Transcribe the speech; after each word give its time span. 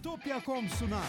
Utopya.com 0.00 0.66
sunar. 0.70 1.04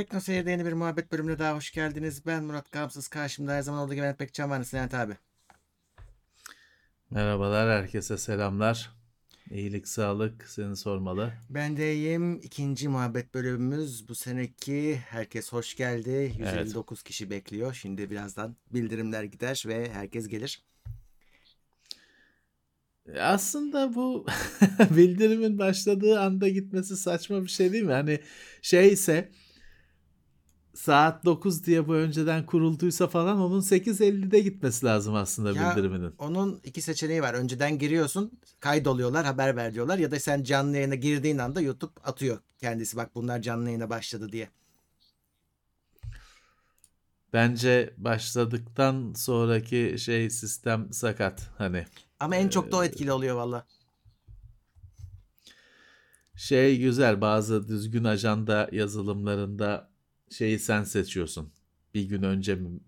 Tekno 0.00 0.20
Seyir'de 0.20 0.50
yeni 0.50 0.64
bir 0.66 0.72
muhabbet 0.72 1.12
bölümüne 1.12 1.38
daha 1.38 1.56
hoş 1.56 1.70
geldiniz. 1.72 2.26
Ben 2.26 2.44
Murat 2.44 2.72
Gamsız. 2.72 3.08
Karşımda 3.08 3.52
her 3.52 3.62
zaman 3.62 3.80
olduğu 3.80 3.94
gibi 3.94 4.00
Mehmet 4.00 4.18
Pekcan 4.18 4.50
var. 4.50 4.62
Senet 4.64 4.94
abi. 4.94 5.16
Merhabalar, 7.10 7.70
herkese 7.70 8.18
selamlar. 8.18 8.90
İyilik, 9.50 9.88
sağlık 9.88 10.48
seni 10.48 10.76
sormalı. 10.76 11.32
Ben 11.50 11.76
de 11.76 11.94
iyiyim. 11.94 12.40
İkinci 12.42 12.88
muhabbet 12.88 13.34
bölümümüz 13.34 14.08
bu 14.08 14.14
seneki. 14.14 14.96
Herkes 14.96 15.52
hoş 15.52 15.76
geldi. 15.76 16.32
159 16.38 17.02
kişi 17.02 17.30
bekliyor. 17.30 17.74
Şimdi 17.74 18.10
birazdan 18.10 18.56
bildirimler 18.70 19.24
gider 19.24 19.64
ve 19.66 19.92
herkes 19.92 20.28
gelir. 20.28 20.62
E, 23.14 23.20
Aslında 23.20 23.94
bu 23.94 24.26
bildirimin 24.90 25.58
başladığı 25.58 26.20
anda 26.20 26.48
gitmesi 26.48 26.96
saçma 26.96 27.42
bir 27.42 27.50
şey 27.50 27.72
değil 27.72 27.84
mi? 27.84 27.92
Hani 27.92 28.20
şeyse 28.62 29.30
saat 30.80 31.24
9 31.24 31.66
diye 31.66 31.88
bu 31.88 31.94
önceden 31.94 32.46
kurulduysa 32.46 33.06
falan 33.06 33.40
onun 33.40 33.60
8.50'de 33.60 34.40
gitmesi 34.40 34.86
lazım 34.86 35.14
aslında 35.14 35.52
Ya, 35.52 35.70
bildiriminin. 35.76 36.14
Onun 36.18 36.60
iki 36.64 36.82
seçeneği 36.82 37.22
var. 37.22 37.34
Önceden 37.34 37.78
giriyorsun, 37.78 38.32
kaydoluyorlar, 38.60 39.24
haber 39.24 39.56
ver 39.56 39.74
diyorlar. 39.74 39.98
Ya 39.98 40.10
da 40.10 40.20
sen 40.20 40.42
canlı 40.42 40.76
yayına 40.76 40.94
girdiğin 40.94 41.38
anda 41.38 41.60
YouTube 41.60 41.92
atıyor 42.04 42.38
kendisi. 42.58 42.96
Bak 42.96 43.14
bunlar 43.14 43.42
canlı 43.42 43.66
yayına 43.66 43.90
başladı 43.90 44.32
diye. 44.32 44.48
Bence 47.32 47.94
başladıktan 47.96 49.12
sonraki 49.16 49.96
şey 49.98 50.30
sistem 50.30 50.92
sakat. 50.92 51.50
Hani 51.58 51.84
Ama 52.20 52.36
en 52.36 52.48
çok 52.48 52.72
da 52.72 52.76
o 52.76 52.84
etkili 52.84 53.12
oluyor 53.12 53.36
valla. 53.36 53.66
Şey 56.36 56.78
güzel 56.78 57.20
bazı 57.20 57.68
düzgün 57.68 58.04
ajanda 58.04 58.68
yazılımlarında 58.72 59.89
şeyi 60.30 60.58
sen 60.58 60.84
seçiyorsun. 60.84 61.52
Bir 61.94 62.02
gün 62.04 62.22
önce 62.22 62.54
mi 62.54 62.80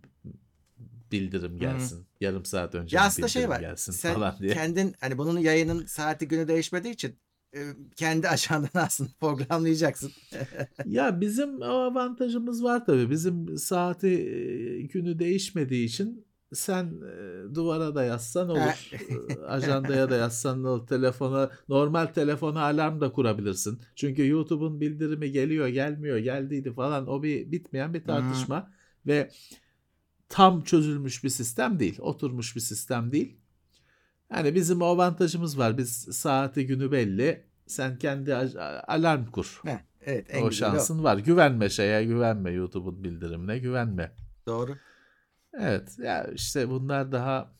bildirim 1.13 1.59
gelsin. 1.59 2.07
Yarım 2.21 2.45
saat 2.45 2.75
önce 2.75 2.97
Ya 2.97 3.03
mi 3.03 3.07
aslında 3.07 3.29
şey 3.29 3.49
var. 3.49 3.61
gelsin 3.61 3.93
Sen 3.93 4.15
falan 4.15 4.39
diye. 4.41 4.55
kendin 4.55 4.95
hani 5.01 5.19
bunun 5.19 5.39
yayının 5.41 5.87
saati 5.87 6.29
günü 6.29 6.49
değişmediği 6.49 6.95
için 6.95 7.19
e, 7.57 7.61
kendi 7.97 8.29
ajandanı 8.29 8.83
aslında 8.85 9.11
programlayacaksın. 9.21 10.13
Ya 10.87 11.21
bizim 11.21 11.61
o 11.63 11.65
avantajımız 11.65 12.65
var 12.65 12.87
tabii. 12.87 13.11
Bizim 13.11 13.59
saati 13.59 14.09
e, 14.09 14.83
günü 14.83 15.19
değişmediği 15.19 15.87
için 15.87 16.25
sen 16.55 16.85
e, 16.85 17.55
duvara 17.55 17.95
da 17.95 18.05
yazsan 18.05 18.49
olur. 18.49 18.91
Ajandaya 19.47 20.11
da 20.11 20.17
yazsan 20.17 20.65
olur. 20.65 20.87
Telefona, 20.87 21.51
normal 21.69 22.07
telefona 22.07 22.63
alarm 22.63 23.01
da 23.01 23.13
kurabilirsin. 23.13 23.81
Çünkü 23.95 24.29
YouTube'un 24.29 24.81
bildirimi 24.81 25.31
geliyor, 25.31 25.69
gelmiyor, 25.69 26.19
geldiydi 26.19 26.73
falan. 26.73 27.07
O 27.07 27.23
bir 27.23 27.53
bitmeyen 27.53 27.95
bir 27.95 28.05
tartışma 28.05 28.71
ve 29.07 29.31
tam 30.29 30.63
çözülmüş 30.63 31.25
bir 31.25 31.29
sistem 31.29 31.79
değil. 31.79 31.99
Oturmuş 32.01 32.57
bir 32.57 32.61
sistem 32.61 33.13
değil. 33.13 33.37
Yani 34.35 34.55
bizim 34.55 34.83
o 34.83 34.85
avantajımız 34.85 35.59
var. 35.59 35.79
Biz 35.79 35.93
saati 35.97 36.67
günü 36.67 36.93
belli. 36.93 37.45
Sen 37.67 37.99
kendi 37.99 38.35
alarm 38.87 39.27
kur. 39.27 39.61
Heh, 39.65 39.79
evet 40.01 40.27
en 40.31 40.43
o 40.43 40.49
güzeli 40.49 40.69
o. 40.69 40.73
şansın 40.73 41.05
var. 41.05 41.19
Güvenme 41.19 41.69
şeye, 41.69 42.05
güvenme 42.05 42.51
YouTube'un 42.51 43.05
bildirimine, 43.05 43.59
güvenme. 43.59 44.13
Doğru. 44.47 44.77
Evet, 45.59 45.99
ya 45.99 46.27
işte 46.35 46.71
bunlar 46.71 47.13
daha 47.13 47.53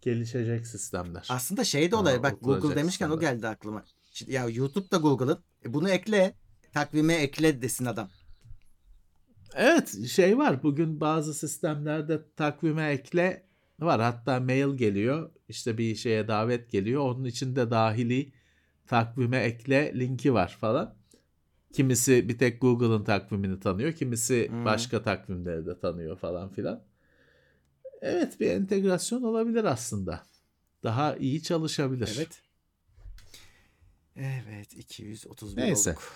gelişecek 0.00 0.66
sistemler. 0.66 1.26
Aslında 1.30 1.64
şey 1.64 1.90
de 1.90 1.96
olay 1.96 2.22
bak 2.22 2.40
Google 2.40 2.76
demişken 2.76 3.08
o 3.08 3.12
sistemler. 3.12 3.32
geldi 3.34 3.48
aklıma. 3.48 3.84
Şimdi, 4.10 4.32
ya 4.32 4.48
YouTube 4.48 4.90
da 4.90 4.96
Google'ın. 4.96 5.38
E, 5.64 5.74
bunu 5.74 5.90
ekle. 5.90 6.34
Takvime 6.72 7.14
ekle 7.14 7.62
desin 7.62 7.84
adam. 7.84 8.08
Evet, 9.54 10.08
şey 10.08 10.38
var. 10.38 10.62
Bugün 10.62 11.00
bazı 11.00 11.34
sistemlerde 11.34 12.20
takvime 12.36 12.88
ekle 12.90 13.46
var. 13.80 14.00
Hatta 14.00 14.40
mail 14.40 14.76
geliyor. 14.76 15.30
İşte 15.48 15.78
bir 15.78 15.94
şeye 15.94 16.28
davet 16.28 16.70
geliyor. 16.70 17.02
Onun 17.02 17.24
içinde 17.24 17.70
dahili 17.70 18.32
takvime 18.86 19.38
ekle 19.38 19.92
linki 19.98 20.34
var 20.34 20.56
falan. 20.60 20.94
Kimisi 21.72 22.28
bir 22.28 22.38
tek 22.38 22.60
Google'ın 22.60 23.04
takvimini 23.04 23.60
tanıyor. 23.60 23.92
Kimisi 23.92 24.48
Hmm. 24.48 24.64
başka 24.64 25.02
takvimleri 25.02 25.66
de 25.66 25.78
tanıyor 25.78 26.18
falan 26.18 26.48
filan. 26.52 26.82
Evet 28.02 28.40
bir 28.40 28.50
entegrasyon 28.50 29.22
olabilir 29.22 29.64
aslında. 29.64 30.22
Daha 30.82 31.16
iyi 31.16 31.42
çalışabilir. 31.42 32.14
Evet. 32.16 32.42
Evet 34.16 34.74
231 34.76 35.62
Neyse. 35.62 35.90
olduk. 35.90 36.12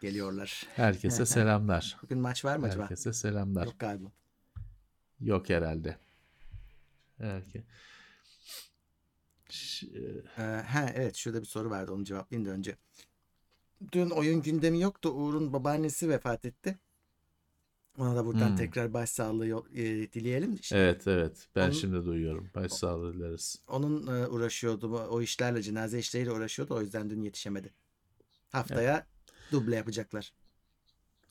Geliyorlar. 0.00 0.66
Herkese 0.74 1.26
selamlar. 1.26 1.96
Bugün 2.02 2.18
maç 2.18 2.44
var 2.44 2.56
mı 2.56 2.66
acaba? 2.66 2.82
Herkese 2.82 3.12
selamlar. 3.12 3.64
Yok 3.66 3.78
galiba. 3.78 4.08
Yok 5.20 5.48
herhalde. 5.50 5.96
Herke. 7.18 7.64
Ş- 9.48 9.86
Ee, 10.38 10.42
ha 10.66 10.90
evet 10.94 11.16
şurada 11.16 11.40
bir 11.40 11.46
soru 11.46 11.70
vardı 11.70 11.92
onu 11.92 12.04
cevaplayayım 12.04 12.48
da 12.50 12.52
önce. 12.54 12.76
Dün 13.92 14.10
oyun 14.10 14.42
gündemi 14.42 14.80
yoktu. 14.80 15.08
Uğur'un 15.10 15.52
babaannesi 15.52 16.08
vefat 16.08 16.44
etti. 16.44 16.78
Ona 17.98 18.16
da 18.16 18.26
buradan 18.26 18.48
Hmm. 18.48 18.56
tekrar 18.56 18.92
başsağlığı 18.94 19.46
e, 19.74 20.12
dileyelim. 20.12 20.54
İşte 20.54 20.78
Evet 20.78 21.06
evet. 21.06 21.48
Ben 21.56 21.64
Onun- 21.64 21.70
şimdi 21.72 22.04
duyuyorum. 22.04 22.50
Başsağlığı 22.54 23.14
dileriz. 23.14 23.58
Onun 23.68 24.06
e, 24.06 24.26
uğraşıyordu. 24.26 24.88
O 24.98 25.22
işlerle 25.22 25.62
cenaze 25.62 25.98
işleriyle 25.98 26.32
uğraşıyordu. 26.32 26.74
O 26.74 26.80
yüzden 26.80 27.10
dün 27.10 27.22
yetişemedi. 27.22 27.72
Haftaya 28.52 29.06
duble 29.52 29.76
yapacaklar. 29.76 30.32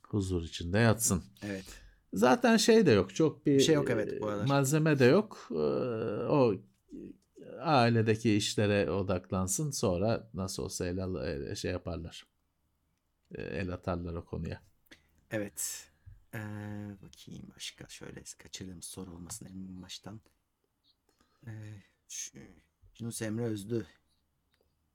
Huzur 0.08 0.44
içinde 0.44 0.78
yatsın. 0.78 1.24
Evet. 1.44 1.66
Zaten 2.14 2.58
şey 2.58 2.86
de 2.86 2.92
yok. 2.92 3.16
Çok 3.16 3.46
bir, 3.46 3.54
Bir 3.54 3.60
şey 3.60 3.76
yok 3.76 3.90
evet 3.90 4.22
bu 4.22 4.26
e, 4.30 4.32
aralar. 4.32 4.46
malzeme 4.46 5.00
de 5.00 5.06
yok. 5.06 5.48
Ee, 5.52 5.56
O 6.30 6.56
ailedeki 7.60 8.36
işlere 8.36 8.92
odaklansın. 8.92 9.72
Sonra 9.72 10.30
nasıl 10.34 10.64
olsa 10.64 10.88
el 10.88 10.98
el- 10.98 11.56
şey 11.56 11.72
yaparlar. 11.72 12.26
E, 13.36 13.42
El 13.42 13.74
atarlar 13.74 14.14
o 14.14 14.26
konuya. 14.26 14.62
Evet. 15.32 15.88
Ee, 16.36 16.98
bakayım 17.02 17.44
başka 17.56 17.88
şöyle 17.88 18.24
kaçırdığımız 18.38 18.86
soru 18.86 19.12
olmasın 19.12 19.46
en 19.46 19.82
baştan. 19.82 20.22
Ee, 21.48 21.52
şu- 22.08 22.38
Yunus 23.00 23.22
Emre 23.22 23.44
Özdü 23.44 23.88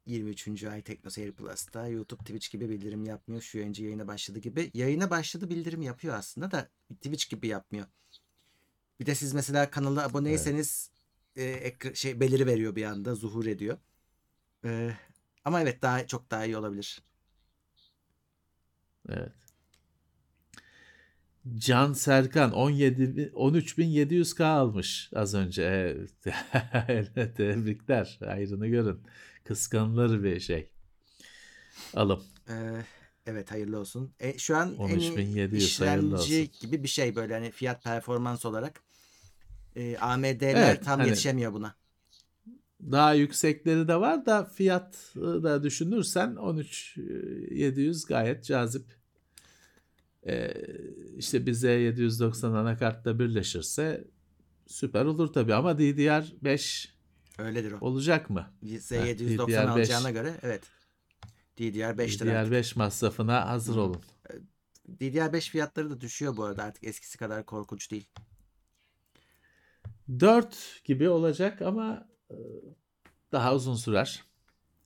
23. 0.07 0.65
ay 0.65 0.83
Tekno 0.83 1.11
Seyir 1.11 1.33
Plus'ta 1.33 1.87
YouTube 1.89 2.21
Twitch 2.25 2.51
gibi 2.51 2.69
bildirim 2.69 3.05
yapmıyor. 3.05 3.43
Şu 3.43 3.59
yayıncı 3.59 3.85
yayına 3.85 4.09
başladı 4.09 4.39
gibi. 4.39 4.71
Yayına 4.75 5.11
başladı 5.11 5.51
bildirim 5.51 5.83
yapıyor 5.83 6.15
aslında 6.15 6.51
da 6.51 6.69
Twitch 6.95 7.31
gibi 7.31 7.47
yapmıyor. 7.47 7.87
Bir 9.01 9.07
de 9.07 9.15
siz 9.15 9.35
mesela 9.35 9.71
kanala 9.71 10.05
aboneyseniz 10.05 10.91
e, 11.37 11.43
ekra- 11.45 11.95
şey 11.95 12.21
beliri 12.21 12.47
veriyor 12.47 12.77
bir 12.77 12.85
anda 12.85 13.15
zuhur 13.15 13.47
ediyor. 13.47 13.79
Ee, 14.65 14.97
ama 15.45 15.61
evet 15.61 15.83
daha 15.83 16.07
çok 16.07 16.31
daha 16.31 16.45
iyi 16.45 16.57
olabilir. 16.57 17.03
Evet. 19.09 19.33
Can 21.59 21.93
Serkan 21.93 22.53
17 22.53 23.17
bin- 23.17 23.29
13.700K 23.29 24.45
almış 24.45 25.11
az 25.15 25.35
önce. 25.35 25.63
Evet. 25.63 26.11
Tebrikler. 27.37 28.19
Hayrını 28.25 28.67
görün. 28.67 29.01
Kıskanılır 29.45 30.23
bir 30.23 30.41
şey. 30.41 30.71
Alım. 31.95 32.25
Ee, 32.49 32.53
evet 33.27 33.51
hayırlı 33.53 33.79
olsun. 33.79 34.13
E, 34.21 34.39
şu 34.39 34.57
an 34.57 34.75
en 34.79 34.99
iyi 34.99 35.13
13.700 35.13 35.85
hayırlı 35.85 36.19
işlemci 36.19 36.51
gibi 36.61 36.83
bir 36.83 36.89
şey 36.89 37.17
böyle 37.17 37.35
hani 37.35 37.51
fiyat 37.51 37.85
performans 37.85 38.45
olarak. 38.45 38.81
E, 39.77 39.97
AMD'ler 39.99 40.55
Evet, 40.55 40.85
tam 40.85 40.99
hani- 40.99 41.09
yetişemiyor 41.09 41.53
buna. 41.53 41.75
Daha 42.83 43.15
yüksekleri 43.15 43.89
de 43.89 43.97
var 43.97 44.27
da 44.27 44.45
fiyat 44.45 44.95
da 45.17 45.63
düşünürsen 45.63 46.37
13.700 46.37 48.09
gayet 48.09 48.45
cazip. 48.45 49.00
Ee, 50.27 50.55
işte 51.17 51.47
bir 51.47 51.55
Z790 51.55 52.57
anakartla 52.57 53.19
birleşirse 53.19 54.05
süper 54.67 55.05
olur 55.05 55.33
tabii 55.33 55.55
ama 55.55 55.73
DDR5 55.73 56.89
Öyledir 57.39 57.73
o. 57.73 57.79
olacak 57.81 58.31
mı? 58.31 58.51
Z790 58.65 59.37
DDR5. 59.37 59.69
alacağına 59.69 60.11
göre 60.11 60.35
evet. 60.43 60.63
DDR5'tir 61.59 62.39
artık. 62.39 62.53
DDR5 62.53 62.79
masrafına 62.79 63.49
hazır 63.49 63.77
Hı. 63.77 63.81
olun. 63.81 64.03
DDR5 65.01 65.51
fiyatları 65.51 65.91
da 65.91 66.01
düşüyor 66.01 66.37
bu 66.37 66.45
arada 66.45 66.63
artık 66.63 66.85
eskisi 66.85 67.19
kadar 67.19 67.47
korkunç 67.47 67.91
değil. 67.91 68.07
4 70.21 70.81
gibi 70.85 71.09
olacak 71.09 71.63
ama 71.63 72.09
e, 72.31 72.37
daha 73.33 73.55
uzun 73.55 73.75
sürer. 73.75 74.25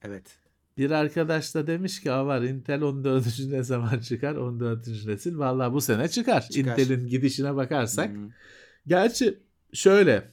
Evet. 0.02 0.38
Bir 0.78 0.90
arkadaş 0.90 1.54
da 1.54 1.66
demiş 1.66 2.00
ki 2.00 2.12
"Aa 2.12 2.26
var 2.26 2.42
Intel 2.42 2.82
14. 2.82 3.50
ne 3.50 3.62
zaman 3.62 3.98
çıkar? 3.98 4.34
14. 4.34 5.06
nesil. 5.06 5.38
Vallahi 5.38 5.72
bu 5.72 5.80
sene 5.80 6.08
çıkar. 6.08 6.48
Çıkar. 6.48 6.78
Intel'in 6.78 7.06
gidişine 7.06 7.56
bakarsak. 7.56 8.10
Hmm. 8.10 8.30
Gerçi 8.86 9.38
şöyle 9.72 10.32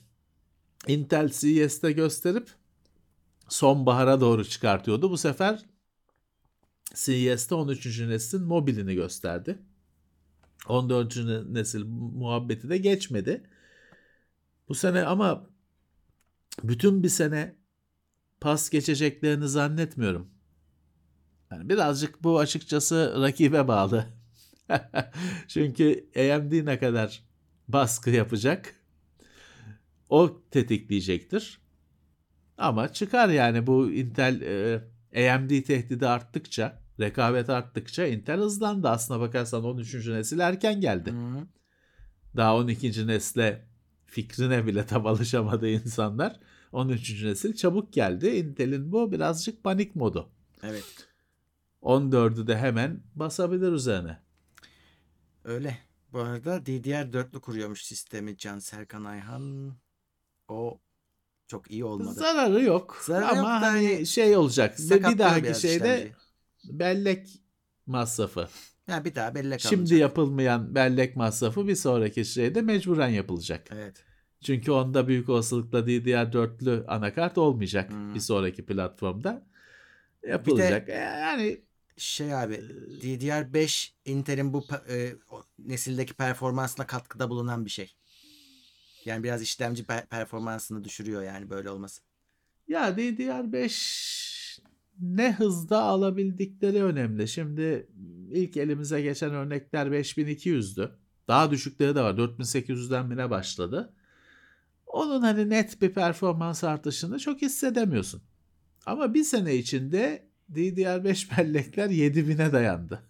Intel 0.88 1.30
CES'te 1.30 1.92
gösterip 1.92 2.50
sonbahara 3.50 4.22
doğru 4.22 4.46
çıkartıyordu. 4.46 5.12
Bu 5.12 5.18
sefer 5.18 5.66
CES'te 6.96 7.56
13. 7.56 8.00
neslin 8.00 8.42
mobilini 8.42 8.96
gösterdi. 8.96 9.60
14. 10.68 11.18
nesil 11.50 11.84
muhabbeti 11.86 12.70
de 12.70 12.78
geçmedi. 12.78 13.44
Bu 14.70 14.76
sene 14.76 15.04
ama 15.04 15.50
bütün 16.64 17.04
bir 17.04 17.10
sene 17.10 17.56
pas 18.42 18.70
geçeceklerini 18.70 19.48
zannetmiyorum. 19.48 20.31
Yani 21.52 21.70
birazcık 21.70 22.24
bu 22.24 22.40
açıkçası 22.40 23.16
rakibe 23.22 23.68
bağlı. 23.68 24.06
Çünkü 25.48 26.10
AMD 26.16 26.66
ne 26.66 26.80
kadar 26.80 27.24
baskı 27.68 28.10
yapacak 28.10 28.76
o 30.10 30.42
tetikleyecektir. 30.52 31.62
Ama 32.58 32.94
çıkar 32.94 33.30
yani 33.30 33.68
bu 33.68 33.92
Intel 33.92 34.42
e, 35.14 35.32
AMD 35.32 35.62
tehdidi 35.62 36.08
arttıkça, 36.08 36.82
rekabet 37.00 37.50
arttıkça 37.50 38.06
Intel 38.06 38.40
hızlandı. 38.40 38.90
Aslına 38.90 39.20
bakarsan 39.20 39.64
13. 39.64 40.08
nesil 40.08 40.40
erken 40.40 40.82
geldi. 40.82 41.12
Hmm. 41.12 41.48
Daha 42.36 42.56
12. 42.58 43.08
nesle 43.08 43.66
fikrine 44.06 44.68
bile 44.68 44.86
tam 44.86 45.06
alışamadı 45.08 45.68
insanlar. 45.70 46.40
13. 46.72 47.24
nesil 47.24 47.54
çabuk 47.54 47.94
geldi. 47.94 48.28
Intel'in 48.28 48.92
bu 48.92 49.12
birazcık 49.12 49.64
panik 49.64 49.96
modu. 49.96 50.30
Evet. 50.64 51.11
14'ü 51.82 52.48
de 52.48 52.58
hemen 52.58 53.04
basabilir 53.16 53.72
üzerine. 53.72 54.20
Öyle. 55.44 55.78
Bu 56.14 56.20
arada 56.20 56.58
DDR4'lü 56.58 57.40
kuruyormuş 57.40 57.84
sistemi 57.86 58.38
Can 58.38 58.60
Serkan 58.60 59.04
Ayhan. 59.04 59.74
O 60.48 60.80
çok 61.48 61.72
iyi 61.72 61.86
olmadı. 61.86 62.14
Zararı 62.14 62.64
yok. 62.64 62.98
Zararı 63.02 63.26
ama 63.26 63.38
yok 63.38 63.48
hani 63.48 63.88
hani 63.88 64.06
şey 64.08 64.38
olacak. 64.38 64.78
Bir 64.80 65.18
dahaki 65.20 65.62
şeyde 65.62 65.76
işlemciyi. 65.96 66.14
bellek 66.80 67.42
masrafı. 67.86 68.48
Ya 68.88 69.06
bir 69.06 69.16
daha 69.16 69.36
bellek 69.36 69.60
Şimdi 69.62 69.76
alınacak. 69.76 70.00
yapılmayan 70.00 70.76
bellek 70.76 71.16
masrafı 71.16 71.68
bir 71.68 71.76
sonraki 71.76 72.26
şeyde 72.26 72.62
mecburen 72.62 73.10
yapılacak. 73.10 73.68
Evet. 73.72 74.04
Çünkü 74.44 74.72
onda 74.72 75.08
büyük 75.08 75.30
olasılıkla 75.30 75.80
DDR4'lü 75.80 76.86
anakart 76.88 77.38
olmayacak 77.38 77.90
Hmm. 77.90 78.16
bir 78.16 78.20
sonraki 78.20 78.66
platformda. 78.66 79.48
Yapılacak. 80.28 80.90
E, 80.90 80.94
Yani 80.94 81.62
Şey 81.98 82.36
abi 82.36 82.56
DDR5 83.02 83.94
Intel'in 84.06 84.54
bu 84.54 84.60
pe- 84.60 84.92
e, 84.94 85.16
nesildeki 85.60 86.14
performansına 86.14 86.88
katkıda 86.88 87.30
bulunan 87.30 87.66
bir 87.66 87.70
şey. 87.70 87.96
Yani 89.06 89.24
biraz 89.24 89.42
işlemci 89.42 89.84
pe- 89.84 90.06
performansını 90.08 90.84
düşürüyor 90.84 91.24
yani 91.24 91.50
böyle 91.50 91.70
olması. 91.70 92.02
ya 92.68 92.98
DDR5 92.98 94.62
ne 95.00 95.32
hızda 95.34 95.82
alabildikleri 95.82 96.84
önemli. 96.84 97.28
Şimdi 97.28 97.88
ilk 98.32 98.58
elimize 98.58 99.02
geçen 99.02 99.32
örnekler 99.34 99.88
5200'dü. 99.88 100.92
Daha 101.28 101.52
düşükleri 101.52 101.96
de 101.96 102.02
var. 102.02 102.14
4800'den 102.18 103.12
bile 103.12 103.30
başladı. 103.30 103.94
Onun 104.88 105.22
hani 105.22 105.50
net 105.50 105.82
bir 105.82 105.94
performans 105.94 106.64
artışını 106.64 107.20
çok 107.20 107.42
hissedemiyorsun. 107.42 108.22
Ama 108.86 109.14
bir 109.14 109.24
sene 109.24 109.56
içinde 109.56 110.28
DDR5 110.56 111.38
bellekler 111.38 111.90
7000'e 111.90 112.52
dayandı. 112.52 113.04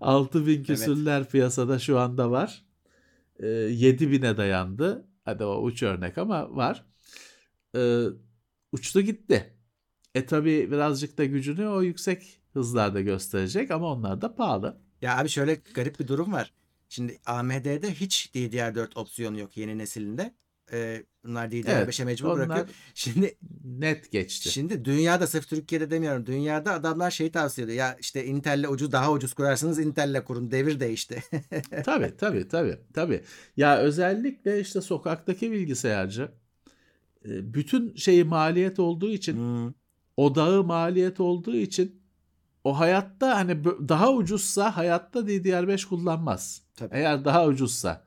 6000 0.00 0.64
küsürler 0.64 1.28
piyasada 1.28 1.78
şu 1.78 1.98
anda 1.98 2.30
var. 2.30 2.64
Ee, 3.40 3.46
7000'e 3.46 4.36
dayandı. 4.36 5.08
Hadi 5.24 5.44
o 5.44 5.62
uç 5.62 5.82
örnek 5.82 6.18
ama 6.18 6.56
var. 6.56 6.84
Ee, 7.76 8.04
uçtu 8.72 9.00
gitti. 9.00 9.54
E 10.14 10.26
tabi 10.26 10.70
birazcık 10.70 11.18
da 11.18 11.24
gücünü 11.24 11.66
o 11.66 11.82
yüksek 11.82 12.40
hızlarda 12.52 13.00
gösterecek 13.00 13.70
ama 13.70 13.92
onlar 13.92 14.20
da 14.20 14.34
pahalı. 14.34 14.80
Ya 15.02 15.18
abi 15.18 15.28
şöyle 15.28 15.54
garip 15.74 16.00
bir 16.00 16.08
durum 16.08 16.32
var. 16.32 16.52
Şimdi 16.88 17.18
AMD'de 17.26 17.94
hiç 17.94 18.30
DDR4 18.34 18.98
opsiyonu 18.98 19.38
yok 19.38 19.56
yeni 19.56 19.78
nesilinde. 19.78 20.34
Ee, 20.72 21.04
bunlar 21.26 21.46
DDR5'e 21.50 22.04
mecbur 22.04 22.28
onlar 22.28 22.48
bırakıyor. 22.48 22.68
Şimdi 22.94 23.34
net 23.64 24.12
geçti. 24.12 24.48
Şimdi 24.48 24.84
dünyada 24.84 25.26
sırf 25.26 25.48
Türkiye'de 25.48 25.90
demiyorum. 25.90 26.26
Dünyada 26.26 26.72
adamlar 26.72 27.10
şeyi 27.10 27.32
tavsiye 27.32 27.64
ediyor. 27.64 27.78
Ya 27.78 27.96
işte 28.00 28.24
Intel'le 28.24 28.64
ucuz 28.68 28.92
daha 28.92 29.12
ucuz 29.12 29.34
kurarsanız 29.34 29.78
Intel'le 29.78 30.24
kurun. 30.24 30.50
Devir 30.50 30.80
değişti. 30.80 31.22
tabii 31.84 32.16
tabii 32.16 32.48
tabii 32.48 32.78
tabii. 32.94 33.22
Ya 33.56 33.78
özellikle 33.78 34.60
işte 34.60 34.80
sokaktaki 34.80 35.52
bilgisayarcı 35.52 36.28
e, 37.24 37.54
bütün 37.54 37.94
şeyi 37.94 38.24
maliyet 38.24 38.78
olduğu 38.78 39.10
için 39.10 39.36
Hmm. 39.36 39.72
odağı 40.16 40.64
maliyet 40.64 41.20
olduğu 41.20 41.56
için 41.56 42.02
o 42.64 42.78
hayatta 42.78 43.36
hani 43.36 43.64
daha 43.64 44.12
ucuzsa 44.12 44.76
hayatta 44.76 45.20
DDR5 45.20 45.88
kullanmaz. 45.88 46.62
Tabii. 46.76 46.94
Eğer 46.94 47.24
daha 47.24 47.46
ucuzsa. 47.46 48.04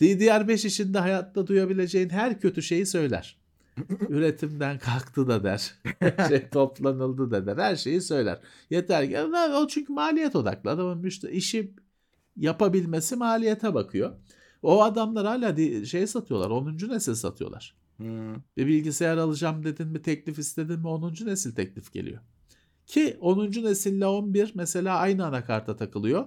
DDR5 0.00 0.66
içinde 0.66 0.98
hayatta 0.98 1.46
duyabileceğin 1.46 2.08
her 2.08 2.40
kötü 2.40 2.62
şeyi 2.62 2.86
söyler. 2.86 3.38
Üretimden 4.08 4.78
kalktı 4.78 5.28
da 5.28 5.44
der. 5.44 5.74
şey 6.28 6.48
toplanıldı 6.52 7.30
da 7.30 7.46
der. 7.46 7.56
Her 7.56 7.76
şeyi 7.76 8.00
söyler. 8.00 8.40
Yeter 8.70 9.10
ki 9.10 9.20
o 9.54 9.66
çünkü 9.66 9.92
maliyet 9.92 10.36
odaklı. 10.36 10.70
Adamın 10.70 10.98
müşteri 10.98 11.32
işi 11.32 11.74
yapabilmesi 12.36 13.16
maliyete 13.16 13.74
bakıyor. 13.74 14.12
O 14.62 14.82
adamlar 14.82 15.26
hala 15.26 15.84
şey 15.84 16.06
satıyorlar. 16.06 16.50
10. 16.50 16.78
nesil 16.88 17.14
satıyorlar. 17.14 17.74
Hmm. 17.96 18.34
Bir 18.56 18.66
bilgisayar 18.66 19.16
alacağım 19.16 19.64
dedin 19.64 19.88
mi 19.88 20.02
teklif 20.02 20.38
istedin 20.38 20.80
mi 20.80 20.88
10. 20.88 21.14
nesil 21.26 21.54
teklif 21.54 21.92
geliyor. 21.92 22.20
Ki 22.86 23.16
10. 23.20 23.64
nesille 23.64 24.06
11 24.06 24.52
mesela 24.54 24.98
aynı 24.98 25.26
anakarta 25.26 25.76
takılıyor. 25.76 26.26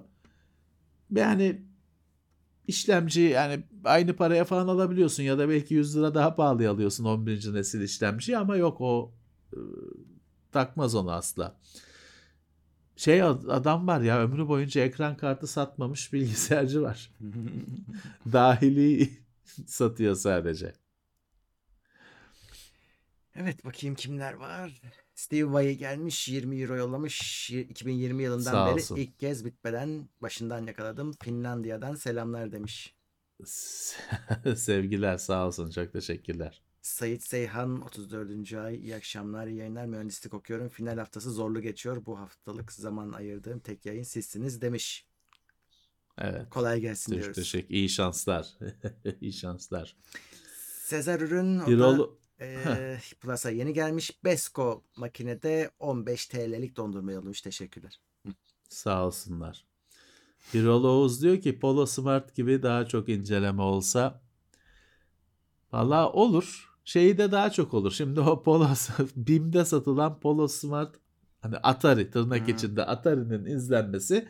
Yani 1.15 1.61
işlemci 2.67 3.21
yani 3.21 3.63
aynı 3.83 4.15
paraya 4.15 4.45
falan 4.45 4.67
alabiliyorsun 4.67 5.23
ya 5.23 5.37
da 5.37 5.49
belki 5.49 5.73
100 5.73 5.97
lira 5.97 6.15
daha 6.15 6.35
pahalı 6.35 6.69
alıyorsun 6.69 7.05
11. 7.05 7.53
nesil 7.53 7.81
işlemci 7.81 8.37
ama 8.37 8.55
yok 8.55 8.81
o 8.81 9.11
e, 9.53 9.59
takmaz 10.51 10.95
onu 10.95 11.11
asla. 11.11 11.55
Şey 12.97 13.21
ad- 13.23 13.47
adam 13.47 13.87
var 13.87 14.01
ya 14.01 14.21
ömrü 14.21 14.47
boyunca 14.47 14.81
ekran 14.81 15.17
kartı 15.17 15.47
satmamış 15.47 16.13
bilgisayarcı 16.13 16.81
var. 16.81 17.11
Dahili 18.33 19.09
satıyor 19.67 20.15
sadece. 20.15 20.73
evet 23.35 23.65
bakayım 23.65 23.95
kimler 23.95 24.33
var. 24.33 24.81
Steve 25.15 25.53
Vai 25.53 25.77
gelmiş 25.77 26.27
20 26.27 26.61
euro 26.61 26.75
yollamış. 26.75 27.49
2020 27.49 28.23
yılından 28.23 28.51
Sağ 28.51 28.65
beri 28.67 28.73
olsun. 28.75 28.95
ilk 28.95 29.19
kez 29.19 29.45
bitmeden 29.45 30.09
başından 30.21 30.67
yakaladım. 30.67 31.11
Finlandiya'dan 31.23 31.95
selamlar 31.95 32.51
demiş. 32.51 32.95
Sevgiler 34.55 35.17
sağ 35.17 35.47
olsun 35.47 35.69
çok 35.69 35.93
teşekkürler. 35.93 36.61
Sayit 36.81 37.23
Seyhan 37.23 37.81
34. 37.81 38.53
ay 38.53 38.75
iyi 38.75 38.95
akşamlar 38.95 39.47
iyi 39.47 39.57
yayınlar 39.57 39.85
mühendislik 39.85 40.33
okuyorum 40.33 40.69
final 40.69 40.97
haftası 40.97 41.31
zorlu 41.31 41.61
geçiyor 41.61 42.05
bu 42.05 42.19
haftalık 42.19 42.71
zaman 42.71 43.11
ayırdığım 43.11 43.59
tek 43.59 43.85
yayın 43.85 44.03
sizsiniz 44.03 44.61
demiş. 44.61 45.05
Evet. 46.17 46.49
Kolay 46.49 46.81
gelsin 46.81 47.11
Teşekkür, 47.11 47.23
diyoruz. 47.23 47.35
teşekkür. 47.35 47.75
İyi 47.75 47.89
şanslar. 47.89 48.47
İyi 49.21 49.33
şanslar. 49.33 49.95
Sezar 50.83 51.19
ürün 51.19 51.59
o 51.59 51.79
da 51.79 52.09
olu... 52.41 52.45
e, 52.45 52.97
Plus'a 53.21 53.49
yeni 53.49 53.73
gelmiş. 53.73 54.23
Besko 54.23 54.83
makinede 54.97 55.71
15 55.79 56.25
TL'lik 56.27 56.77
dondurma 56.77 57.11
yollamış. 57.11 57.41
Teşekkürler. 57.41 57.99
Sağ 58.69 59.05
olsunlar. 59.05 59.65
Birol 60.53 60.83
Oğuz 60.83 61.21
diyor 61.21 61.41
ki 61.41 61.59
Polo 61.59 61.85
Smart 61.85 62.35
gibi 62.35 62.63
daha 62.63 62.85
çok 62.85 63.09
inceleme 63.09 63.61
olsa 63.61 64.21
valla 65.71 66.11
olur. 66.11 66.71
Şeyi 66.85 67.17
de 67.17 67.31
daha 67.31 67.49
çok 67.49 67.73
olur. 67.73 67.91
Şimdi 67.91 68.19
o 68.19 68.43
Polo 68.43 68.67
BİM'de 69.15 69.65
satılan 69.65 70.19
Polo 70.19 70.47
Smart 70.47 70.95
hani 71.41 71.57
Atari 71.57 72.11
tırnak 72.11 72.47
Hı. 72.47 72.51
içinde 72.51 72.85
Atari'nin 72.85 73.45
izlenmesi 73.45 74.27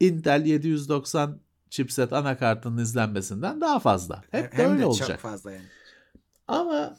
Intel 0.00 0.46
790 0.46 1.40
chipset 1.70 2.12
anakartının 2.12 2.82
izlenmesinden 2.82 3.60
daha 3.60 3.78
fazla. 3.80 4.22
Hep 4.30 4.52
de 4.52 4.62
Hem 4.62 4.70
öyle 4.72 4.82
de 4.82 4.86
olacak. 4.86 5.08
çok 5.08 5.18
fazla 5.18 5.52
yani. 5.52 5.64
Ama 6.48 6.96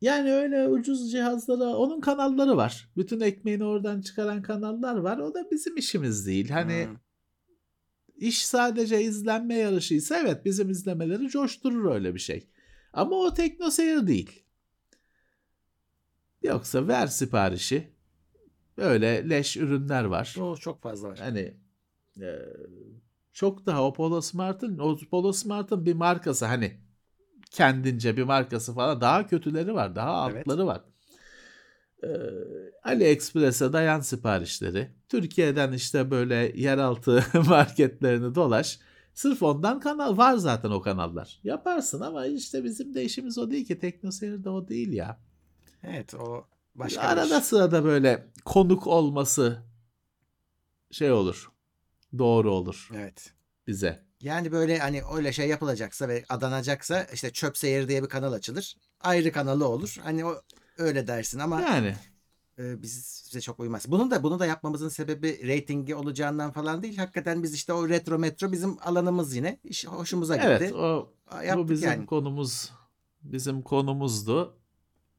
yani 0.00 0.32
öyle 0.32 0.68
ucuz 0.68 1.10
cihazlara 1.12 1.64
onun 1.76 2.00
kanalları 2.00 2.56
var. 2.56 2.88
Bütün 2.96 3.20
ekmeğini 3.20 3.64
oradan 3.64 4.00
çıkaran 4.00 4.42
kanallar 4.42 4.96
var. 4.96 5.18
O 5.18 5.34
da 5.34 5.50
bizim 5.50 5.76
işimiz 5.76 6.26
değil. 6.26 6.50
Hani 6.50 6.86
Hmm. 6.86 6.96
iş 8.16 8.46
sadece 8.46 9.02
izlenme 9.02 9.54
yarışıysa 9.54 10.18
evet 10.18 10.44
bizim 10.44 10.70
izlemeleri 10.70 11.28
coşturur 11.28 11.94
öyle 11.94 12.14
bir 12.14 12.20
şey. 12.20 12.48
Ama 12.92 13.16
o 13.16 13.34
teknoseyir 13.34 14.06
değil. 14.06 14.44
Yoksa 16.42 16.88
ver 16.88 17.06
siparişi. 17.06 17.88
Böyle 18.76 19.30
leş 19.30 19.56
ürünler 19.56 20.04
var. 20.04 20.36
O 20.40 20.56
çok 20.56 20.82
fazla 20.82 21.08
var. 21.08 21.18
Hani 21.18 21.54
e, 22.20 22.32
çok 23.32 23.66
daha 23.66 23.84
o 23.84 23.92
Polo 23.92 24.20
Smart'ın 24.20 24.78
o 24.78 24.98
Polo 25.10 25.32
Smart'ın 25.32 25.86
bir 25.86 25.94
markası 25.94 26.46
hani 26.46 26.80
kendince 27.50 28.16
bir 28.16 28.22
markası 28.22 28.74
falan 28.74 29.00
daha 29.00 29.26
kötüleri 29.26 29.74
var. 29.74 29.96
Daha 29.96 30.30
Evet. 30.30 30.40
altları 30.48 30.66
var. 30.66 30.80
Ee, 32.02 32.08
AliExpress'e 32.84 33.72
dayan 33.72 34.00
siparişleri. 34.00 34.90
Türkiye'den 35.08 35.72
işte 35.72 36.10
böyle 36.10 36.34
yeraltı 36.56 37.24
marketlerini 37.48 38.34
dolaş. 38.34 38.78
Sırf 39.14 39.42
ondan 39.42 39.80
kanal 39.80 40.16
var 40.16 40.36
zaten 40.36 40.70
o 40.70 40.80
kanallar. 40.80 41.40
Yaparsın 41.44 42.00
ama 42.00 42.26
işte 42.26 42.64
bizim 42.64 42.94
de 42.94 43.04
işimiz 43.04 43.38
o 43.38 43.50
değil 43.50 43.66
ki. 43.66 43.78
Teknoseyir'de 43.78 44.50
o 44.50 44.68
değil 44.68 44.92
ya. 44.92 45.20
Evet 45.82 46.14
o 46.14 46.46
başka 46.74 47.02
bir 47.02 47.06
Arada 47.06 47.38
iş. 47.38 47.44
sırada 47.44 47.84
böyle 47.84 48.28
konuk 48.44 48.86
olması 48.86 49.62
şey 50.90 51.12
olur. 51.12 51.52
Doğru 52.18 52.52
olur 52.54 52.88
Evet. 52.94 53.32
bize. 53.66 54.07
Yani 54.20 54.52
böyle 54.52 54.78
hani 54.78 55.02
öyle 55.14 55.32
şey 55.32 55.48
yapılacaksa 55.48 56.08
ve 56.08 56.24
adanacaksa 56.28 57.06
işte 57.12 57.30
çöp 57.30 57.58
seyir 57.58 57.88
diye 57.88 58.02
bir 58.02 58.08
kanal 58.08 58.32
açılır. 58.32 58.76
Ayrı 59.00 59.32
kanalı 59.32 59.68
olur. 59.68 59.96
Hani 60.02 60.24
o 60.24 60.42
öyle 60.78 61.06
dersin 61.06 61.38
ama 61.38 61.60
Yani 61.60 61.94
e, 62.58 62.82
biz 62.82 63.24
bize 63.28 63.40
çok 63.40 63.60
uymaz. 63.60 63.90
Bunu 63.90 64.10
da 64.10 64.22
bunu 64.22 64.38
da 64.38 64.46
yapmamızın 64.46 64.88
sebebi 64.88 65.46
reytingi 65.46 65.94
olacağından 65.94 66.52
falan 66.52 66.82
değil. 66.82 66.96
Hakikaten 66.96 67.42
biz 67.42 67.54
işte 67.54 67.72
o 67.72 67.88
retro 67.88 68.18
metro 68.18 68.52
bizim 68.52 68.76
alanımız 68.82 69.36
yine. 69.36 69.58
İş 69.64 69.86
hoşumuza 69.86 70.36
gitti. 70.36 70.48
evet 70.48 70.72
o 70.72 71.12
Yaptık 71.32 71.56
bu 71.56 71.68
bizim 71.68 71.90
yani. 71.90 72.06
konumuz 72.06 72.72
bizim 73.22 73.62
konumuzdu. 73.62 74.58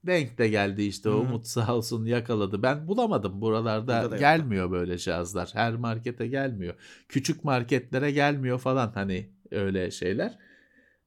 Denk 0.03 0.37
de 0.37 0.47
geldi 0.47 0.81
işte 0.83 1.09
o. 1.09 1.19
Umut 1.19 1.47
sağ 1.47 1.75
olsun 1.75 2.05
yakaladı. 2.05 2.63
Ben 2.63 2.87
bulamadım 2.87 3.41
buralarda 3.41 4.03
Burada 4.03 4.17
gelmiyor 4.17 4.71
böyle 4.71 4.97
cihazlar. 4.97 5.49
Her 5.53 5.75
markete 5.75 6.27
gelmiyor. 6.27 6.73
Küçük 7.09 7.43
marketlere 7.43 8.11
gelmiyor 8.11 8.59
falan 8.59 8.91
hani 8.93 9.29
öyle 9.51 9.91
şeyler. 9.91 10.37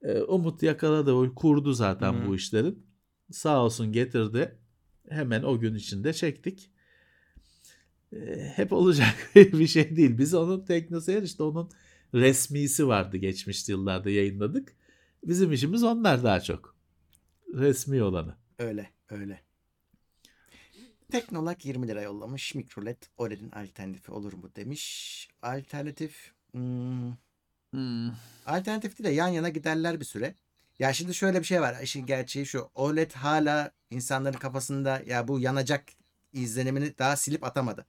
Ee, 0.01 0.21
Umut 0.21 0.63
yakaladı 0.63 1.13
o 1.13 1.35
kurdu 1.35 1.73
zaten 1.73 2.13
Hı. 2.13 2.27
bu 2.27 2.35
işlerin. 2.35 2.85
Sağ 3.31 3.63
olsun 3.63 3.91
getirdi. 3.91 4.57
Hemen 5.09 5.43
o 5.43 5.59
gün 5.59 5.75
içinde 5.75 6.13
çektik. 6.13 6.71
Ee, 8.13 8.51
hep 8.55 8.73
olacak 8.73 9.15
bir 9.35 9.67
şey 9.67 9.95
değil. 9.95 10.17
Biz 10.17 10.33
onun 10.33 10.65
teknoseyir 10.65 11.23
işte 11.23 11.43
onun 11.43 11.71
resmisi 12.13 12.87
vardı 12.87 13.17
geçmiş 13.17 13.69
yıllarda 13.69 14.09
yayınladık. 14.09 14.73
Bizim 15.23 15.51
işimiz 15.51 15.83
onlar 15.83 16.23
daha 16.23 16.39
çok. 16.39 16.75
Resmi 17.53 18.03
olanı. 18.03 18.42
Öyle 18.59 18.89
öyle. 19.09 19.41
Teknolak 21.11 21.65
20 21.65 21.87
lira 21.87 22.01
yollamış. 22.01 22.55
Mikrolet 22.55 23.09
OLED'in 23.17 23.51
alternatifi 23.51 24.11
olur 24.11 24.33
mu 24.33 24.51
demiş. 24.55 25.29
Alternatif 25.41 26.31
hmm, 26.51 27.13
alternatif 28.45 28.99
değil 28.99 29.09
de 29.09 29.13
yan 29.13 29.27
yana 29.27 29.49
giderler 29.49 29.99
bir 29.99 30.05
süre. 30.05 30.35
Ya 30.79 30.93
şimdi 30.93 31.13
şöyle 31.13 31.39
bir 31.39 31.45
şey 31.45 31.61
var. 31.61 31.81
İşin 31.83 32.05
gerçeği 32.05 32.45
şu. 32.45 32.69
OLED 32.75 33.11
hala 33.11 33.71
insanların 33.91 34.37
kafasında 34.37 35.01
ya 35.05 35.27
bu 35.27 35.39
yanacak 35.39 35.83
izlenimini 36.33 36.97
daha 36.97 37.15
silip 37.15 37.43
atamadı. 37.43 37.85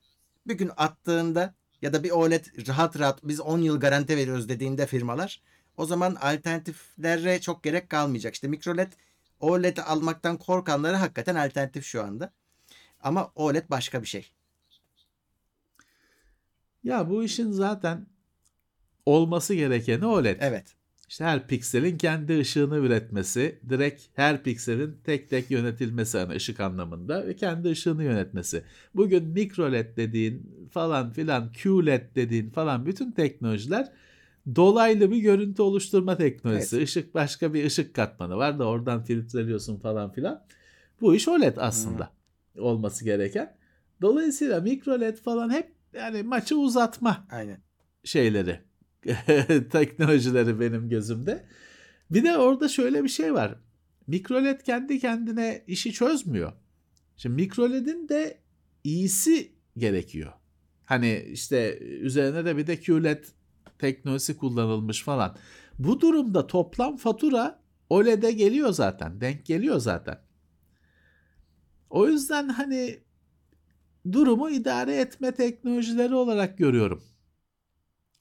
Bir 0.47 0.55
gün 0.55 0.71
attığında 0.77 1.55
ya 1.83 1.93
da 1.93 2.05
bir 2.05 2.11
OLED 2.11 2.69
rahat 2.69 2.99
rahat 2.99 3.21
biz 3.25 3.41
10 3.41 3.59
yıl 3.59 3.81
garanti 3.81 4.17
veriyoruz 4.17 4.49
dediğinde 4.49 4.87
firmalar 4.87 5.43
o 5.77 5.87
zaman 5.87 6.15
alternatiflere 6.15 7.41
çok 7.41 7.63
gerek 7.63 7.91
kalmayacak. 7.91 8.35
İşte 8.35 8.49
mikroLED 8.49 8.93
OLED 9.41 9.77
almaktan 9.77 10.37
korkanlara 10.37 11.01
hakikaten 11.01 11.35
alternatif 11.35 11.85
şu 11.85 12.03
anda. 12.03 12.33
Ama 13.01 13.33
OLED 13.35 13.71
başka 13.71 14.03
bir 14.03 14.07
şey. 14.07 14.31
Ya 16.85 17.11
bu 17.11 17.25
işin 17.25 17.51
zaten 17.51 18.07
olması 19.07 19.55
gerekeni 19.55 20.07
OLED. 20.07 20.37
Evet. 20.41 20.75
İşte 21.09 21.25
her 21.25 21.47
pikselin 21.47 21.99
kendi 21.99 22.39
ışığını 22.39 22.77
üretmesi, 22.77 23.61
direkt 23.69 24.03
her 24.15 24.43
pikselin 24.43 24.97
tek 25.05 25.31
tek 25.31 25.51
yönetilmesi 25.51 26.19
hani 26.19 26.35
ışık 26.35 26.61
anlamında 26.61 27.27
ve 27.27 27.37
kendi 27.37 27.69
ışığını 27.69 28.05
yönetmesi. 28.05 28.65
Bugün 28.95 29.25
mikro 29.25 29.73
LED 29.73 29.97
dediğin 29.97 30.69
falan 30.73 31.13
filan, 31.13 31.53
QLED 31.53 32.15
dediğin 32.15 32.51
falan 32.51 32.87
bütün 32.87 33.13
teknolojiler 33.13 33.93
dolaylı 34.57 35.11
bir 35.11 35.17
görüntü 35.17 35.63
oluşturma 35.63 36.17
teknolojisi. 36.17 36.83
Işık 36.83 37.15
başka 37.15 37.55
bir 37.55 37.65
ışık 37.65 37.95
katmanı 37.95 38.37
var 38.37 38.59
da 38.59 38.65
oradan 38.65 39.05
filtreliyorsun 39.05 39.79
falan 39.79 40.13
filan. 40.13 40.45
Bu 41.01 41.15
iş 41.15 41.29
OLED 41.29 41.57
aslında 41.57 42.11
olması 42.59 43.05
gereken. 43.05 43.57
Dolayısıyla 44.03 44.61
mikro 44.61 45.01
LED 45.01 45.17
falan 45.17 45.51
hep 45.51 45.73
yani 45.93 46.23
maçı 46.23 46.59
uzatma 46.59 47.27
Aynen. 47.31 47.61
şeyleri 48.05 48.61
teknolojileri 49.71 50.61
benim 50.61 50.89
gözümde. 50.89 51.45
Bir 52.11 52.25
de 52.25 52.39
orada 52.39 52.69
şöyle 52.69 53.05
bir 53.05 53.09
şey 53.09 53.35
var. 53.35 53.55
MikroLED 54.07 54.61
kendi 54.61 54.99
kendine 54.99 55.65
işi 55.67 55.93
çözmüyor. 55.93 56.53
Şimdi 57.17 57.35
mikroLED'in 57.43 58.09
de 58.09 58.39
iyisi 58.85 59.53
gerekiyor. 59.77 60.33
Hani 60.85 61.27
işte 61.33 61.79
üzerine 61.79 62.45
de 62.45 62.57
bir 62.57 62.67
de 62.67 62.81
QLED 62.81 63.25
teknolojisi 63.79 64.37
kullanılmış 64.37 65.03
falan. 65.03 65.37
Bu 65.79 66.01
durumda 66.01 66.47
toplam 66.47 66.97
fatura 66.97 67.61
OLED'e 67.91 68.33
geliyor 68.33 68.71
zaten. 68.73 69.21
Denk 69.21 69.47
geliyor 69.47 69.79
zaten. 69.79 70.19
O 71.91 72.09
yüzden 72.09 72.49
hani 72.49 72.99
durumu 74.13 74.51
idare 74.51 74.97
etme 74.97 75.35
teknolojileri 75.35 76.15
olarak 76.15 76.59
görüyorum. 76.59 77.05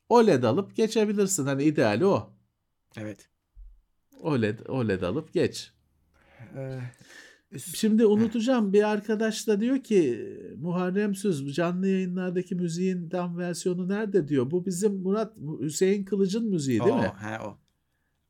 OLED 0.10 0.43
alıp 0.43 0.75
geçebilirsin. 0.75 1.45
Hani 1.45 1.63
ideali 1.63 2.05
o. 2.05 2.33
Evet. 2.98 3.29
OLED, 4.22 4.60
OLED 4.67 5.01
alıp 5.01 5.33
geç. 5.33 5.72
Ee, 6.55 6.79
Şimdi 7.57 8.05
unutacağım 8.05 8.74
bir 8.74 8.83
arkadaş 8.89 9.48
da 9.48 9.62
diyor 9.62 9.79
ki 9.79 10.29
Muharrem 10.57 11.15
Söz 11.15 11.55
canlı 11.55 11.88
yayınlardaki 11.88 12.55
müziğin 12.55 13.10
tam 13.10 13.38
versiyonu 13.38 13.89
nerede 13.89 14.27
diyor. 14.27 14.51
Bu 14.51 14.65
bizim 14.65 14.93
Murat 14.93 15.33
Hüseyin 15.60 16.05
Kılıç'ın 16.05 16.50
müziği 16.50 16.79
değil 16.79 16.93
o, 16.93 16.98
mi? 16.98 17.12
He, 17.19 17.39
o. 17.39 17.57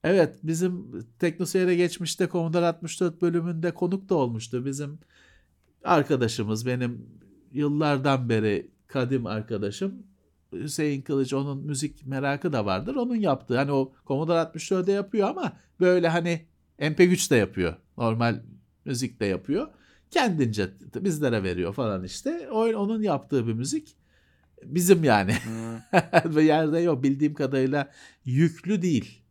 Evet 0.04 0.40
bizim 0.44 0.92
Teknoseyir'e 1.20 1.76
geçmişte 1.76 2.28
Commodore 2.28 2.66
64 2.66 3.22
bölümünde 3.22 3.72
konuk 3.72 4.10
da 4.10 4.16
olmuştu. 4.16 4.66
Bizim 4.66 5.00
arkadaşımız 5.84 6.66
benim 6.66 7.06
yıllardan 7.52 8.30
beri 8.30 8.72
kadim 8.88 9.26
arkadaşım 9.26 10.04
Hüseyin 10.54 11.02
Kılıç 11.02 11.34
onun 11.34 11.66
müzik 11.66 12.08
merakı 12.08 12.54
da 12.54 12.66
vardır. 12.66 12.96
Onun 12.96 13.16
yaptığı 13.16 13.58
hani 13.58 13.72
o 13.72 13.94
Commodore 14.08 14.40
64'de 14.40 14.92
yapıyor 14.92 15.30
ama 15.30 15.54
böyle 15.80 16.08
hani 16.08 16.46
MP3 16.80 17.32
de 17.32 17.36
yapıyor. 17.36 17.76
Normal 17.98 18.42
müzik 18.86 19.20
de 19.20 19.26
yapıyor. 19.26 19.68
Kendince 20.12 20.70
bizlere 20.96 21.44
veriyor 21.44 21.74
falan 21.74 22.04
işte. 22.04 22.50
O, 22.52 22.60
onun 22.66 23.02
yaptığı 23.02 23.48
bir 23.48 23.54
müzik 23.54 23.96
bizim 24.64 25.04
yani. 25.04 25.34
Hmm, 25.34 25.76
Ve 26.36 26.44
yerde 26.44 26.80
yok 26.80 27.04
bildiğim 27.04 27.34
kadarıyla 27.34 27.92
yüklü 28.26 28.82
değil. 28.82 29.22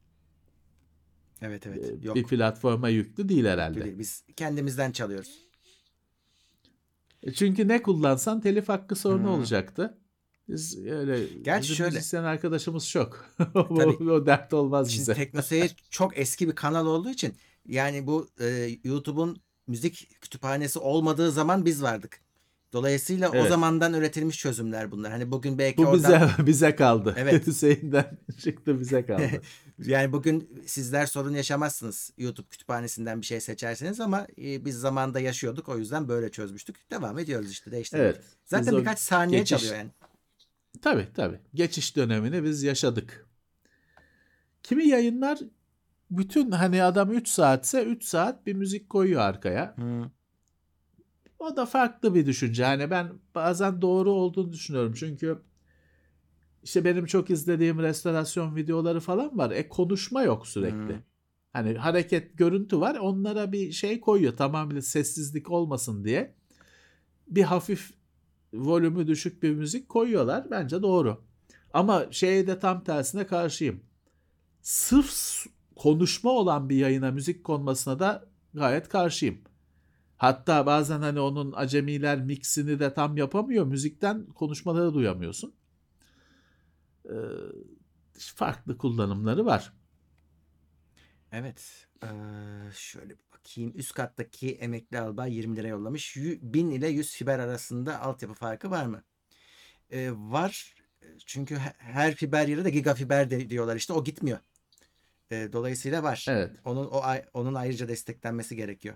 Evet 1.42 1.66
evet. 1.66 1.84
Ee, 1.84 2.06
Yok. 2.06 2.16
Bir 2.16 2.24
platforma 2.24 2.88
yüklü 2.88 3.28
değil 3.28 3.44
herhalde. 3.44 3.84
değil. 3.84 3.98
Biz 3.98 4.24
kendimizden 4.36 4.92
çalıyoruz. 4.92 5.38
E 7.22 7.32
Çünkü 7.32 7.68
ne 7.68 7.82
kullansan 7.82 8.40
telif 8.40 8.68
hakkı 8.68 8.96
sorunu 8.96 9.22
Hmm. 9.22 9.28
olacaktı. 9.34 9.98
Biz 10.48 10.86
öyle 10.86 11.26
Gerçi 11.42 11.62
bizim 11.62 11.76
şöyle- 11.76 11.94
müzisyen 11.96 12.24
arkadaşımız 12.24 12.88
çok. 12.88 13.26
Tabii. 13.54 14.10
o 14.10 14.26
dert 14.26 14.52
olmaz 14.54 14.88
Şimdi 14.90 15.00
bize. 15.00 15.14
Teknoseyir 15.14 15.76
çok 15.90 16.18
eski 16.18 16.48
bir 16.48 16.54
kanal 16.54 16.86
olduğu 16.86 17.10
için 17.10 17.34
yani 17.66 18.06
bu 18.06 18.28
e, 18.40 18.68
YouTube'un 18.84 19.42
müzik 19.66 20.20
kütüphanesi 20.20 20.78
olmadığı 20.78 21.32
zaman 21.32 21.64
biz 21.64 21.82
vardık. 21.82 22.20
Dolayısıyla 22.72 23.30
o 23.30 23.34
Evet. 23.36 23.48
zamandan 23.48 23.94
üretilmiş 23.94 24.38
çözümler 24.38 24.90
bunlar. 24.90 25.12
Hani 25.12 25.30
bugün 25.30 25.58
belki 25.58 25.78
Bu 25.78 25.86
oradan 25.86 26.30
bize 26.36 26.46
bize 26.46 26.76
kaldı. 26.76 27.14
Evet. 27.18 27.46
Hüseyin'den 27.46 28.18
çıktı 28.42 28.80
bize 28.80 29.06
kaldı. 29.06 29.30
yani 29.78 30.12
bugün 30.12 30.62
sizler 30.66 31.06
sorun 31.06 31.34
yaşamazsınız 31.34 32.12
YouTube 32.18 32.48
kütüphanesinden 32.48 33.20
bir 33.20 33.26
şey 33.26 33.40
seçerseniz 33.40 34.00
ama 34.00 34.26
e, 34.38 34.64
biz 34.64 34.76
zamanda 34.80 35.20
yaşıyorduk 35.20 35.68
o 35.68 35.78
yüzden 35.78 36.08
böyle 36.08 36.30
çözmüştük. 36.30 36.90
Devam 36.90 37.18
ediyoruz 37.18 37.50
işte 37.50 37.70
değiştirdik. 37.70 38.04
evet. 38.04 38.20
Zaten 38.44 38.66
Biz 38.66 38.74
o 38.74 38.78
birkaç 38.80 38.98
saniye 38.98 39.40
geçiş- 39.40 39.58
çalıyor 39.58 39.76
yani. 39.76 39.90
Tabii 40.82 41.08
tabii. 41.14 41.38
Geçiş 41.54 41.96
dönemini 41.96 42.44
biz 42.44 42.62
yaşadık. 42.62 43.26
Kimi 44.62 44.88
yayınlar 44.88 45.38
bütün 46.18 46.50
hani 46.50 46.82
adam 46.82 47.12
3 47.12 47.28
saatse 47.28 47.84
3 47.84 48.04
saat 48.04 48.46
bir 48.46 48.54
müzik 48.54 48.90
koyuyor 48.90 49.20
arkaya. 49.20 49.74
O 51.38 51.56
da 51.56 51.66
farklı 51.66 52.14
bir 52.14 52.26
düşünce. 52.26 52.64
Hani 52.64 52.90
ben 52.90 53.12
bazen 53.34 53.82
doğru 53.82 54.10
olduğunu 54.10 54.52
düşünüyorum. 54.52 54.92
Çünkü 54.96 55.42
işte 56.62 56.84
benim 56.84 57.06
çok 57.06 57.30
izlediğim 57.30 57.78
restorasyon 57.78 58.56
videoları 58.56 59.00
falan 59.00 59.38
var. 59.38 59.50
E 59.50 59.68
konuşma 59.68 60.22
yok 60.22 60.46
sürekli. 60.46 60.94
Hı. 60.94 61.02
Hani 61.52 61.74
hareket, 61.74 62.38
görüntü 62.38 62.80
var. 62.80 62.96
Onlara 62.96 63.52
bir 63.52 63.72
şey 63.72 64.00
koyuyor. 64.00 64.36
Tamamıyla 64.36 64.82
sessizlik 64.82 65.50
olmasın 65.50 66.04
diye. 66.04 66.34
Bir 67.28 67.42
hafif 67.42 67.90
volümü 68.52 69.06
düşük 69.06 69.42
bir 69.42 69.50
müzik 69.50 69.88
koyuyorlar. 69.88 70.50
Bence 70.50 70.82
doğru. 70.82 71.24
Ama 71.72 72.06
şeye 72.10 72.46
de 72.46 72.58
tam 72.58 72.84
tersine 72.84 73.26
karşıyım. 73.26 73.80
Sırf 74.62 75.46
konuşma 75.76 76.30
olan 76.30 76.68
bir 76.68 76.76
yayına 76.76 77.10
müzik 77.10 77.44
konmasına 77.44 77.98
da 77.98 78.28
gayet 78.54 78.88
karşıyım. 78.88 79.38
Hatta 80.16 80.66
bazen 80.66 81.00
hani 81.00 81.20
onun 81.20 81.52
acemiler 81.56 82.20
mixini 82.20 82.80
de 82.80 82.94
tam 82.94 83.16
yapamıyor. 83.16 83.66
Müzikten 83.66 84.26
konuşmaları 84.26 84.94
duyamıyorsun. 84.94 85.54
Ee, 87.06 87.12
farklı 88.18 88.78
kullanımları 88.78 89.46
var. 89.46 89.72
Evet. 91.32 91.88
Ee, 92.04 92.08
şöyle 92.74 93.10
bir 93.10 93.24
bakayım. 93.38 93.72
Üst 93.74 93.94
kattaki 93.94 94.54
emekli 94.54 94.98
albay 95.00 95.34
20 95.34 95.56
lira 95.56 95.68
yollamış. 95.68 96.16
Yü- 96.16 96.38
1000 96.42 96.70
ile 96.70 96.88
100 96.88 97.14
fiber 97.14 97.38
arasında 97.38 98.00
altyapı 98.00 98.34
farkı 98.34 98.70
var 98.70 98.86
mı? 98.86 99.02
Ee, 99.90 100.10
var. 100.14 100.74
Çünkü 101.26 101.56
he- 101.56 101.74
her 101.78 102.14
fiber 102.14 102.48
yeri 102.48 102.64
de 102.64 102.70
gigafiber 102.70 103.30
de 103.30 103.50
diyorlar 103.50 103.76
işte. 103.76 103.92
O 103.92 104.04
gitmiyor. 104.04 104.38
Ee, 105.32 105.52
dolayısıyla 105.52 106.02
var. 106.02 106.26
Evet. 106.28 106.50
Onun 106.64 106.86
o 106.86 107.02
onun 107.34 107.54
ayrıca 107.54 107.88
desteklenmesi 107.88 108.56
gerekiyor. 108.56 108.94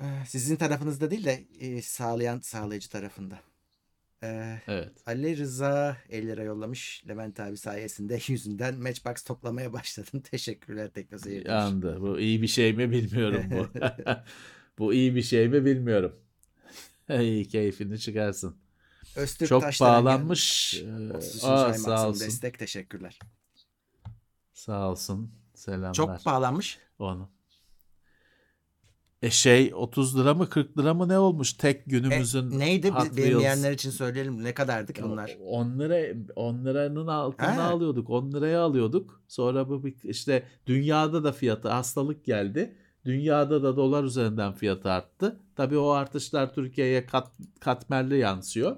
Ee, 0.00 0.04
sizin 0.26 0.56
tarafınızda 0.56 1.10
değil 1.10 1.24
de 1.24 1.44
e, 1.60 1.82
sağlayan 1.82 2.40
sağlayıcı 2.40 2.88
tarafında. 2.88 3.40
Ee, 4.22 4.60
Evet. 4.66 4.92
Ali 5.06 5.36
Rıza 5.36 5.96
50 6.10 6.26
lira 6.26 6.42
yollamış. 6.42 7.04
Levent 7.08 7.40
abi 7.40 7.56
sayesinde 7.56 8.18
yüzünden 8.28 8.74
Matchbox 8.78 9.22
toplamaya 9.22 9.72
başladım. 9.72 10.20
Teşekkürler 10.30 10.90
Teknoseyir 10.90 11.44
demiş. 11.44 11.50
Yandı. 11.50 12.00
Bu 12.00 12.20
iyi 12.20 12.42
bir 12.42 12.46
şey 12.46 12.72
mi 12.72 12.90
bilmiyorum 12.90 13.44
bu. 13.50 13.68
bu 14.78 14.94
iyi 14.94 15.14
bir 15.14 15.22
şey 15.22 15.48
mi 15.48 15.64
bilmiyorum. 15.64 16.16
İyi 17.10 17.48
keyfini 17.48 17.98
çıkarsın. 17.98 18.56
Öztürk 19.16 19.48
Çok 19.48 19.62
Taşdelen 19.62 20.04
bağlanmış. 20.04 20.74
Ee, 20.86 21.16
33. 21.16 21.44
Aa, 21.44 21.74
sağ 21.74 22.08
olsun. 22.08 22.26
destek 22.26 22.58
teşekkürler. 22.58 23.18
Sağ 24.52 24.90
olsun. 24.90 25.30
Selamlar. 25.54 25.94
Çok 25.94 26.26
bağlanmış. 26.26 26.78
Onu. 26.98 27.28
E 29.22 29.30
şey 29.30 29.72
30 29.74 30.18
lira 30.18 30.34
mı 30.34 30.48
40 30.48 30.78
lira 30.78 30.94
mı 30.94 31.08
ne 31.08 31.18
olmuş 31.18 31.52
tek 31.52 31.76
E, 31.76 31.82
günümüzün 31.86 32.58
neydi? 32.58 32.90
Hot 32.90 33.16
bilmeyenler 33.16 33.72
için 33.72 33.90
söyleyelim. 33.90 34.44
Ne 34.44 34.54
kadardı 34.54 34.92
ki 34.92 35.02
bunlar? 35.02 35.36
10 35.46 35.78
lira 35.78 36.16
10 36.36 36.64
liranın 36.64 37.06
altına 37.06 37.56
Ha. 37.56 37.62
alıyorduk. 37.62 38.10
10 38.10 38.32
liraya 38.32 38.60
alıyorduk. 38.60 39.22
Sonra 39.28 39.68
bu 39.68 39.82
işte 40.04 40.46
dünyada 40.66 41.24
da 41.24 41.32
fiyatı 41.32 41.68
hastalık 41.68 42.24
geldi. 42.24 42.74
Dünyada 43.04 43.62
da 43.62 43.76
dolar 43.76 44.04
üzerinden 44.04 44.52
fiyatı 44.52 44.90
arttı. 44.90 45.40
Tabii 45.56 45.78
o 45.78 45.88
artışlar 45.88 46.54
Türkiye'ye 46.54 47.06
kat, 47.06 47.30
katmerli 47.60 48.18
yansıyor. 48.18 48.76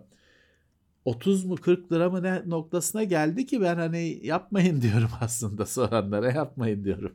30 1.07 1.45
mu 1.45 1.57
40 1.57 1.93
lira 1.93 2.11
mı 2.11 2.23
ne 2.23 2.43
noktasına 2.51 3.05
geldi 3.05 3.47
ki 3.47 3.61
ben 3.61 3.77
hani 3.77 4.27
yapmayın 4.27 4.83
diyorum 4.83 5.11
aslında 5.21 5.67
soranlara 5.67 6.33
yapmayın 6.33 6.85
diyorum. 6.85 7.15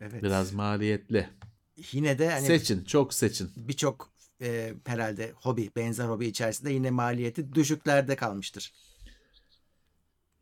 Evet. 0.00 0.22
Biraz 0.22 0.52
maliyetli. 0.52 1.28
Yine 1.92 2.18
de 2.18 2.30
hani 2.30 2.46
seçin, 2.46 2.84
çok 2.84 3.14
seçin. 3.14 3.50
birçok 3.56 4.10
e, 4.42 4.74
herhalde 4.86 5.32
hobi, 5.36 5.70
benzer 5.76 6.04
hobi 6.08 6.26
içerisinde 6.26 6.72
yine 6.72 6.90
maliyeti 6.90 7.54
düşüklerde 7.54 8.16
kalmıştır. 8.16 8.72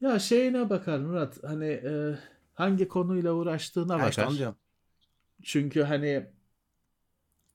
Ya 0.01 0.19
şeyine 0.19 0.71
bakar 0.71 0.99
Murat. 0.99 1.45
Hani 1.45 1.67
e, 1.67 2.19
hangi 2.55 2.89
konuyla 2.89 3.33
uğraştığına 3.33 4.03
Ha, 4.03 4.09
işte 4.09 4.23
bakar. 4.23 4.39
diyorum. 4.39 4.57
Çünkü 5.43 5.83
hani 5.83 6.27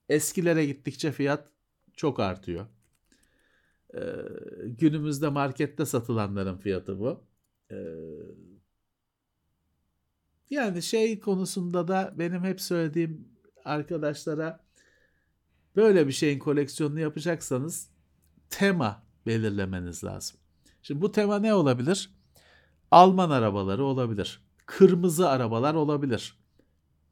eskilere 0.09 0.65
gittikçe 0.65 1.11
fiyat 1.11 1.50
çok 2.01 2.19
artıyor. 2.19 2.65
Ee, 3.93 3.99
günümüzde 4.65 5.29
markette 5.29 5.85
satılanların 5.85 6.57
fiyatı 6.57 6.99
bu. 6.99 7.23
Ee, 7.71 7.75
yani 10.49 10.81
şey 10.81 11.19
konusunda 11.19 11.87
da 11.87 12.13
benim 12.15 12.43
hep 12.43 12.61
söylediğim 12.61 13.27
arkadaşlara 13.65 14.65
böyle 15.75 16.07
bir 16.07 16.11
şeyin 16.11 16.39
koleksiyonunu 16.39 16.99
yapacaksanız 16.99 17.89
tema 18.49 19.03
belirlemeniz 19.25 20.03
lazım. 20.03 20.39
Şimdi 20.81 21.01
bu 21.01 21.11
tema 21.11 21.39
ne 21.39 21.53
olabilir? 21.53 22.09
Alman 22.91 23.29
arabaları 23.29 23.83
olabilir. 23.83 24.41
Kırmızı 24.65 25.29
arabalar 25.29 25.73
olabilir 25.73 26.41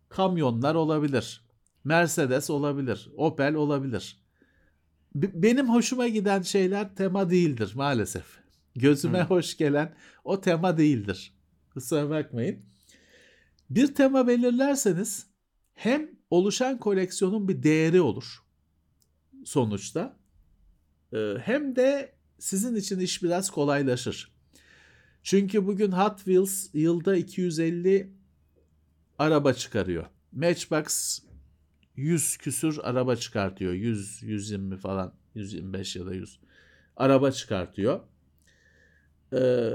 kamyonlar 0.09 0.75
olabilir. 0.75 1.45
Mercedes 1.83 2.49
olabilir. 2.49 3.09
Opel 3.17 3.55
olabilir. 3.55 4.18
Benim 5.15 5.69
hoşuma 5.69 6.07
giden 6.07 6.41
şeyler 6.41 6.95
tema 6.95 7.29
değildir 7.29 7.71
maalesef. 7.75 8.25
Gözüme 8.75 9.19
Hmm. 9.19 9.27
hoş 9.29 9.57
gelen 9.57 9.95
o 10.23 10.41
tema 10.41 10.77
değildir. 10.77 11.33
Kusura 11.73 12.09
bakmayın. 12.09 12.59
Bir 13.69 13.95
tema 13.95 14.27
belirlerseniz 14.27 15.27
hem 15.73 16.09
oluşan 16.29 16.77
koleksiyonun 16.77 17.47
bir 17.47 17.63
değeri 17.63 18.01
olur 18.01 18.43
sonuçta. 19.45 20.17
Ee, 21.13 21.33
Hem 21.43 21.75
de 21.75 22.13
sizin 22.39 22.75
için 22.75 22.99
iş 22.99 23.23
biraz 23.23 23.49
kolaylaşır. 23.49 24.31
Çünkü 25.23 25.67
bugün 25.67 25.91
Hot 25.91 26.17
Wheels 26.17 26.67
yılda 26.73 27.15
250 27.15 28.13
araba 29.19 29.53
çıkarıyor. 29.53 30.05
Matchbox 30.31 31.19
100 31.99 32.37
küsür 32.37 32.79
araba 32.83 33.15
çıkartıyor. 33.15 33.73
100, 33.73 34.23
120 34.23 34.77
falan, 34.77 35.13
125 35.35 35.95
ya 35.95 36.05
da 36.05 36.13
100 36.13 36.39
araba 36.97 37.31
çıkartıyor. 37.31 37.99
Ee, 39.33 39.69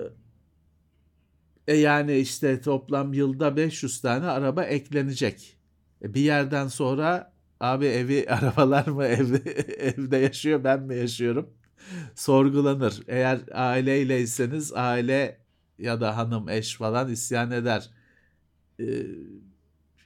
e 1.69 1.75
yani 1.77 2.17
işte 2.17 2.61
toplam 2.61 3.13
yılda 3.13 3.57
500 3.57 4.01
tane 4.01 4.27
araba 4.27 4.65
eklenecek. 4.65 5.57
E 6.03 6.15
bir 6.15 6.21
yerden 6.21 6.69
sonra 6.69 7.33
abi 7.61 7.87
evi 7.87 8.27
arabalar 8.31 8.87
mı 8.87 9.05
ev, 9.05 9.35
evde 9.79 10.17
yaşıyor 10.17 10.65
ben 10.65 10.83
mi 10.83 10.97
yaşıyorum? 10.97 11.51
Sorgulanır. 12.15 13.03
Eğer 13.09 13.41
aileyleyseniz 13.53 14.73
aile 14.73 15.41
ya 15.79 16.01
da 16.01 16.17
hanım 16.17 16.49
eş 16.49 16.77
falan 16.77 17.11
isyan 17.11 17.51
eder 17.51 17.91
e, 18.81 18.85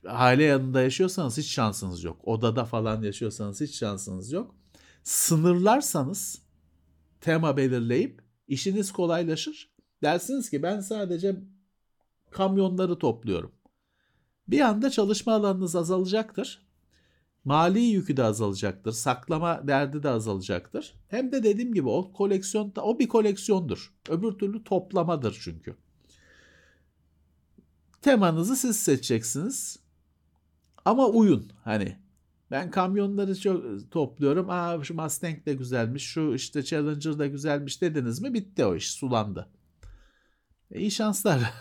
aile 0.09 0.44
yanında 0.44 0.83
yaşıyorsanız 0.83 1.38
hiç 1.38 1.47
şansınız 1.47 2.05
yok. 2.05 2.21
Odada 2.25 2.64
falan 2.64 3.03
yaşıyorsanız 3.03 3.61
hiç 3.61 3.75
şansınız 3.75 4.33
yok. 4.33 4.55
Sınırlarsanız 5.03 6.42
tema 7.21 7.57
belirleyip 7.57 8.23
işiniz 8.49 8.92
kolaylaşır. 8.92 9.71
Dersiniz 10.03 10.51
ki 10.51 10.62
ben 10.62 10.81
sadece 10.81 11.37
kamyonları 12.31 12.99
topluyorum. 12.99 13.53
Bir 14.49 14.61
anda 14.61 14.90
çalışma 14.90 15.33
alanınız 15.33 15.77
azalacaktır. 15.77 16.68
Mali 17.44 17.81
yükü 17.81 18.16
de 18.16 18.25
azalacaktır. 18.25 18.92
Saklama 18.92 19.68
derdi 19.68 20.03
de 20.03 20.09
azalacaktır. 20.09 20.94
Hem 21.09 21.33
de 21.33 21.42
dediğim 21.42 21.75
gibi 21.75 21.88
o 21.88 22.12
koleksiyon 22.12 22.73
o 22.83 22.99
bir 22.99 23.09
koleksiyondur. 23.09 23.94
Öbür 24.09 24.33
türlü 24.33 24.64
toplamadır 24.64 25.38
çünkü. 25.42 25.77
Temanızı 28.03 28.57
siz 28.57 28.77
seçeceksiniz. 28.77 29.88
Ama 30.85 31.07
uyun 31.07 31.53
hani. 31.64 31.97
Ben 32.51 32.71
kamyonları 32.71 33.41
çok 33.41 33.91
topluyorum. 33.91 34.51
Aa 34.51 34.85
şu 34.85 34.95
Mustang 34.95 35.47
de 35.47 35.55
güzelmiş, 35.55 36.03
şu 36.03 36.35
işte 36.35 36.62
Challenger 36.62 37.19
da 37.19 37.27
güzelmiş 37.27 37.83
dediniz 37.83 38.21
mi 38.21 38.35
bitti 38.35 38.64
o 38.64 38.77
iş 38.77 38.91
sulandı. 38.91 39.49
E, 40.71 40.81
iyi 40.81 40.91
şanslar. 40.91 41.53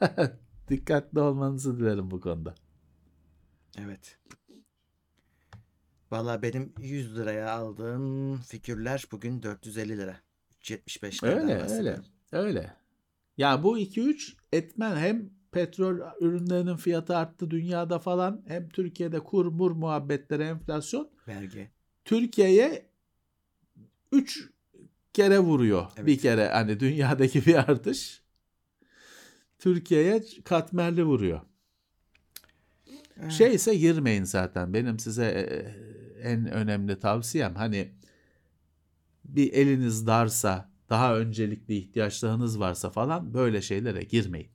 Dikkatli 0.68 1.20
olmanızı 1.20 1.78
dilerim 1.78 2.10
bu 2.10 2.20
konuda. 2.20 2.54
Evet. 3.78 4.18
Valla 6.10 6.42
benim 6.42 6.74
100 6.78 7.16
liraya 7.16 7.50
aldığım 7.50 8.36
figürler 8.40 9.04
bugün 9.12 9.42
450 9.42 9.98
lira. 9.98 10.16
375 10.60 11.24
liradan 11.24 11.42
Öyle 11.42 11.62
öyle 11.62 12.00
öyle. 12.32 12.76
Ya 13.36 13.62
bu 13.62 13.78
2-3 13.78 14.36
etmen 14.52 14.96
hem 14.96 15.30
petrol 15.52 15.98
ürünlerinin 16.20 16.76
fiyatı 16.76 17.16
arttı 17.16 17.50
dünyada 17.50 17.98
falan 17.98 18.42
hem 18.46 18.68
Türkiye'de 18.68 19.20
kur 19.20 19.46
mur 19.46 19.70
muhabbetleri 19.70 20.42
enflasyon 20.42 21.10
Vergi. 21.28 21.70
Türkiye'ye 22.04 22.86
3 24.12 24.50
kere 25.12 25.38
vuruyor. 25.38 25.86
Evet. 25.96 26.06
Bir 26.06 26.18
kere 26.18 26.48
hani 26.48 26.80
dünyadaki 26.80 27.46
bir 27.46 27.54
artış 27.54 28.22
Türkiye'ye 29.58 30.24
katmerli 30.44 31.04
vuruyor. 31.04 31.40
Evet. 33.20 33.32
Şey 33.32 33.54
ise 33.54 33.74
girmeyin 33.76 34.24
zaten. 34.24 34.74
Benim 34.74 34.98
size 34.98 35.24
e, 35.24 35.44
en 36.28 36.52
önemli 36.52 37.00
tavsiyem 37.00 37.54
hani 37.54 37.92
bir 39.24 39.52
eliniz 39.52 40.06
darsa, 40.06 40.70
daha 40.90 41.16
öncelikli 41.16 41.76
ihtiyaçlarınız 41.76 42.60
varsa 42.60 42.90
falan 42.90 43.34
böyle 43.34 43.62
şeylere 43.62 44.02
girmeyin. 44.02 44.51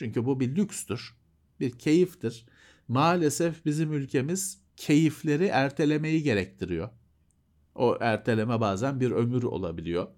Çünkü 0.00 0.26
bu 0.26 0.40
bir 0.40 0.56
lükstür, 0.56 1.16
bir 1.60 1.78
keyiftir. 1.78 2.46
Maalesef 2.88 3.64
bizim 3.64 3.92
ülkemiz 3.92 4.60
keyifleri 4.76 5.44
ertelemeyi 5.44 6.22
gerektiriyor. 6.22 6.88
O 7.74 7.98
erteleme 8.00 8.60
bazen 8.60 9.00
bir 9.00 9.10
ömür 9.10 9.42
olabiliyor. 9.42 10.08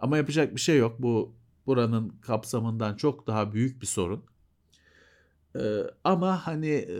Ama 0.00 0.16
yapacak 0.16 0.54
bir 0.54 0.60
şey 0.60 0.78
yok. 0.78 1.02
Bu 1.02 1.34
buranın 1.66 2.08
kapsamından 2.08 2.96
çok 2.96 3.26
daha 3.26 3.52
büyük 3.52 3.82
bir 3.82 3.86
sorun. 3.86 4.24
Ee, 5.56 5.82
ama 6.04 6.46
hani 6.46 6.70
e, 6.70 6.98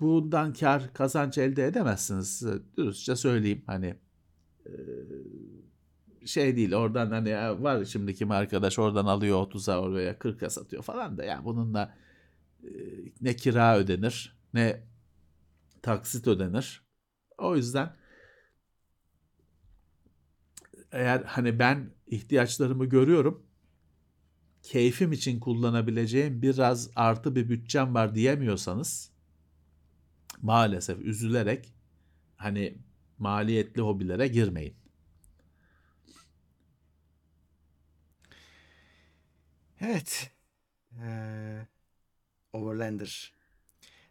bundan 0.00 0.52
kar 0.52 0.94
kazanç 0.94 1.38
elde 1.38 1.66
edemezsiniz. 1.66 2.42
Dürüstçe 2.76 3.16
söyleyeyim 3.16 3.62
hani 3.66 3.94
e, 4.66 4.72
şey 6.26 6.56
değil 6.56 6.74
oradan 6.74 7.10
hani 7.10 7.62
var 7.62 7.84
şimdi 7.84 8.14
kim 8.14 8.30
arkadaş 8.30 8.78
oradan 8.78 9.06
alıyor 9.06 9.38
30'a 9.38 9.80
oraya 9.80 10.12
40'a 10.12 10.50
satıyor 10.50 10.82
falan 10.82 11.18
da 11.18 11.24
yani 11.24 11.44
bununla 11.44 11.94
e, 12.64 12.70
ne 13.20 13.36
kira 13.36 13.78
ödenir 13.78 14.38
ne 14.54 14.82
taksit 15.82 16.26
ödenir. 16.26 16.82
O 17.38 17.56
yüzden 17.56 17.96
eğer 20.92 21.22
hani 21.22 21.58
ben 21.58 21.90
ihtiyaçlarımı 22.06 22.86
görüyorum 22.86 23.46
keyfim 24.62 25.12
için 25.12 25.40
kullanabileceğim 25.40 26.42
biraz 26.42 26.90
artı 26.96 27.36
bir 27.36 27.48
bütçem 27.48 27.94
var 27.94 28.14
diyemiyorsanız 28.14 29.10
maalesef 30.42 30.98
üzülerek 30.98 31.74
hani 32.36 32.78
maliyetli 33.18 33.82
hobilere 33.82 34.28
girmeyin. 34.28 34.74
Evet. 39.80 40.30
Ee, 41.02 41.66
Overlander. 42.52 43.32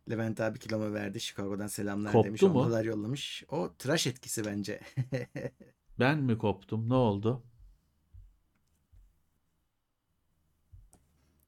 Levent 0.09 0.39
abi 0.41 0.59
kilomu 0.59 0.93
verdi. 0.93 1.19
Chicago'dan 1.19 1.67
selamlar 1.67 2.11
Koptu 2.11 2.27
demiş. 2.27 2.41
mu? 2.41 2.49
Ondalar 2.49 2.85
yollamış. 2.85 3.43
O 3.49 3.73
tıraş 3.77 4.07
etkisi 4.07 4.45
bence. 4.45 4.79
Ben 5.99 6.17
mi 6.17 6.37
koptum? 6.37 6.89
Ne 6.89 6.93
oldu? 6.93 7.43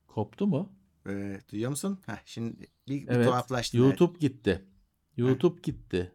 Koptu 0.08 0.47
mu? 0.47 0.73
Ee, 1.08 1.41
duyuyor 1.51 1.69
musun? 1.69 1.99
Heh, 2.05 2.17
şimdi 2.25 2.58
bir, 2.60 2.67
bir 2.88 3.08
Evet. 3.08 3.27
tuhaflaştı. 3.27 3.77
YouTube 3.77 4.19
gitti. 4.19 4.65
YouTube 5.17 5.62
gitti. 5.62 6.12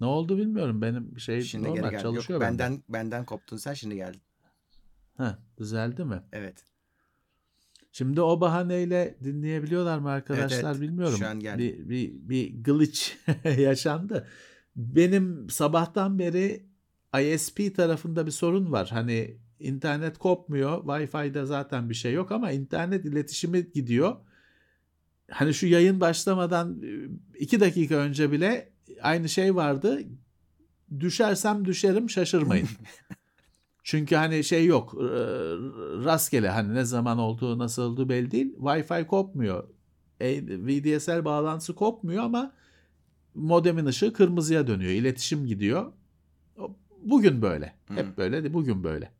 Ne 0.00 0.06
oldu 0.06 0.38
bilmiyorum. 0.38 0.82
Benim 0.82 1.20
şey 1.20 1.42
Şimdi 1.42 1.64
geri 1.68 1.76
normal 1.76 1.90
geldi. 1.90 2.02
çalışıyor 2.02 2.40
Yok, 2.40 2.48
bende. 2.48 2.58
benden 2.58 2.82
benden 2.88 3.24
koptun 3.24 3.56
sen 3.56 3.74
şimdi 3.74 3.94
geldin. 3.94 4.22
Heh, 5.16 5.36
düzeldi 5.58 6.04
mi? 6.04 6.22
Evet. 6.32 6.64
Şimdi 7.92 8.20
o 8.20 8.40
bahaneyle 8.40 9.18
dinleyebiliyorlar 9.24 9.98
mı 9.98 10.10
arkadaşlar 10.10 10.70
evet. 10.70 10.80
bilmiyorum. 10.80 11.18
Şu 11.18 11.26
an 11.26 11.40
geldi. 11.40 11.58
Bir, 11.58 11.88
bir, 11.88 12.28
bir 12.28 12.64
glitch 12.64 13.10
yaşandı. 13.58 14.26
Benim 14.76 15.50
sabahtan 15.50 16.18
beri 16.18 16.66
ISP 17.20 17.76
tarafında 17.76 18.26
bir 18.26 18.30
sorun 18.30 18.72
var. 18.72 18.88
Hani 18.92 19.36
internet 19.60 20.18
kopmuyor. 20.18 20.84
Wi-Fi'de 20.84 21.44
zaten 21.44 21.90
bir 21.90 21.94
şey 21.94 22.12
yok 22.12 22.32
ama 22.32 22.50
internet 22.50 23.04
iletişimi 23.04 23.72
gidiyor. 23.72 24.16
Hani 25.30 25.54
şu 25.54 25.66
yayın 25.66 26.00
başlamadan 26.00 26.82
e, 26.82 26.88
iki 27.38 27.60
dakika 27.60 27.94
önce 27.94 28.32
bile 28.32 28.72
aynı 29.02 29.28
şey 29.28 29.54
vardı. 29.54 30.02
Düşersem 31.00 31.64
düşerim 31.64 32.10
şaşırmayın. 32.10 32.68
Çünkü 33.82 34.16
hani 34.16 34.44
şey 34.44 34.66
yok 34.66 34.94
e, 34.94 35.06
rastgele 36.04 36.48
hani 36.48 36.74
ne 36.74 36.84
zaman 36.84 37.18
olduğu 37.18 37.58
nasıl 37.58 37.82
olduğu 37.82 38.08
belli 38.08 38.30
değil. 38.30 38.54
Wi-Fi 38.56 39.06
kopmuyor. 39.06 39.68
E, 40.20 40.42
VDSL 40.42 41.24
bağlantısı 41.24 41.74
kopmuyor 41.74 42.24
ama 42.24 42.52
modemin 43.34 43.86
ışığı 43.86 44.12
kırmızıya 44.12 44.66
dönüyor. 44.66 44.90
İletişim 44.90 45.46
gidiyor. 45.46 45.92
Bugün 47.02 47.42
böyle. 47.42 47.74
Hı. 47.88 47.94
Hep 47.94 48.18
böyle 48.18 48.44
de 48.44 48.54
bugün 48.54 48.84
böyle. 48.84 49.12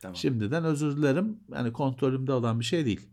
Tamam. 0.00 0.16
Şimdiden 0.16 0.64
özür 0.64 0.96
dilerim. 0.96 1.40
Yani 1.52 1.72
kontrolümde 1.72 2.32
olan 2.32 2.60
bir 2.60 2.64
şey 2.64 2.86
değil. 2.86 3.08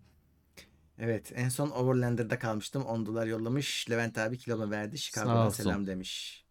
Evet 1.00 1.32
en 1.36 1.50
son 1.50 1.70
Overlander'da 1.70 2.40
kalmıştım. 2.40 2.84
10 2.84 3.06
dolar 3.06 3.28
yollamış. 3.28 3.90
Levent 3.90 4.18
abi 4.18 4.38
kilomu 4.38 4.72
verdi. 4.72 4.98
Chicago'dan 4.98 5.50
selam 5.50 5.88
demiş. 5.88 6.44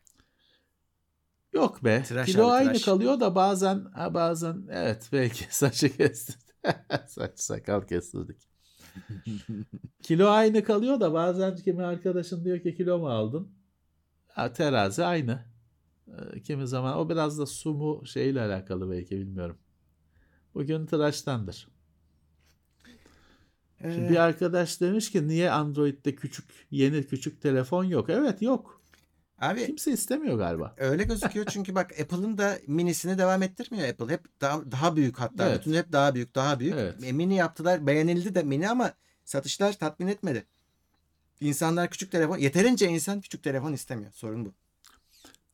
Yok 1.56 1.84
be. 1.84 2.02
Tıraş 2.02 2.26
Kilo 2.26 2.42
abi, 2.42 2.50
aynı 2.50 2.78
tıraş. 2.78 2.84
kalıyor 2.84 3.20
da 3.20 3.34
bazen 3.34 3.84
ha 3.94 4.14
bazen 4.14 4.66
evet 4.70 5.08
belki 5.12 5.44
saçı 5.56 5.96
kestirdik. 5.96 6.46
Saç 7.08 7.40
sakal 7.40 7.82
kestirdik. 7.86 8.48
Kilo 10.02 10.28
aynı 10.30 10.64
kalıyor 10.64 11.00
da 11.00 11.12
bazen 11.12 11.56
kimi 11.56 11.84
arkadaşın 11.84 12.44
diyor 12.44 12.60
ki 12.60 12.74
kilo 12.76 12.98
mu 12.98 13.08
aldın? 13.10 13.48
Ha, 14.28 14.52
terazi 14.52 15.04
aynı. 15.04 15.44
Ee, 16.08 16.42
Kimi 16.42 16.66
zaman 16.68 16.98
o 16.98 17.08
biraz 17.10 17.38
da 17.38 17.46
su 17.46 17.74
mu 17.74 18.02
şeyle 18.06 18.40
alakalı 18.42 18.90
belki 18.90 19.16
bilmiyorum. 19.18 19.58
Bugün 20.54 20.86
tıraştandır. 20.86 21.68
Şimdi 23.92 24.06
Ee, 24.06 24.10
bir 24.10 24.16
arkadaş 24.16 24.80
demiş 24.80 25.10
ki 25.12 25.28
niye 25.28 25.50
Android'de 25.50 26.14
küçük 26.14 26.66
yeni 26.70 27.06
küçük 27.06 27.42
telefon 27.42 27.84
yok? 27.84 28.10
Evet 28.10 28.42
yok. 28.42 28.75
Abi 29.38 29.66
Kimse 29.66 29.92
istemiyor 29.92 30.38
galiba. 30.38 30.74
öyle 30.78 31.04
gözüküyor 31.04 31.46
çünkü 31.50 31.74
bak 31.74 32.00
Apple'ın 32.00 32.38
da 32.38 32.58
minisini 32.66 33.18
devam 33.18 33.42
ettirmiyor 33.42 33.88
Apple. 33.88 34.12
Hep 34.12 34.40
daha, 34.40 34.70
daha 34.72 34.96
büyük 34.96 35.18
hatta. 35.20 35.48
Evet. 35.48 35.60
Bütün 35.60 35.74
hep 35.74 35.92
daha 35.92 36.14
büyük 36.14 36.34
daha 36.34 36.60
büyük. 36.60 36.74
Evet. 36.74 37.04
E, 37.04 37.12
mini 37.12 37.36
yaptılar. 37.36 37.86
Beğenildi 37.86 38.34
de 38.34 38.42
mini 38.42 38.68
ama 38.70 38.92
satışlar 39.24 39.72
tatmin 39.72 40.06
etmedi. 40.06 40.46
İnsanlar 41.40 41.90
küçük 41.90 42.12
telefon 42.12 42.38
yeterince 42.38 42.88
insan 42.88 43.20
küçük 43.20 43.42
telefon 43.42 43.72
istemiyor. 43.72 44.12
Sorun 44.12 44.44
bu. 44.44 44.54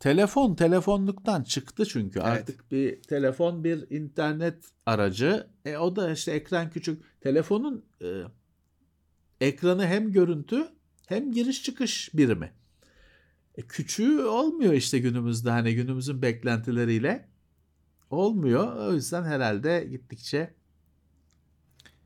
Telefon 0.01 0.55
telefonluktan 0.55 1.43
çıktı 1.43 1.85
çünkü 1.87 2.19
Evet. 2.19 2.29
artık 2.29 2.71
bir 2.71 3.03
telefon 3.03 3.65
bir 3.65 3.91
internet 3.91 4.65
aracı. 4.87 5.47
E 5.65 5.77
o 5.77 5.97
da 5.97 6.11
işte 6.13 6.33
ekran 6.33 6.71
küçük. 6.71 7.21
Telefonun 7.21 7.85
e, 8.03 8.07
ekranı 9.41 9.87
hem 9.87 10.13
görüntü 10.13 10.69
hem 11.07 11.33
giriş 11.33 11.63
çıkış 11.63 12.11
birimi. 12.15 12.53
E, 13.57 13.63
küçüğü 13.63 14.23
olmuyor 14.25 14.73
işte 14.73 14.99
günümüzde 14.99 15.51
hani 15.51 15.75
günümüzün 15.75 16.23
beklentileriyle 16.23 17.29
olmuyor. 18.11 18.77
O 18.77 18.95
yüzden 18.95 19.25
herhalde 19.25 19.87
gittikçe 19.91 20.55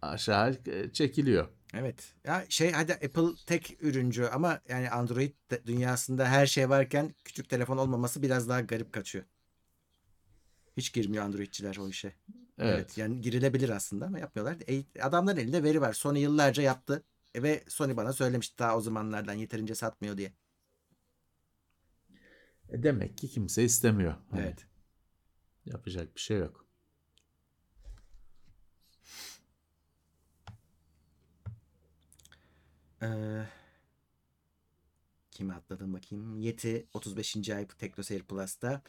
aşağı 0.03 0.59
e, 0.67 0.93
çekiliyor. 0.93 1.49
Evet. 1.75 2.15
Ya 2.25 2.45
şey 2.49 2.73
hadi 2.73 2.93
Apple 2.93 3.29
tek 3.47 3.77
ürüncü 3.81 4.25
ama 4.25 4.61
yani 4.69 4.91
Android 4.91 5.33
dünyasında 5.67 6.29
her 6.29 6.47
şey 6.47 6.69
varken 6.69 7.15
küçük 7.25 7.49
telefon 7.49 7.77
olmaması 7.77 8.23
biraz 8.23 8.49
daha 8.49 8.61
garip 8.61 8.93
kaçıyor. 8.93 9.25
Hiç 10.77 10.93
girmiyor 10.93 11.25
Androidçiler 11.25 11.77
o 11.77 11.89
işe. 11.89 12.09
Evet. 12.59 12.75
Evet. 12.75 12.99
yani 12.99 13.21
girilebilir 13.21 13.69
aslında 13.69 14.07
ama 14.07 14.19
yapmıyorlar. 14.19 14.57
E, 14.69 15.03
adamların 15.03 15.39
elinde 15.39 15.63
veri 15.63 15.81
var. 15.81 15.93
Sony 15.93 16.21
yıllarca 16.21 16.63
yaptı. 16.63 17.03
E, 17.35 17.43
ve 17.43 17.65
Sony 17.69 17.97
bana 17.97 18.13
söylemişti 18.13 18.59
daha 18.59 18.77
o 18.77 18.81
zamanlardan 18.81 19.35
yeterince 19.35 19.75
satmıyor 19.75 20.17
diye. 20.17 20.33
E, 22.71 22.83
demek 22.83 23.19
ki 23.19 23.29
kimse 23.29 23.65
istemiyor. 23.65 24.15
Hani 24.31 24.41
Evet. 24.43 24.67
Yapacak 25.65 26.15
bir 26.17 26.21
şey 26.21 26.39
yok. 26.39 26.67
Ee, 33.03 33.47
Kimi 35.37 35.55
atladım 35.55 35.93
bakayım. 35.95 36.41
Yeti 36.41 36.87
35. 36.95 37.51
ay 37.51 37.67
Tekno 37.67 38.05
Seyir 38.05 38.23
Plus'ta. 38.23 38.83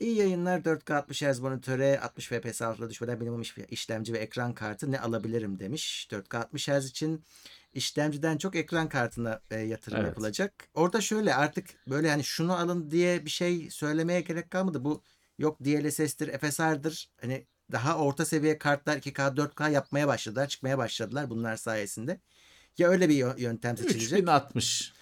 İyi 0.00 0.16
yayınlar 0.16 0.60
4K 0.60 0.94
60 0.96 1.22
Hz 1.22 1.40
monitöre 1.40 2.00
60 2.00 2.26
FPS 2.28 2.62
altına 2.62 2.90
düşmeden 2.90 3.18
minimum 3.18 3.40
iş- 3.42 3.58
işlemci 3.70 4.12
ve 4.12 4.18
ekran 4.18 4.54
kartı 4.54 4.90
ne 4.92 5.00
alabilirim 5.00 5.58
demiş. 5.58 6.08
4K 6.10 6.36
60 6.38 6.68
Hz 6.68 6.86
için 6.86 7.24
işlemciden 7.72 8.38
çok 8.38 8.56
ekran 8.56 8.88
kartına 8.88 9.40
e, 9.50 9.58
yatırım 9.60 9.98
Evet. 9.98 10.08
yapılacak. 10.08 10.68
Orada 10.74 11.00
şöyle 11.00 11.34
artık 11.34 11.66
böyle 11.88 12.10
hani 12.10 12.24
şunu 12.24 12.52
alın 12.56 12.90
diye 12.90 13.24
bir 13.24 13.30
şey 13.30 13.70
söylemeye 13.70 14.20
gerek 14.20 14.50
kalmadı. 14.50 14.84
Bu 14.84 15.02
yok 15.38 15.60
DLSS'tir, 15.64 16.38
FSR'dır. 16.38 17.10
Hani 17.20 17.46
daha 17.72 17.98
orta 17.98 18.24
seviye 18.24 18.58
kartlar 18.58 18.96
2K, 18.96 19.36
4K 19.36 19.70
yapmaya 19.72 20.08
başladılar, 20.08 20.48
çıkmaya 20.48 20.78
başladılar 20.78 21.30
bunlar 21.30 21.56
sayesinde. 21.56 22.20
Ya 22.78 22.88
öyle 22.88 23.08
bir 23.08 23.14
yö- 23.14 23.40
yöntem 23.40 23.76
seçilecek. 23.76 24.18
3060. 24.18 24.92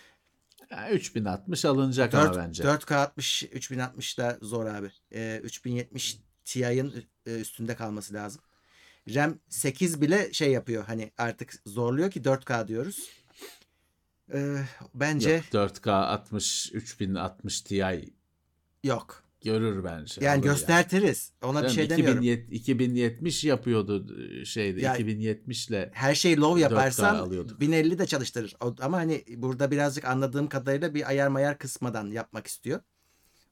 Ya 0.71 0.91
3060 0.91 1.65
alınacak 1.65 2.15
ama 2.15 2.25
4, 2.25 2.37
bence. 2.37 2.63
4K 2.63 2.95
60 2.95 3.43
3060 3.43 4.19
da 4.19 4.39
zor 4.43 4.67
abi. 4.67 4.91
Ee, 5.13 5.41
3070 5.45 6.19
Ti'nin 6.45 7.07
e, 7.27 7.41
üstünde 7.41 7.75
kalması 7.77 8.15
lazım. 8.15 8.43
RAM 9.15 9.39
8 9.49 10.01
bile 10.01 10.33
şey 10.33 10.53
yapıyor 10.53 10.85
hani 10.85 11.13
artık 11.19 11.55
zorluyor 11.67 12.11
ki 12.11 12.21
4K 12.21 12.69
diyoruz. 12.69 13.11
Ee, 14.35 14.57
bence 14.95 15.31
Yok, 15.31 15.45
4K 15.45 15.91
60 15.91 16.71
3060 16.73 17.61
Ti 17.61 18.13
yok. 18.85 19.28
Görür 19.41 19.85
bence. 19.85 20.25
Yani 20.25 20.43
göstertiriz. 20.43 21.33
Ona 21.43 21.65
bir 21.65 21.69
şey 21.69 21.91
demiyorum. 21.91 22.23
2070 22.23 22.61
2070 22.61 23.45
yapıyordu 23.45 24.17
şeyde 24.45 24.81
Ya- 24.81 24.97
2070 24.97 25.69
ile 25.69 25.91
Her 25.95 26.15
şey 26.15 26.37
low 26.37 26.61
4K 26.61 26.63
yaparsan 26.63 27.15
alıyorduk. 27.15 27.61
1050 27.61 27.99
de 27.99 28.07
çalıştırır. 28.07 28.57
Ama 28.81 28.97
hani 28.97 29.25
burada 29.37 29.71
birazcık 29.71 30.05
anladığım 30.05 30.49
kadarıyla 30.49 30.95
bir 30.95 31.09
ayar 31.09 31.29
mayar 31.29 31.59
kısmadan 31.59 32.11
yapmak 32.11 32.47
istiyor. 32.47 32.81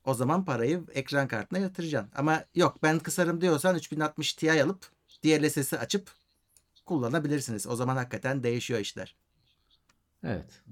O 0.05 0.15
zaman 0.15 0.45
parayı 0.45 0.85
ekran 0.95 1.29
kartına 1.29 1.59
yatıracaksın. 1.59 2.13
Ama 2.17 2.45
yok 2.55 2.83
ben 2.83 2.99
kısarım 2.99 3.41
diyorsan 3.41 3.77
3060 3.77 4.33
Ti 4.33 4.63
alıp 4.63 4.91
DLSS'i 5.25 5.79
açıp 5.79 6.11
kullanabilirsiniz. 6.87 7.67
O 7.67 7.77
zaman 7.77 7.97
hakikaten 7.97 8.43
değişiyor 8.43 8.81
işler. 8.81 9.17
evet. 10.25 10.63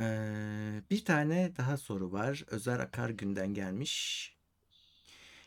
Ee, 0.00 0.82
bir 0.90 1.04
tane 1.04 1.52
daha 1.56 1.76
soru 1.76 2.12
var. 2.12 2.44
Özer 2.46 2.78
Akar 2.78 3.10
günden 3.10 3.54
gelmiş. 3.54 4.30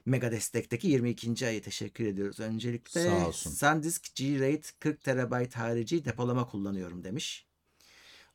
Mega 0.06 0.32
Destek'teki 0.32 0.88
22. 0.88 1.48
ayı 1.48 1.62
teşekkür 1.62 2.06
ediyoruz. 2.06 2.40
Öncelikle 2.40 3.04
Sağ 3.04 3.28
olsun. 3.28 3.52
SanDisk 3.52 4.16
G-RAID 4.16 4.64
40 4.80 5.04
TB 5.04 5.56
harici 5.56 6.06
depolama 6.06 6.48
kullanıyorum 6.48 7.04
demiş. 7.04 7.46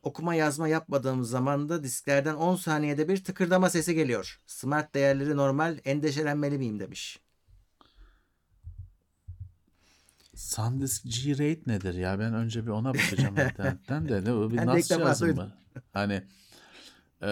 Okuma 0.03 0.35
yazma 0.35 0.69
yapmadığım 0.69 1.25
zaman 1.25 1.69
da 1.69 1.83
disklerden 1.83 2.35
10 2.35 2.57
saniyede 2.57 3.09
bir 3.09 3.25
tıkırdama 3.25 3.71
sesi 3.71 3.95
geliyor. 3.95 4.41
Smart 4.47 4.95
değerleri 4.95 5.37
normal, 5.37 5.79
endişelenmeli 5.85 6.59
miyim 6.59 6.81
demiş. 6.81 7.21
SanDisk 10.39 11.05
G-Rate 11.05 11.61
nedir 11.67 11.95
ya? 11.95 12.19
Ben 12.19 12.35
önce 12.35 12.67
bir 12.67 12.71
ona 12.71 12.95
bakacağım 12.95 13.35
internetten 13.51 14.09
de. 14.09 14.21
Ne, 14.21 14.51
bir 14.51 14.67
NAS 14.67 14.89
cihazı 14.89 15.27
mı? 15.27 15.53
Hani 15.93 16.23
e, 17.23 17.29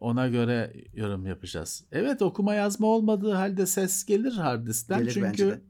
ona 0.00 0.28
göre 0.28 0.74
yorum 0.94 1.26
yapacağız. 1.26 1.84
Evet 1.92 2.22
okuma 2.22 2.54
yazma 2.54 2.86
olmadığı 2.86 3.32
halde 3.32 3.66
ses 3.66 4.04
gelir 4.04 4.32
hard 4.32 4.66
diskten. 4.66 4.98
Gelir 4.98 5.12
Çünkü 5.12 5.64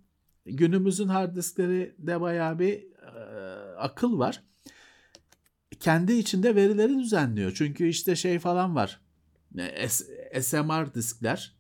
günümüzün 0.47 1.09
hard 1.09 1.37
diskleri 1.37 1.95
de 1.99 2.21
bayağı 2.21 2.59
bir 2.59 2.83
e, 3.03 3.19
akıl 3.79 4.19
var. 4.19 4.43
Kendi 5.81 6.13
içinde 6.13 6.57
verileri 6.57 6.99
düzenliyor. 6.99 7.53
Çünkü 7.55 7.89
işte 7.89 8.17
şey 8.17 8.39
falan 8.39 8.75
var. 8.75 9.01
E, 9.59 9.89
S- 9.89 10.43
SMR 10.43 10.95
diskler. 10.95 11.57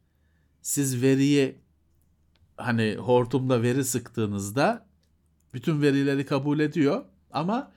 Siz 0.62 1.02
veriyi 1.02 1.58
hani 2.56 2.94
hortumda 2.96 3.62
veri 3.62 3.84
sıktığınızda 3.84 4.86
bütün 5.54 5.82
verileri 5.82 6.26
kabul 6.26 6.60
ediyor 6.60 7.04
ama 7.30 7.72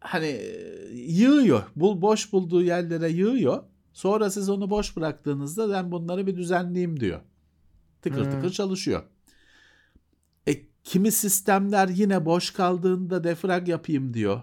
hani 0.00 0.26
e, 0.26 0.88
yığıyor. 0.92 1.62
Bul 1.76 2.02
boş 2.02 2.32
bulduğu 2.32 2.62
yerlere 2.62 3.08
yığıyor. 3.08 3.64
Sonra 3.92 4.30
siz 4.30 4.48
onu 4.48 4.70
boş 4.70 4.96
bıraktığınızda 4.96 5.70
ben 5.70 5.92
bunları 5.92 6.26
bir 6.26 6.36
düzenleyeyim 6.36 7.00
diyor. 7.00 7.20
Tıkır 8.02 8.24
Hmm. 8.24 8.30
tıkır 8.30 8.50
çalışıyor. 8.50 9.02
E, 10.46 10.52
kimi 10.84 11.12
sistemler 11.12 11.88
yine 11.88 12.24
boş 12.26 12.50
kaldığında 12.50 13.24
defrag 13.24 13.68
yapayım 13.68 14.14
diyor. 14.14 14.42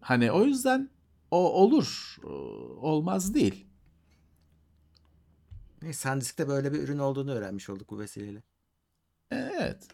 Hani 0.00 0.32
o 0.32 0.44
yüzden 0.44 0.90
o 1.30 1.52
olur. 1.52 2.16
Olmaz 2.80 3.34
değil. 3.34 3.66
Neyse, 5.82 5.98
SanDisk'te 5.98 6.48
böyle 6.48 6.72
bir 6.72 6.78
ürün 6.78 6.98
olduğunu 6.98 7.30
öğrenmiş 7.32 7.70
olduk 7.70 7.90
bu 7.90 7.98
vesileyle. 7.98 8.42
Evet. 9.30 9.88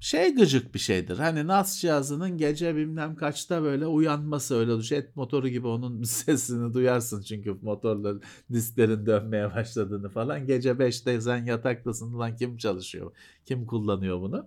Şey 0.00 0.34
gıcık 0.34 0.74
bir 0.74 0.78
şeydir. 0.78 1.18
Hani 1.18 1.46
NAS 1.46 1.80
cihazının 1.80 2.38
gece 2.38 2.76
bilmem 2.76 3.16
kaçta 3.16 3.62
böyle 3.62 3.86
uyanması 3.86 4.56
öyle 4.56 4.80
jet 4.80 5.16
motoru 5.16 5.48
gibi 5.48 5.66
onun 5.66 6.02
sesini 6.02 6.74
duyarsın. 6.74 7.22
Çünkü 7.22 7.56
motorların 7.62 8.22
disklerin 8.52 9.06
dönmeye 9.06 9.54
başladığını 9.54 10.08
falan. 10.08 10.46
Gece 10.46 10.70
5'te 10.70 11.20
sen 11.20 11.44
yataktasın. 11.44 12.12
Ulan 12.12 12.36
kim 12.36 12.56
çalışıyor? 12.56 13.12
Kim 13.44 13.66
kullanıyor 13.66 14.20
bunu? 14.20 14.46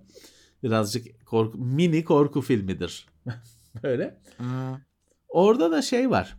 Birazcık 0.64 1.26
korku, 1.26 1.58
mini 1.58 2.04
korku 2.04 2.42
filmidir. 2.42 3.08
böyle. 3.84 4.22
Hmm. 4.38 4.76
Orada 5.30 5.72
da 5.72 5.82
şey 5.82 6.10
var. 6.10 6.38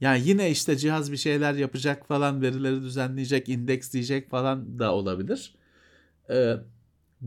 Yani 0.00 0.22
yine 0.28 0.50
işte 0.50 0.76
cihaz 0.76 1.12
bir 1.12 1.16
şeyler 1.16 1.54
yapacak 1.54 2.06
falan, 2.06 2.42
verileri 2.42 2.82
düzenleyecek, 2.82 3.48
indeksleyecek 3.48 4.30
falan 4.30 4.78
da 4.78 4.94
olabilir. 4.94 5.54
Ee, 6.30 6.56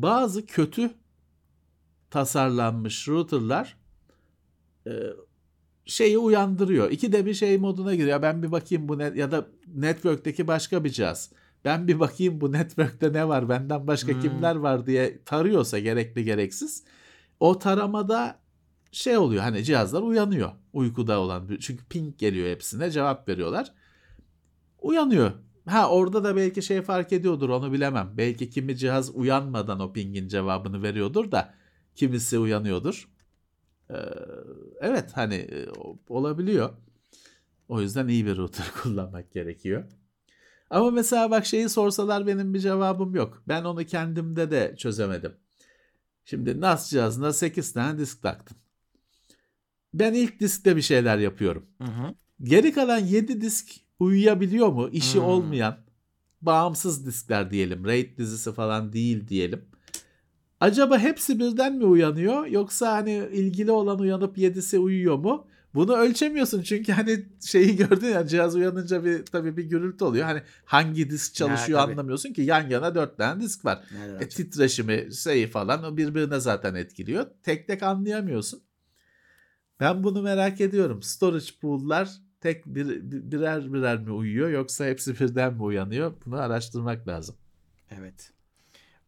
bazı 0.01 0.45
kötü 0.45 0.91
tasarlanmış 2.09 3.07
routerlar 3.07 3.77
e, 4.87 4.91
şeyi 5.85 6.17
uyandırıyor. 6.17 6.91
İkide 6.91 7.25
bir 7.25 7.33
şey 7.33 7.57
moduna 7.57 7.95
giriyor. 7.95 8.21
Ben 8.21 8.43
bir 8.43 8.51
bakayım 8.51 8.87
bu 8.87 8.97
net 8.97 9.15
ya 9.15 9.31
da 9.31 9.47
network'teki 9.67 10.47
başka 10.47 10.83
bir 10.83 10.89
cihaz. 10.89 11.31
Ben 11.65 11.87
bir 11.87 11.99
bakayım 11.99 12.41
bu 12.41 12.51
network'te 12.51 13.13
ne 13.13 13.27
var, 13.27 13.49
benden 13.49 13.87
başka 13.87 14.13
Hmm. 14.13 14.21
kimler 14.21 14.55
var 14.55 14.85
diye 14.85 15.23
tarıyorsa 15.25 15.79
gerekli 15.79 16.23
gereksiz. 16.23 16.83
O 17.39 17.59
taramada 17.59 18.39
şey 18.91 19.17
oluyor 19.17 19.43
hani 19.43 19.63
cihazlar 19.63 20.01
uyanıyor 20.01 20.51
uykuda 20.73 21.19
olan 21.19 21.49
çünkü 21.59 21.85
ping 21.85 22.17
geliyor 22.17 22.49
hepsine 22.49 22.91
cevap 22.91 23.29
veriyorlar. 23.29 23.73
Uyanıyor. 24.81 25.31
Ha 25.67 25.89
orada 25.89 26.23
da 26.23 26.35
belki 26.35 26.61
şey 26.61 26.81
fark 26.81 27.13
ediyordur 27.13 27.49
onu 27.49 27.71
bilemem. 27.71 28.13
Belki 28.17 28.49
kimi 28.49 28.77
cihaz 28.77 29.15
uyanmadan 29.15 29.79
o 29.79 29.93
pingin 29.93 30.27
cevabını 30.27 30.83
veriyordur 30.83 31.31
da 31.31 31.53
kimisi 31.95 32.39
uyanıyordur. 32.39 33.09
Ee, 33.89 33.95
evet 34.81 35.11
hani 35.13 35.35
e, 35.35 35.65
olabiliyor. 36.09 36.69
O 37.67 37.81
yüzden 37.81 38.07
iyi 38.07 38.25
bir 38.25 38.37
router 38.37 38.71
kullanmak 38.83 39.31
gerekiyor. 39.31 39.83
Ama 40.69 40.91
mesela 40.91 41.31
bak 41.31 41.45
şeyi 41.45 41.69
sorsalar 41.69 42.27
benim 42.27 42.53
bir 42.53 42.59
cevabım 42.59 43.15
yok. 43.15 43.43
Ben 43.47 43.63
onu 43.63 43.85
kendimde 43.85 44.51
de 44.51 44.75
çözemedim. 44.77 45.35
Şimdi 46.25 46.61
NAS 46.61 46.89
cihazına 46.89 47.33
8 47.33 47.73
tane 47.73 47.99
disk 47.99 48.21
taktın. 48.21 48.57
Ben 49.93 50.13
ilk 50.13 50.39
diskte 50.39 50.75
bir 50.75 50.81
şeyler 50.81 51.17
yapıyorum. 51.17 51.65
Hı 51.81 51.87
hı. 51.87 52.15
Geri 52.43 52.73
kalan 52.73 52.97
7 52.99 53.41
disk 53.41 53.86
uyuyabiliyor 53.99 54.67
mu? 54.67 54.89
İşi 54.91 55.17
Hmm. 55.17 55.25
olmayan 55.25 55.77
bağımsız 56.41 57.05
diskler 57.05 57.51
diyelim. 57.51 57.85
RAID 57.85 58.17
dizisi 58.17 58.53
falan 58.53 58.93
değil 58.93 59.27
diyelim. 59.27 59.65
Acaba 60.59 60.97
hepsi 60.99 61.39
birden 61.39 61.75
mi 61.75 61.85
uyanıyor 61.85 62.45
yoksa 62.45 62.91
hani 62.91 63.29
ilgili 63.33 63.71
olan 63.71 63.99
uyanıp 63.99 64.37
7'si 64.37 64.79
uyuyor 64.79 65.17
mu? 65.17 65.47
Bunu 65.75 65.95
ölçemiyorsun 65.95 66.61
çünkü 66.61 66.91
hani 66.91 67.25
şeyi 67.45 67.75
gördün 67.75 68.07
ya 68.07 68.27
cihaz 68.27 68.55
uyanınca 68.55 69.05
bir 69.05 69.25
tabii 69.25 69.57
bir 69.57 69.63
gürültü 69.63 70.03
oluyor. 70.05 70.25
Hani 70.25 70.41
hangi 70.65 71.09
disk 71.09 71.35
çalışıyor 71.35 71.79
tabii. 71.79 71.91
anlamıyorsun 71.91 72.33
ki 72.33 72.41
yan 72.41 72.69
yana 72.69 72.95
4 72.95 73.17
tane 73.17 73.41
disk 73.41 73.65
var. 73.65 73.83
Nereden 73.91 74.25
E, 74.25 74.29
titreşimi 74.29 75.07
şeyi 75.15 75.47
falan 75.47 75.97
birbirine 75.97 76.39
zaten 76.39 76.75
etkiliyor. 76.75 77.25
Tek 77.43 77.67
tek 77.67 77.83
anlayamıyorsun. 77.83 78.61
Ben 79.79 80.03
bunu 80.03 80.21
merak 80.21 80.61
ediyorum. 80.61 81.03
Storage 81.03 81.45
pool'lar 81.61 82.09
tek 82.41 82.65
bir, 82.65 82.87
birer 83.31 83.73
birer 83.73 83.99
mi 83.99 84.11
uyuyor 84.11 84.49
yoksa 84.49 84.85
hepsi 84.85 85.19
birden 85.19 85.53
mi 85.53 85.63
uyanıyor? 85.63 86.13
Bunu 86.25 86.37
araştırmak 86.39 87.07
lazım. 87.07 87.35
Evet. 87.91 88.31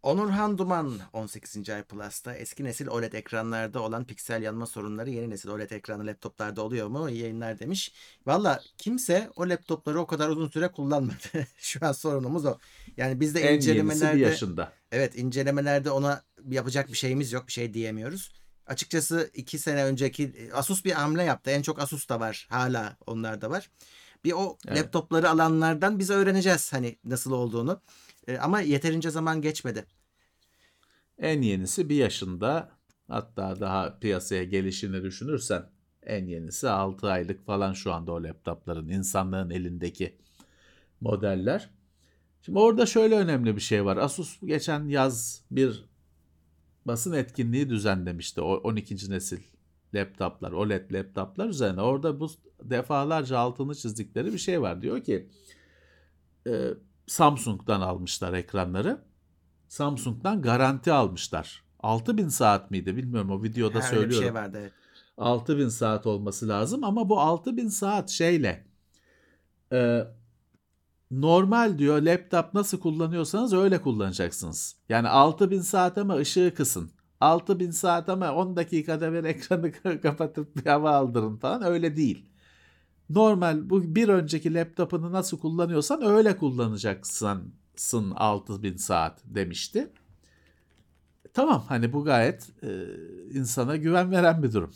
Onurhan 0.03 0.57
Duman 0.57 0.99
18. 1.13 1.69
ay 1.69 1.83
Plus'ta 1.83 2.33
eski 2.35 2.63
nesil 2.63 2.87
OLED 2.87 3.13
ekranlarda 3.13 3.81
olan 3.81 4.05
piksel 4.05 4.41
yanma 4.41 4.65
sorunları 4.65 5.09
yeni 5.09 5.29
nesil 5.29 5.49
OLED 5.49 5.69
ekranlı 5.71 6.05
laptoplarda 6.07 6.61
oluyor 6.61 6.87
mu? 6.87 7.09
İyi 7.09 7.19
yayınlar 7.21 7.59
demiş. 7.59 7.93
Valla 8.25 8.61
kimse 8.77 9.29
o 9.35 9.49
laptopları 9.49 9.99
o 9.99 10.07
kadar 10.07 10.29
uzun 10.29 10.47
süre 10.49 10.67
kullanmadı. 10.67 11.15
Şu 11.57 11.79
an 11.85 11.91
sorunumuz 11.91 12.45
o. 12.45 12.57
Yani 12.97 13.19
biz 13.19 13.35
de 13.35 13.41
En 13.41 13.55
incelemelerde 13.55 14.19
yaşında. 14.19 14.73
evet 14.91 15.15
incelemelerde 15.17 15.91
ona 15.91 16.23
yapacak 16.49 16.87
bir 16.87 16.97
şeyimiz 16.97 17.31
yok. 17.31 17.47
Bir 17.47 17.51
şey 17.51 17.73
diyemiyoruz. 17.73 18.31
Açıkçası 18.69 19.31
iki 19.33 19.59
sene 19.59 19.83
önceki 19.85 20.33
Asus 20.53 20.85
bir 20.85 20.91
hamle 20.91 21.23
yaptı. 21.23 21.49
En 21.51 21.61
çok 21.61 21.79
Asus 21.79 22.09
da 22.09 22.19
var. 22.19 22.47
Hala 22.49 22.97
onlar 23.07 23.41
da 23.41 23.49
var. 23.49 23.69
Bir 24.23 24.31
o 24.33 24.57
Evet. 24.67 24.77
laptopları 24.77 25.29
alanlardan 25.29 25.99
biz 25.99 26.09
öğreneceğiz 26.09 26.73
hani 26.73 26.99
nasıl 27.03 27.31
olduğunu. 27.31 27.81
E, 28.27 28.37
ama 28.37 28.61
yeterince 28.61 29.09
zaman 29.09 29.41
geçmedi. 29.41 29.85
En 31.17 31.41
yenisi 31.41 31.89
bir 31.89 31.95
yaşında 31.95 32.71
hatta 33.07 33.59
daha 33.59 33.99
piyasaya 33.99 34.43
gelişini 34.43 35.03
düşünürsen 35.03 35.65
en 36.03 36.25
yenisi 36.25 36.69
6 36.69 37.07
aylık 37.07 37.45
falan 37.45 37.73
şu 37.73 37.93
anda 37.93 38.11
o 38.11 38.23
laptopların 38.23 38.89
insanlığın 38.89 39.49
elindeki 39.49 40.17
modeller. 41.01 41.69
Şimdi 42.41 42.59
orada 42.59 42.85
şöyle 42.85 43.15
önemli 43.15 43.55
bir 43.55 43.61
şey 43.61 43.85
var. 43.85 43.97
Asus 43.97 44.39
geçen 44.45 44.87
yaz 44.87 45.43
bir 45.51 45.88
basın 46.85 47.13
etkinliği 47.13 47.69
düzenlemişti. 47.69 48.41
O 48.41 48.53
12. 48.53 49.11
nesil 49.11 49.39
laptoplar, 49.93 50.51
OLED 50.51 50.91
laptoplar 50.91 51.47
üzerine. 51.49 51.81
Orada 51.81 52.19
bu 52.19 52.29
defalarca 52.63 53.37
altını 53.39 53.75
çizdikleri 53.75 54.33
bir 54.33 54.37
şey 54.37 54.61
var. 54.61 54.81
Diyor 54.81 55.03
ki 55.03 55.29
e, 56.47 56.67
Samsung'dan 57.07 57.81
almışlar 57.81 58.33
ekranları. 58.33 59.01
Samsung'dan 59.67 60.41
garanti 60.41 60.91
almışlar. 60.91 61.63
6000 61.79 62.27
saat 62.27 62.71
miydi 62.71 62.95
bilmiyorum 62.97 63.31
o 63.31 63.43
videoda 63.43 63.79
Ha, 63.79 63.87
öyle 63.87 63.91
bir 63.91 63.95
söylüyorum. 64.01 64.23
şey 64.25 64.33
vardı. 64.33 64.57
evet. 64.61 64.73
6000 65.17 65.69
saat 65.69 66.07
olması 66.07 66.47
lazım 66.47 66.83
ama 66.83 67.09
bu 67.09 67.19
6000 67.19 67.67
saat 67.67 68.09
şeyle 68.09 68.65
e, 69.71 70.03
normal 71.11 71.77
diyor 71.77 72.01
laptop 72.01 72.53
nasıl 72.53 72.79
kullanıyorsanız 72.79 73.53
öyle 73.53 73.81
kullanacaksınız. 73.81 74.75
Yani 74.89 75.09
6000 75.09 75.61
saat 75.61 75.97
ama 75.97 76.15
ışığı 76.15 76.53
kısın. 76.55 76.91
6000 77.19 77.71
saat 77.71 78.09
ama 78.09 78.33
10 78.33 78.55
dakikada 78.55 79.13
bir 79.13 79.23
ekranı 79.23 79.71
kapatıp 80.01 80.55
bir 80.55 80.65
hava 80.65 80.91
aldırın 80.91 81.37
falan 81.37 81.63
öyle 81.63 81.95
değil. 81.95 82.25
Normal 83.09 83.69
bu 83.69 83.95
bir 83.95 84.09
önceki 84.09 84.53
laptopunu 84.53 85.11
nasıl 85.11 85.39
kullanıyorsan 85.39 86.01
öyle 86.05 86.37
kullanacaksın 86.37 87.53
6000 88.15 88.75
saat 88.75 89.21
demişti. 89.25 89.91
Tamam 91.33 91.65
hani 91.67 91.93
bu 91.93 92.03
gayet 92.03 92.49
e, 92.63 92.69
insana 93.31 93.75
güven 93.75 94.11
veren 94.11 94.43
bir 94.43 94.53
durum. 94.53 94.71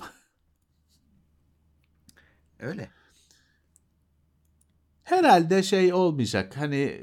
Öyle. 2.60 2.90
Herhalde 5.04 5.64
şey 5.64 5.94
olmayacak. 5.94 6.58
Hani 6.58 7.02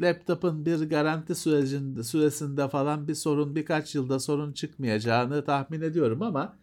laptopun 0.00 0.66
bir 0.66 0.90
garanti 0.90 1.34
sürecinde 1.34 2.02
süresinde 2.04 2.68
falan 2.68 3.08
bir 3.08 3.14
sorun 3.14 3.56
birkaç 3.56 3.94
yılda 3.94 4.20
sorun 4.20 4.52
çıkmayacağını 4.52 5.44
tahmin 5.44 5.80
ediyorum 5.80 6.22
ama 6.22 6.56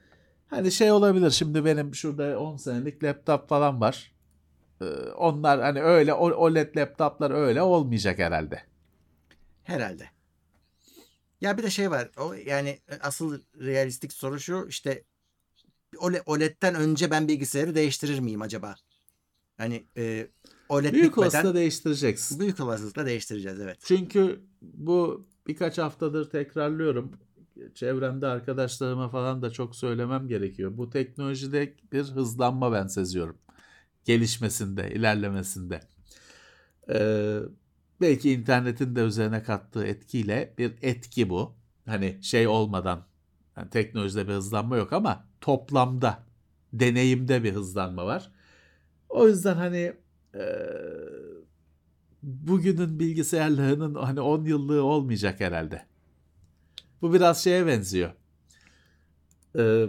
hani 0.50 0.72
şey 0.72 0.92
olabilir. 0.92 1.32
Şimdi 1.32 1.66
benim 1.66 1.96
şurada 1.96 2.40
10 2.40 2.58
senelik 2.58 3.04
laptop 3.04 3.50
falan 3.50 3.82
var. 3.82 4.12
Ee, 4.82 4.86
Onlar 5.18 5.62
hani 5.62 5.82
öyle 5.82 6.14
OLED 6.14 6.76
laptoplar 6.78 7.32
öyle 7.32 7.62
olmayacak 7.62 8.20
herhalde. 8.20 8.64
Herhalde. 9.64 10.10
Ya 11.42 11.58
bir 11.58 11.64
de 11.64 11.70
şey 11.70 11.92
var. 11.92 12.10
O 12.18 12.34
yani 12.34 12.80
asıl 13.02 13.40
realistik 13.60 14.14
soru 14.14 14.40
şu 14.40 14.66
işte 14.70 15.04
OLED, 15.98 16.22
OLED'den 16.26 16.76
önce 16.76 17.12
ben 17.12 17.28
bilgisayarı 17.28 17.76
değiştirir 17.76 18.20
miyim 18.20 18.42
acaba? 18.42 18.76
Hani 19.58 19.86
e, 19.98 20.28
OLED 20.74 20.94
Büyük 20.94 21.18
olasılıkla 21.18 21.56
değiştireceksin. 21.56 22.40
büyük 22.40 22.60
olasılıkla 22.60 23.06
değiştireceğiz 23.06 23.60
evet. 23.60 23.78
Çünkü 23.86 24.40
bu 24.62 25.28
birkaç 25.48 25.78
haftadır 25.78 26.30
tekrarlıyorum. 26.30 27.12
Çevremde 27.76 28.28
arkadaşlarıma 28.28 29.10
falan 29.10 29.42
da 29.42 29.52
çok 29.52 29.76
söylemem 29.76 30.28
gerekiyor. 30.28 30.78
Bu 30.78 30.90
teknolojide 30.90 31.74
bir 31.92 32.04
hızlanma 32.04 32.72
ben 32.72 32.88
seziyorum. 32.88 33.38
Gelişmesinde, 34.06 34.92
ilerlemesinde. 34.92 35.80
Ee, 36.90 37.40
belki 38.02 38.32
internetin 38.32 38.96
de 38.96 39.02
üzerine 39.02 39.44
kattığı 39.44 39.86
etkiyle 39.86 40.54
bir 40.58 40.74
etki 40.82 41.30
bu. 41.30 41.56
Hani 41.86 42.20
şey 42.24 42.48
olmadan 42.48 43.06
yani 43.58 43.70
teknolojide 43.70 44.28
bir 44.28 44.34
hızlanma 44.34 44.78
yok 44.78 44.94
ama 44.94 45.26
toplamda, 45.42 46.24
deneyimde 46.74 47.44
bir 47.44 47.54
hızlanma 47.54 48.06
var. 48.06 48.32
O 49.10 49.28
yüzden 49.28 49.56
hani 49.56 49.94
eee 50.34 51.44
bugünün 52.24 53.00
bilgisayarlarının 53.00 53.96
hani 53.96 54.22
10 54.22 54.46
yıllığı 54.46 54.84
olmayacak 54.84 55.40
herhalde. 55.40 55.86
Bu 57.02 57.14
biraz 57.14 57.44
şeye 57.44 57.68
benziyor. 57.68 58.12
Ee, 59.58 59.86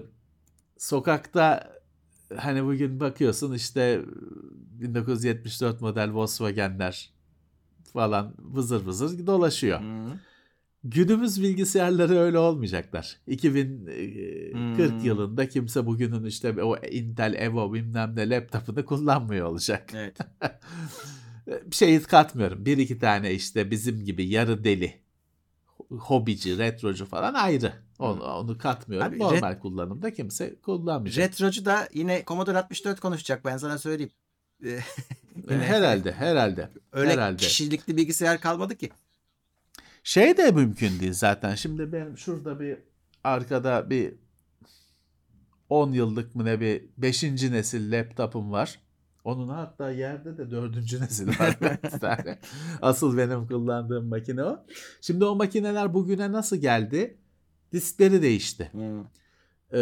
sokakta 0.79 1.73
hani 2.37 2.65
bugün 2.65 3.01
bakıyorsun 3.01 3.53
işte 3.53 4.03
1974 4.81 5.81
model 5.81 6.13
Volkswagen'ler 6.13 7.13
falan 7.93 8.35
vızır 8.39 8.87
vızır 8.87 9.27
dolaşıyor. 9.27 9.81
Hı. 9.81 10.07
Günümüz 10.85 11.43
bilgisayarları 11.43 12.19
öyle 12.19 12.39
olmayacaklar. 12.39 13.17
2040 13.27 14.91
Hmm. 14.91 14.99
yılında 15.05 15.49
kimse 15.49 15.87
bugünün 15.87 16.25
işte 16.25 16.63
o 16.63 16.77
Intel 16.77 17.35
Evo 17.35 17.73
bilmem 17.75 18.17
ne 18.17 18.31
laptopunu 18.31 18.85
kullanmıyor 18.85 19.47
olacak. 19.47 19.91
Evet. 19.95 20.19
bir 21.71 21.77
şey 21.77 22.03
katmıyorum. 22.03 22.65
Bir 22.67 22.79
iki 22.79 22.99
tane 22.99 23.33
işte 23.33 23.71
bizim 23.71 24.05
gibi 24.05 24.27
yarı 24.29 24.65
deli, 24.65 24.95
hobici, 25.91 26.59
retrocu 26.59 27.07
falan 27.07 27.35
ayrı. 27.35 27.73
Onu, 27.99 28.23
onu 28.25 28.59
katmıyorum. 28.59 29.09
Abi, 29.09 29.19
Normal 29.19 29.59
kullanımda 29.59 30.13
kimse 30.13 30.61
kullanmayacak. 30.61 31.29
Retrocu 31.29 31.65
da 31.65 31.89
yine 31.95 32.23
Commodore 32.27 32.59
64 32.59 33.01
konuşacak 33.01 33.45
ben 33.45 33.57
sana 33.57 33.79
söyleyeyim. 33.79 34.13
E, 34.65 34.79
herhalde, 35.49 36.13
herhalde. 36.13 36.71
Öyle 36.93 37.11
herhalde. 37.13 37.37
kişilikli 37.37 37.97
bilgisayar 37.97 38.41
kalmadı 38.41 38.77
ki. 38.77 38.91
Şey 40.05 40.37
de 40.37 40.51
mümkün 40.51 41.01
değil 41.01 41.13
zaten. 41.13 41.55
Şimdi 41.55 41.93
ben 41.93 42.15
şurada 42.15 42.61
bir 42.61 42.79
arkada 43.25 43.91
bir 43.91 44.15
10 45.69 45.93
yıllık 45.93 46.35
mı 46.35 46.45
ne 46.45 46.61
bir 46.61 46.85
5. 46.99 47.23
nesil 47.23 47.93
laptopum 47.93 48.53
var. 48.53 48.81
Onun 49.25 49.49
hatta 49.49 49.91
yerde 49.91 50.39
de 50.39 50.51
4. 50.51 50.77
nesil 51.01 51.29
var 51.29 51.59
bir 51.85 51.99
tane. 51.99 52.39
Asıl 52.83 53.17
benim 53.17 53.47
kullandığım 53.47 54.09
makine 54.09 54.45
o. 54.45 54.67
Şimdi 55.01 55.25
o 55.25 55.35
makineler 55.35 55.95
bugüne 55.95 56.33
nasıl 56.33 56.57
geldi? 56.57 57.19
Diskleri 57.73 58.23
değişti. 58.23 58.71
Ee, 59.73 59.79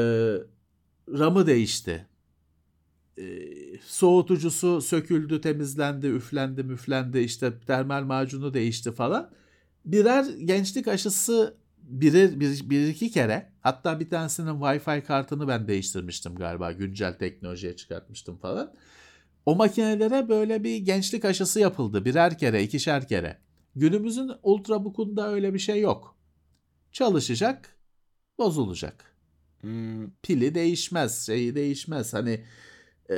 RAM'ı 1.08 1.46
değişti. 1.46 2.06
Ee, 3.18 3.22
soğutucusu 3.80 4.80
söküldü, 4.80 5.40
temizlendi, 5.40 6.06
üflendi, 6.06 6.62
müflendi, 6.62 7.18
işte 7.18 7.60
termal 7.60 8.04
macunu 8.04 8.54
değişti 8.54 8.92
falan. 8.92 9.41
Birer 9.84 10.24
gençlik 10.24 10.88
aşısı 10.88 11.56
birer, 11.82 12.40
bir, 12.40 12.70
bir 12.70 12.88
iki 12.88 13.10
kere 13.10 13.52
hatta 13.60 14.00
bir 14.00 14.10
tanesinin 14.10 14.60
Wi-Fi 14.60 15.04
kartını 15.04 15.48
ben 15.48 15.68
değiştirmiştim 15.68 16.34
galiba 16.34 16.72
güncel 16.72 17.18
teknolojiye 17.18 17.76
çıkartmıştım 17.76 18.36
falan. 18.36 18.74
O 19.46 19.56
makinelere 19.56 20.28
böyle 20.28 20.64
bir 20.64 20.76
gençlik 20.76 21.24
aşısı 21.24 21.60
yapıldı 21.60 22.04
birer 22.04 22.38
kere 22.38 22.62
ikişer 22.62 23.08
kere. 23.08 23.38
Günümüzün 23.76 24.30
Ultrabook'unda 24.42 25.28
öyle 25.32 25.54
bir 25.54 25.58
şey 25.58 25.80
yok. 25.80 26.16
Çalışacak, 26.92 27.76
bozulacak 28.38 29.16
Hı. 29.60 29.68
pili 30.22 30.54
değişmez, 30.54 31.26
şeyi 31.26 31.54
değişmez. 31.54 32.14
Hani 32.14 32.44
e, 33.10 33.16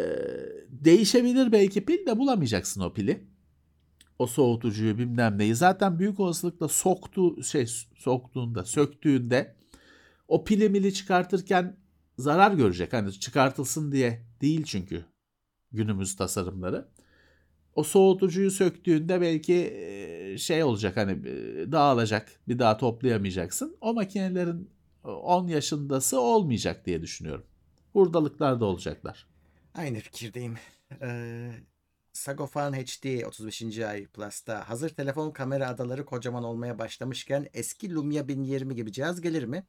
değişebilir 0.68 1.53
belki 1.53 1.85
pil 1.85 2.07
de 2.07 2.18
bulamayacaksın 2.18 2.81
o 2.81 2.92
pili. 2.92 3.34
O 4.18 4.27
soğutucuyu 4.27 4.98
bilmem 4.98 5.38
neyi. 5.38 5.55
Zaten 5.55 5.98
büyük 5.98 6.20
olasılıkla 6.20 6.68
soktu 6.68 7.42
şey 7.42 7.66
soktuğunda, 7.96 8.64
söktüğünde 8.64 9.57
o 10.29 10.44
pili 10.44 10.68
mili 10.68 10.94
çıkartırken 10.94 11.77
zarar 12.18 12.53
görecek. 12.53 12.92
Hani 12.92 13.12
çıkartılsın 13.12 13.92
diye 13.92 14.27
değil 14.40 14.64
çünkü 14.64 15.05
günümüz 15.72 16.16
tasarımları. 16.16 16.88
O 17.74 17.82
soğutucuyu 17.82 18.51
söktüğünde 18.51 19.20
belki 19.20 19.74
şey 20.38 20.64
olacak 20.64 20.97
hani 20.97 21.24
dağılacak 21.72 22.41
bir 22.49 22.59
daha 22.59 22.76
toplayamayacaksın. 22.76 23.76
O 23.80 23.95
makinelerin 23.95 24.70
10 25.05 25.49
yaşındası 25.49 26.20
olmayacak 26.20 26.86
diye 26.86 27.03
düşünüyorum. 27.03 27.45
Hurdalıklar 27.93 28.61
da 28.61 28.64
olacaklar. 28.64 29.26
Aynı 29.74 29.99
fikirdeyim. 29.99 30.55
Ee, 31.03 31.51
Sagofan 32.14 32.72
HD 32.72 33.24
35. 33.26 33.78
ay 33.78 34.06
Plus'ta 34.06 34.68
hazır 34.68 34.88
telefon 34.88 35.30
kamera 35.30 35.68
adaları 35.68 36.04
kocaman 36.04 36.44
olmaya 36.44 36.78
başlamışken 36.78 37.48
eski 37.54 37.94
Lumia 37.94 38.28
1020 38.28 38.74
gibi 38.74 38.92
cihaz 38.92 39.20
gelir 39.20 39.44
mi? 39.44 39.66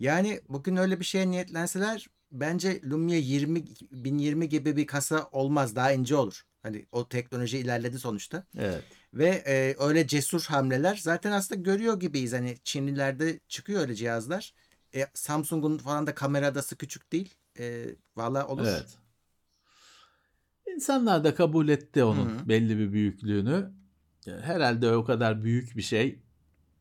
Yani 0.00 0.40
bugün 0.48 0.76
öyle 0.76 1.00
bir 1.00 1.04
şeye 1.04 1.30
niyetlenseler 1.30 2.06
bence 2.32 2.80
Lumia 2.82 3.16
20 3.16 3.64
1020 3.92 4.48
gibi 4.48 4.76
bir 4.76 4.86
kasa 4.86 5.28
olmaz 5.32 5.76
daha 5.76 5.92
ince 5.92 6.16
olur. 6.16 6.42
Hani 6.62 6.86
o 6.92 7.08
teknoloji 7.08 7.58
ilerledi 7.58 7.98
sonuçta. 7.98 8.46
Evet. 8.58 8.84
Ve 9.14 9.28
e, 9.46 9.76
öyle 9.78 10.06
cesur 10.06 10.42
hamleler 10.42 10.96
zaten 11.02 11.32
aslında 11.32 11.60
görüyor 11.60 12.00
gibiyiz. 12.00 12.32
Hani 12.32 12.58
Çinlilerde 12.64 13.40
çıkıyor 13.48 13.80
öyle 13.80 13.94
cihazlar. 13.94 14.54
E, 14.94 15.06
Samsung'un 15.14 15.78
falan 15.78 16.06
da 16.06 16.14
kameradası 16.14 16.76
küçük 16.76 17.12
değil. 17.12 17.34
E, 17.58 17.86
Valla 18.16 18.46
olur. 18.46 18.66
Evet. 18.66 18.98
İnsanlar 20.74 21.24
da 21.24 21.34
kabul 21.34 21.68
etti 21.68 22.04
onun 22.04 22.38
Hı 22.38 22.42
hı. 22.42 22.48
belli 22.48 22.78
bir 22.78 22.92
büyüklüğünü. 22.92 23.70
Herhalde 24.26 24.96
o 24.96 25.04
kadar 25.04 25.44
büyük 25.44 25.76
bir 25.76 25.82
şey 25.82 26.18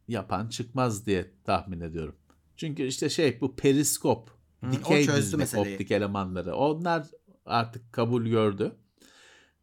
yapan 0.07 0.47
çıkmaz 0.47 1.05
diye 1.05 1.31
tahmin 1.43 1.79
ediyorum. 1.79 2.15
Çünkü 2.57 2.83
işte 2.83 3.09
şey 3.09 3.41
bu 3.41 3.55
periskop, 3.55 4.29
Hı, 4.63 4.71
dikey 4.71 5.07
meseleyi. 5.37 5.73
optik 5.75 5.91
elemanları. 5.91 6.55
Onlar 6.55 7.07
artık 7.45 7.93
kabul 7.93 8.25
gördü. 8.25 8.75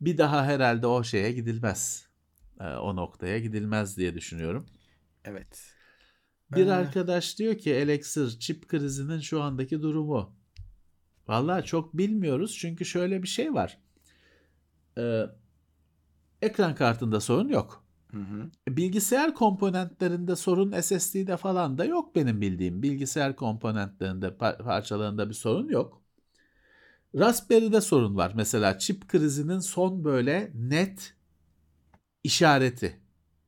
Bir 0.01 0.19
daha 0.19 0.45
herhalde 0.45 0.87
o 0.87 1.05
şeye 1.05 1.33
gidilmez. 1.33 2.07
Ee, 2.61 2.65
O 2.65 2.97
noktaya 2.97 3.39
gidilmez 3.39 3.97
diye 3.97 4.15
düşünüyorum. 4.15 4.67
Evet. 5.25 5.73
Bir 6.55 6.67
Ee, 6.67 6.73
arkadaş 6.73 7.39
diyor 7.39 7.59
ki 7.59 7.75
Elixir 7.75 8.39
çip 8.39 8.69
krizinin 8.69 9.21
şu 9.21 9.43
andaki 9.43 9.83
durumu. 9.83 10.37
Vallahi 11.29 11.65
çok 11.65 11.97
bilmiyoruz 11.99 12.57
çünkü 12.59 12.85
şöyle 12.85 13.23
bir 13.23 13.29
şey 13.29 13.55
var. 13.55 13.79
Ee, 15.01 15.27
ekran 16.43 16.75
kartında 16.75 17.21
sorun 17.21 17.49
yok. 17.49 17.85
Hı 18.13 18.19
hı. 18.19 18.51
Bilgisayar 18.69 19.35
komponentlerinde 19.35 20.37
sorun 20.37 20.81
SSD'de 20.81 21.37
falan 21.37 21.79
da 21.79 21.85
yok 21.85 22.17
benim 22.17 22.41
bildiğim. 22.41 22.83
Bilgisayar 22.83 23.37
komponentlerinde 23.37 24.27
par- 24.27 24.65
parçalarında 24.65 25.29
bir 25.29 25.35
sorun 25.35 25.69
yok. 25.69 26.03
Raspberry'de 27.15 27.81
sorun 27.81 28.17
var. 28.17 28.33
Mesela 28.35 28.79
çip 28.79 29.09
krizinin 29.09 29.59
son 29.59 30.05
böyle 30.05 30.53
net 30.55 31.15
işareti. 32.25 33.01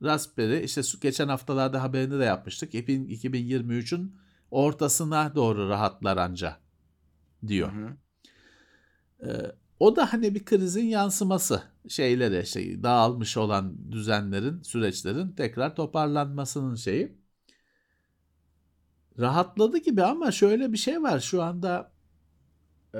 Raspberry 0.03 0.63
işte 0.63 0.81
geçen 1.01 1.27
haftalarda 1.27 1.83
haberini 1.83 2.19
de 2.19 2.23
yapmıştık. 2.23 2.75
2023'ün 2.75 4.15
ortasına 4.51 5.35
doğru 5.35 5.69
rahatlar 5.69 6.17
anca 6.17 6.57
diyor. 7.47 7.71
Hı 7.73 7.77
hı. 7.87 7.97
Ee, 9.23 9.55
o 9.79 9.95
da 9.95 10.13
hani 10.13 10.35
bir 10.35 10.45
krizin 10.45 10.85
yansıması. 10.85 11.63
Şeylere 11.87 12.41
işte 12.43 12.83
dağılmış 12.83 13.37
olan 13.37 13.91
düzenlerin, 13.91 14.61
süreçlerin 14.61 15.31
tekrar 15.31 15.75
toparlanmasının 15.75 16.75
şeyi. 16.75 17.17
Rahatladı 19.19 19.77
gibi 19.77 20.03
ama 20.03 20.31
şöyle 20.31 20.71
bir 20.71 20.77
şey 20.77 21.01
var. 21.03 21.19
Şu 21.19 21.43
anda 21.43 21.91
e, 22.95 22.99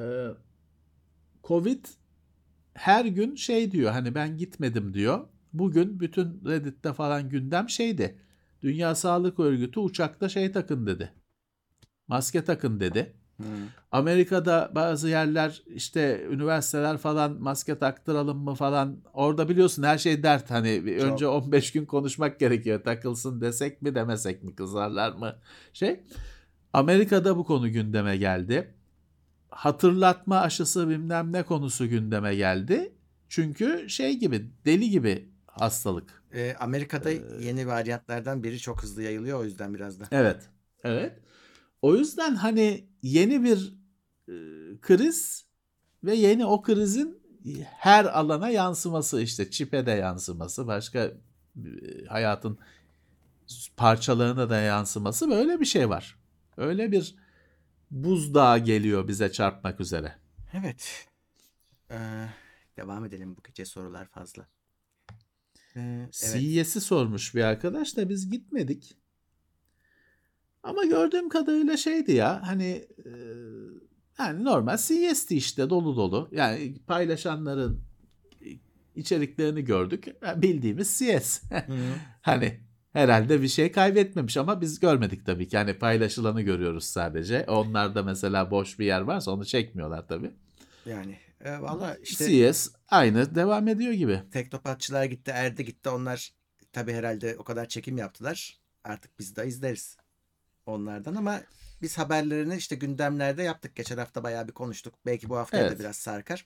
Covid 1.43 1.86
her 2.74 3.05
gün 3.05 3.36
şey 3.36 3.71
diyor 3.71 3.91
hani 3.91 4.15
ben 4.15 4.38
gitmedim 4.38 4.93
diyor. 4.93 5.28
Bugün 5.53 5.99
bütün 5.99 6.45
Reddit'te 6.45 6.93
falan 6.93 7.30
gündem 7.30 7.69
şeydi. 7.69 8.19
Dünya 8.61 8.95
Sağlık 8.95 9.39
Örgütü 9.39 9.80
uçakta 9.80 10.30
şey 10.30 10.51
takın 10.51 10.88
dedi. 10.88 11.13
Maske 12.07 12.43
takın 12.45 12.80
dedi. 12.80 13.13
Amerika'da 13.91 14.71
bazı 14.75 15.09
yerler 15.09 15.63
işte 15.67 16.27
üniversiteler 16.29 16.97
falan 16.97 17.41
maske 17.41 17.79
taktıralım 17.79 18.38
mı 18.38 18.55
falan 18.55 18.97
orada 19.13 19.49
biliyorsun 19.49 19.84
her 19.84 19.97
şey 19.97 20.23
dert 20.23 20.51
hani 20.51 20.84
Çok. 20.99 21.13
önce 21.13 21.27
15 21.27 21.71
gün 21.71 21.86
konuşmak 21.86 22.39
gerekiyor 22.39 22.84
takılsın 22.84 23.41
desek 23.41 23.81
mi 23.81 23.95
demesek 23.95 24.43
mi 24.43 24.55
kızarlar 24.55 25.11
mı 25.11 25.36
şey 25.73 25.99
Amerika'da 26.73 27.38
bu 27.38 27.43
konu 27.45 27.71
gündeme 27.71 28.17
geldi 28.17 28.73
hatırlatma 29.49 30.39
aşısı 30.39 30.89
bilmem 30.89 31.34
ne 31.34 31.43
konusu 31.43 31.89
gündeme 31.89 32.36
geldi 32.36 32.93
çünkü 33.29 33.89
şey 33.89 34.19
gibi 34.19 34.51
deli 34.65 34.89
gibi 34.89 35.29
hastalık 35.47 36.23
E, 36.34 36.55
Amerika'da 36.59 37.11
Ee, 37.11 37.21
yeni 37.41 37.67
varyantlardan 37.67 38.43
biri 38.43 38.59
çok 38.59 38.84
hızlı 38.84 39.03
yayılıyor 39.03 39.39
o 39.39 39.43
yüzden 39.43 39.73
biraz 39.73 39.99
da. 39.99 40.05
Evet. 40.11 40.49
Evet. 40.84 41.22
O 41.84 41.95
yüzden 41.95 42.36
hani 42.36 42.88
yeni 43.01 43.43
bir 43.43 43.73
e, 44.27 44.34
kriz 44.81 45.45
ve 46.03 46.15
yeni 46.15 46.45
o 46.45 46.61
krizin 46.61 47.23
her 47.65 48.05
alana 48.05 48.49
yansıması 48.49 49.21
işte 49.21 49.51
çipe 49.51 49.86
de 49.86 49.91
yansıması 49.91 50.67
başka 50.67 50.99
e, 50.99 51.15
hayatın 52.07 52.59
parçalarına 53.77 54.49
da 54.49 54.57
yansıması 54.57 55.29
böyle 55.29 55.59
bir 55.59 55.65
şey 55.65 55.89
var. 55.89 56.19
Öyle 56.57 56.91
bir 56.91 57.15
buzdağı 57.91 58.59
geliyor 58.59 59.07
bize 59.07 59.31
çarpmak 59.31 59.79
üzere. 59.79 60.15
Evet. 60.53 61.07
Ee, 61.91 62.27
devam 62.77 63.05
edelim 63.05 63.38
bu 63.38 63.41
gece 63.43 63.65
sorular 63.65 64.07
fazla. 64.07 64.47
Ee, 65.75 66.09
evet. 66.23 66.41
CES'i 66.41 66.81
sormuş 66.81 67.36
bir 67.36 67.43
arkadaş 67.43 67.97
da 67.97 68.09
biz 68.09 68.29
gitmedik. 68.29 69.03
Ama 70.64 70.86
gördüğüm 70.86 71.30
kadarıyla 71.30 71.78
şeydi 71.78 72.11
ya 72.11 72.41
hani 72.47 72.86
e, 73.05 73.11
yani 74.20 74.43
normal 74.43 74.78
CES'ti 74.78 75.38
işte 75.38 75.70
dolu 75.70 75.95
dolu. 75.95 76.30
Yani 76.32 76.76
paylaşanların 76.88 77.84
içeriklerini 78.95 79.66
gördük. 79.66 80.07
Yani 80.22 80.41
Bildiğimiz 80.41 80.99
CES. 80.99 81.43
Hı 81.51 81.74
hı. 81.74 81.93
hani 82.22 82.59
herhalde 82.93 83.41
bir 83.41 83.47
şey 83.47 83.72
kaybetmemiş 83.72 84.38
ama 84.38 84.61
biz 84.61 84.80
görmedik 84.80 85.26
tabii 85.26 85.47
ki. 85.47 85.55
Yani 85.55 85.74
paylaşılanı 85.74 86.41
görüyoruz 86.41 86.84
sadece. 86.84 87.45
Onlarda 87.47 88.03
mesela 88.03 88.51
boş 88.51 88.80
bir 88.80 88.86
yer 88.86 89.01
varsa 89.01 89.32
onu 89.32 89.45
çekmiyorlar 89.45 90.07
tabii. 90.07 90.32
Yani 90.86 91.18
e, 91.41 91.61
valla 91.61 91.97
işte 92.03 92.30
CES 92.30 92.72
aynı 92.89 93.36
devam 93.36 93.68
ediyor 93.68 93.93
gibi. 93.93 94.22
teknopatçılar 94.32 95.03
gitti, 95.05 95.32
Erde 95.32 95.64
gitti. 95.64 95.89
Onlar 95.89 96.34
tabii 96.72 96.93
herhalde 96.93 97.36
o 97.39 97.43
kadar 97.43 97.66
çekim 97.66 97.97
yaptılar. 97.97 98.57
Artık 98.84 99.20
biz 99.20 99.36
de 99.36 99.47
izleriz 99.47 99.97
onlardan 100.66 101.16
ama 101.16 101.41
biz 101.82 101.97
haberlerini 101.97 102.55
işte 102.55 102.76
gündemlerde 102.76 103.43
yaptık. 103.43 103.76
Geçen 103.76 103.97
hafta 103.97 104.24
bayağı 104.24 104.47
bir 104.47 104.53
konuştuk. 104.53 104.93
Belki 105.05 105.30
bu 105.30 105.38
hafta 105.38 105.57
Evet. 105.57 105.72
da 105.72 105.80
biraz 105.80 105.95
sarkar. 105.95 106.45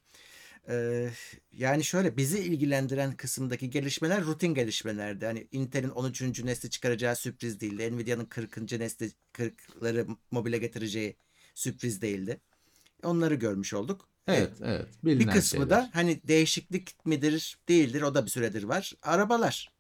Ee, 0.70 1.10
yani 1.52 1.84
şöyle 1.84 2.18
bizi 2.18 2.40
ilgilendiren 2.40 3.16
kısımdaki 3.16 3.70
gelişmeler 3.70 4.24
rutin 4.24 4.54
gelişmelerdi. 4.54 5.26
Hani 5.26 5.48
Intel'in 5.52 5.90
13. 5.90 6.44
nesli 6.44 6.70
çıkaracağı 6.70 7.16
sürpriz 7.16 7.60
değildi. 7.60 7.96
Nvidia'nın 7.96 8.26
40. 8.26 8.58
nesli 8.72 9.12
40'ları 9.34 10.18
mobile 10.32 10.58
getireceği 10.58 11.16
sürpriz 11.56 12.02
değildi. 12.02 12.42
Onları 13.04 13.36
görmüş 13.36 13.74
olduk. 13.74 14.08
Evet, 14.28 14.52
evet. 14.64 14.88
Bir 15.04 15.20
Bilinen 15.20 15.34
kısmı 15.34 15.58
şeyler. 15.58 15.70
da 15.70 15.90
hani 15.94 16.22
değişiklik 16.28 17.06
midir 17.06 17.58
değildir 17.68 18.02
o 18.02 18.16
da 18.16 18.26
bir 18.26 18.32
süredir 18.32 18.64
var. 18.64 18.94
Arabalar. 19.02 19.72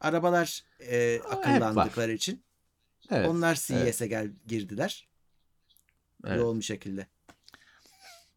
Arabalar 0.00 0.64
e, 0.80 1.20
akıllandıkları 1.30 2.12
için 2.12 2.42
evet, 3.10 3.28
onlar 3.28 3.54
CES'e 3.54 4.06
gel 4.06 4.32
girdiler. 4.46 5.08
evet, 6.26 6.38
Yoğun 6.38 6.58
bir 6.58 6.64
şekilde. 6.64 7.06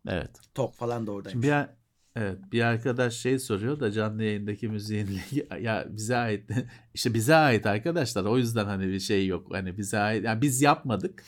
evet. 0.07 0.29
Top 0.55 0.75
falan 0.75 1.07
da 1.07 1.11
oradaymış. 1.11 1.47
Bir, 1.47 1.53
evet, 2.15 2.37
bir 2.51 2.61
arkadaş 2.61 3.13
şey 3.13 3.39
soruyor 3.39 3.79
da 3.79 3.91
canlı 3.91 4.23
yayındaki 4.23 4.67
müziğin 4.67 5.19
ya 5.59 5.85
bize 5.89 6.17
ait 6.17 6.49
işte 6.93 7.13
bize 7.13 7.35
ait 7.35 7.65
arkadaşlar. 7.65 8.25
O 8.25 8.37
yüzden 8.37 8.65
hani 8.65 8.87
bir 8.87 8.99
şey 8.99 9.27
yok. 9.27 9.47
Hani 9.51 9.77
bize 9.77 9.99
ait 9.99 10.25
yani 10.25 10.41
biz 10.41 10.61
yapmadık. 10.61 11.23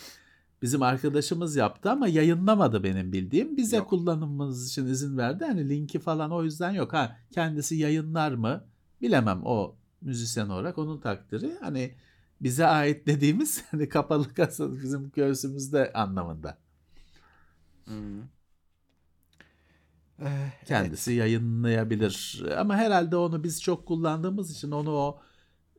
Bizim 0.62 0.82
arkadaşımız 0.82 1.56
yaptı 1.56 1.92
ama 1.92 2.08
yayınlamadı 2.08 2.84
benim 2.84 3.14
bildiğim. 3.14 3.58
Bize 3.58 3.78
Yok. 3.78 3.90
kullanımımız 3.90 4.70
için 4.70 4.86
izin 4.86 5.18
verdi. 5.18 5.46
Hani 5.46 5.70
linki 5.70 6.00
falan 6.00 6.32
o 6.32 6.44
yüzden 6.44 6.72
yok. 6.72 6.94
Ha 6.94 7.18
kendisi 7.32 7.76
yayınlar 7.76 8.32
mı? 8.32 8.64
Bilemem. 9.02 9.42
O 9.46 9.76
müzisyen 10.02 10.50
olarak 10.50 10.78
onun 10.78 11.00
takdiri. 11.00 11.56
Hani 11.62 11.96
bize 12.42 12.66
ait 12.66 13.08
dediğimiz 13.08 13.64
hani 13.72 13.90
kapalı 13.90 14.34
kasa 14.34 14.74
bizim 14.74 15.12
göğsümüzde 15.16 15.94
anlamında. 15.94 16.58
Hmm. 17.86 18.22
Ee, 20.20 20.24
evet. 20.28 20.68
Kendisi 20.68 21.14
yayınlayabilir. 21.14 22.44
Ama 22.58 22.76
herhalde 22.76 23.16
onu 23.16 23.44
biz 23.44 23.62
çok 23.62 23.86
kullandığımız 23.86 24.52
için 24.52 24.72
onu 24.72 24.92
o 24.92 25.20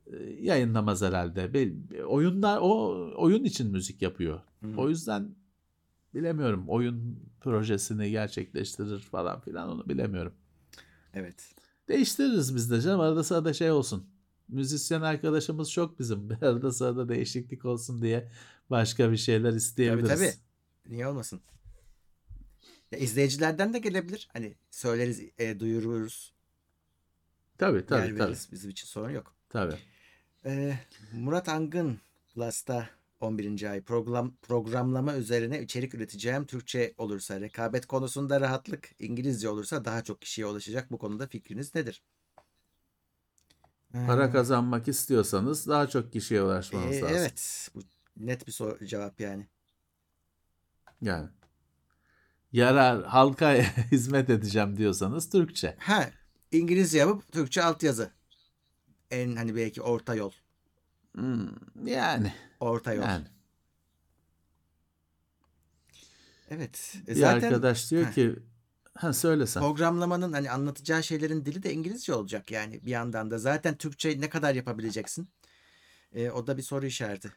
e, 0.07 0.17
yayınlamaz 0.41 1.03
herhalde. 1.03 1.73
Oyunlar 2.05 2.59
o 2.63 2.97
oyun 3.17 3.45
için 3.45 3.71
müzik 3.71 4.03
yapıyor. 4.03 4.41
Hmm. 4.61 4.79
O 4.79 4.89
yüzden 4.89 5.35
bilemiyorum. 6.15 6.65
Oyun 6.69 7.19
projesini 7.41 8.11
gerçekleştirir 8.11 8.99
falan 8.99 9.41
filan 9.41 9.69
onu 9.69 9.89
bilemiyorum. 9.89 10.33
Evet. 11.15 11.55
Değiştiririz 11.89 12.55
biz 12.55 12.71
de 12.71 12.81
canım. 12.81 13.01
Arada 13.01 13.25
sırada 13.25 13.53
şey 13.53 13.71
olsun. 13.71 14.07
Müzisyen 14.49 15.01
arkadaşımız 15.01 15.73
çok 15.73 15.99
bizim. 15.99 16.29
Arada 16.43 16.73
sırada 16.73 17.09
değişiklik 17.09 17.65
olsun 17.65 18.03
diye 18.03 18.31
başka 18.71 19.11
bir 19.13 19.17
şeyler 19.17 19.49
Tabii 19.51 19.57
isteyebiliriz. 19.59 20.09
tabii. 20.21 20.33
Niye 20.95 21.07
olmasın? 21.07 21.41
Ya, 22.93 22.99
izleyicilerden 22.99 23.75
de 23.75 23.79
gelebilir. 23.79 24.29
Hani 24.33 24.55
söyleriz, 24.71 25.21
e, 25.39 25.61
duyururuz, 25.61 26.35
Tabii 27.59 27.87
tabii 27.87 28.09
yer 28.09 28.19
tabii. 28.19 28.37
Bizim 28.53 28.71
için 28.71 28.87
sorun 28.87 29.11
yok. 29.11 29.35
tabii. 29.49 29.75
Ee, 30.45 30.79
Murat 31.13 31.49
Angın 31.49 31.99
Plus'ta 32.35 32.89
11. 33.21 33.71
ay 33.71 33.83
program 33.83 34.37
programlama 34.43 35.17
üzerine 35.17 35.63
içerik 35.63 35.95
üreteceğim 35.95 36.47
Türkçe 36.47 36.95
olursa 36.99 37.41
rekabet 37.41 37.87
konusunda 37.87 38.41
rahatlık 38.41 38.91
İngilizce 38.99 39.49
olursa 39.49 39.85
daha 39.85 40.05
çok 40.05 40.21
kişiye 40.21 40.47
ulaşacak 40.47 40.91
bu 40.93 40.99
konuda 40.99 41.27
fikriniz 41.27 41.75
nedir? 41.75 42.03
Para 43.93 44.23
Ha. 44.25 44.33
kazanmak 44.33 44.89
istiyorsanız 44.89 45.69
daha 45.69 45.87
çok 45.89 46.13
kişiye 46.13 46.43
ulaşmanız 46.43 46.97
Ee, 46.97 47.01
lazım. 47.01 47.17
evet. 47.17 47.69
Bu 47.75 47.81
net 48.17 48.47
bir 48.47 48.53
sor- 48.53 48.79
cevap 48.87 49.21
yani. 49.21 49.49
Yani 51.03 51.29
yarar 52.53 53.05
halka 53.05 53.53
hizmet 53.93 54.31
edeceğim 54.31 54.77
diyorsanız 54.77 55.31
Türkçe. 55.31 55.77
Ha, 55.79 56.11
İngilizce 56.53 56.99
yapıp 56.99 57.33
Türkçe 57.33 57.63
altyazı. 57.65 58.11
En 59.11 59.37
hani 59.37 59.57
belki 59.57 59.83
orta 59.83 60.15
yol. 60.15 60.33
Hmm, 61.15 61.49
yani 61.85 62.35
Orta 62.61 62.93
yol. 62.95 63.03
yani 63.03 63.27
Evet. 66.51 66.95
E 67.07 67.11
bir 67.11 67.15
zaten 67.15 67.47
arkadaş 67.47 67.91
diyor 67.91 68.05
Heh. 68.07 68.13
ki 68.15 68.37
ha 68.97 69.13
söylesen. 69.13 69.61
programlamanın 69.61 70.33
hani 70.33 70.51
anlatacağı 70.51 71.03
şeylerin 71.05 71.45
dili 71.45 71.63
de 71.63 71.73
İngilizce 71.73 72.15
olacak 72.15 72.51
yani 72.51 72.81
bir 72.87 72.91
yandan 72.91 73.31
da. 73.31 73.39
Zaten 73.39 73.77
Türkçe 73.77 74.21
ne 74.21 74.29
kadar 74.31 74.55
yapabileceksin? 74.55 75.29
E, 76.15 76.31
o 76.31 76.47
da 76.47 76.57
bir 76.57 76.63
soru 76.63 76.87
işareti. 76.87 77.33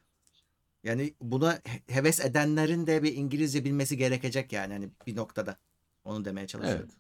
Yani 0.84 1.16
buna 1.22 1.53
he- 1.66 1.93
heves 1.95 2.20
edenlerin 2.26 2.88
de 2.88 3.03
bir 3.03 3.16
İngilizce 3.16 3.66
bilmesi 3.66 3.97
gerekecek 3.97 4.53
yani 4.53 4.74
hani 4.74 4.89
bir 5.07 5.16
noktada. 5.16 5.57
Onu 6.03 6.26
demeye 6.26 6.47
çalışıyorum. 6.47 6.86
Evet. 6.89 6.99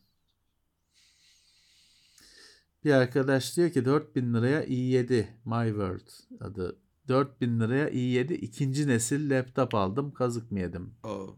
Bir 2.83 2.91
arkadaş 2.91 3.57
diyor 3.57 3.69
ki 3.71 3.85
4000 3.85 4.33
liraya 4.33 4.63
i7 4.63 5.27
My 5.45 5.67
World 5.69 6.07
adı. 6.39 6.79
4000 7.07 7.59
liraya 7.59 7.89
i7 7.89 8.33
ikinci 8.33 8.87
nesil 8.87 9.29
laptop 9.29 9.75
aldım. 9.75 10.13
Kazık 10.13 10.51
mı 10.51 10.59
yedim? 10.59 10.93
O 11.03 11.35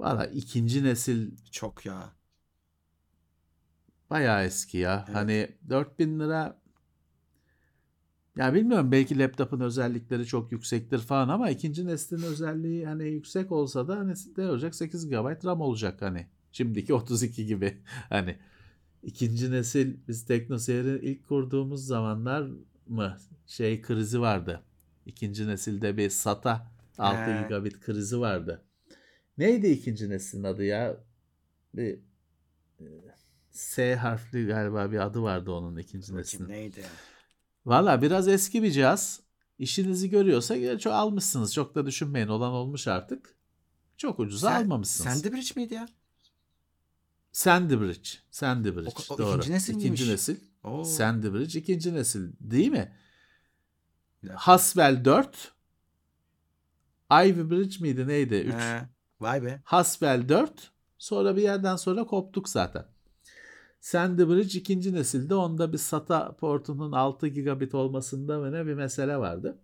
Valla 0.00 0.26
ikinci 0.26 0.84
nesil 0.84 1.36
çok 1.50 1.86
ya. 1.86 2.12
bayağı 4.10 4.44
eski 4.44 4.78
ya. 4.78 5.04
Evet. 5.08 5.16
Hani 5.16 5.48
4000 5.68 6.20
lira 6.20 6.60
ya 8.36 8.54
bilmiyorum 8.54 8.92
belki 8.92 9.18
laptopun 9.18 9.60
özellikleri 9.60 10.26
çok 10.26 10.52
yüksektir 10.52 10.98
falan 10.98 11.28
ama 11.28 11.50
ikinci 11.50 11.86
neslin 11.86 12.22
özelliği 12.22 12.86
hani 12.86 13.08
yüksek 13.08 13.52
olsa 13.52 13.88
da 13.88 13.96
hani 13.98 14.14
ne 14.36 14.50
olacak 14.50 14.74
8 14.74 15.08
GB 15.08 15.44
RAM 15.44 15.60
olacak 15.60 16.02
hani. 16.02 16.26
Şimdiki 16.52 16.94
32 16.94 17.46
gibi 17.46 17.82
hani 18.08 18.38
ikinci 19.02 19.52
nesil 19.52 19.96
biz 20.08 20.26
TeknoSeyir'i 20.26 21.06
ilk 21.10 21.28
kurduğumuz 21.28 21.86
zamanlar 21.86 22.48
mı 22.88 23.18
şey 23.46 23.82
krizi 23.82 24.20
vardı. 24.20 24.62
İkinci 25.06 25.48
nesilde 25.48 25.96
bir 25.96 26.10
SATA 26.10 26.72
6 26.98 27.30
He. 27.30 27.34
gigabit 27.34 27.80
krizi 27.80 28.20
vardı. 28.20 28.64
Neydi 29.38 29.66
ikinci 29.66 30.10
neslin 30.10 30.44
adı 30.44 30.64
ya? 30.64 30.96
Bir 31.74 31.98
e, 32.80 32.84
S 33.50 33.94
harfli 33.96 34.46
galiba 34.46 34.92
bir 34.92 34.98
adı 34.98 35.22
vardı 35.22 35.50
onun 35.52 35.76
ikinci 35.76 36.06
Bakayım 36.08 36.18
neslin. 36.24 36.48
neydi? 36.48 36.84
Valla 37.66 38.02
biraz 38.02 38.28
eski 38.28 38.62
bir 38.62 38.70
cihaz. 38.70 39.20
İşinizi 39.58 40.10
görüyorsa 40.10 40.56
gerçi 40.56 40.88
almışsınız. 40.90 41.54
Çok 41.54 41.74
da 41.74 41.86
düşünmeyin. 41.86 42.28
Olan 42.28 42.52
olmuş 42.52 42.88
artık. 42.88 43.34
Çok 43.96 44.20
ucuza 44.20 44.48
Sen- 44.50 44.62
almamışsınız. 44.62 45.12
Sandbridge 45.22 45.48
miydi 45.56 45.74
ya? 45.74 45.88
Sandy 47.32 47.80
Bridge. 47.80 48.08
Sandy 48.30 48.76
Bridge. 48.76 48.90
O- 49.10 49.14
o 49.14 49.18
Doğru. 49.18 49.30
ikinci 49.36 49.52
nesil 49.52 49.72
İkinci 49.76 50.02
miymiş? 50.04 50.08
nesil. 50.08 50.36
Oo. 50.64 50.84
Sandy 50.84 51.32
Bridge 51.32 51.58
ikinci 51.58 51.94
nesil. 51.94 52.32
Değil 52.40 52.68
mi? 52.68 52.96
Haswell 54.34 55.04
4. 55.04 55.52
Ivy 57.12 57.50
Bridge 57.50 57.76
miydi 57.80 58.08
neydi? 58.08 58.34
3. 58.34 58.54
He. 58.54 58.88
Vay 59.20 59.42
be. 59.42 59.60
Haswell 59.64 60.28
4. 60.28 60.70
Sonra 60.98 61.36
bir 61.36 61.42
yerden 61.42 61.76
sonra 61.76 62.04
koptuk 62.04 62.48
zaten. 62.48 62.84
Sandy 63.80 64.28
Bridge 64.28 64.58
ikinci 64.58 64.94
nesilde 64.94 65.34
onda 65.34 65.72
bir 65.72 65.78
SATA 65.78 66.36
portunun 66.36 66.92
6 66.92 67.28
gigabit 67.28 67.74
olmasında 67.74 68.38
mı 68.38 68.52
ne 68.52 68.66
bir 68.66 68.74
mesele 68.74 69.16
vardı. 69.16 69.58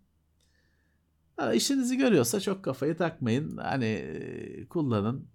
Ha, 1.37 1.53
işinizi 1.55 1.97
görüyorsa 1.97 2.41
çok 2.41 2.65
kafayı 2.65 2.97
takmayın. 2.97 3.57
Hani 3.57 3.85
e, 3.85 4.67
kullanın. 4.69 5.29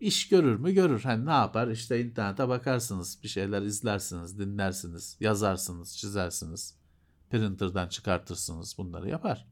İş 0.00 0.28
görür 0.28 0.56
mü? 0.56 0.72
Görür. 0.72 1.00
Hani 1.02 1.26
ne 1.26 1.30
yapar? 1.30 1.68
İşte 1.68 2.00
internete 2.00 2.48
bakarsınız. 2.48 3.18
Bir 3.22 3.28
şeyler 3.28 3.62
izlersiniz, 3.62 4.38
dinlersiniz, 4.38 5.16
yazarsınız, 5.20 5.96
çizersiniz. 5.96 6.78
Printer'dan 7.30 7.88
çıkartırsınız. 7.88 8.74
Bunları 8.78 9.08
yapar. 9.08 9.51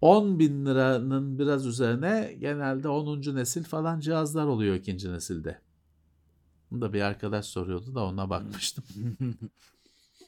10 0.00 0.38
bin 0.38 0.66
liranın 0.66 1.38
biraz 1.38 1.66
üzerine 1.66 2.36
genelde 2.38 2.88
10. 2.88 3.36
nesil 3.36 3.64
falan 3.64 4.00
cihazlar 4.00 4.46
oluyor 4.46 4.74
ikinci 4.74 5.12
nesilde. 5.12 5.60
Bunu 6.70 6.80
da 6.80 6.92
bir 6.92 7.00
arkadaş 7.00 7.46
soruyordu 7.46 7.94
da 7.94 8.04
ona 8.04 8.30
bakmıştım. 8.30 8.84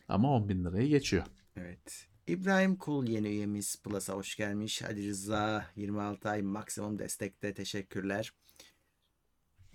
Ama 0.09 0.31
10 0.35 0.49
bin 0.49 0.65
lirayı 0.65 0.89
geçiyor. 0.89 1.25
Evet. 1.57 2.07
İbrahim 2.27 2.77
Kul 2.77 3.07
yeni 3.07 3.29
üyemiz 3.29 3.83
Plus'a 3.83 4.15
hoş 4.15 4.37
gelmiş. 4.37 4.83
Ali 4.83 5.09
Rıza 5.09 5.67
26 5.77 6.29
ay 6.29 6.43
maksimum 6.43 6.99
destekte 6.99 7.55
teşekkürler. 7.55 8.33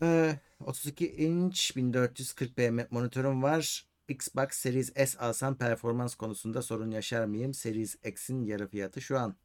Ee, 0.01 0.39
32 0.65 1.15
inç 1.15 1.71
1440p 1.71 2.87
monitörüm 2.91 3.43
var. 3.43 3.85
Xbox 4.07 4.47
Series 4.51 4.93
S 4.95 5.19
alsam 5.19 5.55
performans 5.57 6.15
konusunda 6.15 6.61
sorun 6.61 6.91
yaşar 6.91 7.25
mıyım? 7.25 7.53
Series 7.53 7.95
X'in 8.05 8.43
yarı 8.43 8.67
fiyatı 8.67 9.01
şu 9.01 9.19
an 9.19 9.35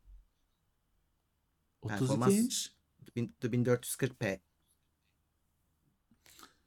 32 1.82 2.04
Performans- 2.04 2.32
inç. 2.32 2.72
bin- 3.16 3.34
1440p. 3.42 4.40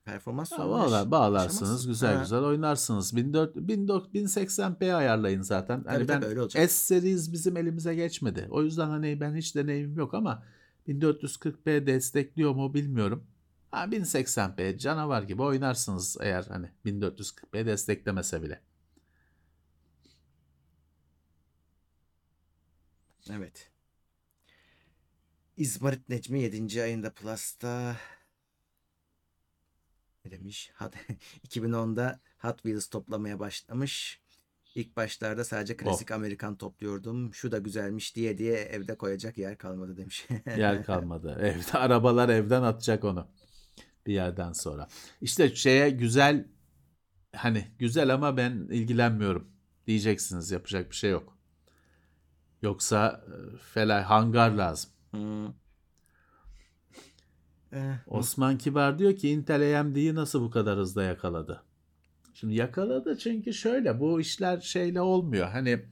Performans 0.06 0.52
Ha, 0.52 0.70
bağlar, 0.70 1.12
bağlarsınız 1.12 1.88
güzel 1.88 2.16
Ha, 2.16 2.22
güzel 2.22 2.40
oynarsınız. 2.40 3.16
1400 3.16 3.68
1400 3.68 4.14
1080p 4.14 4.94
ayarlayın 4.96 5.42
zaten. 5.42 5.84
Hani 5.88 5.98
Tabii 5.98 6.08
ben 6.08 6.20
tabii 6.20 6.26
öyle 6.30 6.42
olacak. 6.42 6.72
S 6.72 6.78
series 6.96 7.32
bizim 7.32 7.58
elimize 7.58 7.96
geçmedi. 7.96 8.48
O 8.52 8.64
yüzden 8.64 8.88
hani 8.90 9.20
ben 9.22 9.36
hiç 9.36 9.56
deneyimim 9.56 9.98
yok 9.98 10.14
ama 10.14 10.44
1440p 10.88 11.88
destekliyor 11.88 12.56
mu 12.56 12.74
bilmiyorum. 12.74 13.28
Ha 13.72 13.92
1080p 13.92 14.78
canavar 14.78 15.24
gibi 15.24 15.42
oynarsınız 15.42 16.18
eğer 16.22 16.44
hani 16.44 16.70
1440p 16.86 17.66
desteklemese 17.66 18.42
bile. 18.42 18.62
Evet. 23.32 23.71
İzmarit 25.62 26.10
Necmi 26.10 26.42
7. 26.42 26.84
ayında 26.84 27.14
Plus'ta 27.14 27.96
ne 30.26 30.32
demiş? 30.32 30.72
Hot- 30.80 30.96
2010'da 31.48 32.20
Hot 32.38 32.56
Wheels 32.56 32.88
toplamaya 32.88 33.40
başlamış. 33.40 34.22
İlk 34.76 34.96
başlarda 34.96 35.44
sadece 35.44 35.78
klasik 35.78 36.12
Amerikan 36.12 36.58
topluyordum. 36.58 37.34
Şu 37.34 37.52
da 37.52 37.58
güzelmiş 37.58 38.16
diye 38.16 38.38
diye 38.38 38.54
evde 38.54 38.98
koyacak 38.98 39.38
yer 39.38 39.58
kalmadı 39.58 39.98
demiş. 39.98 40.28
Yer 40.58 40.86
kalmadı. 40.86 41.38
Evde 41.42 41.78
arabalar 41.78 42.30
evden 42.30 42.64
atacak 42.64 43.04
onu 43.04 43.28
bir 44.06 44.14
yerden 44.14 44.54
sonra. 44.54 44.88
İşte 45.22 45.56
şeye 45.56 45.90
güzel 45.90 46.48
hani 47.36 47.68
güzel 47.80 48.14
ama 48.14 48.38
ben 48.38 48.52
ilgilenmiyorum 48.72 49.52
diyeceksiniz 49.88 50.52
yapacak 50.52 50.92
bir 50.92 50.96
şey 50.96 51.12
yok. 51.12 51.38
Yoksa 52.62 53.26
e, 53.28 53.58
felay 53.58 54.02
hangar 54.04 54.52
lazım. 54.52 54.92
Eh, 57.74 57.96
Osman 58.08 58.58
Kibar 58.58 59.00
diyor 59.00 59.16
ki 59.16 59.30
Intel 59.30 59.80
AMD'yi 59.80 60.16
nasıl 60.16 60.42
bu 60.42 60.50
kadar 60.50 60.78
hızlı 60.78 61.04
yakaladı? 61.04 61.64
Şimdi 62.34 62.56
yakaladı 62.56 63.18
çünkü 63.18 63.54
şöyle 63.54 64.00
bu 64.00 64.22
işler 64.22 64.60
şeyle 64.60 65.02
olmuyor. 65.02 65.48
Hani 65.48 65.86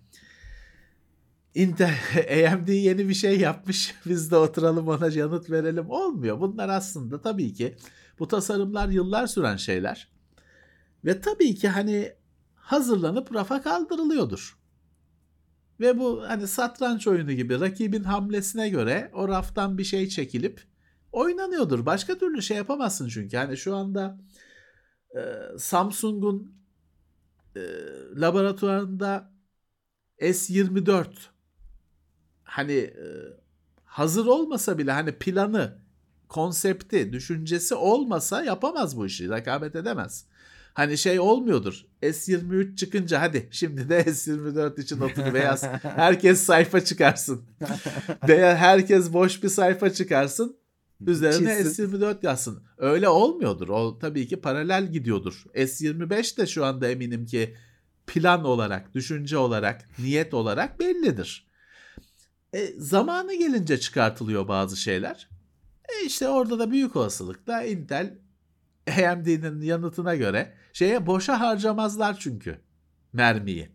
Intel 1.55 1.93
AMD 2.53 2.67
yeni 2.67 3.09
bir 3.09 3.13
şey 3.13 3.39
yapmış. 3.39 3.95
Biz 4.05 4.31
de 4.31 4.35
oturalım 4.35 4.87
ona 4.87 5.07
yanıt 5.07 5.49
verelim. 5.51 5.89
Olmuyor. 5.89 6.39
Bunlar 6.41 6.69
aslında 6.69 7.21
tabii 7.21 7.53
ki 7.53 7.75
bu 8.19 8.27
tasarımlar 8.27 8.89
yıllar 8.89 9.27
süren 9.27 9.55
şeyler. 9.55 10.07
Ve 11.05 11.21
tabii 11.21 11.55
ki 11.55 11.69
hani 11.69 12.13
hazırlanıp 12.55 13.35
rafa 13.35 13.61
kaldırılıyordur. 13.61 14.58
Ve 15.79 15.99
bu 15.99 16.23
hani 16.27 16.47
satranç 16.47 17.07
oyunu 17.07 17.31
gibi 17.31 17.59
rakibin 17.59 18.03
hamlesine 18.03 18.69
göre 18.69 19.11
o 19.13 19.27
raftan 19.27 19.77
bir 19.77 19.83
şey 19.83 20.09
çekilip 20.09 20.63
oynanıyordur. 21.11 21.85
Başka 21.85 22.17
türlü 22.17 22.41
şey 22.41 22.57
yapamazsın 22.57 23.07
çünkü. 23.07 23.37
Hani 23.37 23.57
şu 23.57 23.75
anda 23.75 24.19
e, 25.15 25.21
Samsung'un 25.57 26.53
e, 27.55 27.61
laboratuvarında 28.15 29.31
S24 30.21 31.07
hani 32.43 32.73
e, 32.73 33.05
hazır 33.85 34.25
olmasa 34.25 34.77
bile 34.77 34.91
hani 34.91 35.11
planı, 35.11 35.77
konsepti, 36.27 37.13
düşüncesi 37.13 37.75
olmasa 37.75 38.43
yapamaz 38.43 38.97
bu 38.97 39.05
işi. 39.05 39.29
Rekabet 39.29 39.75
edemez. 39.75 40.25
Hani 40.73 40.97
şey 40.97 41.19
olmuyordur. 41.19 41.85
S23 42.03 42.75
çıkınca 42.75 43.21
hadi 43.21 43.47
şimdi 43.51 43.89
de 43.89 44.01
S24 44.01 44.81
için 44.81 44.99
otur 44.99 45.33
beyaz. 45.33 45.63
Herkes 45.81 46.41
sayfa 46.41 46.85
çıkarsın. 46.85 47.41
Veya 48.27 48.55
herkes 48.55 49.13
boş 49.13 49.43
bir 49.43 49.49
sayfa 49.49 49.93
çıkarsın. 49.93 50.57
Üzerine 51.07 51.63
Çizsin. 51.63 51.87
S24 51.87 52.25
yazsın. 52.25 52.63
Öyle 52.77 53.09
olmuyordur. 53.09 53.69
O 53.69 53.99
tabii 53.99 54.27
ki 54.27 54.41
paralel 54.41 54.91
gidiyordur. 54.91 55.43
S25 55.55 56.37
de 56.37 56.47
şu 56.47 56.65
anda 56.65 56.87
eminim 56.87 57.25
ki 57.25 57.55
plan 58.07 58.45
olarak, 58.45 58.93
düşünce 58.93 59.37
olarak, 59.37 59.89
niyet 59.99 60.33
olarak 60.33 60.79
bellidir. 60.79 61.47
E, 62.53 62.67
zamanı 62.77 63.33
gelince 63.33 63.79
çıkartılıyor 63.79 64.47
bazı 64.47 64.77
şeyler. 64.77 65.29
E 65.89 66.05
işte 66.05 66.27
orada 66.27 66.59
da 66.59 66.71
büyük 66.71 66.95
olasılıkla 66.95 67.63
Intel 67.63 68.17
AMD'nin 68.89 69.61
yanıtına 69.61 70.15
göre 70.15 70.53
şeye 70.73 71.05
boşa 71.05 71.39
harcamazlar 71.39 72.19
çünkü 72.19 72.61
mermiyi. 73.13 73.71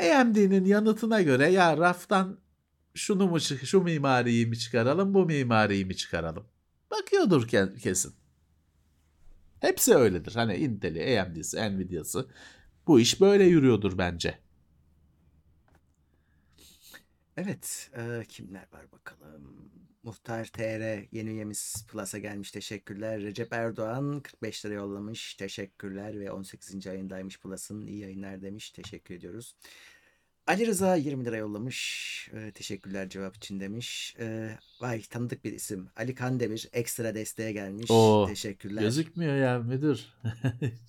AMD'nin 0.00 0.64
yanıtına 0.64 1.22
göre 1.22 1.50
ya 1.50 1.76
raftan 1.76 2.38
şunu 2.94 3.26
mu 3.26 3.40
şu 3.40 3.80
mimariyi 3.80 4.46
mi 4.46 4.58
çıkaralım, 4.58 5.14
bu 5.14 5.26
mimariyi 5.26 5.84
mi 5.84 5.96
çıkaralım? 5.96 6.46
Bakıyordur 6.90 7.48
ke- 7.48 7.78
kesin. 7.78 8.14
Hepsi 9.60 9.94
öyledir. 9.94 10.34
Hani 10.34 10.56
Intel'i, 10.56 11.20
AMD'si, 11.20 11.56
Nvidia'sı 11.56 12.28
bu 12.86 13.00
iş 13.00 13.20
böyle 13.20 13.44
yürüyordur 13.44 13.98
bence. 13.98 14.38
Evet, 17.36 17.90
e, 17.96 18.24
kimler 18.28 18.66
var 18.72 18.92
bakalım. 18.92 19.70
Muhtar 20.04 20.44
TR 20.44 21.06
yeni 21.12 21.30
üyemiz 21.30 21.86
Plus'a 21.88 22.18
gelmiş. 22.18 22.50
Teşekkürler. 22.50 23.22
Recep 23.22 23.52
Erdoğan 23.52 24.20
45 24.20 24.66
lira 24.66 24.74
yollamış. 24.74 25.34
Teşekkürler 25.34 26.20
ve 26.20 26.30
18. 26.30 26.86
ayındaymış 26.86 27.40
Plus'ın. 27.40 27.86
İyi 27.86 27.98
yayınlar 27.98 28.42
demiş. 28.42 28.70
Teşekkür 28.70 29.14
ediyoruz. 29.14 29.56
Ali 30.46 30.66
Rıza 30.66 30.96
20 30.96 31.24
lira 31.24 31.36
yollamış. 31.36 32.30
E, 32.32 32.52
teşekkürler 32.52 33.08
cevap 33.08 33.36
için 33.36 33.60
demiş. 33.60 34.16
E, 34.18 34.58
vay 34.80 35.02
tanıdık 35.02 35.44
bir 35.44 35.52
isim. 35.52 35.88
Ali 35.96 36.14
Kandemir 36.14 36.68
ekstra 36.72 37.14
desteğe 37.14 37.52
gelmiş. 37.52 37.90
Oo, 37.90 38.26
Teşekkürler. 38.28 38.82
Gözükmüyor 38.82 39.36
ya 39.36 39.58
müdür. 39.58 40.06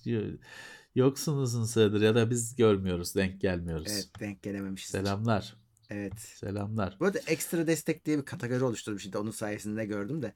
Yoksunuz 0.94 1.54
uzun 1.54 1.64
süredir 1.64 2.00
ya 2.00 2.14
da 2.14 2.30
biz 2.30 2.56
görmüyoruz, 2.56 3.14
denk 3.14 3.40
gelmiyoruz. 3.40 3.86
Evet 3.90 4.10
denk 4.20 4.42
gelememişiz. 4.42 4.90
Selamlar. 4.90 5.56
Evet. 5.90 6.18
Selamlar. 6.18 6.96
Bu 7.00 7.04
arada 7.04 7.18
ekstra 7.26 7.66
destek 7.66 8.04
diye 8.04 8.18
bir 8.18 8.24
kategori 8.24 8.64
oluşturmuş. 8.64 9.06
Onun 9.16 9.30
sayesinde 9.30 9.86
gördüm 9.86 10.22
de. 10.22 10.34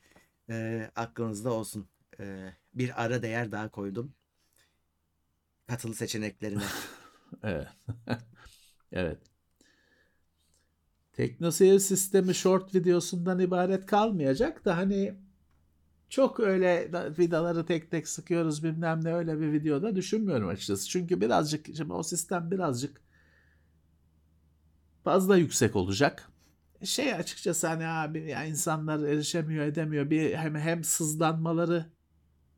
E, 0.51 0.91
aklınızda 0.97 1.53
olsun. 1.53 1.89
E, 2.21 2.53
bir 2.75 3.05
ara 3.05 3.23
değer 3.23 3.53
daha 3.53 3.69
koydum. 3.69 4.15
Katılı 5.67 5.95
seçeneklerine. 5.95 6.63
Evet. 7.43 7.69
evet. 8.93 9.19
TeknoSeyir 11.13 11.79
sistemi 11.79 12.35
short 12.35 12.75
videosundan 12.75 13.39
ibaret 13.39 13.87
kalmayacak 13.87 14.65
da 14.65 14.77
hani 14.77 15.15
çok 16.09 16.41
öyle 16.41 16.93
da- 16.93 17.19
vidaları 17.19 17.67
tek 17.67 17.91
tek 17.91 18.09
sıkıyoruz 18.09 18.65
bilmem 18.65 19.05
ne 19.05 19.15
öyle 19.15 19.41
bir 19.41 19.53
videoda 19.53 19.97
düşünmüyorum 19.97 20.49
açıkçası. 20.49 20.89
Çünkü 20.89 21.21
birazcık 21.21 21.67
şimdi 21.77 21.93
o 21.93 22.03
sistem 22.03 22.51
birazcık 22.51 23.01
fazla 25.05 25.37
yüksek 25.37 25.77
olacak. 25.77 26.31
Şey 26.85 27.15
açıkçası 27.15 27.67
hani 27.67 27.87
abi 27.87 28.31
ya 28.31 28.45
insanlar 28.45 29.09
erişemiyor 29.09 29.65
edemiyor 29.65 30.11
bir 30.11 30.35
hem 30.35 30.55
hem 30.55 30.85
sızlanmaları 30.85 31.87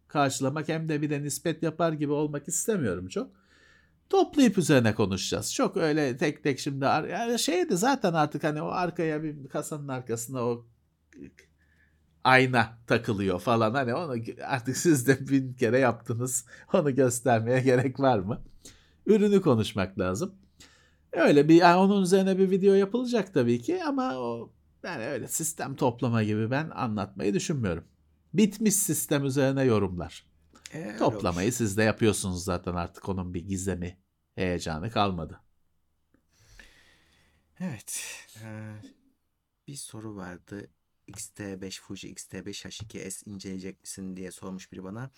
karşılamak 0.09 0.69
hem 0.69 0.89
de 0.89 1.03
bir 1.03 1.11
de 1.11 1.23
nispet 1.23 1.63
yapar 1.63 1.93
gibi 1.93 2.13
olmak 2.13 2.49
istemiyorum 2.49 3.09
çok. 3.09 3.31
Toplayıp 4.11 4.59
üzerine 4.59 4.95
konuşacağız. 4.95 5.55
Çok 5.55 5.77
öyle 5.77 6.17
tek 6.17 6.43
tek 6.43 6.59
şimdi 6.59 6.85
yani 6.85 7.39
şeydi 7.39 7.77
zaten 7.77 8.13
artık 8.13 8.45
hani 8.45 8.63
o 8.63 8.67
arkaya 8.67 9.23
bir 9.23 9.49
kasanın 9.49 9.89
arkasına 9.89 10.45
o 10.45 10.67
ayna 12.25 12.79
takılıyor 12.87 13.41
falan 13.41 13.75
hani 13.75 13.95
onu 13.95 14.23
artık 14.47 14.77
siz 14.77 15.07
de 15.07 15.29
bin 15.29 15.55
kere 15.55 15.79
yaptınız. 15.79 16.47
Onu 16.73 16.95
göstermeye 16.95 17.61
gerek 17.61 18.01
var 18.01 18.19
mı? 18.19 18.41
Ürünü 19.07 19.41
konuşmak 19.41 19.99
lazım. 19.99 20.35
Öyle 21.13 21.49
bir 21.49 21.55
yani 21.55 21.77
onun 21.77 22.03
üzerine 22.03 22.39
bir 22.39 22.51
video 22.51 22.75
yapılacak 22.75 23.35
tabii 23.35 23.63
ki 23.63 23.85
ama 23.85 24.17
o 24.17 24.53
yani 24.83 25.05
öyle 25.05 25.29
sistem 25.29 25.77
toplama 25.77 26.23
gibi 26.23 26.51
ben 26.51 26.71
anlatmayı 26.71 27.35
düşünmüyorum. 27.35 27.85
Bitmiş 28.35 28.75
sistem 28.75 29.25
üzerine 29.25 29.65
yorumlar. 29.65 30.27
E, 30.73 30.79
öyle 30.79 30.97
Toplamayı 30.97 31.49
olur. 31.49 31.57
siz 31.57 31.77
de 31.77 31.83
yapıyorsunuz 31.83 32.45
zaten 32.45 32.75
artık 32.75 33.09
onun 33.09 33.35
bir 33.35 33.47
gizemi, 33.49 33.99
heyecanı 34.35 34.91
kalmadı. 34.91 35.41
Evet. 37.61 38.05
e, 38.45 38.73
bir 39.69 39.77
soru 39.77 40.17
vardı. 40.17 40.71
XT5 41.09 41.81
Fuji 41.81 42.09
XT5 42.09 42.67
H2S 42.67 43.31
inceleyecek 43.31 43.81
misin 43.81 44.17
diye 44.17 44.31
sormuş 44.31 44.73
biri 44.73 44.85
bana. 44.85 45.11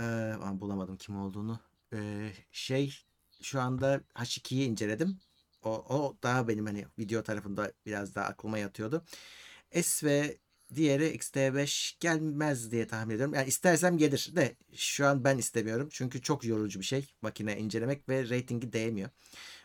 E, 0.00 0.02
ama 0.42 0.60
bulamadım 0.60 0.96
kim 0.96 1.16
olduğunu. 1.16 1.60
E, 1.92 2.30
şey 2.52 3.07
şu 3.42 3.60
anda 3.60 4.00
H2'yi 4.14 4.66
inceledim. 4.66 5.18
O, 5.62 5.70
o 5.70 6.16
daha 6.22 6.48
benim 6.48 6.66
hani 6.66 6.86
video 6.98 7.22
tarafında 7.22 7.72
biraz 7.86 8.14
daha 8.14 8.26
aklıma 8.26 8.58
yatıyordu. 8.58 9.04
S 9.82 10.06
ve 10.06 10.38
diğeri 10.74 11.08
XT5 11.08 11.96
gelmez 12.00 12.70
diye 12.70 12.86
tahmin 12.86 13.14
ediyorum. 13.14 13.34
Yani 13.34 13.48
istersem 13.48 13.98
gelir 13.98 14.32
de 14.36 14.56
şu 14.74 15.06
an 15.06 15.24
ben 15.24 15.38
istemiyorum. 15.38 15.88
Çünkü 15.92 16.22
çok 16.22 16.44
yorucu 16.44 16.80
bir 16.80 16.84
şey 16.84 17.14
makine 17.22 17.58
incelemek 17.58 18.08
ve 18.08 18.28
ratingi 18.28 18.72
değmiyor. 18.72 19.10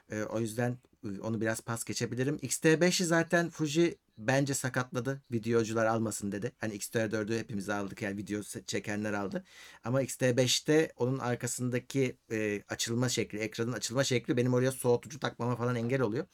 Ee, 0.09 0.23
o 0.23 0.39
yüzden 0.39 0.77
onu 1.21 1.41
biraz 1.41 1.61
pas 1.61 1.83
geçebilirim. 1.83 2.37
XT5'i 2.41 3.05
zaten 3.05 3.49
Fuji 3.49 3.97
bence 4.17 4.53
sakatladı. 4.53 5.21
Videocular 5.31 5.85
almasın 5.85 6.31
dedi. 6.31 6.51
Hani 6.59 6.73
X-T4'ü 6.73 7.37
hepimiz 7.39 7.69
aldık 7.69 8.01
yani 8.01 8.17
video 8.17 8.41
çekenler 8.67 9.13
aldı. 9.13 9.43
Ama 9.83 10.01
X-T5'te 10.01 10.91
onun 10.97 11.19
arkasındaki 11.19 12.17
e, 12.31 12.63
açılma 12.69 13.09
şekli, 13.09 13.39
ekranın 13.39 13.71
açılma 13.71 14.03
şekli 14.03 14.37
benim 14.37 14.53
oraya 14.53 14.71
soğutucu 14.71 15.19
takmama 15.19 15.55
falan 15.55 15.75
engel 15.75 16.01
oluyor. 16.01 16.27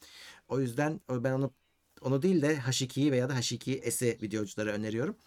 O 0.48 0.60
yüzden 0.60 1.02
ben 1.10 1.32
onu 1.32 1.54
onu 2.02 2.22
değil 2.22 2.42
de 2.42 2.56
H2'yi 2.58 3.12
veya 3.12 3.30
da 3.30 3.34
H2S'i 3.36 4.18
videoculara 4.22 4.72
öneriyorum. 4.72 5.18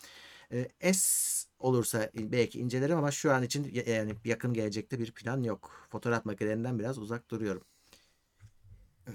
E, 0.52 0.92
S 0.94 1.48
olursa 1.58 2.10
belki 2.14 2.58
incelerim 2.60 2.98
ama 2.98 3.10
şu 3.10 3.32
an 3.32 3.42
için 3.42 3.64
ya- 3.72 3.94
yani 3.94 4.14
yakın 4.24 4.54
gelecekte 4.54 4.98
bir 4.98 5.12
plan 5.12 5.42
yok. 5.42 5.86
Fotoğraf 5.90 6.24
makinelerinden 6.24 6.78
biraz 6.78 6.98
uzak 6.98 7.30
duruyorum. 7.30 7.62
Ee, 9.08 9.12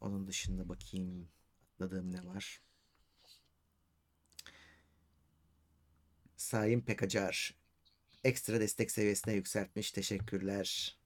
onun 0.00 0.26
dışında 0.26 0.68
bakayım 0.68 1.28
atladığım 1.74 2.12
ne 2.12 2.24
var? 2.26 2.60
Sayın 6.36 6.80
Pekacar 6.80 7.54
ekstra 8.24 8.60
destek 8.60 8.90
seviyesine 8.90 9.34
yükseltmiş. 9.34 9.92
Teşekkürler. 9.92 10.96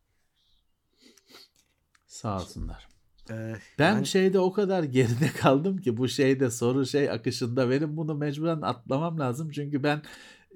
Sağ 2.06 2.36
olsunlar. 2.36 2.88
Ee, 3.30 3.56
Ben 3.78 3.92
yani- 3.92 4.06
şeyde 4.06 4.38
o 4.38 4.52
kadar 4.52 4.82
geride 4.84 5.32
kaldım 5.40 5.76
ki 5.78 5.96
bu 5.96 6.08
şeyde 6.08 6.50
soru 6.50 6.86
şey 6.86 7.10
akışında 7.10 7.70
benim 7.70 7.96
bunu 7.96 8.14
mecburen 8.14 8.60
atlamam 8.60 9.18
lazım 9.18 9.50
çünkü 9.50 9.82
ben 9.82 10.02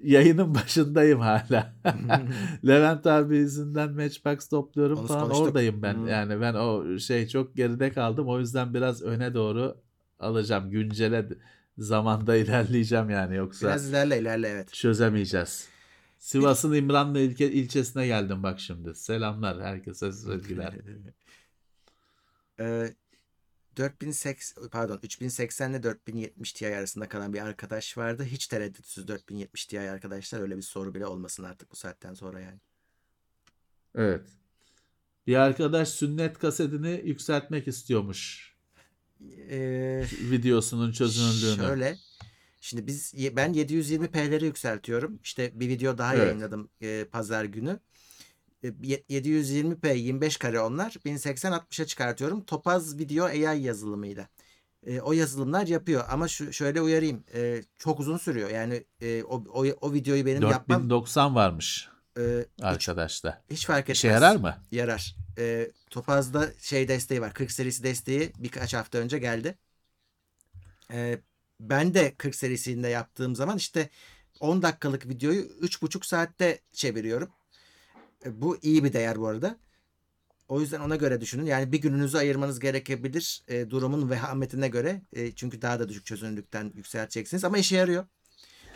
yayının 0.03 0.55
başındayım 0.55 1.19
hala. 1.19 1.73
Levent 2.67 3.07
abi 3.07 3.37
yüzünden 3.37 3.91
Matchbox 3.91 4.47
topluyorum 4.47 4.99
Onu 4.99 5.07
falan 5.07 5.23
konuştuk. 5.23 5.47
oradayım 5.47 5.81
ben. 5.81 5.93
Hmm. 5.93 6.07
Yani 6.07 6.41
ben 6.41 6.53
o 6.53 6.99
şey 6.99 7.27
çok 7.27 7.55
geride 7.55 7.91
kaldım. 7.91 8.27
O 8.27 8.39
yüzden 8.39 8.73
biraz 8.73 9.01
öne 9.01 9.33
doğru 9.33 9.77
alacağım. 10.19 10.71
Güncele 10.71 11.29
zamanda 11.77 12.35
ilerleyeceğim 12.41 13.09
yani 13.09 13.35
yoksa 13.35 13.67
Biraz 13.67 13.89
ilerle 13.89 14.19
ilerle 14.19 14.47
evet. 14.47 14.73
çözemeyeceğiz. 14.73 15.67
Sivas'ın 16.19 16.73
İmranlı 16.73 17.19
ilke, 17.19 17.51
ilçesine 17.51 18.07
geldim 18.07 18.43
bak 18.43 18.59
şimdi. 18.59 18.95
Selamlar 18.95 19.61
herkese 19.61 20.11
sevgiler. 20.11 20.73
Ee, 22.59 22.93
4080 23.81 24.67
pardon 24.67 24.99
3080 25.03 25.71
ile 25.71 25.83
4070 25.83 26.53
Ti 26.53 26.67
arasında 26.67 27.09
kalan 27.09 27.33
bir 27.33 27.39
arkadaş 27.39 27.97
vardı. 27.97 28.23
Hiç 28.23 28.47
tereddütsüz 28.47 29.07
4070 29.07 29.65
Ti 29.65 29.79
arkadaşlar 29.79 30.41
öyle 30.41 30.57
bir 30.57 30.61
soru 30.61 30.95
bile 30.95 31.05
olmasın 31.05 31.43
artık 31.43 31.71
bu 31.71 31.75
saatten 31.75 32.13
sonra 32.13 32.39
yani. 32.39 32.59
Evet. 33.95 34.27
Bir 35.27 35.35
arkadaş 35.35 35.89
sünnet 35.89 36.39
kasetini 36.39 37.01
yükseltmek 37.05 37.67
istiyormuş. 37.67 38.51
Ee, 39.49 40.03
Videosunun 40.21 40.91
çözünürlüğünü. 40.91 41.67
Şöyle. 41.67 41.97
Şimdi 42.61 42.87
biz 42.87 43.13
ben 43.35 43.53
720p'leri 43.53 44.45
yükseltiyorum. 44.45 45.19
İşte 45.23 45.59
bir 45.59 45.69
video 45.69 45.97
daha 45.97 46.15
Evet. 46.15 46.25
yayınladım 46.25 46.69
e, 46.81 47.05
pazar 47.11 47.45
günü. 47.45 47.79
E, 48.63 48.71
ye- 48.81 49.03
720p 49.09 49.95
25 49.95 50.37
kare 50.37 50.59
onlar. 50.59 50.95
1080 51.05 51.51
60'a 51.51 51.85
çıkartıyorum. 51.85 52.43
Topaz 52.43 52.99
video 52.99 53.25
AI 53.25 53.61
yazılımıyla. 53.61 54.27
E, 54.85 55.01
o 55.01 55.13
yazılımlar 55.13 55.67
yapıyor 55.67 56.03
ama 56.09 56.27
şu 56.27 56.53
şöyle 56.53 56.81
uyarayım. 56.81 57.23
E, 57.33 57.63
çok 57.77 57.99
uzun 57.99 58.17
sürüyor. 58.17 58.49
Yani 58.49 58.83
e, 59.01 59.23
o, 59.23 59.43
o 59.53 59.65
o 59.81 59.93
videoyu 59.93 60.25
benim 60.25 60.41
yapmam 60.41 60.79
4090 60.79 61.35
varmış 61.35 61.89
e, 62.17 62.45
hiç, 62.57 62.63
arkadaşta. 62.63 63.41
hiç 63.51 63.65
fark 63.65 63.83
etmez. 63.83 63.97
İşe 63.97 64.07
yarar 64.07 64.35
mı? 64.35 64.57
Yarar. 64.71 65.15
E, 65.37 65.71
Topaz'da 65.89 66.49
şey 66.59 66.87
desteği 66.87 67.21
var. 67.21 67.33
40 67.33 67.51
serisi 67.51 67.83
desteği 67.83 68.31
birkaç 68.37 68.73
hafta 68.73 68.97
önce 68.97 69.19
geldi. 69.19 69.57
E, 70.91 71.19
ben 71.59 71.93
de 71.93 72.15
40 72.17 72.35
serisinde 72.35 72.87
yaptığım 72.87 73.35
zaman 73.35 73.57
işte 73.57 73.89
10 74.39 74.61
dakikalık 74.61 75.09
videoyu 75.09 75.41
3,5 75.41 76.07
saatte 76.07 76.59
çeviriyorum. 76.71 77.29
E, 78.25 78.41
bu 78.41 78.57
iyi 78.61 78.83
bir 78.83 78.93
değer 78.93 79.19
bu 79.19 79.27
arada. 79.27 79.57
O 80.47 80.61
yüzden 80.61 80.79
ona 80.79 80.95
göre 80.95 81.21
düşünün. 81.21 81.45
Yani 81.45 81.71
bir 81.71 81.81
gününüzü 81.81 82.17
ayırmanız 82.17 82.59
gerekebilir 82.59 83.43
e, 83.47 83.69
durumun 83.69 84.09
vehametine 84.09 84.67
göre. 84.67 85.01
E, 85.13 85.31
çünkü 85.35 85.61
daha 85.61 85.79
da 85.79 85.89
düşük 85.89 86.05
çözünürlükten 86.05 86.71
yükselteceksiniz. 86.75 87.43
Ama 87.43 87.57
işe 87.57 87.75
yarıyor. 87.77 88.05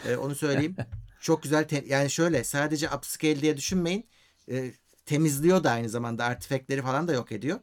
E, 0.03 0.15
onu 0.15 0.35
söyleyeyim. 0.35 0.75
Çok 1.21 1.43
güzel. 1.43 1.67
te- 1.67 1.83
yani 1.87 2.09
şöyle 2.09 2.43
sadece 2.43 2.89
upscale 2.89 3.41
diye 3.41 3.57
düşünmeyin. 3.57 4.09
E, 4.51 4.71
temizliyor 5.05 5.63
da 5.63 5.71
aynı 5.71 5.89
zamanda. 5.89 6.25
Artifactleri 6.25 6.81
falan 6.81 7.07
da 7.07 7.13
yok 7.13 7.31
ediyor. 7.31 7.59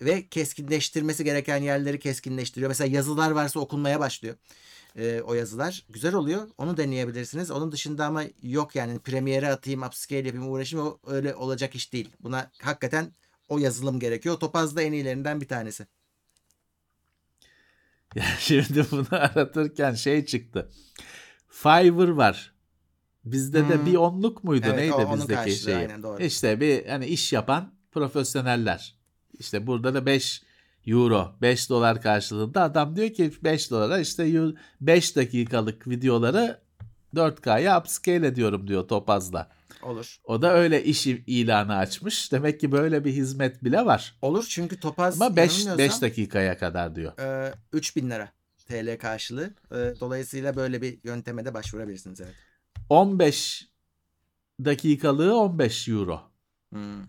Ve 0.00 0.28
keskinleştirmesi 0.28 1.24
gereken 1.24 1.56
yerleri 1.58 1.98
keskinleştiriyor. 1.98 2.68
Mesela 2.68 2.96
yazılar 2.96 3.30
varsa 3.30 3.60
okunmaya 3.60 4.00
başlıyor. 4.00 4.36
E, 4.96 5.20
o 5.20 5.34
yazılar. 5.34 5.84
Güzel 5.90 6.14
oluyor. 6.14 6.48
Onu 6.58 6.76
deneyebilirsiniz. 6.76 7.50
Onun 7.50 7.72
dışında 7.72 8.06
ama 8.06 8.22
yok 8.42 8.74
yani 8.76 8.98
Premiere'e 8.98 9.48
atayım, 9.52 9.82
upscale 9.82 10.26
yapayım, 10.26 10.52
uğraşayım. 10.52 10.86
O 10.86 10.98
öyle 11.06 11.34
olacak 11.34 11.74
iş 11.74 11.92
değil. 11.92 12.08
Buna 12.20 12.50
hakikaten 12.62 13.12
o 13.48 13.58
yazılım 13.58 14.00
gerekiyor. 14.00 14.36
Topaz 14.36 14.76
da 14.76 14.82
en 14.82 14.92
iyilerinden 14.92 15.40
bir 15.40 15.48
tanesi. 15.48 15.86
Ya 18.14 18.24
şimdi 18.38 18.86
bunu 18.90 19.06
aratırken 19.10 19.94
şey 19.94 20.26
çıktı. 20.26 20.70
Fiverr 21.48 22.08
var. 22.08 22.52
Bizde 23.24 23.68
de 23.68 23.74
Hmm. 23.76 23.86
bir 23.86 23.94
onluk 23.94 24.44
muydu 24.44 24.66
Evet, 24.68 24.78
neydi 24.78 24.92
o- 24.94 25.14
bizdeki 25.16 25.52
şey? 25.52 25.88
İşte 26.20 26.60
bir 26.60 26.86
hani 26.86 27.06
iş 27.06 27.32
yapan 27.32 27.74
profesyoneller. 27.92 28.96
İşte 29.38 29.66
burada 29.66 29.94
da 29.94 30.06
5 30.06 30.42
euro, 30.90 31.36
5 31.42 31.70
dolar 31.70 32.02
karşılığında 32.02 32.62
adam 32.62 32.96
diyor 32.96 33.10
ki 33.10 33.32
5 33.44 33.70
dolara 33.70 33.98
işte 33.98 34.52
5 34.80 35.16
dakikalık 35.16 35.88
videoları 35.88 36.60
4K'ya 37.14 37.80
upscale 37.80 38.26
ediyorum 38.26 38.68
diyor 38.68 38.88
Topaz'da. 38.88 39.48
Olur. 39.82 40.20
O 40.24 40.42
da 40.42 40.54
öyle 40.54 40.84
iş 40.84 41.06
ilanı 41.06 41.76
açmış. 41.76 42.32
Demek 42.32 42.60
ki 42.60 42.72
böyle 42.72 43.04
bir 43.04 43.12
hizmet 43.12 43.64
bile 43.64 43.86
var. 43.86 44.18
Olur 44.22 44.46
çünkü 44.48 44.80
Topaz 44.80 45.22
Ama 45.22 45.36
5 45.36 45.52
yanılmıyorsam, 45.52 46.02
5 46.02 46.02
dakikaya 46.02 46.58
kadar 46.58 46.94
diyor. 46.94 47.18
e, 47.18 47.54
3000 47.72 48.10
lira 48.10 48.32
TL 48.68 48.98
karşılığı. 48.98 49.50
E, 49.70 49.76
dolayısıyla 50.00 50.56
böyle 50.56 50.82
bir 50.82 50.98
yönteme 51.04 51.44
de 51.44 51.54
başvurabilirsiniz 51.54 52.20
evet. 52.20 52.34
15 52.88 53.68
dakikalığı 54.64 55.38
15 55.38 55.88
euro. 55.88 56.20
Hmm. 56.72 57.02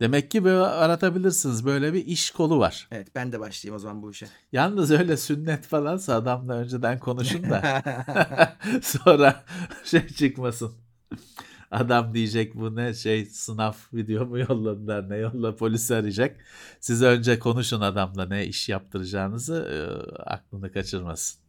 Demek 0.00 0.30
ki 0.30 0.44
böyle 0.44 0.66
aratabilirsiniz. 0.66 1.66
Böyle 1.66 1.92
bir 1.92 2.06
iş 2.06 2.30
kolu 2.30 2.58
var. 2.58 2.88
Evet 2.90 3.08
ben 3.14 3.32
de 3.32 3.40
başlayayım 3.40 3.76
o 3.76 3.78
zaman 3.78 4.02
bu 4.02 4.10
işe. 4.10 4.26
Yalnız 4.52 4.90
öyle 4.90 5.16
sünnet 5.16 5.66
falansa 5.66 6.14
adamla 6.14 6.52
önceden 6.54 6.98
konuşun 6.98 7.50
da 7.50 7.82
sonra 8.82 9.44
şey 9.84 10.06
çıkmasın. 10.06 10.72
Adam 11.70 12.14
diyecek 12.14 12.54
bu 12.54 12.76
ne 12.76 12.94
şey 12.94 13.26
sınav 13.26 13.72
video 13.92 14.26
mu 14.26 14.38
yolladılar 14.38 15.10
ne 15.10 15.16
yolla 15.16 15.56
polisi 15.56 15.94
arayacak. 15.94 16.36
Siz 16.80 17.02
önce 17.02 17.38
konuşun 17.38 17.80
adamla 17.80 18.26
ne 18.26 18.46
iş 18.46 18.68
yaptıracağınızı 18.68 19.54
e, 19.54 19.78
aklını 20.20 20.72
kaçırmasın. 20.72 21.45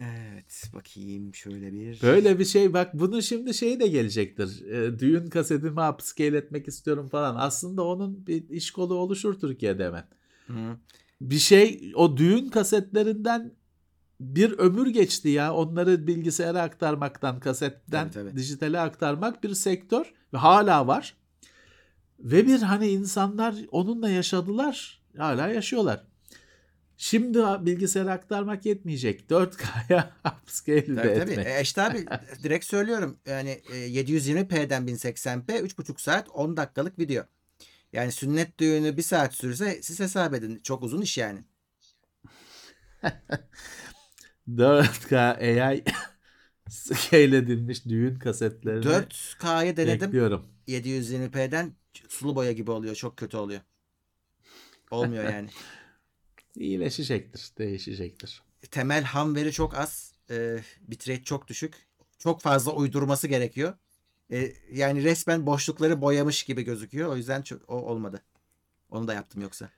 Evet 0.00 0.70
bakayım 0.74 1.34
şöyle 1.34 1.72
bir. 1.72 2.02
Böyle 2.02 2.38
bir 2.38 2.44
şey 2.44 2.72
bak 2.72 2.90
bunun 2.94 3.20
şimdi 3.20 3.54
şeyi 3.54 3.80
de 3.80 3.86
gelecektir. 3.86 4.66
E, 4.66 4.98
düğün 4.98 5.26
kasetimi 5.26 5.80
upscale 5.80 6.36
etmek 6.36 6.68
istiyorum 6.68 7.08
falan. 7.08 7.36
Aslında 7.38 7.84
onun 7.84 8.26
bir 8.26 8.48
iş 8.48 8.70
kolu 8.70 8.94
oluşur 8.94 9.40
Türkiye'de 9.40 9.84
hemen. 9.86 10.08
Hı. 10.46 10.76
Bir 11.20 11.38
şey 11.38 11.92
o 11.94 12.16
düğün 12.16 12.48
kasetlerinden 12.48 13.52
bir 14.20 14.52
ömür 14.52 14.86
geçti 14.86 15.28
ya. 15.28 15.54
Onları 15.54 16.06
bilgisayara 16.06 16.62
aktarmaktan, 16.62 17.40
kasetten 17.40 18.10
Tabii, 18.10 18.28
tabii. 18.28 18.36
dijitale 18.36 18.80
aktarmak 18.80 19.44
bir 19.44 19.54
sektör 19.54 20.14
ve 20.32 20.38
hala 20.38 20.86
var. 20.86 21.16
Ve 22.20 22.46
bir 22.46 22.62
hani 22.62 22.88
insanlar 22.88 23.54
onunla 23.70 24.08
yaşadılar. 24.08 25.02
Hala 25.16 25.48
yaşıyorlar. 25.48 26.04
Şimdi 26.96 27.38
bilgisayara 27.38 28.12
aktarmak 28.12 28.66
yetmeyecek. 28.66 29.30
4K'ya 29.30 30.12
upscale 30.42 30.86
de 30.86 30.94
Tabii 30.94 31.14
tabii. 31.20 31.30
etmek. 31.32 31.46
E, 31.46 31.60
işte 31.62 31.82
abi 31.82 32.04
direkt 32.42 32.64
söylüyorum. 32.64 33.18
Yani 33.26 33.62
e, 33.72 33.76
720p'den 33.76 34.82
1080p 34.86 35.46
3,5 35.46 36.00
saat 36.02 36.28
10 36.28 36.56
dakikalık 36.56 36.98
video. 36.98 37.24
Yani 37.92 38.12
sünnet 38.12 38.58
düğünü 38.60 38.96
bir 38.96 39.02
saat 39.02 39.34
sürse 39.34 39.82
siz 39.82 40.00
hesap 40.00 40.34
edin. 40.34 40.60
Çok 40.62 40.82
uzun 40.82 41.00
iş 41.02 41.18
yani. 41.18 41.44
4K 44.48 45.16
AI 45.16 45.84
scale 46.68 47.36
edilmiş 47.36 47.84
düğün 47.84 48.18
kasetlerini 48.18 48.84
4K'yı 48.84 49.76
denedim. 49.76 50.06
bekliyorum. 50.08 50.46
720p'den 50.68 51.72
sulu 52.08 52.36
boya 52.36 52.52
gibi 52.52 52.70
oluyor. 52.70 52.94
Çok 52.94 53.16
kötü 53.16 53.36
oluyor. 53.36 53.60
Olmuyor 54.90 55.24
yani. 55.24 55.48
İyileşecektir, 56.56 57.50
değişecektir. 57.58 58.42
Temel 58.70 59.04
ham 59.04 59.34
veri 59.34 59.52
çok 59.52 59.74
az. 59.74 60.14
E, 60.30 60.58
bitrate 60.80 61.24
çok 61.24 61.48
düşük. 61.48 61.86
Çok 62.18 62.40
fazla 62.40 62.72
uydurması 62.72 63.28
gerekiyor. 63.28 63.74
E, 64.32 64.52
yani 64.72 65.04
resmen 65.04 65.46
boşlukları 65.46 66.00
boyamış 66.00 66.42
gibi 66.42 66.62
gözüküyor. 66.62 67.08
O 67.12 67.16
yüzden 67.16 67.42
çok, 67.42 67.70
o 67.70 67.74
olmadı. 67.74 68.22
Onu 68.90 69.08
da 69.08 69.14
yaptım 69.14 69.42
yoksa. 69.42 69.70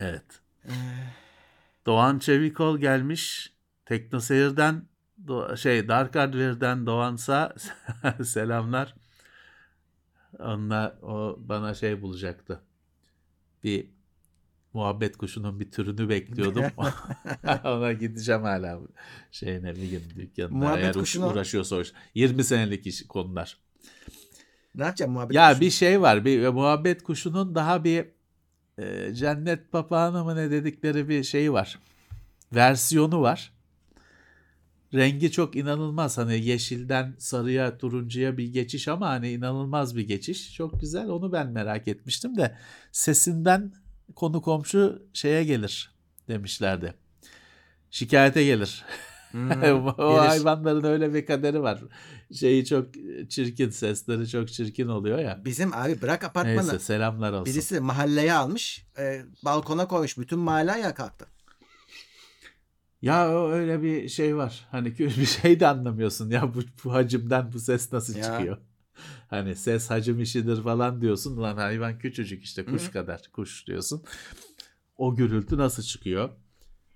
Evet. 0.00 0.24
Ee, 0.64 0.70
Doğan 1.86 2.18
Çevikol 2.18 2.78
gelmiş. 2.78 3.52
Teknoseyir'den 3.86 4.88
Do- 5.24 5.56
şey 5.56 5.88
Dark 5.88 6.14
Hardware'den 6.14 6.86
Doğansa 6.86 7.54
selamlar. 8.24 8.94
Onunla 10.38 10.98
o 11.02 11.36
bana 11.38 11.74
şey 11.74 12.02
bulacaktı. 12.02 12.60
Bir 13.64 13.95
muhabbet 14.76 15.16
kuşunun 15.16 15.60
bir 15.60 15.70
türünü 15.70 16.08
bekliyordum. 16.08 16.64
Ona 17.64 17.92
gideceğim 17.92 18.42
hala 18.42 18.78
şeyine 19.30 19.76
bir 19.76 19.90
gün 19.90 20.02
dükkanına. 20.16 20.56
Muhabbet 20.58 20.84
Eğer 20.84 20.92
kuşunu- 20.94 21.32
uğraşıyorsa 21.32 21.80
iş. 21.80 21.92
20 22.14 22.44
senelik 22.44 22.86
iş 22.86 23.06
konular. 23.06 23.58
ne 24.74 24.84
yapacağım 24.84 25.12
muhabbet? 25.12 25.36
Ya 25.36 25.48
kuşu? 25.48 25.60
bir 25.60 25.70
şey 25.70 26.00
var. 26.00 26.24
Bir 26.24 26.48
muhabbet 26.48 27.02
kuşunun 27.02 27.54
daha 27.54 27.84
bir 27.84 28.04
e, 28.78 29.14
cennet 29.14 29.72
papağanı 29.72 30.24
mı 30.24 30.36
ne 30.36 30.50
dedikleri 30.50 31.08
bir 31.08 31.22
şeyi 31.24 31.52
var. 31.52 31.78
Versiyonu 32.54 33.20
var. 33.22 33.52
Rengi 34.94 35.30
çok 35.32 35.56
inanılmaz. 35.56 36.18
Hani 36.18 36.44
yeşilden 36.44 37.14
sarıya, 37.18 37.78
turuncuya 37.78 38.36
bir 38.38 38.52
geçiş 38.52 38.88
ama 38.88 39.08
hani 39.08 39.30
inanılmaz 39.30 39.96
bir 39.96 40.08
geçiş. 40.08 40.54
Çok 40.54 40.80
güzel. 40.80 41.08
Onu 41.08 41.32
ben 41.32 41.46
merak 41.46 41.88
etmiştim 41.88 42.36
de 42.36 42.56
sesinden 42.92 43.72
konu 44.14 44.42
komşu 44.42 45.02
şeye 45.12 45.44
gelir 45.44 45.94
demişlerdi. 46.28 46.94
Şikayete 47.90 48.44
gelir. 48.44 48.84
Hmm, 49.30 49.50
o 49.98 50.16
hayvanların 50.18 50.84
öyle 50.84 51.14
bir 51.14 51.26
kaderi 51.26 51.62
var. 51.62 51.80
Şeyi 52.32 52.66
çok 52.66 52.86
çirkin, 53.28 53.70
sesleri 53.70 54.28
çok 54.28 54.48
çirkin 54.48 54.88
oluyor 54.88 55.18
ya. 55.18 55.42
Bizim 55.44 55.74
abi 55.74 56.02
bırak 56.02 56.24
apartmanı. 56.24 56.56
Neyse 56.56 56.78
selamlar 56.78 57.32
olsun. 57.32 57.54
Birisi 57.54 57.80
mahalleye 57.80 58.32
almış. 58.32 58.86
e, 58.98 59.22
balkona 59.44 59.88
koymuş. 59.88 60.18
Bütün 60.18 60.38
mahalle 60.38 60.72
ayağa 60.72 60.94
kalktı. 60.94 61.26
Ya 63.02 63.48
öyle 63.48 63.82
bir 63.82 64.08
şey 64.08 64.36
var. 64.36 64.66
Hani 64.70 64.98
bir 64.98 65.26
şey 65.26 65.60
de 65.60 65.66
anlamıyorsun. 65.66 66.30
Ya 66.30 66.54
bu, 66.54 66.60
bu 66.84 66.92
hacimden 66.92 67.52
bu 67.52 67.60
ses 67.60 67.92
nasıl 67.92 68.16
Ya. 68.16 68.22
çıkıyor? 68.24 68.58
Hani 69.28 69.56
ses 69.56 69.90
hacim 69.90 70.20
işidir 70.20 70.62
falan 70.62 71.00
diyorsun. 71.00 71.42
Lan 71.42 71.56
hayvan 71.56 71.98
küçücük 71.98 72.44
işte 72.44 72.64
kuş 72.64 72.82
Hı 72.82 72.86
hı. 72.88 72.92
kadar 72.92 73.22
kuş 73.32 73.66
diyorsun. 73.66 74.04
O 74.96 75.16
gürültü 75.16 75.58
nasıl 75.58 75.82
çıkıyor? 75.82 76.30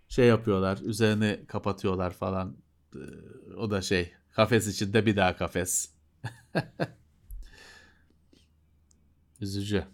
Şey 0.08 0.26
yapıyorlar. 0.26 0.78
Üzerini 0.78 1.44
kapatıyorlar 1.48 2.10
falan. 2.10 2.56
Ee, 2.94 2.98
O 3.56 3.70
da 3.70 3.82
şey. 3.82 4.12
Kafes 4.32 4.66
içinde 4.66 5.06
bir 5.06 5.16
daha 5.16 5.36
kafes. 5.36 5.94
Üzücü. 9.40 9.84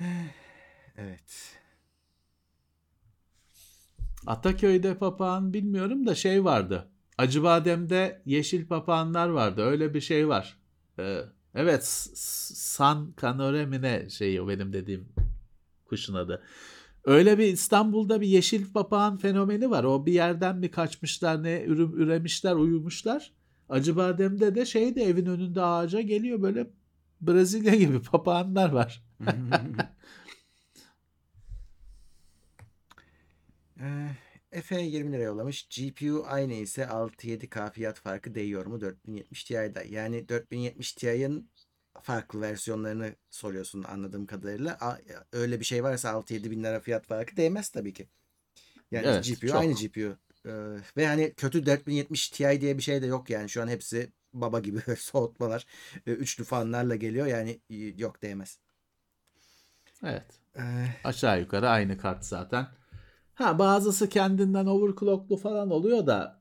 Evet. 0.96 1.56
Ataköy'de 4.26 4.98
papağan 4.98 5.52
bilmiyorum 5.54 6.06
da 6.06 6.14
şey 6.14 6.44
vardı. 6.44 6.88
Acıbadem'de 7.20 8.22
yeşil 8.26 8.66
papağanlar 8.66 9.28
vardı. 9.28 9.62
Öyle 9.62 9.94
bir 9.94 10.00
şey 10.00 10.28
var. 10.28 10.58
Ee, 10.98 11.20
evet 11.54 11.84
San 12.14 13.14
Canore 13.20 13.66
mi 13.66 13.82
ne 13.82 14.10
şeyi 14.10 14.40
o 14.40 14.48
benim 14.48 14.72
dediğim 14.72 15.08
kuşun 15.84 16.14
adı. 16.14 16.42
Öyle 17.04 17.38
bir 17.38 17.46
İstanbul'da 17.46 18.20
bir 18.20 18.26
yeşil 18.26 18.72
papağan 18.72 19.16
fenomeni 19.16 19.70
var. 19.70 19.84
O 19.84 20.06
bir 20.06 20.12
yerden 20.12 20.56
mi 20.56 20.70
kaçmışlar 20.70 21.42
ne 21.42 21.64
ürüm 21.64 22.00
üremişler 22.00 22.54
uyumuşlar. 22.54 23.32
Acıbadem'de 23.68 24.54
de 24.54 24.66
şey 24.66 24.94
de 24.94 25.02
evin 25.02 25.26
önünde 25.26 25.62
ağaca 25.62 26.00
geliyor 26.00 26.42
böyle 26.42 26.70
Brezilya 27.20 27.74
gibi 27.74 28.02
papağanlar 28.12 28.72
var. 28.72 29.04
Ee, 33.82 34.08
Efe 34.52 34.80
20 34.82 35.12
lira 35.12 35.22
yollamış. 35.22 35.68
GPU 35.68 36.24
aynı 36.26 36.52
ise 36.54 36.86
6-7K 36.88 37.70
fiyat 37.70 37.98
farkı 38.00 38.34
değiyor 38.34 38.66
mu 38.66 38.80
4070 38.80 39.44
Ti'da? 39.44 39.82
Yani 39.82 40.28
4070 40.28 40.92
Ti'nin 40.92 41.50
farklı 42.02 42.40
versiyonlarını 42.40 43.14
soruyorsun 43.30 43.82
anladığım 43.82 44.26
kadarıyla. 44.26 44.98
Öyle 45.32 45.60
bir 45.60 45.64
şey 45.64 45.84
varsa 45.84 46.10
6-7 46.10 46.50
bin 46.50 46.64
lira 46.64 46.80
fiyat 46.80 47.06
farkı 47.06 47.36
değmez 47.36 47.68
tabii 47.70 47.92
ki. 47.92 48.08
Yani 48.90 49.06
Evet, 49.06 49.24
GPU 49.24 49.48
çok. 49.48 49.60
aynı 49.60 49.74
GPU. 49.74 50.18
Ee, 50.46 50.50
ve 50.96 51.06
hani 51.06 51.34
kötü 51.36 51.66
4070 51.66 52.28
Ti 52.28 52.60
diye 52.60 52.78
bir 52.78 52.82
şey 52.82 53.02
de 53.02 53.06
yok 53.06 53.30
yani. 53.30 53.48
Şu 53.48 53.62
an 53.62 53.68
hepsi 53.68 54.12
baba 54.32 54.60
gibi 54.60 54.80
soğutmalar. 54.98 55.66
e, 56.06 56.12
Üçlü 56.12 56.44
fanlarla 56.44 56.96
geliyor 56.96 57.26
yani 57.26 57.60
yok 57.98 58.22
değmez. 58.22 58.58
Evet. 60.04 60.40
Ee, 60.56 60.86
Aşağı 61.04 61.40
yukarı 61.40 61.68
aynı 61.68 61.98
kart 61.98 62.24
zaten. 62.24 62.66
Ha 63.40 63.58
bazısı 63.58 64.08
kendinden 64.08 64.66
overclocklu 64.66 65.36
falan 65.36 65.70
oluyor 65.70 66.06
da 66.06 66.40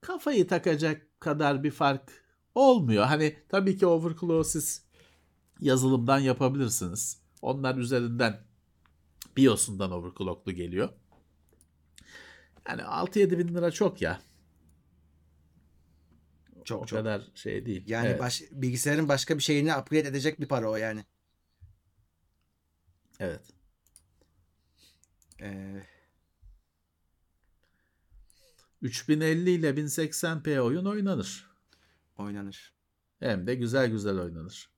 kafayı 0.00 0.46
takacak 0.48 1.20
kadar 1.20 1.62
bir 1.62 1.70
fark 1.70 2.24
olmuyor. 2.54 3.04
Hani 3.04 3.36
tabii 3.48 3.78
ki 3.78 3.86
overclock 3.86 4.46
siz 4.46 4.84
yazılımdan 5.60 6.18
yapabilirsiniz. 6.18 7.22
Onlar 7.42 7.76
üzerinden 7.76 8.40
BIOS'undan 9.36 9.92
overclocklu 9.92 10.52
geliyor. 10.52 10.88
Yani 12.68 12.82
6-7 12.82 13.38
bin 13.38 13.54
lira 13.54 13.70
çok 13.70 14.02
ya. 14.02 14.20
Çok, 16.64 16.82
o 16.82 16.86
çok. 16.86 16.98
kadar 16.98 17.22
şey 17.34 17.66
değil. 17.66 17.84
Yani 17.86 18.08
Evet, 18.08 18.20
baş, 18.20 18.42
bilgisayarın 18.52 19.08
başka 19.08 19.38
bir 19.38 19.42
şeyini 19.42 19.76
upgrade 19.76 20.08
edecek 20.08 20.40
bir 20.40 20.48
para 20.48 20.70
o 20.70 20.76
yani. 20.76 21.04
evet. 23.20 23.40
Ee, 25.40 25.82
3050 28.82 29.50
ile 29.50 29.70
1080p 29.70 30.60
oyun 30.60 30.84
oynanır. 30.84 31.50
oynanır. 32.16 32.72
Hem 33.20 33.46
de 33.46 33.54
güzel 33.54 33.90
güzel 33.90 34.18
oynanır. 34.18 34.70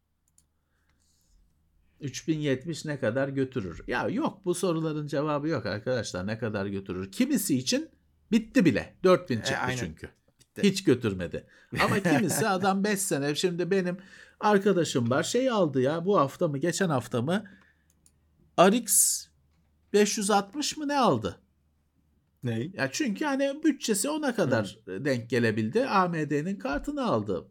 3070 2.00 2.84
ne 2.84 3.00
kadar 3.00 3.28
götürür? 3.28 3.84
Ya 3.86 4.09
yok 4.09 4.44
bu 4.44 4.55
soruların 4.55 5.07
cevabı 5.07 5.48
yok 5.48 5.66
arkadaşlar. 5.66 6.26
Ne 6.26 6.38
kadar 6.38 6.66
götürür? 6.66 7.12
Kimisi 7.12 7.59
için 7.59 7.90
bitti 8.32 8.64
bile. 8.64 8.96
4000 9.05 9.36
çıktı 9.36 9.57
aynen. 9.57 9.76
çünkü. 9.76 10.11
Bitti. 10.40 10.62
Hiç 10.62 10.84
götürmedi. 10.84 11.46
Ama 11.80 12.00
kimisi 12.00 12.48
adam 12.48 12.84
5 12.84 12.98
sene. 12.98 13.34
Şimdi 13.34 13.70
benim 13.70 13.96
arkadaşım 14.40 15.11
var. 15.11 15.22
Şey 15.22 15.50
aldı 15.50 15.80
ya 15.80 16.05
bu 16.05 16.18
hafta 16.18 16.48
mı 16.48 16.59
geçen 16.59 16.88
hafta 16.88 17.22
mı? 17.22 17.44
RX 18.61 19.26
560 19.92 20.76
mı 20.76 20.88
ne 20.88 20.98
aldı? 20.98 21.41
Ney? 22.45 22.72
Ya 22.74 22.88
çünkü 22.93 23.24
hani 23.24 23.61
bütçesi 23.64 24.09
ona 24.09 24.34
kadar 24.34 24.78
denk 24.86 25.30
gelebildi. 25.30 25.86
AMD'nin 25.86 26.59
kartını 26.59 27.05
aldı. 27.05 27.49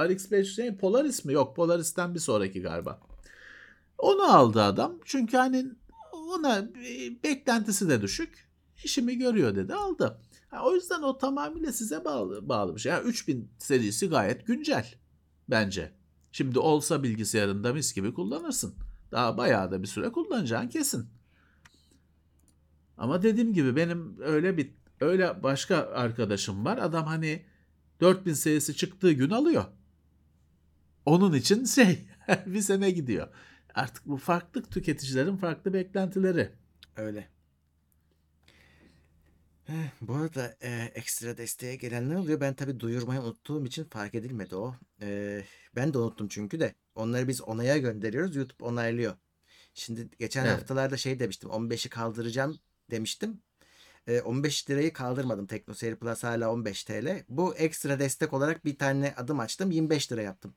RX 0.00 0.30
5 0.30 0.54
şey, 0.54 0.76
Polaris 0.76 1.24
mi? 1.24 1.32
Yok 1.32 1.56
Polaris'ten 1.56 2.14
bir 2.14 2.20
sonraki 2.20 2.62
galiba. 2.62 3.00
Onu 3.98 4.22
aldı 4.36 4.62
adam. 4.62 4.98
Çünkü 5.04 5.36
hani 5.36 5.66
ona 6.12 6.58
e, 6.58 7.22
beklentisi 7.24 7.88
de 7.88 8.02
düşük. 8.02 8.48
İşimi 8.84 9.18
görüyor 9.18 9.56
dedi 9.56 9.74
aldı. 9.74 10.20
Ha, 10.48 10.64
o 10.64 10.74
yüzden 10.74 11.02
o 11.02 11.18
tamamıyla 11.18 11.72
size 11.72 12.04
bağlı, 12.04 12.48
bağlı 12.48 12.74
bir 12.74 12.80
şey. 12.80 12.92
Yani 12.92 13.08
3000 13.08 13.50
serisi 13.58 14.08
gayet 14.08 14.46
güncel 14.46 14.94
bence. 15.48 15.92
Şimdi 16.32 16.58
olsa 16.58 17.02
bilgisayarında 17.02 17.72
mis 17.72 17.94
gibi 17.94 18.14
kullanırsın. 18.14 18.74
Daha 19.12 19.36
bayağı 19.36 19.70
da 19.70 19.82
bir 19.82 19.88
süre 19.88 20.12
kullanacağın 20.12 20.68
kesin. 20.68 21.06
Ama 22.98 23.22
dediğim 23.22 23.54
gibi 23.54 23.76
benim 23.76 24.16
öyle 24.20 24.56
bir 24.56 24.70
öyle 25.00 25.42
başka 25.42 25.76
arkadaşım 25.76 26.64
var. 26.64 26.78
Adam 26.78 27.06
hani 27.06 27.42
4000 28.00 28.32
serisi 28.32 28.76
çıktığı 28.76 29.12
gün 29.12 29.30
alıyor. 29.30 29.64
Onun 31.06 31.32
için 31.32 31.64
şey 31.64 31.98
bir 32.46 32.60
sene 32.60 32.90
gidiyor. 32.90 33.28
Artık 33.74 34.06
bu 34.06 34.16
farklı 34.16 34.62
tüketicilerin 34.62 35.36
farklı 35.36 35.72
beklentileri. 35.74 36.52
Öyle. 36.96 37.28
Eh, 39.68 39.90
Bu 40.00 40.14
arada 40.14 40.56
e, 40.62 40.92
ekstra 40.94 41.36
desteğe 41.36 41.76
gelenler 41.76 42.14
oluyor. 42.16 42.40
Ben 42.40 42.54
tabii 42.54 42.80
duyurmayı 42.80 43.20
unuttuğum 43.20 43.66
için 43.66 43.84
fark 43.84 44.14
edilmedi 44.14 44.56
o. 44.56 44.74
E, 45.02 45.42
ben 45.76 45.94
de 45.94 45.98
unuttum 45.98 46.28
çünkü 46.28 46.60
de. 46.60 46.74
Onları 46.94 47.28
biz 47.28 47.42
onaya 47.42 47.78
gönderiyoruz. 47.78 48.36
YouTube 48.36 48.64
onaylıyor. 48.64 49.16
Şimdi 49.74 50.08
geçen 50.18 50.44
Evet. 50.44 50.52
haftalarda 50.54 50.96
şey 50.96 51.18
demiştim. 51.20 51.50
15'i 51.50 51.90
kaldıracağım 51.90 52.58
demiştim. 52.92 53.42
E, 54.06 54.20
15 54.20 54.70
lirayı 54.70 54.92
kaldırmadım. 54.92 55.46
TeknoSeyir 55.46 55.96
Plus 55.96 56.24
hala 56.24 56.52
15 56.52 56.84
TL. 56.84 57.24
Bu 57.28 57.54
ekstra 57.56 57.98
destek 57.98 58.32
olarak 58.32 58.64
bir 58.64 58.78
tane 58.78 59.14
adım 59.16 59.40
açtım. 59.40 59.70
25 59.70 60.12
lira 60.12 60.22
yaptım. 60.22 60.54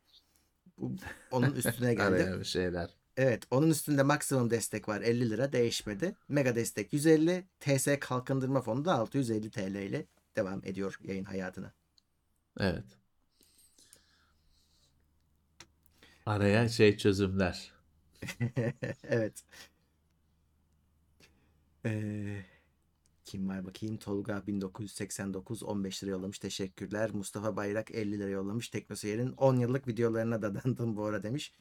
Bu 0.77 0.95
onun 1.31 1.51
üstüne 1.51 1.93
geldi. 1.95 2.45
Şeyler. 2.45 2.89
Evet, 3.17 3.43
onun 3.51 3.69
üstünde 3.69 4.03
maksimum 4.03 4.49
destek 4.49 4.89
var 4.89 5.01
50 5.01 5.29
lira 5.29 5.53
değişmedi. 5.53 6.15
Mega 6.29 6.55
destek 6.55 6.93
150, 6.93 7.47
TS 7.59 7.87
Kalkındırma 7.99 8.61
Fonu 8.61 8.85
da 8.85 8.93
650 8.93 9.51
TL 9.51 9.75
ile 9.75 10.05
devam 10.35 10.61
ediyor 10.65 10.99
yayın 11.03 11.23
hayatına. 11.25 11.73
Evet. 12.59 12.83
Araya 16.25 16.69
şey 16.69 16.97
çözümler. 16.97 17.71
evet. 19.03 19.43
Ee, 21.85 22.45
kim 23.25 23.49
var 23.49 23.65
bakayım? 23.65 23.97
Tolga 23.97 24.43
1989 24.47 25.63
15 25.63 26.03
lira 26.03 26.11
yollamış. 26.11 26.39
Teşekkürler. 26.39 27.09
Mustafa 27.13 27.55
Bayrak 27.55 27.91
50 27.91 28.19
lira 28.19 28.29
yollamış. 28.29 28.69
Teknoseyir'in 28.69 29.31
10 29.31 29.55
yıllık 29.57 29.87
videolarına 29.87 30.41
dadandım 30.41 30.97
bu 30.97 31.05
ara 31.05 31.23
demiş. 31.23 31.53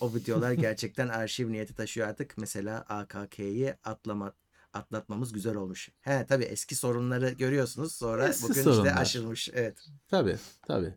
O 0.00 0.14
videolar 0.14 0.52
gerçekten 0.66 1.08
arşiv 1.08 1.52
niyeti 1.52 1.74
taşıyor 1.74 2.08
artık. 2.08 2.38
Mesela 2.38 2.80
AKK'yi 2.88 3.74
atlama 3.84 4.32
atlatmamız 4.72 5.32
güzel 5.32 5.54
olmuş. 5.54 5.88
He 6.00 6.26
tabii 6.26 6.44
eski 6.44 6.74
sorunları 6.74 7.30
görüyorsunuz. 7.30 7.92
Sonra 7.94 8.28
Eski 8.28 8.48
bugün 8.48 8.62
sorunlar. 8.62 8.86
işte 8.86 8.94
aşılmış. 8.94 9.48
Evet. 9.52 9.86
Tabii, 10.08 10.36
tabii. 10.66 10.94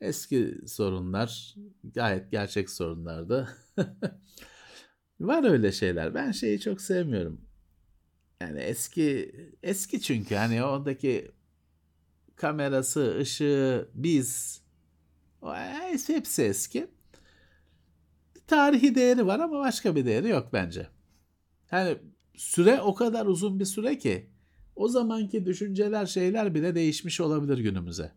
Eski 0.00 0.54
sorunlar 0.66 1.54
gayet 1.94 2.30
gerçek 2.30 2.70
sorunlardı. 2.70 3.48
Var 5.20 5.50
öyle 5.50 5.72
şeyler. 5.72 6.14
Ben 6.14 6.32
şeyi 6.32 6.60
çok 6.60 6.80
sevmiyorum. 6.80 7.47
Yani 8.40 8.60
eski 8.60 9.34
eski 9.62 10.00
çünkü 10.00 10.34
hani 10.34 10.64
oradaki 10.64 11.30
kamerası, 12.36 13.18
ışığı, 13.18 13.90
biz 13.94 14.60
hepsi 15.42 16.14
hepsi 16.14 16.42
eski. 16.42 16.90
Tarihi 18.46 18.94
değeri 18.94 19.26
var 19.26 19.40
ama 19.40 19.58
başka 19.58 19.96
bir 19.96 20.06
değeri 20.06 20.28
yok 20.28 20.48
bence. 20.52 20.88
Yani 21.72 21.98
süre 22.36 22.80
o 22.80 22.94
kadar 22.94 23.26
uzun 23.26 23.60
bir 23.60 23.64
süre 23.64 23.98
ki 23.98 24.30
o 24.76 24.88
zamanki 24.88 25.46
düşünceler 25.46 26.06
şeyler 26.06 26.54
bile 26.54 26.74
değişmiş 26.74 27.20
olabilir 27.20 27.58
günümüze. 27.58 28.12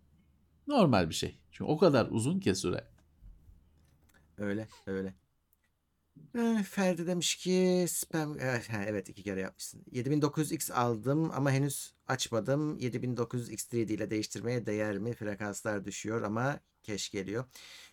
Normal 0.68 1.10
bir 1.10 1.16
şey. 1.16 1.40
Çünkü 1.52 1.72
o 1.72 1.78
kadar 1.78 2.08
uzun 2.12 2.40
ki 2.40 2.56
süre. 2.56 2.88
Öyle 4.38 4.68
öyle. 4.88 5.14
Eh, 6.36 6.64
Ferdi 6.64 7.08
demiş 7.08 7.36
ki 7.36 7.86
spam 7.90 8.38
ha, 8.40 8.84
evet 8.88 9.10
iki 9.10 9.24
kere 9.24 9.40
yapmışsın. 9.42 9.84
7900X 9.92 10.74
aldım 10.74 11.32
ama 11.36 11.52
henüz 11.52 11.94
açmadım. 12.08 12.78
7900X 12.80 13.70
3D 13.74 13.94
ile 13.94 14.10
değiştirmeye 14.10 14.66
değer 14.66 14.98
mi? 14.98 15.14
Frekanslar 15.14 15.86
düşüyor 15.86 16.22
ama 16.22 16.60
keş 16.84 17.10
geliyor. 17.12 17.46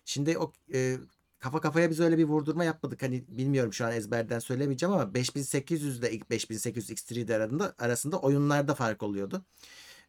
Şimdi 0.05 0.39
o 0.39 0.53
e, 0.75 0.97
kafa 1.39 1.61
kafaya 1.61 1.91
biz 1.91 2.01
öyle 2.01 2.19
bir 2.19 2.25
vurdurma 2.25 2.65
yapmadık. 2.65 3.03
Hani 3.03 3.25
bilmiyorum 3.29 3.73
şu 3.73 3.87
an 3.87 3.93
ezberden 3.93 4.39
söylemeyeceğim 4.39 4.93
ama 4.93 5.15
5800 5.15 5.99
ile 5.99 6.13
5800 6.31 6.91
X3D 6.91 7.35
arasında 7.37 7.75
arasında 7.79 8.21
oyunlarda 8.21 8.75
fark 8.75 9.03
oluyordu. 9.03 9.45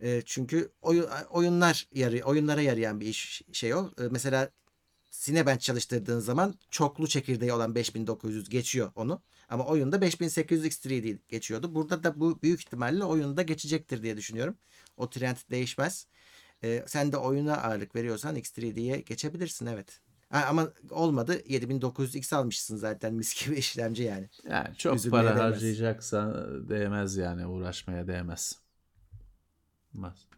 E, 0.02 0.22
çünkü 0.26 0.72
oyun, 0.82 1.08
oyunlar 1.30 1.88
yarı, 1.94 2.22
oyunlara 2.24 2.62
yarayan 2.62 3.00
bir 3.02 3.08
iş 3.08 3.42
şey 3.52 3.74
o. 3.74 3.92
E, 4.00 4.04
mesela 4.12 4.50
Cinebench 5.12 5.60
çalıştırdığın 5.62 6.20
zaman 6.20 6.56
çoklu 6.70 7.08
çekirdeği 7.08 7.54
olan 7.54 7.76
5900 7.76 8.50
geçiyor 8.50 8.92
onu. 8.96 9.22
Ama 9.50 9.66
oyunda 9.66 10.02
5800 10.02 10.66
X3D 10.66 11.18
geçiyordu. 11.30 11.76
Burada 11.76 12.04
da 12.04 12.20
bu 12.20 12.42
büyük 12.42 12.60
ihtimalle 12.60 13.04
oyunda 13.04 13.42
geçecektir 13.42 14.04
diye 14.04 14.18
düşünüyorum. 14.18 14.56
O 14.98 15.10
trend 15.10 15.38
değişmez. 15.52 16.08
Ee, 16.64 16.84
sen 16.88 17.12
de 17.12 17.18
oyuna 17.18 17.58
ağırlık 17.58 17.96
veriyorsan 17.96 18.36
X3D'ye 18.36 19.00
geçebilirsin 19.00 19.66
evet. 19.66 20.00
Ha, 20.30 20.46
ama 20.50 20.70
olmadı 20.92 21.36
7900X 21.40 22.36
almışsın 22.36 22.78
zaten 22.78 23.14
mis 23.14 23.46
gibi 23.46 23.56
işlemci 23.56 24.04
yani. 24.04 24.30
Yani 24.50 24.76
çok 24.76 24.96
Üzülmeye 24.96 25.24
para 25.24 25.36
değmez. 25.36 25.54
harcayacaksan 25.54 26.34
değmez 26.70 27.18
yani 27.18 27.48
uğraşmaya 27.48 28.08
değmez. 28.08 28.60
Olmaz. 29.96 30.29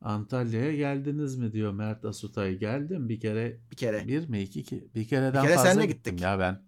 Antalya'ya 0.00 0.74
geldiniz 0.76 1.36
mi 1.36 1.52
diyor 1.52 1.72
Mert 1.72 2.04
Asutay. 2.04 2.58
Geldim 2.58 3.08
bir 3.08 3.20
kere 3.20 3.60
Bir 3.70 3.76
kere. 3.76 4.08
bir 4.08 4.28
mi 4.28 4.42
iki 4.42 4.64
ki 4.64 4.88
bir 4.94 5.08
kereden 5.08 5.42
Bir 5.42 5.48
kere 5.48 5.56
fazla 5.56 5.70
senle 5.72 5.86
gittim 5.86 6.12
gittik. 6.12 6.20
ya 6.24 6.38
ben. 6.38 6.62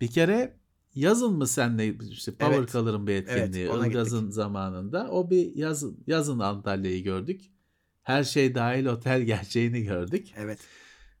Bir 0.00 0.08
kere 0.08 0.56
yazın 0.94 1.32
mı 1.34 1.46
senle 1.46 1.94
işte 2.10 2.32
Power 2.34 2.58
Evet. 2.58 2.72
Color'ın 2.72 3.06
bir 3.06 3.14
etkinliği 3.14 3.68
Evet, 3.74 3.86
Ilgaz'ın 3.86 4.20
gittik. 4.20 4.34
zamanında. 4.34 5.08
O 5.10 5.30
bir 5.30 5.56
yazın 5.56 6.04
yazın 6.06 6.38
Antalya'yı 6.38 7.04
gördük. 7.04 7.40
Her 8.02 8.24
şey 8.24 8.54
dahil 8.54 8.86
otel 8.86 9.22
gerçeğini 9.26 9.82
gördük. 9.82 10.28
Evet. 10.36 10.58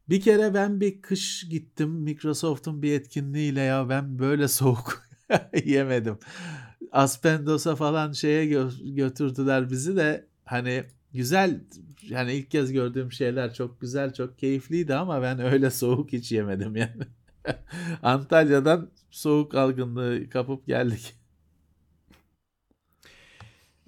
Bir 0.08 0.20
kere 0.20 0.54
ben 0.54 0.80
bir 0.80 1.02
kış 1.02 1.48
gittim 1.50 1.90
Microsoft'un 1.90 2.82
bir 2.82 2.92
etkinliğiyle 2.92 3.60
ya 3.60 3.88
ben 3.88 4.18
böyle 4.18 4.48
soğuk 4.48 5.02
yemedim. 5.64 6.18
Aspendos'a 6.92 7.76
falan 7.76 8.12
şeye 8.12 8.46
gö- 8.46 8.94
götürdüler 8.94 9.70
bizi 9.70 9.96
de 9.96 10.28
hani 10.44 10.84
güzel 11.14 11.60
yani 12.02 12.32
ilk 12.32 12.50
kez 12.50 12.72
gördüğüm 12.72 13.12
şeyler 13.12 13.54
çok 13.54 13.80
güzel 13.80 14.12
çok 14.14 14.38
keyifliydi 14.38 14.94
ama 14.94 15.22
ben 15.22 15.38
öyle 15.40 15.70
soğuk 15.70 16.12
hiç 16.12 16.32
yemedim 16.32 16.76
yani. 16.76 17.02
Antalya'dan 18.02 18.90
soğuk 19.10 19.54
algınlığı 19.54 20.30
kapıp 20.30 20.66
geldik. 20.66 21.14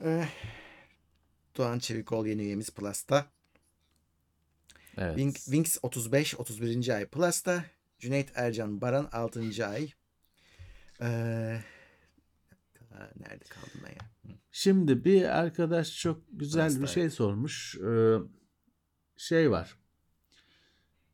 Eh, 0.05 0.29
Doğan 1.57 1.79
Çevikol 1.79 2.27
yeni 2.27 2.43
üyemiz 2.43 2.71
Plus'ta. 2.71 3.27
Evet. 4.99 5.19
Wing- 5.19 5.39
Wings 5.45 5.79
35 5.83 6.35
31. 6.35 6.89
ay 6.89 7.07
Plus'ta. 7.07 7.65
Cüneyt 7.99 8.29
Ercan 8.35 8.81
Baran 8.81 9.09
6. 9.13 9.67
ay. 9.67 9.91
Ee, 11.01 11.61
nerede 13.21 13.45
kaldım 13.45 13.81
ben 13.85 13.91
ya? 13.91 14.11
Şimdi 14.59 15.05
bir 15.05 15.39
arkadaş 15.39 16.01
çok 16.01 16.23
güzel 16.33 16.83
bir 16.83 16.87
şey 16.87 17.11
sormuş. 17.11 17.77
Ee, 17.77 18.17
şey 19.17 19.51
var. 19.51 19.79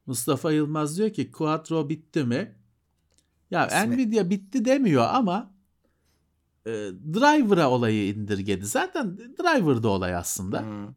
Mustafa 0.06 0.52
Yılmaz 0.52 0.98
diyor 0.98 1.10
ki 1.10 1.30
Quattro 1.30 1.88
bitti 1.88 2.24
mi? 2.24 2.56
Ya 3.50 3.66
İsmi. 3.66 3.96
Nvidia 3.96 4.30
bitti 4.30 4.64
demiyor 4.64 5.06
ama 5.10 5.54
e, 6.66 6.70
driver'a 7.14 7.70
olayı 7.70 8.14
indirgedi. 8.14 8.66
Zaten 8.66 9.18
driver'da 9.18 9.88
olay 9.88 10.14
aslında. 10.14 10.62
Hı. 10.62 10.94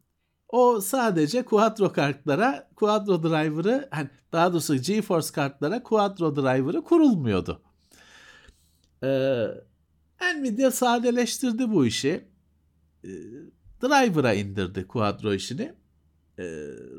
O 0.48 0.80
sadece 0.80 1.44
Quattro 1.44 1.92
kartlara 1.92 2.70
Quattro 2.76 3.22
driver'ı 3.22 3.88
hani 3.90 4.08
daha 4.32 4.52
doğrusu 4.52 4.76
GeForce 4.76 5.32
kartlara 5.32 5.82
Quattro 5.82 6.36
driver'ı 6.36 6.84
kurulmuyordu. 6.84 7.62
Ee, 9.02 9.46
Nvidia 10.36 10.70
sadeleştirdi 10.70 11.70
bu 11.70 11.86
işi. 11.86 12.35
Ee, 13.06 13.10
driver'a 13.82 14.34
indirdi 14.34 14.86
Quattro 14.86 15.34
işini. 15.34 15.74
Ee, 16.38 16.44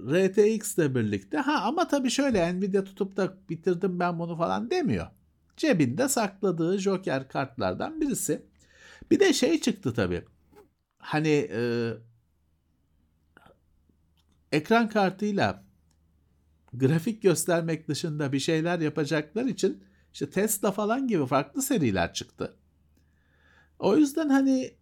RTX 0.07 0.77
ile 0.77 0.95
birlikte. 0.95 1.37
Ha 1.37 1.61
ama 1.63 1.87
tabii 1.87 2.09
şöyle 2.09 2.53
Nvidia 2.53 2.83
tutup 2.83 3.17
da 3.17 3.37
bitirdim 3.49 3.99
ben 3.99 4.19
bunu 4.19 4.37
falan 4.37 4.71
demiyor. 4.71 5.07
Cebinde 5.57 6.09
sakladığı 6.09 6.77
Joker 6.77 7.29
kartlardan 7.29 8.01
birisi. 8.01 8.45
Bir 9.11 9.19
de 9.19 9.33
şey 9.33 9.61
çıktı 9.61 9.93
tabii. 9.93 10.25
Hani 10.99 11.49
e, 11.51 11.93
ekran 14.51 14.89
kartıyla 14.89 15.63
grafik 16.73 17.21
göstermek 17.21 17.87
dışında 17.87 18.33
bir 18.33 18.39
şeyler 18.39 18.79
yapacaklar 18.79 19.45
için 19.45 19.83
işte 20.13 20.29
Tesla 20.29 20.71
falan 20.71 21.07
gibi 21.07 21.25
farklı 21.25 21.61
seriler 21.61 22.13
çıktı. 22.13 22.55
O 23.79 23.97
yüzden 23.97 24.29
hani 24.29 24.76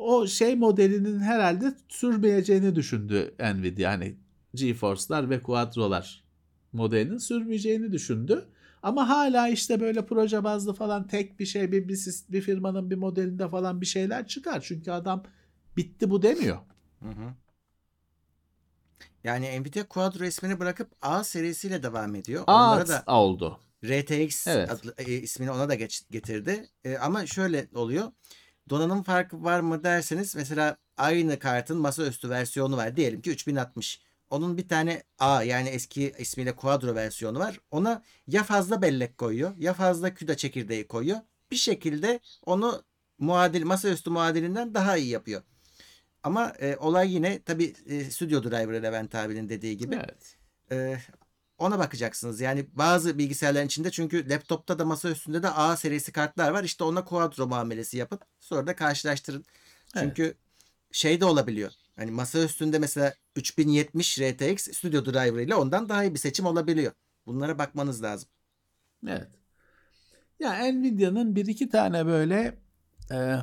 o 0.00 0.26
şey 0.26 0.56
modelinin 0.56 1.20
herhalde 1.20 1.74
sürmeyeceğini 1.88 2.74
düşündü 2.76 3.34
Nvidia. 3.40 3.92
Hani 3.92 4.16
GeForce'lar 4.54 5.30
ve 5.30 5.40
Quadro'lar 5.40 6.24
modelinin 6.72 7.18
sürmeyeceğini 7.18 7.92
düşündü. 7.92 8.48
Ama 8.82 9.08
hala 9.08 9.48
işte 9.48 9.80
böyle 9.80 10.06
proje 10.06 10.44
bazlı 10.44 10.74
falan 10.74 11.06
tek 11.06 11.40
bir 11.40 11.46
şey 11.46 11.72
bir, 11.72 11.88
bir, 11.88 12.06
bir 12.28 12.40
firmanın 12.40 12.90
bir 12.90 12.96
modelinde 12.96 13.48
falan 13.48 13.80
bir 13.80 13.86
şeyler 13.86 14.26
çıkar. 14.26 14.60
Çünkü 14.60 14.90
adam 14.90 15.22
bitti 15.76 16.10
bu 16.10 16.22
demiyor. 16.22 16.58
Hı 17.02 17.08
hı. 17.08 17.34
Yani 19.24 19.60
Nvidia 19.60 19.84
Quadro 19.84 20.24
ismini 20.24 20.60
bırakıp 20.60 20.90
A 21.02 21.24
serisiyle 21.24 21.82
devam 21.82 22.14
ediyor. 22.14 22.44
Onlara 22.46 22.82
Aa 22.82 22.88
da 22.88 23.04
oldu. 23.06 23.60
RTX 23.84 24.46
Evet. 24.46 24.70
adlı, 24.70 24.94
e, 24.98 25.12
ismini 25.12 25.50
ona 25.50 25.68
da 25.68 25.74
geç, 25.74 26.02
getirdi. 26.10 26.68
E, 26.84 26.96
ama 26.96 27.26
şöyle 27.26 27.68
oluyor. 27.74 28.12
Donanım 28.70 29.02
farkı 29.02 29.44
var 29.44 29.60
mı 29.60 29.84
derseniz 29.84 30.36
mesela 30.36 30.76
aynı 30.96 31.38
kartın 31.38 31.78
masaüstü 31.78 32.30
versiyonu 32.30 32.76
var. 32.76 32.96
Diyelim 32.96 33.22
ki 33.22 33.30
3060. 33.30 34.02
Onun 34.30 34.58
bir 34.58 34.68
tane 34.68 35.02
A 35.18 35.42
yani 35.42 35.68
eski 35.68 36.14
ismiyle 36.18 36.56
Quadro 36.56 36.94
versiyonu 36.94 37.38
var. 37.38 37.60
Ona 37.70 38.02
ya 38.26 38.42
fazla 38.42 38.82
bellek 38.82 39.18
koyuyor 39.18 39.52
ya 39.58 39.74
fazla 39.74 40.14
CUDA 40.14 40.36
çekirdeği 40.36 40.88
koyuyor. 40.88 41.18
Bir 41.50 41.56
şekilde 41.56 42.20
onu 42.46 42.82
muadil 43.18 43.64
masaüstü 43.64 44.10
muadilinden 44.10 44.74
daha 44.74 44.96
iyi 44.96 45.08
yapıyor. 45.08 45.42
Ama 46.22 46.52
e, 46.60 46.76
olay 46.76 47.14
yine 47.14 47.42
tabii 47.42 47.74
e, 47.86 48.04
Studio 48.04 48.42
Driver 48.42 48.82
Levent 48.82 49.14
abinin 49.14 49.48
dediği 49.48 49.76
gibi. 49.76 49.94
Evet. 49.94 50.36
Ee, 50.72 50.98
ona 51.60 51.78
bakacaksınız. 51.78 52.40
Yani 52.40 52.66
bazı 52.72 53.18
bilgisayarların 53.18 53.66
içinde 53.66 53.90
çünkü 53.90 54.28
laptopta 54.28 54.78
da 54.78 54.84
masa 54.84 55.10
üstünde 55.10 55.42
de 55.42 55.50
A 55.50 55.76
serisi 55.76 56.12
kartlar 56.12 56.50
var. 56.50 56.64
İşte 56.64 56.84
ona 56.84 57.04
Quadro 57.04 57.46
muamelesi 57.46 57.96
yapın. 57.96 58.18
Sonra 58.40 58.66
da 58.66 58.76
karşılaştırın. 58.76 59.44
Evet. 59.96 60.04
Çünkü 60.04 60.34
şey 60.92 61.20
de 61.20 61.24
olabiliyor. 61.24 61.72
Hani 61.96 62.10
masa 62.10 62.44
üstünde 62.44 62.78
mesela 62.78 63.14
3070 63.36 64.18
RTX 64.20 64.68
Studio 64.76 65.04
Driver 65.04 65.42
ile 65.42 65.54
ondan 65.54 65.88
daha 65.88 66.04
iyi 66.04 66.14
bir 66.14 66.18
seçim 66.18 66.46
olabiliyor. 66.46 66.92
Bunlara 67.26 67.58
bakmanız 67.58 68.02
lazım. 68.02 68.28
Evet. 69.06 69.28
Ya 70.40 70.72
Nvidia'nın 70.72 71.36
bir 71.36 71.46
iki 71.46 71.68
tane 71.68 72.06
böyle 72.06 72.58
e, 73.12 73.36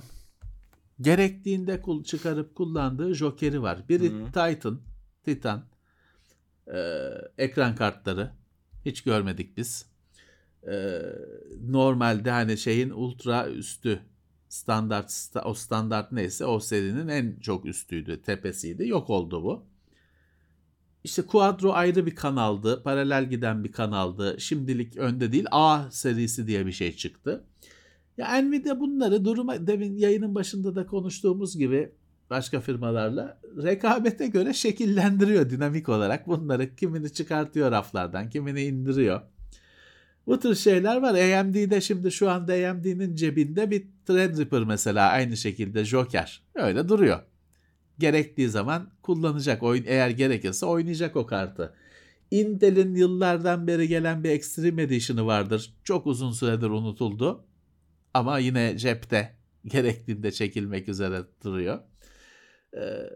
gerektiğinde 1.02 1.82
kul 1.82 2.04
çıkarıp 2.04 2.56
kullandığı 2.56 3.14
jokeri 3.14 3.62
var. 3.62 3.90
Biri 3.90 4.10
Hı. 4.10 4.26
Titan, 4.26 4.82
Titan 5.24 5.66
e, 6.74 7.10
ekran 7.38 7.76
kartları 7.76 8.32
hiç 8.86 9.02
görmedik 9.04 9.58
biz. 9.58 9.86
E, 10.68 11.02
normalde 11.62 12.32
hani 12.32 12.58
şeyin 12.58 12.90
ultra 12.90 13.50
üstü 13.50 14.00
standart 14.50 15.10
sta- 15.10 15.44
o 15.44 15.54
standart 15.54 16.12
neyse 16.12 16.46
o 16.46 16.60
serinin 16.60 17.08
en 17.08 17.40
çok 17.40 17.66
üstüydü, 17.66 18.22
tepesiydi. 18.22 18.88
Yok 18.88 19.10
oldu 19.10 19.44
bu. 19.44 19.66
İşte 21.04 21.22
Quadro 21.22 21.72
ayrı 21.74 22.06
bir 22.06 22.16
kanaldı. 22.16 22.84
Paralel 22.84 23.30
giden 23.30 23.64
bir 23.64 23.72
kanaldı. 23.72 24.36
Şimdilik 24.40 24.98
önde 24.98 25.32
değil. 25.32 25.46
A 25.52 25.92
serisi 25.92 26.48
diye 26.48 26.66
bir 26.66 26.72
şey 26.72 26.96
çıktı. 26.96 27.44
Ya 28.18 28.42
Nvidia 28.42 28.80
bunları 28.80 29.26
duruma 29.26 29.68
demin 29.68 29.98
yayının 29.98 30.36
başında 30.36 30.76
da 30.76 30.86
konuştuğumuz 30.86 31.58
gibi 31.58 31.92
başka 32.30 32.60
firmalarla 32.60 33.40
rekabete 33.64 34.28
göre 34.28 34.54
şekillendiriyor 34.54 35.50
dinamik 35.50 35.90
olarak. 35.90 36.28
Bunları 36.28 36.76
kimini 36.76 37.14
çıkartıyor 37.14 37.72
raflardan, 37.72 38.30
kimini 38.30 38.64
indiriyor. 38.64 39.22
Bu 40.28 40.40
tür 40.40 40.56
şeyler 40.56 41.02
var. 41.02 41.40
AMD'de 41.40 41.82
şimdi 41.82 42.12
şu 42.12 42.30
anda 42.30 42.54
AMD'nin 42.54 43.16
cebinde 43.16 43.72
bir 43.72 43.88
Threadripper 44.06 44.64
mesela 44.64 45.10
aynı 45.10 45.38
şekilde 45.38 45.86
Joker. 45.86 46.44
Öyle 46.56 46.90
duruyor 46.90 47.20
gerektiği 48.00 48.50
zaman 48.50 48.90
kullanacak. 49.02 49.64
Oyun 49.64 49.84
eğer 49.88 50.10
gerekirse 50.10 50.66
oynayacak 50.66 51.16
o 51.16 51.26
kartı. 51.26 51.74
Intel'in 52.32 52.96
yıllardan 52.96 53.68
beri 53.68 53.88
gelen 53.88 54.24
bir 54.24 54.30
Extreme 54.30 54.84
Edition'ı 54.84 55.26
vardır. 55.26 55.74
Çok 55.84 56.08
uzun 56.08 56.32
süredir 56.32 56.70
unutuldu. 56.70 57.46
Ama 58.14 58.40
yine 58.40 58.78
cepte 58.78 59.36
gerektiğinde 59.66 60.32
çekilmek 60.32 60.90
üzere 60.90 61.24
duruyor. 61.44 61.80
Ee, 62.78 63.10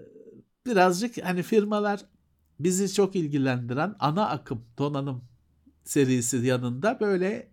birazcık 0.66 1.26
hani 1.26 1.44
firmalar 1.44 2.06
bizi 2.60 2.94
çok 2.94 3.16
ilgilendiren 3.16 3.96
ana 4.00 4.30
akım 4.30 4.66
donanım 4.78 5.24
serisi 5.84 6.38
yanında 6.38 7.00
böyle 7.00 7.48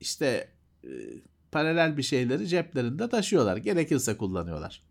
işte 0.00 0.48
e, 0.84 0.88
paralel 1.52 1.96
bir 1.96 2.02
şeyleri 2.02 2.48
ceplerinde 2.48 3.08
taşıyorlar. 3.08 3.56
Gerekirse 3.56 4.16
kullanıyorlar. 4.16 4.82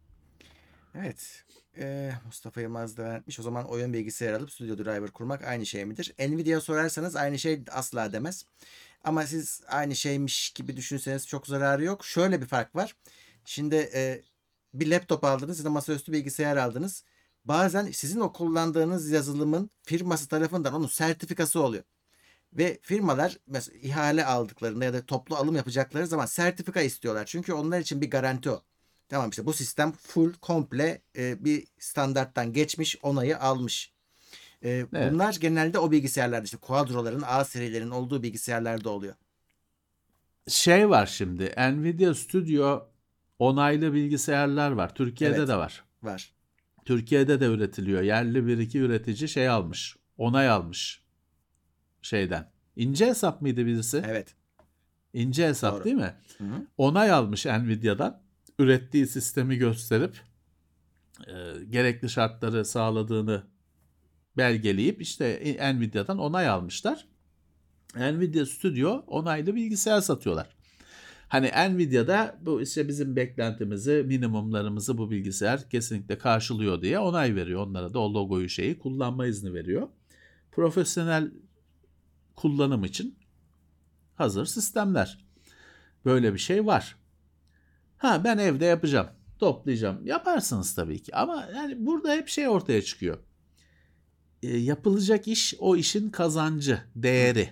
Evet. 0.95 1.45
Ee, 1.77 2.11
Mustafa 2.25 2.61
Yılmaz 2.61 2.97
da 2.97 3.03
vermiş. 3.03 3.39
O 3.39 3.43
zaman 3.43 3.69
oyun 3.69 3.93
bilgisayarı 3.93 4.37
alıp 4.37 4.51
Studio 4.51 4.77
Driver 4.77 5.11
kurmak 5.11 5.43
aynı 5.43 5.65
şey 5.65 5.85
midir? 5.85 6.13
Nvidia 6.19 6.61
sorarsanız 6.61 7.15
aynı 7.15 7.39
şey 7.39 7.63
asla 7.71 8.13
demez. 8.13 8.45
Ama 9.03 9.23
siz 9.23 9.61
aynı 9.67 9.95
şeymiş 9.95 10.49
gibi 10.49 10.77
düşünseniz 10.77 11.27
çok 11.27 11.47
zararı 11.47 11.83
yok. 11.83 12.05
Şöyle 12.05 12.41
bir 12.41 12.45
fark 12.45 12.75
var. 12.75 12.95
Şimdi 13.45 13.75
e, 13.75 14.21
bir 14.79 14.91
laptop 14.91 15.23
aldınız 15.23 15.59
ya 15.59 15.65
da 15.65 15.69
masaüstü 15.69 16.11
bilgisayar 16.11 16.57
aldınız. 16.57 17.03
Bazen 17.45 17.91
sizin 17.91 18.19
o 18.19 18.33
kullandığınız 18.33 19.09
yazılımın 19.11 19.69
firması 19.83 20.27
tarafından 20.27 20.73
onun 20.73 20.87
sertifikası 20.87 21.61
oluyor. 21.61 21.83
Ve 22.53 22.79
firmalar 22.81 23.37
mesela 23.47 23.77
ihale 23.81 24.25
aldıklarında 24.25 24.85
ya 24.85 24.93
da 24.93 25.05
toplu 25.05 25.35
alım 25.35 25.55
yapacakları 25.55 26.07
zaman 26.07 26.25
sertifika 26.25 26.81
istiyorlar. 26.81 27.25
Çünkü 27.25 27.53
onlar 27.53 27.79
için 27.79 28.01
bir 28.01 28.09
garanti 28.09 28.49
o. 28.49 28.61
Tamam 29.09 29.29
işte 29.29 29.45
bu 29.45 29.53
sistem 29.53 29.91
full 29.91 30.33
komple 30.33 31.01
e, 31.17 31.45
bir 31.45 31.67
standarttan 31.79 32.53
geçmiş 32.53 32.97
onayı 33.01 33.39
almış. 33.39 33.91
E, 34.63 34.69
Evet. 34.69 35.13
Bunlar 35.13 35.33
genelde 35.39 35.79
o 35.79 35.91
bilgisayarlarda 35.91 36.43
işte 36.45 36.57
Quadro'ların 36.57 37.23
A 37.25 37.45
serilerinin 37.45 37.91
olduğu 37.91 38.23
bilgisayarlarda 38.23 38.89
oluyor. 38.89 39.15
şey 40.47 40.89
var 40.89 41.05
şimdi. 41.05 41.53
Nvidia 41.57 42.13
Studio 42.13 42.87
onaylı 43.39 43.93
bilgisayarlar 43.93 44.71
var. 44.71 44.95
Türkiye'de 44.95 45.35
Evet. 45.35 45.47
de 45.47 45.55
var. 45.55 45.83
Var. 46.03 46.33
Türkiye'de 46.85 47.39
de 47.39 47.45
üretiliyor. 47.45 48.01
Yerli 48.01 48.47
bir 48.47 48.57
iki 48.57 48.79
üretici 48.79 49.29
şey 49.29 49.49
almış. 49.49 49.95
Onay 50.17 50.49
almış. 50.49 51.03
Şeyden. 52.01 52.51
İnce 52.75 53.05
hesap 53.05 53.41
mıydı 53.41 53.65
birisi? 53.65 54.03
Evet. 54.07 54.35
İnce 55.13 55.47
hesap 55.47 55.75
Doğru. 55.75 55.83
değil 55.83 55.95
mi? 55.95 56.15
Hı 56.37 56.43
hı. 56.43 56.67
Onay 56.77 57.11
almış 57.11 57.45
Nvidia'dan. 57.45 58.21
Ürettiği 58.59 59.07
sistemi 59.07 59.57
gösterip 59.57 60.21
e, 61.27 61.33
gerekli 61.69 62.09
şartları 62.09 62.65
sağladığını 62.65 63.43
belgeleyip 64.37 65.01
işte 65.01 65.57
Nvidia'dan 65.75 66.17
onay 66.17 66.47
almışlar. 66.47 67.07
Nvidia 67.95 68.45
Studio 68.45 69.03
onaylı 69.07 69.55
bilgisayar 69.55 70.01
satıyorlar. 70.01 70.55
Hani 71.35 71.75
Nvidia'da 71.75 72.37
bu 72.41 72.61
işte 72.61 72.87
bizim 72.87 73.15
beklentimizi, 73.15 74.03
minimumlarımızı 74.07 74.97
bu 74.97 75.11
bilgisayar 75.11 75.69
kesinlikle 75.69 76.17
karşılıyor 76.17 76.81
diye 76.81 76.99
onay 76.99 77.35
veriyor. 77.35 77.67
Onlara 77.67 77.93
da 77.93 77.99
o 77.99 78.13
logoyu 78.13 78.49
şeyi 78.49 78.79
kullanma 78.79 79.27
izni 79.27 79.53
veriyor. 79.53 79.87
Profesyonel 80.51 81.31
kullanım 82.35 82.83
için 82.83 83.19
hazır 84.15 84.45
sistemler. 84.45 85.25
Böyle 86.05 86.33
bir 86.33 86.39
şey 86.39 86.65
var. 86.65 86.95
Ha 87.97 88.23
ben 88.23 88.37
evde 88.37 88.65
yapacağım. 88.65 89.07
Toplayacağım. 89.39 90.05
Yaparsınız 90.05 90.75
tabii 90.75 91.03
ki. 91.03 91.15
Ama 91.15 91.49
yani 91.55 91.85
burada 91.85 92.13
hep 92.13 92.27
şey 92.27 92.47
ortaya 92.47 92.81
çıkıyor. 92.81 93.17
E, 94.43 94.57
yapılacak 94.57 95.27
iş 95.27 95.55
o 95.59 95.75
işin 95.75 96.09
kazancı, 96.09 96.81
değeri. 96.95 97.49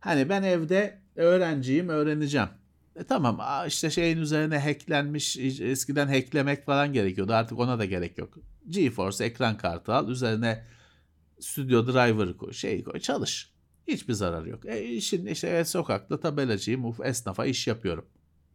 Hani 0.00 0.28
ben 0.28 0.42
evde 0.42 1.03
öğrenciyim, 1.16 1.88
öğreneceğim. 1.88 2.48
E 2.96 3.04
tamam 3.04 3.40
işte 3.66 3.90
şeyin 3.90 4.18
üzerine 4.18 4.58
hacklenmiş, 4.58 5.36
eskiden 5.60 6.06
hacklemek 6.06 6.64
falan 6.64 6.92
gerekiyordu. 6.92 7.32
Artık 7.32 7.58
ona 7.58 7.78
da 7.78 7.84
gerek 7.84 8.18
yok. 8.18 8.38
GeForce 8.68 9.24
ekran 9.24 9.56
kartı 9.56 9.94
al, 9.94 10.08
üzerine 10.08 10.64
Studio 11.40 11.86
Driver 11.86 12.36
koy, 12.36 12.52
şey 12.52 12.84
koy, 12.84 13.00
çalış. 13.00 13.54
Hiçbir 13.88 14.12
zararı 14.12 14.48
yok. 14.48 14.66
E 14.66 14.84
işin 14.84 15.26
işte 15.26 15.48
evet, 15.48 15.68
sokakta 15.68 16.20
tabelacıyım, 16.20 16.84
uf, 16.84 17.00
esnafa 17.00 17.46
iş 17.46 17.66
yapıyorum. 17.66 18.06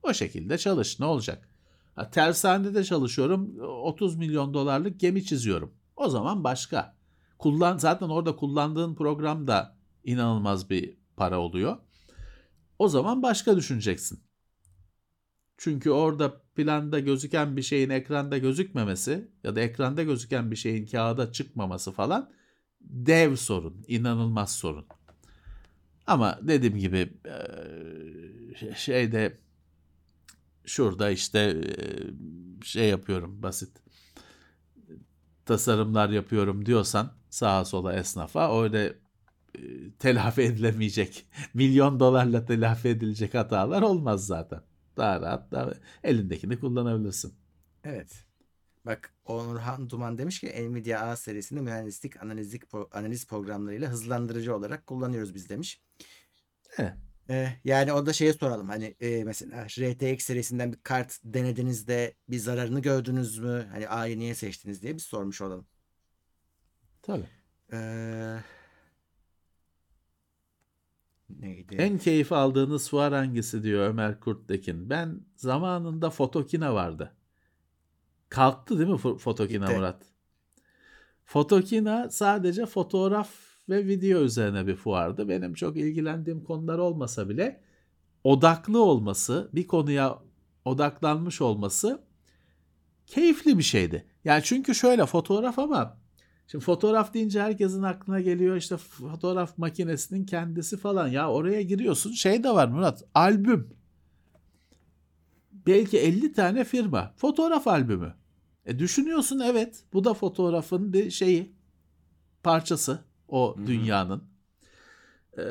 O 0.04 0.14
şekilde 0.14 0.58
çalış, 0.58 1.00
ne 1.00 1.06
olacak? 1.06 1.50
Ha, 1.96 2.10
tersanede 2.10 2.84
çalışıyorum, 2.84 3.60
30 3.60 4.16
milyon 4.16 4.54
dolarlık 4.54 5.00
gemi 5.00 5.26
çiziyorum. 5.26 5.74
O 5.96 6.10
zaman 6.10 6.44
başka. 6.44 6.96
Kullan 7.38 7.78
zaten 7.78 8.10
orada 8.10 8.36
kullandığın 8.36 8.96
program 8.96 9.48
da 9.48 9.76
inanılmaz 10.04 10.70
bir 10.70 10.98
para 11.18 11.40
oluyor. 11.40 11.78
O 12.80 12.90
zaman 12.90 13.22
başka 13.24 13.58
düşüneceksin. 13.58 14.20
Çünkü 15.58 15.90
orada 15.90 16.42
planda 16.56 17.00
gözüken 17.00 17.58
bir 17.58 17.62
şeyin 17.62 17.90
ekranda 17.90 18.38
gözükmemesi 18.38 19.32
ya 19.44 19.56
da 19.56 19.62
ekranda 19.62 20.04
gözüken 20.04 20.52
bir 20.52 20.56
şeyin 20.56 20.86
kağıda 20.86 21.32
çıkmaması 21.32 21.92
falan 21.92 22.32
dev 22.82 23.36
sorun, 23.36 23.86
inanılmaz 23.88 24.56
sorun. 24.56 24.86
Ama 26.08 26.40
dediğim 26.42 26.78
gibi 26.78 27.14
şeyde 28.76 29.38
şurada 30.66 31.10
işte 31.10 31.62
şey 32.64 32.90
yapıyorum 32.90 33.44
basit 33.44 33.78
tasarımlar 35.46 36.10
yapıyorum 36.10 36.66
diyorsan 36.66 37.14
sağa 37.30 37.66
sola 37.66 37.94
esnafa 37.94 38.62
öyle 38.64 38.96
telafi 40.00 40.42
edilemeyecek 40.42 41.28
milyon 41.54 42.00
dolarla 42.00 42.46
telafi 42.46 42.88
edilecek 42.88 43.34
hatalar 43.34 43.82
olmaz 43.82 44.26
zaten. 44.26 44.62
Daha 44.98 45.22
rahat 45.22 45.52
daha 45.52 45.74
elindekini 46.04 46.60
kullanabilirsin. 46.60 47.34
Evet. 47.84 48.26
Bak 48.86 49.14
Onurhan 49.26 49.90
Duman 49.90 50.18
demiş 50.18 50.40
ki 50.40 50.70
Nvidia 50.70 51.00
A 51.00 51.16
serisini 51.16 51.62
mühendislik 51.62 52.24
analizlik 52.24 52.64
analiz 52.92 53.28
programlarıyla 53.28 53.90
hızlandırıcı 53.90 54.56
olarak 54.56 54.88
kullanıyoruz 54.88 55.36
biz 55.36 55.50
demiş. 55.50 55.82
Evet. 56.78 56.94
Ee, 57.30 57.50
yani 57.64 57.94
o 57.94 58.06
da 58.06 58.14
şeye 58.14 58.34
soralım 58.34 58.70
hani 58.70 58.96
e, 59.00 59.24
mesela 59.24 59.66
RTX 59.66 60.26
serisinden 60.26 60.74
bir 60.74 60.80
kart 60.84 61.20
denediğinizde 61.24 62.14
bir 62.30 62.38
zararını 62.38 62.82
gördünüz 62.82 63.40
mü? 63.40 63.68
Hani 63.72 63.90
A'yı 63.90 64.20
niye 64.20 64.36
seçtiniz 64.36 64.82
diye 64.82 64.96
biz 64.96 65.04
sormuş 65.04 65.42
olalım. 65.42 65.68
Tabii. 67.02 67.28
Ee, 67.74 68.38
neydi? 71.40 71.76
En 71.76 71.98
keyif 71.98 72.32
aldığınız 72.32 72.90
fuar 72.90 73.14
hangisi 73.14 73.64
diyor 73.64 73.90
Ömer 73.90 74.20
Kurttekin. 74.20 74.90
Ben 74.90 75.22
zamanında 75.36 76.10
Fotokina 76.10 76.74
vardı. 76.74 77.16
Kalktı 78.30 78.80
değil 78.80 78.90
mi 78.90 78.96
fo- 78.96 79.18
Fotokina 79.18 79.66
Gitti. 79.66 79.78
Murat? 79.78 80.06
Fotokina 81.26 82.10
sadece 82.10 82.66
fotoğraf 82.66 83.30
ve 83.70 83.88
video 83.88 84.22
üzerine 84.22 84.68
bir 84.68 84.76
fuardı. 84.76 85.30
Benim 85.30 85.54
çok 85.54 85.78
ilgilendiğim 85.78 86.44
konular 86.44 86.78
olmasa 86.78 87.30
bile 87.30 87.62
odaklı 88.24 88.84
olması, 88.84 89.50
bir 89.54 89.68
konuya 89.68 90.20
odaklanmış 90.66 91.42
olması 91.42 92.04
keyifli 93.06 93.58
bir 93.58 93.64
şeydi. 93.64 94.06
Yani 94.24 94.42
çünkü 94.44 94.76
şöyle 94.76 95.06
fotoğraf 95.06 95.60
ama 95.60 95.99
şimdi 96.52 96.66
fotoğraf 96.66 97.14
deyince 97.14 97.42
herkesin 97.42 97.84
aklına 97.84 98.22
geliyor 98.22 98.56
işte 98.56 98.78
fotoğraf 98.78 99.58
makinesinin 99.58 100.26
kendisi 100.26 100.78
falan. 100.78 101.08
Ya 101.08 101.32
oraya 101.32 101.62
giriyorsun 101.62 102.12
şey 102.12 102.44
de 102.44 102.50
var 102.50 102.68
Murat 102.68 103.04
albüm. 103.14 103.70
Belki 105.52 106.00
50 106.00 106.34
tane 106.34 106.64
firma 106.64 107.14
fotoğraf 107.18 107.68
albümü. 107.68 108.14
E 108.66 108.80
düşünüyorsun 108.80 109.40
evet 109.40 109.84
bu 109.94 110.04
da 110.04 110.14
fotoğrafın 110.14 110.94
bir 110.94 111.12
şeyi 111.12 111.54
parçası 112.44 113.00
o 113.28 113.58
Hı 113.58 113.62
hı. 113.62 113.68
dünyanın. 113.68 114.24
Ee, 115.38 115.42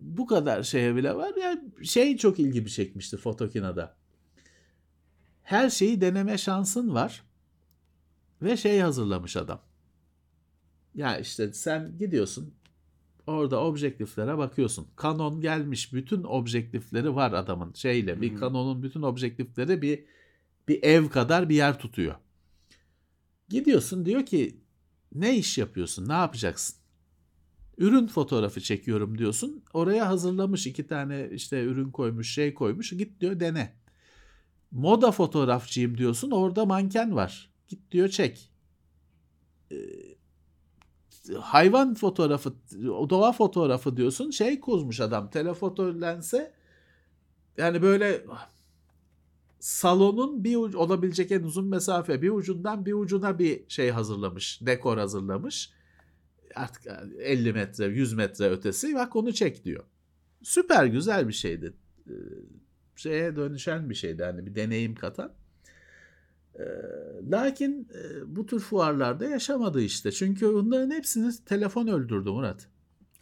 bu 0.00 0.26
kadar 0.26 0.62
şeye 0.62 0.96
bile 0.96 1.16
var. 1.16 1.32
Yani 1.40 1.60
şey 1.82 2.16
çok 2.16 2.38
ilgimi 2.38 2.70
çekmişti 2.70 3.16
Fotokina'da. 3.16 3.96
Her 5.42 5.70
şeyi 5.70 6.00
deneme 6.00 6.38
şansın 6.38 6.94
var. 6.94 7.22
Ve 8.42 8.56
şey 8.56 8.80
hazırlamış 8.80 9.36
adam. 9.36 9.60
Ya 10.94 11.18
işte 11.18 11.52
sen 11.52 11.98
gidiyorsun 11.98 12.54
orada 13.26 13.60
objektiflere 13.64 14.38
bakıyorsun. 14.38 14.86
Canon 15.02 15.40
gelmiş 15.40 15.92
bütün 15.92 16.22
objektifleri 16.22 17.14
var 17.14 17.32
adamın 17.32 17.72
şeyle. 17.72 18.20
Bir. 18.20 18.40
Canon'un 18.40 18.82
bütün 18.82 19.02
objektifleri 19.02 19.82
bir 19.82 20.04
bir 20.68 20.82
ev 20.82 21.08
kadar 21.08 21.48
bir 21.48 21.54
yer 21.54 21.78
tutuyor. 21.78 22.14
Gidiyorsun 23.48 24.06
diyor 24.06 24.26
ki 24.26 24.60
ne 25.14 25.36
iş 25.36 25.58
yapıyorsun? 25.58 26.08
Ne 26.08 26.12
yapacaksın? 26.12 26.76
Ürün 27.78 28.06
fotoğrafı 28.06 28.60
çekiyorum 28.60 29.18
diyorsun. 29.18 29.62
Oraya 29.72 30.08
hazırlamış 30.08 30.66
iki 30.66 30.86
tane 30.86 31.28
işte 31.32 31.64
ürün 31.64 31.90
koymuş, 31.90 32.34
şey 32.34 32.54
koymuş. 32.54 32.90
Git 32.90 33.20
diyor 33.20 33.40
dene. 33.40 33.74
Moda 34.70 35.12
fotoğrafçıyım 35.12 35.98
diyorsun. 35.98 36.30
Orada 36.30 36.64
manken 36.64 37.16
var. 37.16 37.53
Git 37.68 37.90
diyor 37.92 38.08
çek. 38.08 38.50
Ee, 39.72 39.76
hayvan 41.40 41.94
fotoğrafı, 41.94 42.54
doğa 43.10 43.32
fotoğrafı 43.32 43.96
diyorsun. 43.96 44.30
Şey 44.30 44.60
kozmuş 44.60 45.00
adam. 45.00 45.30
Telefoto 45.30 46.00
lense 46.00 46.54
yani 47.56 47.82
böyle 47.82 48.24
salonun 49.60 50.44
bir 50.44 50.56
ucu, 50.56 50.78
olabilecek 50.78 51.32
en 51.32 51.42
uzun 51.42 51.66
mesafe 51.66 52.22
bir 52.22 52.30
ucundan 52.30 52.86
bir 52.86 52.92
ucuna 52.92 53.38
bir 53.38 53.68
şey 53.68 53.90
hazırlamış. 53.90 54.60
Dekor 54.62 54.98
hazırlamış. 54.98 55.70
Artık 56.54 56.86
50 57.18 57.52
metre 57.52 57.86
100 57.86 58.12
metre 58.12 58.50
ötesi 58.50 58.94
bak 58.94 59.16
onu 59.16 59.32
çek 59.32 59.64
diyor. 59.64 59.84
Süper 60.42 60.86
güzel 60.86 61.28
bir 61.28 61.32
şeydi. 61.32 61.74
Ee, 62.08 62.12
Şeye 62.96 63.36
dönüşen 63.36 63.90
bir 63.90 63.94
şeydi 63.94 64.24
hani 64.24 64.46
bir 64.46 64.54
deneyim 64.54 64.94
katan. 64.94 65.32
Lakin 67.30 67.88
bu 68.26 68.46
tür 68.46 68.60
fuarlarda 68.60 69.24
yaşamadı 69.24 69.80
işte. 69.80 70.12
Çünkü 70.12 70.54
bunların 70.54 70.90
hepsini 70.90 71.32
telefon 71.46 71.86
öldürdü 71.86 72.30
Murat. 72.30 72.68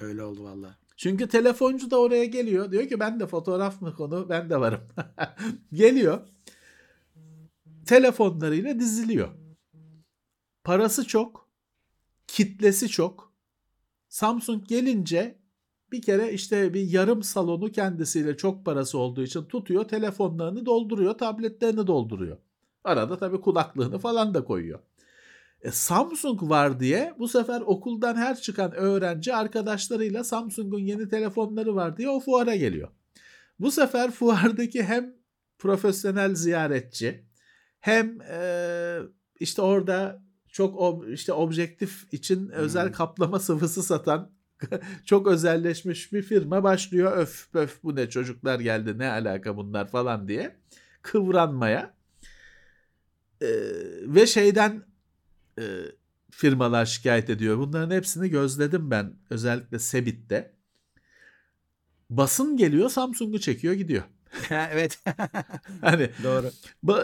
Öyle 0.01 0.23
oldu 0.23 0.45
valla. 0.45 0.79
Çünkü 0.97 1.29
telefoncu 1.29 1.91
da 1.91 2.01
oraya 2.01 2.25
geliyor. 2.25 2.73
Diyor 2.73 2.89
ki 2.89 3.01
ben 3.01 3.21
de 3.21 3.27
fotoğraf 3.27 3.83
mı 3.83 3.95
konu 3.95 4.27
ben 4.29 4.51
de 4.51 4.61
varım. 4.61 4.81
geliyor. 5.73 6.21
Telefonlarıyla 7.87 8.79
diziliyor. 8.79 9.29
Parası 10.65 11.07
çok. 11.07 11.49
Kitlesi 12.27 12.89
çok. 12.89 13.33
Samsung 14.09 14.69
gelince 14.69 15.39
bir 15.93 16.03
kere 16.03 16.33
işte 16.33 16.75
bir 16.75 16.81
yarım 16.81 17.23
salonu 17.23 17.73
kendisiyle 17.73 18.37
çok 18.37 18.65
parası 18.65 18.99
olduğu 18.99 19.23
için 19.23 19.45
tutuyor. 19.45 19.89
Telefonlarını 19.89 20.67
dolduruyor. 20.67 21.19
Tabletlerini 21.19 21.87
dolduruyor. 21.87 22.39
Arada 22.85 23.19
tabii 23.19 23.41
kulaklığını 23.41 23.99
falan 23.99 24.35
da 24.35 24.45
koyuyor. 24.45 24.79
E, 25.63 25.71
Samsung 25.71 26.43
var 26.43 26.81
diye 26.81 27.15
bu 27.19 27.29
sefer 27.29 27.61
okuldan 27.61 28.17
her 28.17 28.41
çıkan 28.41 28.73
öğrenci 28.73 29.35
arkadaşlarıyla 29.35 30.25
Samsung'un 30.25 30.79
yeni 30.81 31.09
telefonları 31.09 31.75
var 31.75 31.97
diye 31.97 32.09
o 32.09 32.21
fuara 32.21 32.57
geliyor. 32.57 32.89
Bu 33.59 33.71
sefer 33.71 34.11
fuardaki 34.21 34.83
hem 34.83 35.15
profesyonel 35.59 36.35
ziyaretçi 36.35 37.25
hem 37.81 38.21
e, 38.21 38.99
işte 39.41 39.63
orada 39.63 40.23
çok 40.49 40.75
ob- 40.81 41.13
işte 41.13 41.33
objektif 41.33 42.13
için 42.15 42.49
özel 42.49 42.87
Hmm. 42.87 42.93
kaplama 42.93 43.39
sıvısı 43.39 43.83
satan 43.83 44.31
çok 45.05 45.27
özelleşmiş 45.27 46.13
bir 46.13 46.23
firma 46.23 46.63
başlıyor 46.63 47.17
öf 47.17 47.53
pöf 47.53 47.83
bu 47.83 47.97
ne 47.97 48.09
çocuklar 48.09 48.61
geldi 48.61 48.99
ne 48.99 49.11
alaka 49.11 49.57
bunlar 49.57 49.89
falan 49.89 50.29
diye 50.29 50.57
kıvranmaya 51.03 51.95
Ee, 53.43 53.47
ve 54.15 54.27
şeyden 54.27 54.83
e, 55.59 55.63
firmalar 56.31 56.87
şikayet 56.87 57.31
ediyor. 57.31 57.59
Bunların 57.59 57.91
hepsini 57.97 58.29
gözledim 58.31 58.91
ben 58.91 59.15
özellikle 59.31 59.79
Sebit'te. 59.79 60.53
Basın 62.11 62.57
geliyor 62.57 62.91
Samsung'u 62.91 63.39
çekiyor 63.41 63.75
gidiyor. 63.75 64.03
evet. 64.51 64.99
Hani 65.81 66.11
Doğru. 66.25 66.51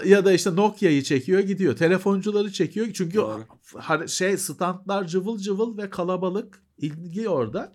ya 0.08 0.24
da 0.24 0.32
işte 0.32 0.56
Nokia'yı 0.56 1.02
çekiyor 1.02 1.40
gidiyor. 1.40 1.76
Telefoncuları 1.76 2.52
çekiyor. 2.52 2.86
Çünkü 2.94 3.16
Doğru. 3.18 3.44
har- 3.72 4.08
şey 4.08 4.36
standlar 4.36 5.06
cıvıl 5.06 5.38
cıvıl 5.38 5.78
ve 5.78 5.90
kalabalık 5.90 6.62
ilgi 6.78 7.28
orada. 7.28 7.72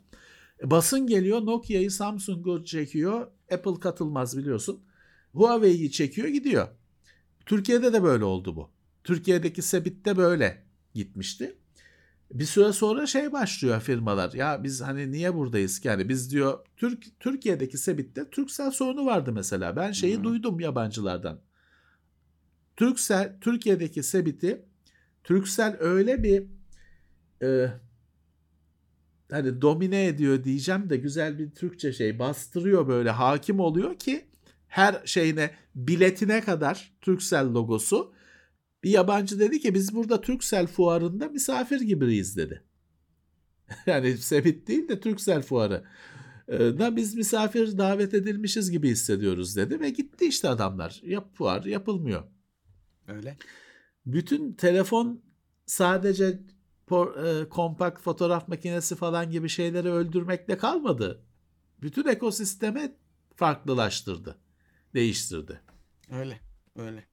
E, 0.63 0.71
Basın 0.71 1.07
geliyor 1.07 1.45
Nokia'yı 1.45 1.91
Samsung'u 1.91 2.65
çekiyor. 2.65 3.27
Apple 3.51 3.79
katılmaz 3.79 4.37
biliyorsun. 4.37 4.83
Huawei'yi 5.33 5.91
çekiyor 5.91 6.27
gidiyor. 6.27 6.67
Türkiye'de 7.45 7.93
de 7.93 8.03
böyle 8.03 8.23
oldu 8.23 8.55
bu. 8.55 8.69
Türkiye'deki 9.03 9.61
Sebit'te 9.61 10.17
böyle 10.17 10.63
gitmişti. 10.93 11.55
Bir 12.33 12.45
süre 12.45 12.73
sonra 12.73 13.05
şey 13.05 13.31
başlıyor 13.31 13.81
firmalar. 13.81 14.33
Ya 14.33 14.63
biz 14.63 14.81
hani 14.81 15.11
niye 15.11 15.35
buradayız 15.35 15.79
ki? 15.79 15.87
Yani 15.87 16.09
biz 16.09 16.31
diyor 16.31 16.59
Türk 16.77 17.19
Türkiye'deki 17.19 17.77
Sebit'te 17.77 18.29
Turkcell 18.29 18.71
sorunu 18.71 19.05
vardı 19.05 19.31
mesela. 19.31 19.75
Ben 19.75 19.91
şeyi 19.91 20.17
Hı. 20.17 20.23
duydum 20.23 20.59
yabancılardan. 20.59 21.39
Turkcell 22.77 23.37
Türkiye'deki 23.41 24.03
Sebit'i 24.03 24.65
Turkcell 25.23 25.77
öyle 25.79 26.23
bir 26.23 26.43
e, 27.43 27.69
hani 29.31 29.61
domine 29.61 30.05
ediyor 30.05 30.43
diyeceğim 30.43 30.89
de 30.89 30.97
güzel 30.97 31.39
bir 31.39 31.51
Türkçe 31.51 31.93
şey 31.93 32.19
bastırıyor 32.19 32.87
böyle 32.87 33.09
hakim 33.09 33.59
oluyor 33.59 33.99
ki 33.99 34.25
her 34.73 35.01
şeyine 35.05 35.51
biletine 35.75 36.41
kadar 36.41 36.93
Turkcell 37.01 37.53
logosu 37.53 38.13
bir 38.83 38.89
yabancı 38.89 39.39
dedi 39.39 39.59
ki 39.59 39.73
biz 39.73 39.95
burada 39.95 40.21
Turkcell 40.21 40.67
fuarında 40.67 41.27
misafir 41.27 41.81
gibiyiz 41.81 42.37
dedi. 42.37 42.63
yani 43.85 44.17
Sebit 44.17 44.67
değil 44.67 44.87
de 44.87 44.99
Turkcell 44.99 45.41
fuarı 45.41 45.83
e, 46.47 46.59
da 46.59 46.95
biz 46.95 47.15
misafir 47.15 47.77
davet 47.77 48.13
edilmişiz 48.13 48.71
gibi 48.71 48.89
hissediyoruz 48.89 49.55
dedi 49.55 49.79
ve 49.79 49.89
gitti 49.89 50.25
işte 50.25 50.49
adamlar. 50.49 51.01
Yap 51.03 51.35
fuar 51.35 51.63
yapılmıyor. 51.63 52.23
Öyle. 53.07 53.37
Bütün 54.05 54.53
telefon 54.53 55.23
sadece 55.65 56.39
por- 56.87 57.41
e, 57.41 57.49
kompakt 57.49 58.01
fotoğraf 58.01 58.47
makinesi 58.47 58.95
falan 58.95 59.31
gibi 59.31 59.49
şeyleri 59.49 59.91
öldürmekle 59.91 60.57
kalmadı. 60.57 61.25
Bütün 61.81 62.07
ekosisteme 62.07 62.95
farklılaştırdı, 63.35 64.42
değiştirdi. 64.93 65.61
Öyle. 66.11 66.39
Öyle. 66.75 67.03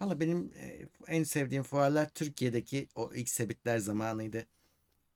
Valla 0.00 0.20
benim 0.20 0.52
e, 0.56 0.86
en 1.08 1.22
sevdiğim 1.22 1.62
fuarlar 1.62 2.08
Türkiye'deki 2.08 2.88
o 2.94 3.10
ilk 3.14 3.28
sebitler 3.28 3.78
zamanıydı. 3.78 4.46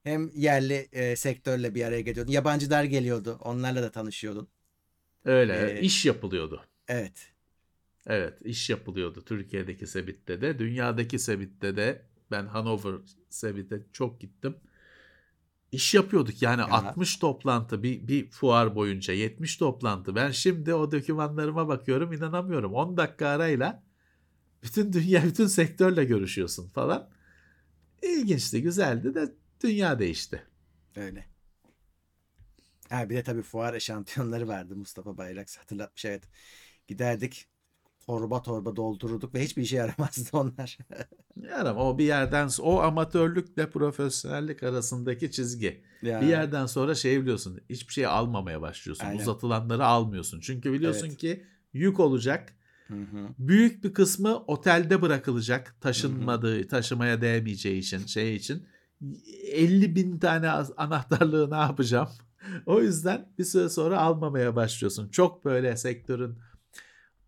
Hem 0.04 0.30
yerli 0.34 0.88
e, 0.92 1.16
sektörle 1.16 1.74
bir 1.74 1.84
araya 1.84 2.00
geliyordun. 2.00 2.32
Yabancılar 2.32 2.84
geliyordu. 2.84 3.38
Onlarla 3.42 3.82
da 3.82 3.90
tanışıyordun. 3.92 4.48
Öyle 5.24 5.78
Ee, 5.78 5.80
iş 5.80 6.06
yapılıyordu. 6.06 6.64
Evet. 6.88 7.32
Evet, 8.06 8.34
iş 8.44 8.70
yapılıyordu 8.70 9.24
Türkiye'deki 9.24 9.86
Sebit'te 9.86 10.40
de, 10.40 10.58
dünyadaki 10.58 11.18
Sebit'te 11.18 11.76
de. 11.76 12.02
Ben 12.30 12.46
Hanover 12.46 12.94
Sebit'e 13.30 13.82
çok 13.92 14.20
gittim. 14.20 14.56
İş 15.74 15.94
yapıyorduk 15.94 16.42
yani 16.42 16.60
Ya. 16.60 16.66
60 16.66 17.16
toplantı 17.16 17.82
bir, 17.82 18.08
bir 18.08 18.30
fuar 18.30 18.74
boyunca 18.74 19.14
70 19.14 19.56
toplantı. 19.56 20.14
Ben 20.14 20.30
şimdi 20.30 20.74
o 20.74 20.92
dokümanlarıma 20.92 21.68
bakıyorum 21.68 22.12
inanamıyorum. 22.12 22.74
10 22.74 22.96
dakika 22.96 23.28
arayla 23.28 23.82
bütün 24.62 24.92
dünya 24.92 25.24
bütün 25.24 25.46
sektörle 25.46 26.04
görüşüyorsun 26.04 26.68
falan. 26.68 27.10
İlginçti, 28.02 28.62
güzeldi 28.62 29.14
de 29.14 29.34
dünya 29.62 29.98
değişti. 29.98 30.46
Öyle. 30.96 31.26
Ha, 32.90 33.10
bir 33.10 33.16
de 33.16 33.22
tabii 33.22 33.42
fuar 33.42 33.74
eşantiyonları 33.74 34.48
vardı. 34.48 34.76
Mustafa 34.76 35.16
Bayrak 35.16 35.58
hatırlatmış 35.58 36.04
evet. 36.04 36.24
Giderdik 36.86 37.46
torba 38.06 38.42
torba 38.42 38.76
doldururduk 38.76 39.34
ve 39.34 39.44
hiçbir 39.44 39.62
işe 39.62 39.76
yaramazdı 39.76 40.28
onlar. 40.32 40.78
Yaram 41.36 41.76
o 41.76 41.98
bir 41.98 42.04
yerden 42.04 42.48
o 42.62 42.80
amatörlükle 42.80 43.70
profesyonellik 43.70 44.62
arasındaki 44.62 45.30
çizgi. 45.30 45.82
Ya, 46.02 46.20
Bir 46.20 46.26
yerden 46.26 46.66
sonra 46.66 46.94
şey 46.94 47.22
biliyorsun 47.22 47.60
hiçbir 47.70 47.92
şey 47.92 48.06
almamaya 48.06 48.60
başlıyorsun. 48.60 49.04
Aynen. 49.04 49.20
Uzatılanları 49.20 49.84
almıyorsun. 49.86 50.40
Çünkü 50.40 50.72
biliyorsun 50.72 51.06
Evet. 51.06 51.16
ki 51.16 51.44
yük 51.72 52.00
olacak. 52.00 52.52
Hı 52.88 52.94
hı. 52.94 53.28
Büyük 53.38 53.84
bir 53.84 53.94
kısmı 53.94 54.36
otelde 54.46 55.02
bırakılacak. 55.02 55.76
Taşınmadığı, 55.80 56.68
taşımaya 56.68 57.20
değmeyeceği 57.20 57.78
için, 57.78 58.06
şey 58.06 58.36
için. 58.36 58.66
50 59.52 59.94
bin 59.96 60.18
tane 60.18 60.50
anahtarlığı 60.50 61.50
ne 61.50 61.56
yapacağım? 61.56 62.08
O 62.66 62.80
yüzden 62.80 63.28
bir 63.38 63.44
süre 63.44 63.68
sonra 63.68 64.00
almamaya 64.00 64.56
başlıyorsun. 64.56 65.08
Çok 65.08 65.44
böyle 65.44 65.76
sektörün 65.76 66.38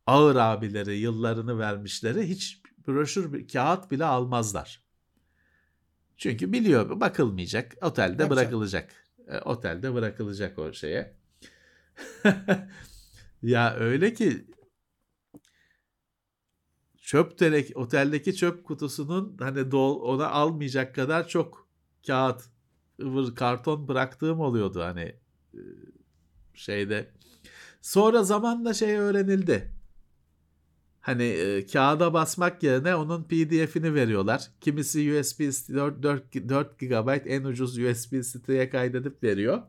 ağır 0.07 0.37
abileri, 0.37 0.97
yıllarını 0.97 1.59
vermişleri 1.59 2.28
hiç 2.28 2.62
broşür, 2.87 3.49
kağıt 3.49 3.91
bile 3.91 4.05
almazlar. 4.05 4.83
Çünkü 6.16 6.53
biliyor 6.53 7.01
bakılmayacak. 7.01 7.77
Otelde 7.83 8.23
Yapacak. 8.23 8.31
bırakılacak. 8.31 8.91
E, 9.28 9.39
otelde 9.39 9.95
bırakılacak 9.95 10.59
o 10.59 10.73
şeye. 10.73 11.16
ya 13.43 13.74
öyle 13.74 14.15
ki 14.15 14.47
çöp 16.99 17.39
terek 17.39 17.77
oteldeki 17.77 18.37
çöp 18.37 18.65
kutusunun 18.65 19.37
hani 19.41 19.70
dol 19.70 20.01
ona 20.01 20.28
almayacak 20.28 20.95
kadar 20.95 21.28
çok 21.28 21.69
kağıt 22.07 22.43
ıvır 23.03 23.35
karton 23.35 23.89
bıraktığım 23.89 24.41
oluyordu 24.41 24.83
hani 24.83 25.16
e, 25.55 25.61
şeyde. 26.55 27.11
Sonra 27.81 28.23
zamanla 28.24 28.74
şey 28.74 28.97
öğrenildi. 28.97 29.76
Hani 31.07 31.24
e, 31.24 31.66
kağıda 31.66 32.15
basmak 32.15 32.62
yerine 32.62 32.95
onun 32.95 33.23
PDF'ini 33.24 33.95
veriyorlar. 33.95 34.51
Kimisi 34.61 35.19
USB 35.19 35.41
4, 35.74 36.03
4, 36.03 36.35
4 36.35 36.78
GB 36.78 37.27
en 37.27 37.45
ucuz 37.45 37.78
USB 37.78 38.23
siteye 38.23 38.70
kaydedip 38.70 39.23
veriyor. 39.23 39.62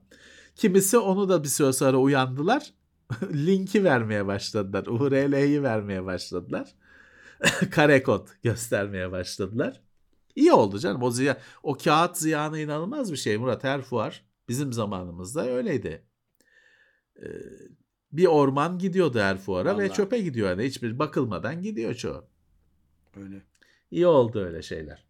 Kimisi 0.55 0.97
onu 0.97 1.29
da 1.29 1.43
bir 1.43 1.47
süre 1.47 1.73
sonra 1.73 1.97
uyandılar. 1.97 2.73
Linki 3.33 3.83
vermeye 3.83 4.27
başladılar. 4.27 4.85
URL'yi 4.87 5.63
vermeye 5.63 6.05
başladılar. 6.05 6.69
Kare 7.71 8.03
kod 8.03 8.27
göstermeye 8.43 9.11
başladılar. 9.11 9.81
İyi 10.35 10.53
oldu 10.53 10.79
canım. 10.79 11.03
O 11.03 11.11
ziya, 11.11 11.37
o 11.63 11.73
kağıt 11.77 12.17
ziyanı 12.17 12.59
inanılmaz 12.59 13.11
bir 13.11 13.17
şey 13.17 13.37
Murat. 13.37 13.63
Her 13.63 13.81
fuar 13.81 14.25
bizim 14.49 14.73
zamanımızda 14.73 15.47
öyleydi. 15.49 16.03
Bir 18.11 18.25
orman 18.25 18.79
gidiyordu 18.79 19.19
her 19.19 19.37
fuara 19.37 19.77
ve 19.77 19.83
Vallahi. 19.83 19.95
çöpe 19.95 20.19
gidiyor. 20.19 20.49
Yani 20.49 20.63
hiçbir 20.63 20.99
bakılmadan 20.99 21.61
gidiyor 21.61 21.93
çoğu. 21.93 22.25
Öyle. 23.17 23.41
İyi 23.91 24.07
oldu 24.07 24.39
öyle 24.45 24.61
şeyler. 24.61 25.07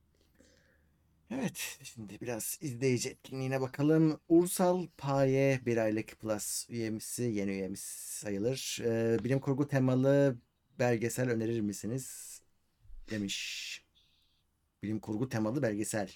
Evet, 1.32 1.80
şimdi 1.84 2.22
biraz 2.22 2.58
izleyici 2.62 3.10
etkinliğine 3.10 3.62
bakalım. 3.62 4.20
Ursal 4.30 4.88
Paye 4.98 5.62
bir 5.66 5.78
aylık 5.78 6.20
Plus 6.20 6.70
üyemisi, 6.70 7.24
yeni 7.24 7.52
üyemiz 7.52 7.80
sayılır. 7.80 8.80
Ee, 8.84 9.24
bilim 9.24 9.40
kurgu 9.40 9.68
temalı 9.68 10.38
belgesel 10.80 11.30
önerir 11.30 11.62
misiniz? 11.62 12.38
Demiş. 13.12 13.86
Bilim 14.84 15.00
kurgu 15.00 15.30
temalı 15.30 15.62
belgesel. 15.62 16.12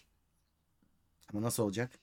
Ama 1.34 1.42
nasıl 1.42 1.64
olacak? 1.64 2.00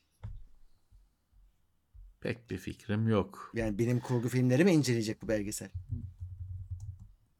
Pek 2.28 2.50
bir 2.50 2.58
fikrim 2.58 3.08
yok. 3.08 3.50
Yani 3.54 3.78
bilim 3.78 4.00
kurgu 4.00 4.28
filmleri 4.28 4.64
mi 4.64 4.72
inceleyecek 4.72 5.22
bu 5.22 5.28
belgesel? 5.28 5.70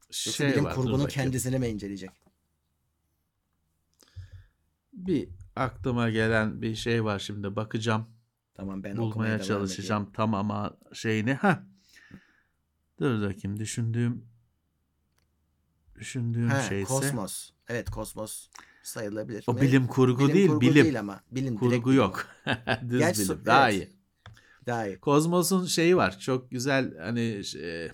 Yoksa 0.06 0.30
Şey 0.30 0.50
bilim 0.50 0.64
var, 0.64 0.76
dur 0.76 0.82
kurgunun 0.82 1.06
kendisini 1.06 1.58
mi 1.58 1.66
inceleyecek? 1.68 2.10
Bir 4.92 5.28
aklıma 5.56 6.10
gelen 6.10 6.62
bir 6.62 6.74
şey 6.74 7.04
var 7.04 7.18
şimdi 7.18 7.56
bakacağım. 7.56 8.06
Tamam 8.54 8.84
ben 8.84 8.96
bulmaya 8.96 9.42
çalışacağım 9.42 10.12
tam 10.12 10.34
ama 10.34 10.76
şeyini. 10.92 11.34
Ha. 11.34 11.66
Dur 13.00 13.22
bakayım 13.22 13.58
düşündüğüm 13.58 14.24
düşündüğüm. 15.94 16.50
He, 16.50 16.68
şeyse. 16.68 16.84
Kosmos. 16.94 17.50
Evet 17.68 17.90
Kosmos. 17.90 18.48
sayılabilir. 18.82 19.44
O 19.46 19.60
bilim 19.60 19.86
kurgu 19.86 20.24
bilim 20.24 20.34
değil, 20.34 20.48
kurgu 20.48 20.60
bilim. 20.60 20.84
değil 20.84 21.00
ama 21.00 21.20
bilim 21.30 21.56
Kurgu 21.56 21.86
bilim. 21.86 21.96
yok. 21.96 22.26
Düz 22.88 22.98
Gerçi 22.98 23.22
bilim. 23.22 23.46
Daha 23.46 23.70
evet. 23.70 23.92
iyi. 23.92 23.97
Daha 24.68 24.86
iyi. 24.86 25.00
Kozmos'un 25.00 25.66
şeyi 25.66 25.96
var. 25.96 26.18
Çok 26.18 26.50
güzel 26.50 26.98
hani 26.98 27.44
şey, 27.44 27.90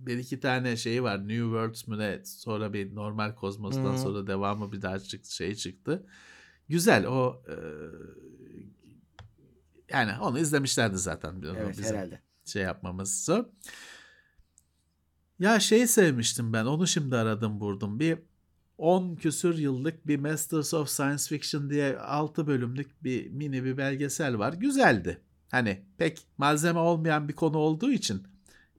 bir 0.00 0.18
iki 0.18 0.40
tane 0.40 0.76
şeyi 0.76 1.02
var. 1.02 1.18
New 1.28 1.44
Worlds 1.44 1.86
mü 1.86 1.98
ne? 1.98 2.24
Sonra 2.24 2.72
bir 2.72 2.94
normal 2.94 3.34
Kozmos'tan 3.34 3.92
Hı. 3.92 3.98
sonra 3.98 4.26
devamı 4.26 4.72
bir 4.72 4.82
daha 4.82 4.98
çıktı, 4.98 5.34
şey 5.34 5.54
çıktı. 5.54 6.06
Güzel 6.68 7.06
o 7.06 7.42
e, 7.48 7.54
yani 9.92 10.12
onu 10.20 10.38
izlemişlerdi 10.38 10.98
zaten. 10.98 11.42
Evet 11.56 11.78
bizim 11.78 11.96
herhalde. 11.96 12.22
şey 12.44 12.62
yapmamız 12.62 13.24
zor. 13.24 13.44
Ya 15.38 15.60
şey 15.60 15.86
sevmiştim 15.86 16.52
ben. 16.52 16.64
Onu 16.64 16.86
şimdi 16.86 17.16
aradım 17.16 17.60
buldum. 17.60 18.00
Bir 18.00 18.18
10 18.78 19.16
küsür 19.16 19.58
yıllık 19.58 20.06
bir 20.06 20.18
Masters 20.18 20.74
of 20.74 20.88
Science 20.88 21.24
Fiction 21.24 21.70
diye 21.70 21.98
6 21.98 22.46
bölümlük 22.46 23.04
bir 23.04 23.30
mini 23.30 23.64
bir 23.64 23.76
belgesel 23.76 24.38
var. 24.38 24.52
Güzeldi. 24.52 25.20
Hani 25.50 25.82
pek 25.98 26.18
malzeme 26.38 26.78
olmayan 26.78 27.28
bir 27.28 27.34
konu 27.34 27.56
olduğu 27.56 27.92
için 27.92 28.22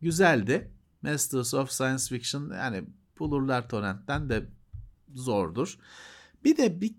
güzeldi. 0.02 0.72
Masters 1.02 1.54
of 1.54 1.72
Science 1.72 2.04
Fiction 2.06 2.52
yani 2.54 2.84
bulurlar 3.20 3.70
torrentten 3.70 4.30
de 4.30 4.46
zordur. 5.14 5.78
Bir 6.44 6.58
de 6.58 6.82
bir, 6.82 6.96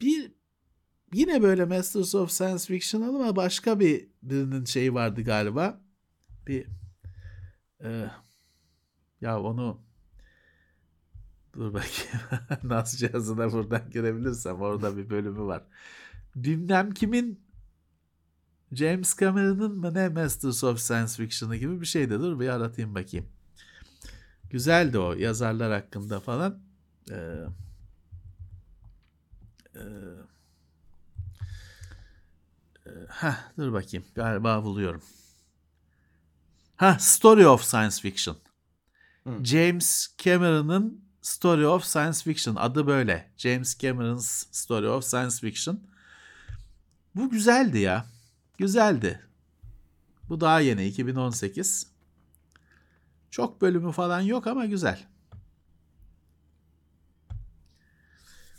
bir 0.00 0.32
yine 1.12 1.42
böyle 1.42 1.64
Masters 1.64 2.14
of 2.14 2.30
Science 2.30 2.64
Fiction 2.64 3.02
ama 3.02 3.36
başka 3.36 3.80
bir 3.80 4.08
birinin 4.22 4.64
şeyi 4.64 4.94
vardı 4.94 5.22
galiba. 5.22 5.80
Bir 6.46 6.66
e, 7.84 8.10
ya 9.20 9.40
onu 9.42 9.80
dur 11.56 11.74
bakayım. 11.74 12.20
Nas 12.62 12.96
cihazına 12.96 13.52
buradan 13.52 13.90
girebilirsem 13.90 14.60
orada 14.60 14.96
bir 14.96 15.10
bölümü 15.10 15.40
var. 15.40 15.62
Bilmem 16.36 16.90
kimin 16.90 17.44
James 18.72 19.18
Cameron'ın 19.20 19.78
mı 19.78 19.94
ne 19.94 20.08
Masters 20.08 20.64
of 20.64 20.80
Science 20.80 21.12
Fiction'ı 21.12 21.56
gibi 21.56 21.80
bir 21.80 21.86
şeydi. 21.86 22.20
Dur 22.20 22.40
bir 22.40 22.48
aratayım 22.48 22.94
bakayım. 22.94 23.26
Güzeldi 24.50 24.98
o 24.98 25.12
yazarlar 25.12 25.72
hakkında 25.72 26.20
falan. 26.20 26.58
Ee, 27.10 27.14
e, 29.74 29.80
e, 32.86 32.90
heh, 33.08 33.56
dur 33.58 33.72
bakayım. 33.72 34.06
Galiba 34.14 34.64
buluyorum. 34.64 35.02
Ha, 36.76 36.96
Story 37.00 37.46
of 37.46 37.64
Science 37.64 37.96
Fiction. 37.96 38.36
Hı. 39.24 39.44
James 39.44 40.14
Cameron'ın 40.18 41.03
Story 41.24 41.66
of 41.66 41.84
Science 41.84 42.18
Fiction 42.22 42.56
adı 42.56 42.86
böyle. 42.86 43.30
James 43.36 43.78
Cameron's 43.78 44.46
Story 44.52 44.88
of 44.88 45.04
Science 45.04 45.36
Fiction. 45.36 45.80
Bu 47.14 47.30
güzeldi 47.30 47.78
ya. 47.78 48.06
Güzeldi. 48.58 49.20
Bu 50.28 50.40
daha 50.40 50.60
yeni 50.60 50.86
2018. 50.86 51.86
Çok 53.30 53.60
bölümü 53.60 53.92
falan 53.92 54.20
yok 54.20 54.46
ama 54.46 54.66
güzel. 54.66 55.06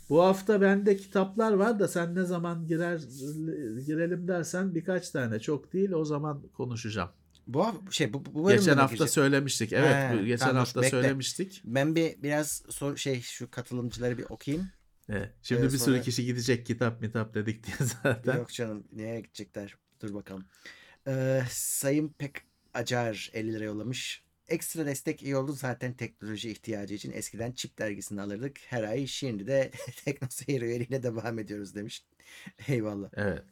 Bu 0.08 0.22
hafta 0.22 0.60
bende 0.60 0.96
kitaplar 0.96 1.52
var 1.52 1.78
da 1.78 1.88
sen 1.88 2.14
ne 2.14 2.24
zaman 2.24 2.66
girer 2.66 2.98
girelim 3.86 4.28
dersen 4.28 4.74
birkaç 4.74 5.10
tane 5.10 5.40
çok 5.40 5.72
değil 5.72 5.90
o 5.90 6.04
zaman 6.04 6.42
konuşacağım. 6.56 7.10
Bu 7.46 7.74
şey 7.90 8.12
bu, 8.12 8.24
bu 8.34 8.48
Geçen 8.50 8.76
hafta 8.76 8.94
girecek? 8.94 9.10
söylemiştik. 9.14 9.72
Evet, 9.72 9.94
He, 9.94 10.18
bu 10.20 10.24
geçen 10.24 10.46
tamam, 10.46 10.56
hafta 10.56 10.80
bekle. 10.80 10.90
söylemiştik. 10.90 11.62
Ben 11.64 11.96
bir 11.96 12.22
biraz 12.22 12.62
sor, 12.70 12.96
şey 12.96 13.20
şu 13.20 13.50
katılımcıları 13.50 14.18
bir 14.18 14.24
okuyayım. 14.28 14.68
Evet. 15.08 15.30
Şimdi 15.42 15.60
Ee, 15.60 15.64
bir 15.64 15.70
sürü 15.70 15.78
sonra- 15.78 16.00
kişi 16.00 16.24
gidecek 16.24 16.66
kitap 16.66 17.00
mitap 17.00 17.34
dedik 17.34 17.66
diye 17.66 17.76
zaten. 18.02 18.36
Yok 18.36 18.52
canım 18.52 18.84
nereye 18.92 19.20
gidecekler? 19.20 19.74
Dur 20.02 20.14
bakalım. 20.14 20.44
Ee, 21.08 21.42
Sayın 21.50 22.08
Pek 22.08 22.32
Acar 22.74 23.30
50 23.34 23.52
lira 23.52 23.64
yollamış. 23.64 24.22
Ekstra 24.48 24.86
destek 24.86 25.22
iyi 25.22 25.36
oldu 25.36 25.52
zaten 25.52 25.92
teknoloji 25.94 26.50
ihtiyacı 26.50 26.94
için. 26.94 27.12
Eskiden 27.12 27.52
Çip 27.52 27.78
dergisini 27.78 28.20
alırdık 28.22 28.58
her 28.66 28.82
ay. 28.82 29.06
Şimdi 29.06 29.46
de 29.46 29.70
TeknoSeyir 30.04 30.62
üyeliğine 30.62 31.02
devam 31.02 31.38
ediyoruz 31.38 31.74
demiş. 31.74 32.04
Eyvallah. 32.68 33.08
Evet. 33.16 33.42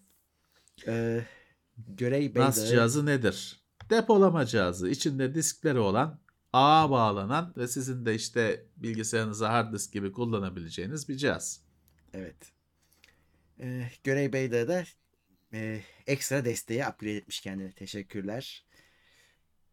Ee, 0.88 1.24
Görey 1.88 2.34
Bey 2.34 2.42
NAS 2.42 2.68
cihazı 2.70 3.06
nedir? 3.06 3.60
Depolama 3.90 4.47
cihazı. 4.47 4.89
İçinde 4.89 5.35
diskleri 5.35 5.78
olan, 5.78 6.20
ağa 6.52 6.90
bağlanan 6.90 7.52
ve 7.56 7.69
sizin 7.69 8.06
de 8.06 8.15
işte 8.15 8.66
bilgisayarınıza 8.77 9.52
hard 9.52 9.74
disk 9.74 9.93
gibi 9.93 10.12
kullanabileceğiniz 10.12 11.09
bir 11.09 11.16
cihaz. 11.16 11.61
Evet. 12.12 12.36
Ee, 13.61 13.90
Görey 14.05 14.32
Bey'de 14.32 14.69
de 14.69 14.85
e, 15.52 15.81
ekstra 16.06 16.44
desteği 16.44 16.86
upgrade 16.86 17.16
etmiş 17.16 17.40
kendine. 17.40 17.73
Teşekkürler. 17.73 18.65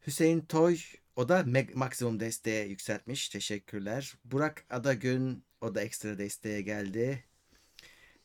Hüseyin 0.08 0.42
Toy 0.42 0.78
o 1.16 1.30
da 1.30 1.46
maksimum 1.74 2.20
desteğe 2.20 2.68
yükseltmiş. 2.68 3.30
Teşekkürler. 3.30 4.14
Burak 4.26 4.66
Adagün 4.70 5.44
o 5.62 5.76
da 5.76 5.82
ekstra 5.82 6.18
desteğe 6.18 6.62
geldi. 6.62 7.24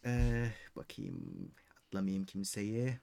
Ee, 0.04 0.46
bakayım 0.76 1.50
atlamayayım 1.86 2.24
kimseyi. 2.24 2.98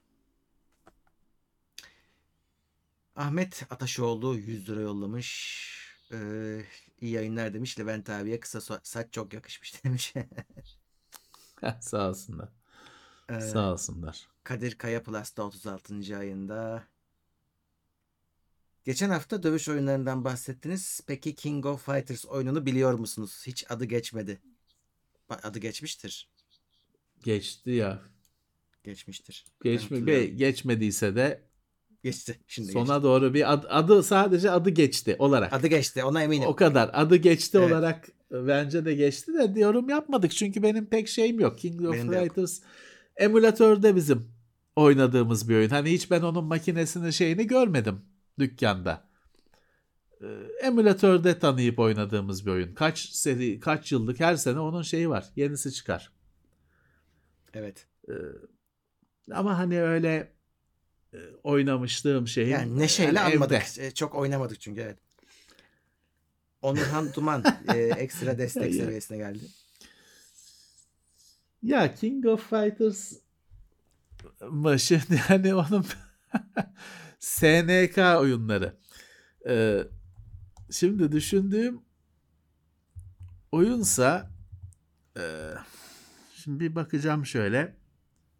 Ahmet 3.15 3.63
Ataşoğlu 3.69 4.35
100 4.35 4.69
lira 4.69 4.81
yollamış. 4.81 5.63
Ee, 6.11 6.61
iyi 7.01 7.11
yayınlar 7.11 7.53
demiş. 7.53 7.79
Levent 7.79 8.09
abiye 8.09 8.39
kısa 8.39 8.79
saç 8.83 9.13
çok 9.13 9.33
yakışmış 9.33 9.83
demiş. 9.83 10.13
Sağ 11.81 12.09
olsunlar. 12.09 12.49
Ee, 13.29 13.41
Sağ 13.41 13.71
olsunlar. 13.73 14.27
Kadir 14.43 14.75
Kaya 14.77 15.03
Plus'ta 15.03 15.43
36. 15.43 16.17
ayında. 16.17 16.83
Geçen 18.83 19.09
hafta 19.09 19.43
dövüş 19.43 19.69
oyunlarından 19.69 20.23
bahsettiniz. 20.23 21.01
Peki 21.07 21.35
King 21.35 21.65
of 21.65 21.85
Fighters 21.85 22.25
oyununu 22.25 22.65
biliyor 22.65 22.93
musunuz? 22.93 23.43
Hiç 23.47 23.71
adı 23.71 23.85
geçmedi. 23.85 24.41
Adı 25.29 25.59
geçmiştir. 25.59 26.29
Geçti 27.23 27.71
ya. 27.71 28.01
Geçmiştir. 28.83 29.45
Geçme, 29.63 30.07
be- 30.07 30.25
geçmediyse 30.25 31.15
de 31.15 31.41
Geçti. 32.03 32.39
Şimdi 32.47 32.71
sona 32.71 32.83
geçti. 32.93 33.03
doğru 33.03 33.33
bir 33.33 33.53
ad- 33.53 33.65
adı 33.69 34.03
sadece 34.03 34.51
adı 34.51 34.69
geçti 34.69 35.15
olarak. 35.19 35.53
Adı 35.53 35.67
geçti. 35.67 36.03
Ona 36.03 36.23
eminim. 36.23 36.47
O 36.47 36.55
kadar. 36.55 36.89
Adı 36.93 37.15
geçti 37.15 37.57
Evet. 37.57 37.71
olarak 37.71 38.07
bence 38.31 38.85
de 38.85 38.93
geçti 38.95 39.33
de 39.55 39.59
yorum 39.59 39.89
yapmadık. 39.89 40.31
Çünkü 40.31 40.63
benim 40.63 40.85
pek 40.85 41.07
şeyim 41.07 41.39
yok. 41.39 41.59
King 41.59 41.85
of 41.85 41.93
Benim. 41.93 42.11
Fighters 42.11 42.59
emülatörde 43.17 43.95
bizim 43.95 44.31
oynadığımız 44.75 45.49
bir 45.49 45.55
oyun. 45.55 45.69
Hani 45.69 45.91
hiç 45.91 46.11
ben 46.11 46.21
onun 46.21 46.43
makinesini 46.45 47.13
şeyini 47.13 47.47
görmedim 47.47 48.01
dükkanda. 48.39 49.03
Ee, 50.21 50.27
Emülatörde 50.67 51.39
tanıyıp 51.39 51.79
oynadığımız 51.79 52.45
bir 52.45 52.51
oyun. 52.51 52.73
Kaç 52.73 52.99
seri, 52.99 53.59
kaç 53.59 53.91
yıllık 53.91 54.19
her 54.19 54.35
sene 54.35 54.59
onun 54.59 54.81
şeyi 54.81 55.09
var. 55.09 55.25
Yenisi 55.35 55.71
çıkar. 55.73 56.11
Evet. 57.53 57.87
Ee, 58.09 58.13
Ama 59.31 59.57
hani 59.57 59.81
öyle 59.81 60.15
e, 60.15 60.33
oynamışlığım 61.43 62.27
şeyim. 62.27 62.49
Yani 62.49 62.79
neşeyle 62.79 63.19
yani 63.19 63.35
almadık. 63.35 63.63
evde. 63.77 63.87
E, 63.87 63.91
Çok 63.91 64.15
oynamadık 64.15 64.61
çünkü 64.61 64.81
evet. 64.81 64.97
Onurhan 66.61 67.13
Duman 67.13 67.43
e, 67.73 67.77
ekstra 67.97 68.37
destek 68.37 68.73
seviyesine 68.73 69.17
geldi. 69.17 69.43
Ya 71.63 71.95
King 71.95 72.25
of 72.25 72.49
Fighters 72.49 73.13
şimdi 74.77 75.17
hani 75.17 75.55
onun 75.55 75.85
SNK 77.19 77.97
oyunları. 77.97 78.77
Ee, 79.47 79.83
şimdi 80.71 81.11
düşündüğüm 81.11 81.81
oyunsa 83.51 84.31
e, 85.17 85.53
şimdi 86.35 86.59
bir 86.59 86.75
bakacağım 86.75 87.25
şöyle. 87.25 87.75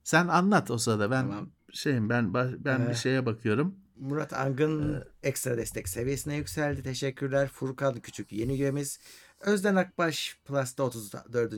Sen 0.04 0.28
anlat 0.28 0.72
o 0.72 0.78
sırada 0.78 1.12
ben 1.12 1.22
Tamam. 1.22 1.52
Şeyim 1.74 2.10
ben 2.10 2.34
ben 2.34 2.86
bir 2.86 2.91
Ee, 2.91 2.95
şeye 2.95 3.26
bakıyorum. 3.26 3.76
Murat 3.95 4.34
Angın 4.34 5.04
ekstra 5.24 5.58
destek 5.58 5.90
seviyesine 5.90 6.36
yükseldi. 6.36 6.84
Teşekkürler. 6.84 7.48
Furkan 7.48 8.00
Küçük 8.00 8.32
yeni 8.32 8.54
üyemiz. 8.54 9.00
Özden 9.40 9.76
Akbaş 9.76 10.38
Plus'ta 10.45 10.84
34. 10.84 11.54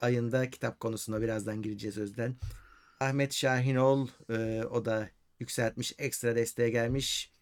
ayında 0.00 0.50
kitap 0.50 0.80
konusuna 0.80 1.20
birazdan 1.22 1.62
gireceğiz 1.62 1.98
Özden. 1.98 2.36
Ahmet 3.00 3.34
Şahinoğlu 3.34 4.08
e, 4.30 4.62
o 4.70 4.84
da 4.84 5.08
yükseltmiş. 5.40 5.94
Ekstra 5.98 6.36
desteğe 6.36 6.70
gelmiş. 6.70 7.32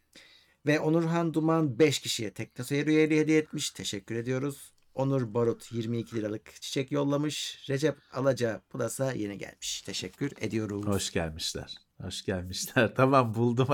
Ve 0.67 0.81
Onurhan 0.81 1.35
Duman 1.35 1.79
5 1.79 1.99
kişiye 1.99 2.31
Teknoseyir 2.31 2.87
üyeliği 2.87 3.21
hediye 3.21 3.39
etmiş. 3.39 3.71
Teşekkür 3.71 4.15
ediyoruz. 4.15 4.73
Onur 4.95 5.35
Barut 5.35 5.73
22 5.73 6.17
liralık 6.17 6.63
çiçek 6.63 6.93
yollamış. 6.93 7.65
Recep 7.69 7.97
Alaca 8.13 8.61
Plus'a 8.71 9.13
yeni 9.13 9.39
gelmiş. 9.39 9.83
Teşekkür 9.83 10.33
ediyoruz. 10.41 10.87
Hoş 10.87 11.13
gelmişler. 11.13 11.84
Hoş 12.03 12.25
gelmişler. 12.25 12.95
Tamam 12.97 13.35
buldum. 13.35 13.69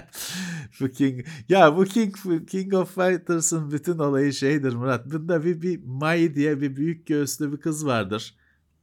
Bu 0.80 0.88
King 0.88 1.26
ya 1.48 1.76
bu 1.76 1.84
King 1.84 2.16
King 2.48 2.74
of 2.74 2.94
Fighters'ın 2.94 3.70
bütün 3.70 3.98
olayı 3.98 4.32
şeydir 4.32 4.72
Murat. 4.72 5.06
Bunda 5.06 5.44
bir, 5.44 5.62
bir 5.62 5.80
Mai 5.84 6.34
diye 6.34 6.60
bir 6.60 6.76
büyük 6.76 7.06
göğüslü 7.06 7.52
bir 7.52 7.56
kız 7.56 7.86
vardır. 7.86 8.34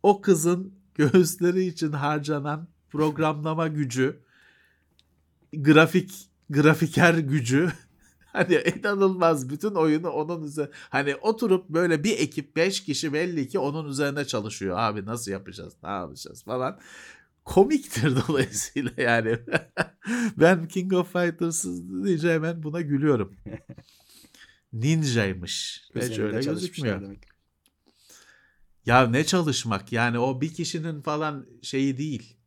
O 0.04 0.22
kızın 0.22 0.74
göğüsleri 0.96 1.66
için 1.66 1.92
harcanan 1.92 2.68
programlama 2.90 3.68
gücü, 3.68 4.20
grafik 5.54 6.30
grafiker 6.50 7.14
gücü 7.14 7.72
hani 8.34 8.56
inanılmaz 8.56 9.50
bütün 9.50 9.76
oyunu 9.76 10.10
onun 10.10 10.44
üzerine 10.44 10.72
hani 10.90 11.16
oturup 11.16 11.70
böyle 11.70 12.04
bir 12.04 12.18
ekip 12.20 12.56
5 12.56 12.84
kişi 12.84 13.14
belli 13.14 13.48
ki 13.48 13.60
onun 13.60 13.90
üzerine 13.90 14.26
çalışıyor 14.26 14.78
abi 14.80 15.06
nasıl 15.06 15.32
yapacağız 15.32 15.74
ne 15.84 15.90
yapacağız 15.90 16.44
falan 16.44 16.80
komiktir 17.46 18.16
dolayısıyla 18.28 18.92
yani 18.98 19.40
ben 20.38 20.68
King 20.68 20.94
of 20.94 21.14
Fighters 21.14 21.66
deyince 21.66 22.34
hemen 22.34 22.64
buna 22.64 22.82
gülüyorum 22.82 23.36
ninjaymış 24.74 25.84
hiç 25.96 26.20
öyle 26.20 26.40
gözükmüyor 26.40 27.02
demek. 27.02 27.24
ya 28.86 29.08
ne 29.08 29.26
çalışmak 29.26 29.92
yani 29.92 30.20
o 30.20 30.42
bir 30.42 30.54
kişinin 30.54 31.02
falan 31.02 31.48
şeyi 31.62 31.98
değil. 31.98 32.38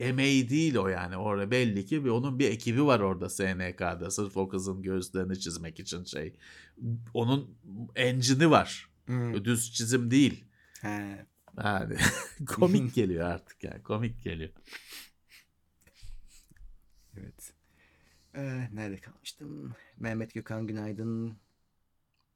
Emeği 0.00 0.48
değil 0.48 0.76
o 0.76 0.88
yani 0.88 1.16
orada 1.16 1.50
belli 1.50 1.86
ki 1.86 2.04
bir 2.04 2.10
onun 2.10 2.38
bir 2.38 2.50
ekibi 2.50 2.84
var 2.84 3.00
orada 3.00 3.30
SNK'da 3.30 4.10
sırf 4.10 4.36
o 4.36 4.48
kızın 4.48 4.82
gözlerini 4.82 5.40
çizmek 5.40 5.80
için 5.80 6.04
şey. 6.04 6.36
Onun 7.14 7.58
engine'i 7.96 8.50
var. 8.50 8.90
Hmm. 9.06 9.44
Düz 9.44 9.72
çizim 9.72 10.10
değil. 10.10 10.44
He. 10.80 11.26
Yani 11.64 11.96
komik 12.46 12.94
geliyor 12.94 13.26
artık 13.26 13.64
yani 13.64 13.82
komik 13.82 14.24
geliyor. 14.24 14.50
Evet. 17.16 17.52
Ee, 18.34 18.68
nerede 18.72 18.98
kalmıştım? 18.98 19.74
Mehmet 19.96 20.34
Gökhan 20.34 20.66
Günaydın 20.66 21.36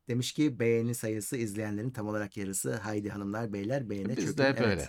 demiş 0.09 0.33
ki 0.33 0.61
beğeni 0.61 0.95
sayısı 0.95 1.37
izleyenlerin 1.37 1.91
tam 1.91 2.09
olarak 2.09 2.37
yarısı. 2.37 2.77
Haydi 2.77 3.11
hanımlar 3.11 3.53
beyler 3.53 3.91
beğene 3.91 4.09
çökün. 4.09 4.27
Bizde 4.27 4.49
hep 4.49 4.61
evet. 4.61 4.69
öyle. 4.69 4.89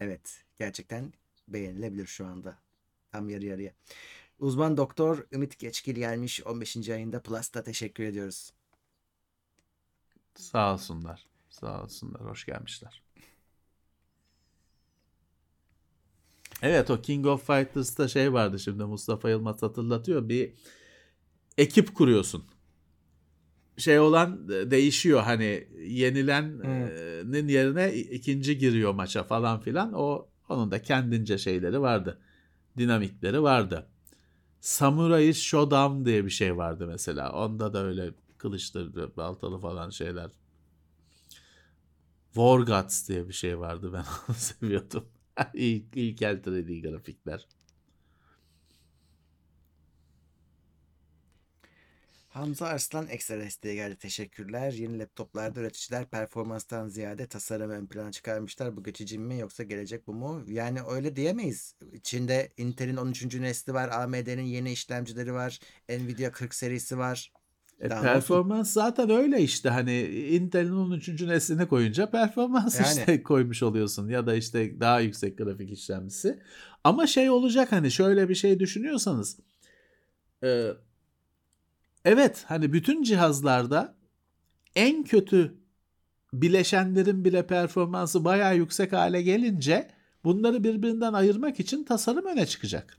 Evet. 0.00 0.44
Gerçekten 0.58 1.12
beğenilebilir 1.48 2.06
şu 2.06 2.26
anda. 2.26 2.58
Tam 3.12 3.28
yarı 3.28 3.44
yarıya. 3.44 3.72
Uzman 4.38 4.76
doktor 4.76 5.26
Ümit 5.32 5.58
Geçkil 5.58 5.94
gelmiş 5.94 6.42
15. 6.46 6.88
ayında 6.88 7.22
Plus'ta 7.22 7.62
teşekkür 7.62 8.04
ediyoruz. 8.04 8.52
Sağ 10.34 10.72
olsunlar. 10.72 11.26
Sağ 11.50 11.82
olsunlar. 11.82 12.20
Hoş 12.20 12.46
gelmişler. 12.46 13.02
Evet 16.62 16.90
o 16.90 17.02
King 17.02 17.26
of 17.26 17.46
Fighters'ta 17.46 18.08
şey 18.08 18.32
vardı 18.32 18.58
şimdi 18.58 18.84
Mustafa 18.84 19.30
Yılmaz 19.30 19.62
hatırlatıyor. 19.62 20.28
Bir 20.28 20.52
ekip 21.58 21.94
kuruyorsun. 21.94 22.44
Şey 23.76 24.00
olan 24.00 24.48
e, 24.48 24.70
değişiyor 24.70 25.22
hani 25.22 25.68
yenilenin 25.86 27.48
yerine 27.48 27.94
ikinci 27.94 28.58
giriyor 28.58 28.94
maça 28.94 29.24
falan 29.24 29.60
filan. 29.60 29.92
O 29.92 30.28
onun 30.48 30.70
da 30.70 30.82
kendince 30.82 31.38
şeyleri 31.38 31.80
vardı. 31.80 32.20
Dinamikleri 32.78 33.42
vardı. 33.42 33.86
Samurai 34.60 35.34
Showdown 35.34 36.04
diye 36.04 36.24
bir 36.24 36.30
şey 36.30 36.56
vardı 36.56 36.86
mesela. 36.86 37.32
Onda 37.32 37.72
da 37.74 37.84
öyle 37.84 38.14
kılıçlı, 38.38 39.16
baltalı 39.16 39.58
falan 39.58 39.90
şeyler. 39.90 40.30
War 42.34 42.58
Gods 42.60 43.08
diye 43.08 43.28
bir 43.28 43.32
şey 43.32 43.58
vardı. 43.58 43.92
Ben 43.92 44.04
onu 44.28 44.36
seviyordum. 44.36 45.04
İlk, 45.54 45.96
ilkel 45.96 46.36
3D 46.42 46.80
grafikler. 46.80 47.46
Hamza 52.32 52.66
Arslan 52.66 53.08
ekstra 53.08 53.40
desteğe 53.40 53.74
geldi. 53.74 53.96
Teşekkürler. 53.98 54.72
Yeni 54.72 54.98
laptoplarda 54.98 55.60
üreticiler 55.60 56.10
performanstan 56.10 56.88
ziyade 56.88 57.26
tasarımı 57.26 57.72
ön 57.72 57.86
plana 57.86 58.12
çıkarmışlar. 58.12 58.76
Bu 58.76 58.82
geçici 58.82 59.18
mi 59.18 59.38
yoksa 59.38 59.62
gelecek 59.62 60.06
bu 60.06 60.14
mu? 60.14 60.44
Yani 60.46 60.80
öyle 60.82 61.16
diyemeyiz. 61.16 61.74
İçinde 61.92 62.52
Intel'in 62.56 62.96
13. 62.96 63.40
nesli 63.40 63.74
var. 63.74 63.88
AMD'nin 63.88 64.42
yeni 64.42 64.72
işlemcileri 64.72 65.32
var. 65.34 65.58
Nvidia 65.88 66.32
40 66.32 66.54
serisi 66.54 66.98
var. 66.98 67.32
E, 67.80 67.90
Daha 67.90 68.02
performans 68.02 68.72
zaten 68.72 69.10
öyle 69.10 69.40
işte 69.42 69.68
hani 69.68 70.00
Intel'in 70.08 70.72
13. 70.72 71.08
neslini 71.26 71.68
koyunca 71.68 72.10
performans 72.10 72.74
Yani. 72.80 72.88
işte 72.88 73.22
koymuş 73.22 73.62
oluyorsun 73.62 74.08
ya 74.08 74.26
da 74.26 74.34
işte 74.34 74.80
daha 74.80 75.00
yüksek 75.00 75.38
grafik 75.38 75.72
işlemcisi. 75.72 76.38
Ama 76.84 77.06
şey 77.06 77.30
olacak 77.30 77.72
hani 77.72 77.90
şöyle 77.90 78.28
bir 78.28 78.34
şey 78.34 78.60
düşünüyorsanız 78.60 79.38
e, 80.44 80.68
evet 82.04 82.44
hani 82.46 82.72
bütün 82.72 83.02
cihazlarda 83.02 83.94
en 84.76 85.04
kötü 85.04 85.54
bileşenlerin 86.32 87.24
bile 87.24 87.46
performansı 87.46 88.24
bayağı 88.24 88.56
yüksek 88.56 88.92
hale 88.92 89.22
gelince 89.22 89.90
bunları 90.24 90.64
birbirinden 90.64 91.12
ayırmak 91.12 91.60
için 91.60 91.84
tasarım 91.84 92.26
öne 92.26 92.46
çıkacak. 92.46 92.98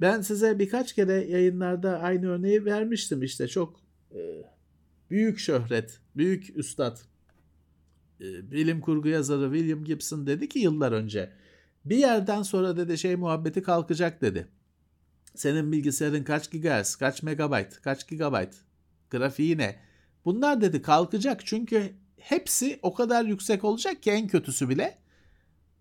Ben 0.00 0.20
size 0.20 0.58
birkaç 0.58 0.92
kere 0.92 1.12
yayınlarda 1.12 1.98
aynı 1.98 2.28
örneği 2.28 2.64
vermiştim 2.64 3.22
işte 3.22 3.48
çok 3.48 3.80
büyük 5.10 5.38
şöhret, 5.38 6.00
büyük 6.16 6.56
üstad, 6.56 6.98
e, 8.20 8.50
bilim 8.50 8.80
kurgu 8.80 9.08
yazarı 9.08 9.52
William 9.52 9.84
Gibson 9.84 10.26
dedi 10.26 10.48
ki 10.48 10.58
yıllar 10.58 10.92
önce 10.92 11.32
bir 11.84 11.96
yerden 11.96 12.42
sonra 12.42 12.76
dedi 12.76 12.98
şey 12.98 13.16
muhabbeti 13.16 13.62
kalkacak 13.62 14.22
dedi. 14.22 14.48
Senin 15.34 15.72
bilgisayarın 15.72 16.24
kaç 16.24 16.50
gigahertz, 16.50 16.96
kaç 16.96 17.22
megabayt, 17.22 17.80
kaç 17.80 18.08
gigabayt, 18.08 18.54
grafiği 19.10 19.58
ne? 19.58 19.80
Bunlar 20.24 20.60
dedi 20.60 20.82
kalkacak 20.82 21.46
çünkü 21.46 21.92
hepsi 22.16 22.78
o 22.82 22.94
kadar 22.94 23.24
yüksek 23.24 23.64
olacak 23.64 24.02
ki 24.02 24.10
en 24.10 24.28
kötüsü 24.28 24.68
bile. 24.68 24.98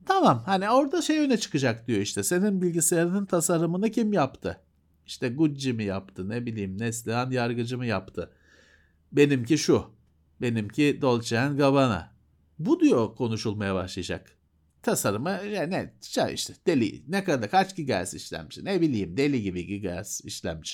Tamam 0.06 0.44
hani 0.46 0.70
orada 0.70 1.02
şey 1.02 1.20
öne 1.20 1.38
çıkacak 1.38 1.88
diyor 1.88 2.00
işte 2.02 2.24
senin 2.24 2.62
bilgisayarının 2.62 3.26
tasarımını 3.26 3.92
kim 3.92 4.14
yaptı? 4.14 4.62
İşte 5.10 5.30
Gucci 5.30 5.74
mi 5.74 5.84
yaptı 5.84 6.30
ne 6.30 6.46
bileyim 6.46 6.78
Neslihan 6.78 7.32
Yargıcı 7.32 7.78
mı 7.78 7.86
yaptı? 7.86 8.32
Benimki 9.12 9.58
şu. 9.58 9.86
Benimki 10.42 11.02
Dolce 11.02 11.50
Gabbana. 11.58 12.16
Bu 12.60 12.80
diyor 12.80 13.16
konuşulmaya 13.16 13.76
başlayacak. 13.76 14.38
Tasarımı 14.84 15.30
ya 15.30 15.64
ne 15.64 15.94
işte 16.34 16.54
deli 16.68 17.04
ne 17.08 17.24
kadar 17.24 17.52
kaç 17.52 17.76
gigahertz 17.76 18.14
işlemci 18.14 18.66
ne 18.66 18.82
bileyim 18.82 19.18
deli 19.18 19.42
gibi 19.42 19.66
gigahertz 19.66 20.22
işlemci. 20.26 20.74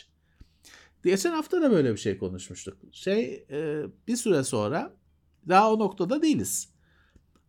Geçen 1.03 1.32
hafta 1.32 1.62
da 1.62 1.72
böyle 1.72 1.91
bir 1.94 1.98
şey 1.98 2.18
konuşmuştuk. 2.18 2.78
Şey 2.91 3.45
e, 3.52 3.84
bir 4.07 4.16
süre 4.16 4.44
sonra 4.44 4.94
daha 5.48 5.74
o 5.74 5.80
noktada 5.80 6.22
değiliz. 6.22 6.70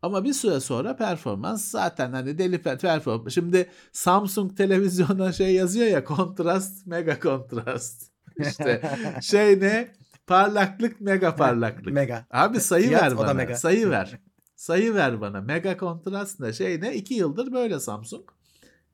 Ama 0.03 0.25
bir 0.25 0.33
süre 0.33 0.61
sonra 0.61 0.97
performans 0.97 1.71
zaten 1.71 2.13
hani 2.13 2.39
deli 2.39 2.57
per- 2.57 2.79
performans. 2.79 3.35
Şimdi 3.35 3.71
Samsung 3.93 4.57
televizyona 4.57 5.33
şey 5.33 5.55
yazıyor 5.55 5.87
ya 5.87 6.05
kontrast 6.05 6.87
mega 6.87 7.21
kontrast. 7.21 8.11
İşte 8.39 8.83
şey 9.23 9.61
ne 9.61 9.89
parlaklık 10.27 11.01
mega 11.01 11.37
parlaklık. 11.37 11.93
Mega. 11.95 12.27
Abi 12.31 12.61
sayı 12.61 12.89
Fiyat, 12.89 13.03
ver 13.03 13.19
bana. 13.19 13.35
mega. 13.35 13.57
Sayı 13.57 13.91
ver. 13.91 14.19
Sayı 14.57 14.95
ver 14.95 15.21
bana. 15.21 15.41
Mega 15.41 15.77
kontrast 15.77 16.41
ne? 16.41 16.53
Şey 16.53 16.81
ne? 16.81 16.95
2 16.95 17.15
yıldır 17.15 17.53
böyle 17.53 17.81
Samsung. 17.81 18.25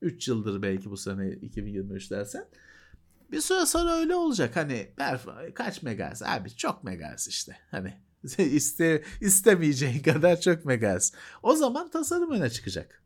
3 0.03 0.29
yıldır 0.29 0.63
belki 0.63 0.91
bu 0.91 0.97
sene 0.97 1.31
2023 1.33 2.11
dersen. 2.11 2.45
Bir 3.31 3.41
süre 3.41 3.67
sonra 3.67 3.93
öyle 3.93 4.15
olacak. 4.15 4.57
Hani 4.57 4.89
perf- 4.99 5.55
kaç 5.55 5.83
megahertz? 5.83 6.23
Abi 6.23 6.51
çok 6.57 6.85
megahertz 6.85 7.29
işte. 7.29 7.57
Hani 7.71 7.95
iste, 8.39 9.03
istemeyeceğin 9.21 10.03
kadar 10.03 10.41
çok 10.41 10.65
megahertz. 10.65 11.13
O 11.43 11.57
zaman 11.57 11.91
tasarım 11.91 12.31
öne 12.31 12.51
çıkacak. 12.51 13.03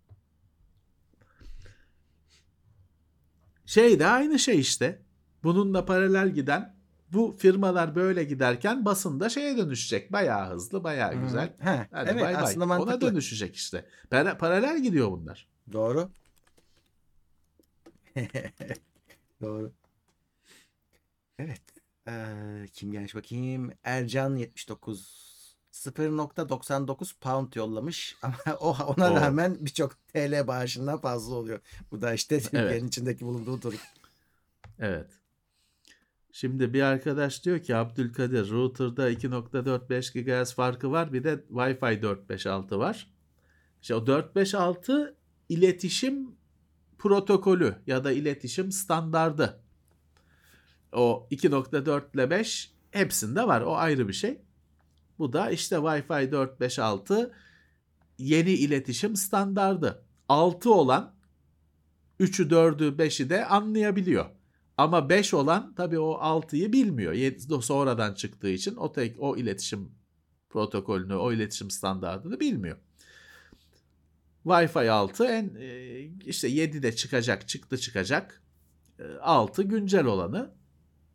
Şey 3.66 3.98
de 3.98 4.06
aynı 4.06 4.38
şey 4.38 4.60
işte. 4.60 5.02
Bununla 5.42 5.84
paralel 5.84 6.30
giden 6.30 6.76
bu 7.12 7.36
firmalar 7.38 7.94
böyle 7.94 8.24
giderken 8.24 8.84
basında 8.84 9.28
şeye 9.28 9.56
dönüşecek. 9.56 10.12
Bayağı 10.12 10.50
hızlı, 10.54 10.84
bayağı 10.84 11.14
Hı. 11.14 11.20
güzel. 11.24 11.56
Ha, 11.60 11.86
Hadi 11.90 12.10
evet 12.10 12.22
bay 12.22 12.34
bay. 12.34 12.42
aslında 12.42 12.64
Ona 12.64 12.78
mantıklı. 12.78 13.10
dönüşecek 13.10 13.56
işte. 13.56 13.86
Para- 14.10 14.38
paralel 14.38 14.82
gidiyor 14.82 15.10
bunlar. 15.10 15.48
Doğru. 15.72 16.10
Doğru. 19.40 19.72
Evet. 21.38 21.75
Ee, 22.08 22.66
kim 22.72 22.92
gelmiş 22.92 23.14
bakayım? 23.14 23.72
Ercan 23.84 24.36
79 24.36 25.26
0.99 25.72 27.18
pound 27.20 27.54
yollamış 27.54 28.16
ama 28.22 28.36
o 28.60 28.68
ona 28.70 29.12
Oo. 29.12 29.16
rağmen 29.16 29.56
birçok 29.60 30.08
TL 30.08 30.46
bağışından 30.46 30.98
fazla 31.00 31.34
oluyor. 31.34 31.60
Bu 31.90 32.02
da 32.02 32.12
işte 32.14 32.40
Türkiye'nin 32.40 32.68
Evet. 32.68 32.84
içindeki 32.84 33.24
bulunduğu 33.24 33.62
durum. 33.62 33.78
Evet. 34.78 35.10
Şimdi 36.32 36.74
bir 36.74 36.82
arkadaş 36.82 37.44
diyor 37.44 37.58
ki 37.58 37.76
Abdülkadir 37.76 38.50
router'da 38.50 39.10
2.45 39.10 40.42
GHz 40.42 40.54
farkı 40.54 40.90
var 40.90 41.12
bir 41.12 41.24
de 41.24 41.34
Wi-Fi 41.50 42.02
456 42.02 42.78
var. 42.78 43.10
İşte 43.82 43.94
o 43.94 44.06
456 44.06 45.16
iletişim 45.48 46.36
protokolü 46.98 47.76
ya 47.86 48.04
da 48.04 48.12
iletişim 48.12 48.72
standardı. 48.72 49.60
O 50.96 51.28
2.4 51.30 52.14
ile 52.14 52.30
5 52.30 52.72
hepsinde 52.90 53.46
var. 53.46 53.60
O 53.60 53.76
ayrı 53.76 54.08
bir 54.08 54.12
şey. 54.12 54.40
Bu 55.18 55.32
da 55.32 55.50
işte 55.50 55.76
Wi-Fi 55.76 56.32
4, 56.32 56.60
5, 56.60 56.78
6 56.78 57.32
yeni 58.18 58.50
iletişim 58.50 59.16
standardı. 59.16 60.04
6 60.28 60.72
olan 60.72 61.14
3'ü, 62.20 62.48
4'ü, 62.48 62.96
5'i 62.96 63.30
de 63.30 63.46
anlayabiliyor. 63.46 64.26
Ama 64.76 65.08
5 65.08 65.34
olan 65.34 65.74
tabii 65.74 65.98
o 65.98 66.12
6'yı 66.12 66.72
bilmiyor. 66.72 67.62
Sonradan 67.62 68.14
çıktığı 68.14 68.50
için 68.50 68.76
o 68.76 68.92
tek 68.92 69.16
o 69.20 69.36
iletişim 69.36 69.92
protokolünü, 70.50 71.14
o 71.14 71.32
iletişim 71.32 71.70
standartını 71.70 72.40
bilmiyor. 72.40 72.76
Wi-Fi 74.44 74.90
6 74.90 75.24
en 75.24 75.54
e, 75.58 76.00
işte 76.24 76.48
7 76.48 76.82
de 76.82 76.96
çıkacak, 76.96 77.48
çıktı 77.48 77.78
çıkacak. 77.78 78.42
E, 78.98 79.04
6 79.20 79.62
güncel 79.62 80.04
olanı. 80.04 80.54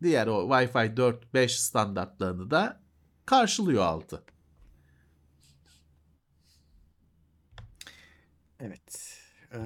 Diğer 0.03 0.27
o 0.27 0.49
Wi-Fi 0.49 0.97
4, 0.97 1.33
5 1.33 1.59
standartlarını 1.59 2.51
da 2.51 2.81
karşılıyor 3.25 3.83
6. 3.83 4.23
Evet. 8.59 9.17
Ee, 9.53 9.59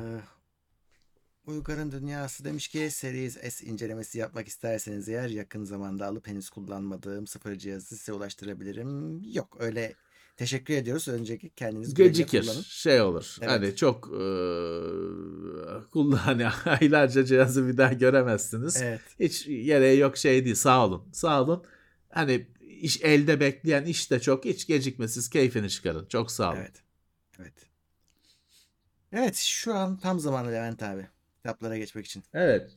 Uygar'ın 1.46 1.92
Dünyası 1.92 2.46
demiş 2.46 2.68
ki 2.68 2.92
Series 2.92 3.54
S 3.54 3.66
incelemesi 3.66 4.20
yapmak 4.20 4.48
isterseniz 4.48 5.10
eğer 5.10 5.30
yakın 5.30 5.64
zamanda 5.64 6.08
alıp 6.08 6.28
henüz 6.28 6.50
kullanmadığım 6.50 7.28
sıfır 7.28 7.56
cihazı 7.56 7.98
size 7.98 8.14
ulaştırabilirim. 8.14 9.22
Yok 9.24 9.58
öyle 9.60 9.94
teşekkür 10.38 10.74
ediyoruz. 10.74 11.08
Önceki 11.08 11.50
kendiniz 11.50 11.94
Gecikir, 11.94 12.44
şey 12.68 13.02
olur. 13.02 13.36
Evet. 13.42 13.50
Hani 13.50 13.76
çok 13.76 14.08
e, 14.08 14.26
kullan 15.92 16.18
hani 16.18 16.48
aylarca 16.48 17.26
cihazı 17.26 17.68
bir 17.68 17.78
daha 17.78 17.94
göremezsiniz. 17.94 18.82
Evet. 18.82 19.02
Hiç 19.20 19.46
gereği 19.46 20.00
yok 20.00 20.18
şey 20.18 20.46
değil. 20.46 20.56
Sağ 20.56 20.86
olun. 20.86 21.04
Sağ 21.14 21.42
olun. 21.42 21.64
Hani 22.10 22.48
iş 22.62 23.02
elde 23.02 23.40
bekleyen 23.40 23.86
iş 23.86 24.12
de 24.12 24.20
çok. 24.20 24.46
Hiç 24.46 24.68
gecikmesiz 24.68 25.30
keyfini 25.30 25.70
çıkarın. 25.70 26.06
Çok 26.06 26.32
sağ 26.32 26.50
olun. 26.50 26.60
Evet. 26.60 26.84
Evet. 27.40 27.54
Evet 29.12 29.36
şu 29.36 29.74
an 29.74 29.98
tam 29.98 30.20
zamanı 30.20 30.48
Levent 30.48 30.84
abi. 30.84 31.08
Kitaplara 31.38 31.78
geçmek 31.78 32.06
için. 32.06 32.24
Evet. 32.34 32.72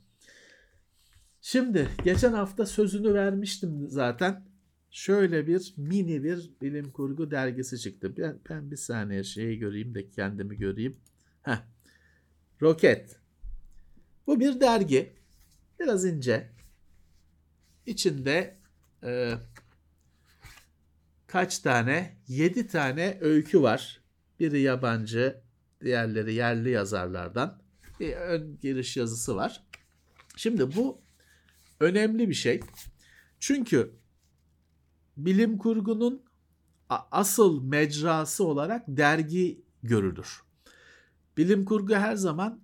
Şimdi 1.41 1.89
geçen 2.05 2.33
hafta 2.33 2.67
sözünü 2.67 3.15
vermiştim 3.15 3.87
zaten. 3.89 4.48
Şöyle 4.91 5.47
bir 5.47 5.75
mini 5.77 6.25
bir 6.25 6.51
bilim 6.63 6.91
kurgu 6.93 7.31
dergisi 7.31 7.79
çıktı. 7.79 8.17
Ben, 8.17 8.39
ben 8.51 8.71
bir 8.71 8.77
saniye 8.77 9.25
şeyi 9.25 9.59
göreyim 9.59 9.95
de 9.95 10.11
kendimi 10.11 10.57
göreyim. 10.57 10.97
Heh. 11.43 11.59
Roket. 12.63 13.17
Bu 14.27 14.41
bir 14.41 14.61
dergi. 14.61 15.13
Biraz 15.81 16.05
ince. 16.05 16.51
İçinde 17.87 18.57
e, 19.05 19.35
kaç 21.27 21.59
tane? 21.59 22.17
7 22.29 22.67
tane 22.67 23.19
öykü 23.21 23.63
var. 23.63 24.01
Biri 24.41 24.61
yabancı, 24.61 25.41
diğerleri 25.81 26.35
yerli 26.35 26.71
yazarlardan. 26.71 27.63
Bir 28.01 28.13
ön 28.17 28.59
giriş 28.63 28.97
yazısı 28.97 29.37
var. 29.37 29.67
Şimdi 30.37 30.77
bu 30.77 31.01
önemli 31.81 32.29
bir 32.29 32.35
şey. 32.35 32.61
Çünkü 33.41 33.98
bilim 35.19 35.59
kurgunun 35.59 36.23
asıl 37.11 37.63
mecrası 37.63 38.45
olarak 38.45 38.85
dergi 38.89 39.65
görülür. 39.83 40.43
Bilim 41.37 41.65
kurgu 41.65 41.95
her 41.95 42.15
zaman 42.17 42.61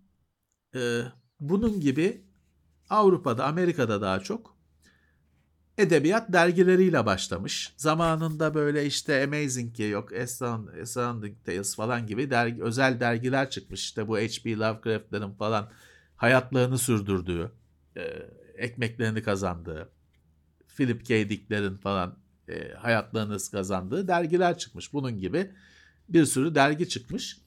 e, 0.74 1.01
bunun 1.40 1.81
gibi 1.81 2.24
Avrupa'da, 2.90 3.44
Amerika'da 3.47 4.01
daha 4.01 4.20
çok 4.20 4.55
edebiyat 5.78 6.32
dergileriyle 6.32 7.06
başlamış. 7.06 7.74
Zamanında 7.76 8.55
böyle 8.55 8.86
işte 8.86 9.24
Amazing 9.24 9.81
yok 9.81 10.12
Astound- 10.12 10.82
Astounding 10.82 11.36
Tales 11.44 11.76
falan 11.76 12.06
gibi 12.06 12.31
dergi, 12.31 12.62
özel 12.62 13.01
dergiler 13.01 13.51
çıkmış. 13.51 13.81
İşte 13.81 14.09
bu 14.09 14.16
H.P. 14.16 14.56
Lovecraft'ların 14.56 15.32
falan 15.32 15.70
hayatlarını 16.16 16.78
sürdürdüğü, 16.78 17.52
e, 17.97 18.02
ekmeklerini 18.55 19.22
kazandığı, 19.22 19.89
Philip 20.76 21.06
K. 21.06 21.28
Dick'lerin 21.28 21.76
falan 21.76 22.23
e, 22.48 22.74
hayatlarını 22.74 23.38
kazandığı 23.50 24.08
dergiler 24.08 24.58
çıkmış. 24.58 24.92
Bunun 24.92 25.18
gibi 25.18 25.50
bir 26.08 26.24
sürü 26.24 26.54
dergi 26.54 26.88
çıkmış. 26.88 27.38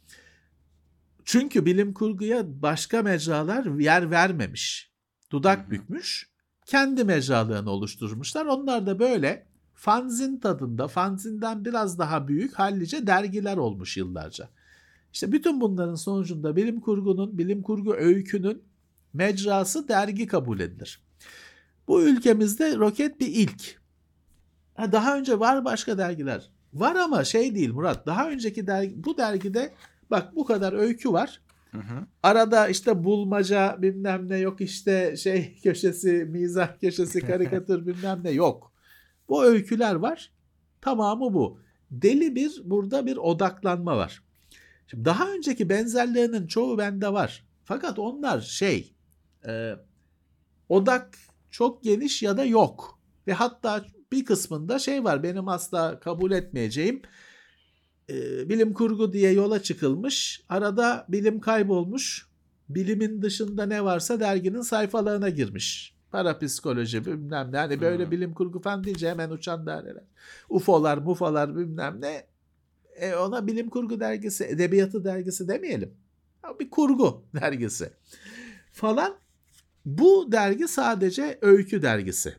Çünkü 1.26 1.66
bilim 1.66 1.94
kurguya 1.94 2.62
başka 2.62 3.02
mecralar 3.02 3.66
yer 3.66 4.12
vermemiş. 4.12 4.92
Dudak 5.32 5.60
Hı 5.60 5.68
hı. 5.68 5.72
bükmüş. 5.72 6.30
Kendi 6.66 7.04
mecralarını 7.04 7.70
oluşturmuşlar. 7.70 8.46
Onlar 8.46 8.86
da 8.86 9.00
böyle 9.00 9.46
fanzin 9.74 10.40
tadında, 10.40 10.88
fanzinden 10.88 11.66
biraz 11.66 12.00
daha 12.00 12.28
büyük 12.28 12.60
hallice 12.60 13.08
dergiler 13.08 13.58
olmuş 13.58 13.98
yıllarca. 13.98 14.50
İşte 15.14 15.32
bütün 15.32 15.62
bunların 15.62 15.96
sonucunda 15.96 16.56
bilim 16.56 16.80
kurgunun, 16.80 17.38
bilim 17.38 17.62
kurgu 17.62 17.94
öykünün 17.94 18.64
mecrası 19.14 19.88
dergi 19.88 20.28
kabul 20.28 20.60
edilir. 20.60 21.02
Bu 21.88 22.04
ülkemizde 22.04 22.76
roket 22.76 23.20
bir 23.20 23.28
ilk. 23.28 23.80
Ha, 24.78 24.92
daha 24.92 25.18
önce 25.18 25.40
var 25.40 25.66
başka 25.66 25.98
dergiler. 25.98 26.50
Var 26.74 26.96
ama 26.96 27.24
şey 27.24 27.56
değil 27.56 27.74
Murat. 27.74 28.06
Daha 28.06 28.30
önceki 28.30 28.68
dergi, 28.68 29.04
bu 29.04 29.18
dergide 29.18 29.74
bak 30.12 30.36
bu 30.36 30.46
kadar 30.46 30.74
öykü 30.74 31.14
var. 31.14 31.42
Hı 31.72 31.78
hı. 31.78 32.06
Arada 32.24 32.68
işte 32.68 33.04
bulmaca 33.04 33.78
bilmem 33.82 34.30
ne 34.30 34.38
yok 34.38 34.62
işte 34.62 35.18
şey 35.18 35.60
köşesi, 35.64 36.28
mizah 36.30 36.80
köşesi, 36.82 37.20
karikatür 37.20 37.86
bilmem 37.88 38.20
ne 38.24 38.32
yok. 38.32 38.72
Bu 39.30 39.44
öyküler 39.44 39.96
var. 39.96 40.32
Tamamı 40.82 41.34
bu. 41.34 41.60
Deli 41.92 42.36
bir 42.36 42.62
burada 42.64 43.06
bir 43.06 43.18
odaklanma 43.18 43.98
var. 43.98 44.24
Şimdi 44.88 45.06
daha 45.06 45.32
önceki 45.32 45.70
benzerlerinin 45.70 46.48
çoğu 46.48 46.78
bende 46.78 47.14
var. 47.14 47.46
Fakat 47.66 48.00
onlar 48.00 48.42
şey 48.42 48.94
e, 49.48 49.74
odak 50.70 51.18
çok 51.52 51.84
geniş 51.84 52.24
ya 52.24 52.38
da 52.38 52.46
yok. 52.46 53.00
Ve 53.28 53.34
hatta 53.34 53.86
bir 54.12 54.26
kısmında 54.26 54.80
şey 54.80 55.04
var 55.04 55.24
benim 55.24 55.48
asla 55.48 56.00
kabul 56.00 56.32
etmeyeceğim 56.32 57.02
e, 58.10 58.50
bilim 58.50 58.74
kurgu 58.74 59.14
diye 59.14 59.32
yola 59.32 59.64
çıkılmış. 59.64 60.44
Arada 60.50 61.06
bilim 61.10 61.40
kaybolmuş. 61.40 62.28
Bilimin 62.70 63.22
dışında 63.22 63.66
ne 63.66 63.84
varsa 63.84 64.20
derginin 64.20 64.62
sayfalarına 64.62 65.30
girmiş. 65.30 65.96
Parapsikoloji 66.12 67.06
bilmem 67.06 67.52
ne. 67.52 67.58
Hani 67.58 67.82
böyle 67.82 68.04
Hmm. 68.04 68.12
bilim 68.12 68.34
kurgu 68.34 68.62
falan 68.62 68.84
deyince 68.84 69.10
hemen 69.10 69.30
uçan 69.30 69.66
daireler. 69.66 70.04
UFO'lar, 70.50 70.98
mufolar 70.98 71.56
bilmem 71.56 72.02
ne. 72.02 72.28
E 72.96 73.16
ona 73.16 73.48
bilim 73.48 73.70
kurgu 73.70 74.00
dergisi, 74.00 74.44
edebiyatı 74.44 75.04
dergisi 75.04 75.48
demeyelim. 75.48 75.94
Bir 76.60 76.70
kurgu 76.70 77.24
dergisi 77.42 77.90
falan. 78.72 79.16
Bu 79.86 80.32
dergi 80.32 80.68
sadece 80.68 81.40
öykü 81.42 81.82
dergisi. 81.82 82.36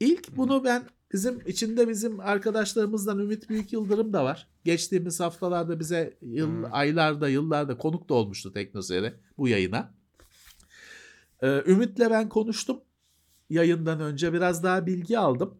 İlk 0.00 0.36
bunu 0.36 0.64
ben 0.64 0.82
bizim 1.12 1.40
içinde 1.46 1.88
bizim 1.88 2.20
arkadaşlarımızdan 2.20 3.18
Ümit 3.18 3.48
Büyük 3.48 3.72
Yıldırım 3.72 4.12
da 4.12 4.24
var. 4.24 4.48
Geçtiğimiz 4.64 5.20
haftalarda 5.20 5.80
bize 5.80 6.16
yıl, 6.22 6.46
Hmm. 6.48 6.64
aylarda 6.74 7.28
yıllarda 7.28 7.78
konuk 7.78 8.08
da 8.08 8.14
olmuştu 8.14 8.52
Teknoseyre 8.52 9.14
bu 9.38 9.48
yayına. 9.48 9.94
Ee, 11.42 11.62
Ümit'le 11.66 12.00
ben 12.00 12.28
konuştum 12.28 12.80
yayından 13.50 14.00
önce 14.00 14.32
biraz 14.32 14.62
daha 14.62 14.86
bilgi 14.86 15.18
aldım. 15.18 15.54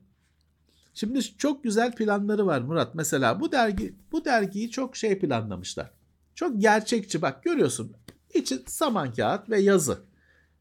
Şimdi 0.95 1.23
çok 1.23 1.65
güzel 1.65 1.95
planları 1.95 2.47
var 2.47 2.61
Murat. 2.61 2.95
Mesela 2.95 3.41
bu 3.41 3.53
dergi 3.53 3.95
bu 4.13 4.25
dergiyi 4.25 4.71
çok 4.71 4.97
şey 4.97 5.19
planlamışlar. 5.19 5.91
Çok 6.35 6.61
gerçekçi 6.61 7.23
bak 7.23 7.43
görüyorsun. 7.43 7.93
İçi 8.35 8.59
saman 8.67 9.13
kağıt 9.13 9.51
ve 9.51 9.61
yazı. 9.61 9.99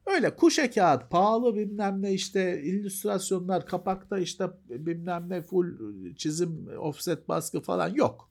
Öyle 0.06 0.36
kuşe 0.36 0.70
kağıt 0.70 1.10
pahalı 1.10 1.56
bilmem 1.56 2.02
ne 2.02 2.14
işte 2.14 2.62
illüstrasyonlar 2.64 3.66
kapakta 3.66 4.20
işte 4.20 4.50
bilmem 4.70 5.30
ne 5.30 5.42
full 5.42 5.76
çizim 6.16 6.68
offset 6.80 7.30
baskı 7.30 7.62
falan 7.62 7.90
yok. 7.90 8.30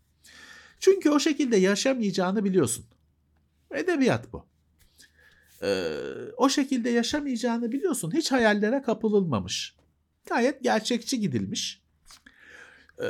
Çünkü 0.80 1.10
o 1.10 1.18
şekilde 1.18 1.56
yaşamayacağını 1.56 2.44
biliyorsun. 2.44 2.84
Edebiyat 3.70 4.32
bu. 4.32 4.46
Ee, 5.62 5.92
o 6.36 6.48
şekilde 6.48 6.90
yaşamayacağını 6.90 7.72
biliyorsun. 7.72 8.14
Hiç 8.14 8.32
hayallere 8.32 8.82
kapılılmamış. 8.82 9.76
Gayet 10.28 10.62
gerçekçi 10.62 11.20
gidilmiş. 11.20 11.82
Ee, 13.02 13.06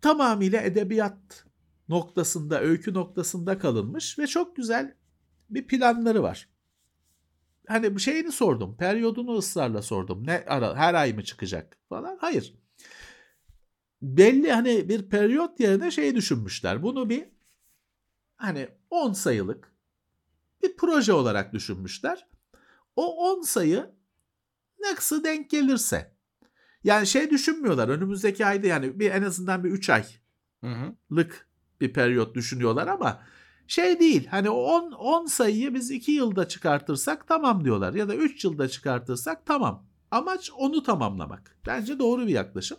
tamamıyla 0.00 0.60
edebiyat 0.60 1.44
noktasında, 1.88 2.60
öykü 2.60 2.94
noktasında 2.94 3.58
kalınmış 3.58 4.18
ve 4.18 4.26
çok 4.26 4.56
güzel 4.56 4.94
bir 5.50 5.66
planları 5.66 6.22
var. 6.22 6.48
Hani 7.68 8.00
şeyini 8.00 8.32
sordum. 8.32 8.76
Periyodunu 8.76 9.36
ısrarla 9.36 9.82
sordum. 9.82 10.26
Ne 10.26 10.44
ara 10.46 10.76
her 10.76 10.94
ay 10.94 11.12
mı 11.12 11.24
çıkacak 11.24 11.78
falan. 11.88 12.18
Hayır. 12.20 12.54
Belli 14.02 14.52
hani 14.52 14.88
bir 14.88 15.08
periyot 15.08 15.60
yerine 15.60 15.90
şey 15.90 16.14
düşünmüşler. 16.14 16.82
Bunu 16.82 17.10
bir 17.10 17.24
hani 18.36 18.68
10 18.90 19.12
sayılık 19.12 19.72
bir 20.62 20.76
proje 20.76 21.12
olarak 21.12 21.52
düşünmüşler. 21.52 22.26
O 22.96 23.32
10 23.32 23.42
sayı 23.42 23.90
nasıl 24.80 25.24
denk 25.24 25.50
gelirse. 25.50 26.14
Yani 26.84 27.06
şey 27.06 27.30
düşünmüyorlar. 27.30 27.88
Önümüzdeki 27.88 28.46
ayda 28.46 28.66
yani 28.66 29.00
bir 29.00 29.10
en 29.10 29.22
azından 29.22 29.64
bir 29.64 29.70
3 29.70 29.90
aylık 29.90 30.20
Hı 30.60 30.70
hı. 30.70 31.26
bir 31.80 31.92
periyot 31.92 32.34
düşünüyorlar 32.34 32.86
ama 32.86 33.22
şey 33.66 34.00
değil. 34.00 34.26
Hani 34.26 34.50
10 34.50 34.92
10 34.92 35.26
sayıyı 35.26 35.74
biz 35.74 35.90
2 35.90 36.12
yılda 36.12 36.48
çıkartırsak 36.48 37.28
tamam 37.28 37.64
diyorlar 37.64 37.94
ya 37.94 38.08
da 38.08 38.14
3 38.14 38.44
yılda 38.44 38.68
çıkartırsak 38.68 39.46
tamam. 39.46 39.86
Amaç 40.10 40.50
onu 40.58 40.82
tamamlamak. 40.82 41.56
Bence 41.66 41.98
doğru 41.98 42.26
bir 42.26 42.32
yaklaşım. 42.32 42.78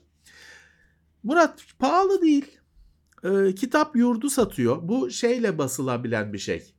Murat 1.24 1.66
pahalı 1.80 2.22
değil. 2.22 2.60
Ee, 3.24 3.56
kitap 3.56 3.96
yurdu 3.96 4.30
satıyor. 4.30 4.88
Bu 4.88 5.12
şeyle 5.12 5.58
basılabilen 5.58 6.34
bir 6.34 6.38
şey. 6.38 6.74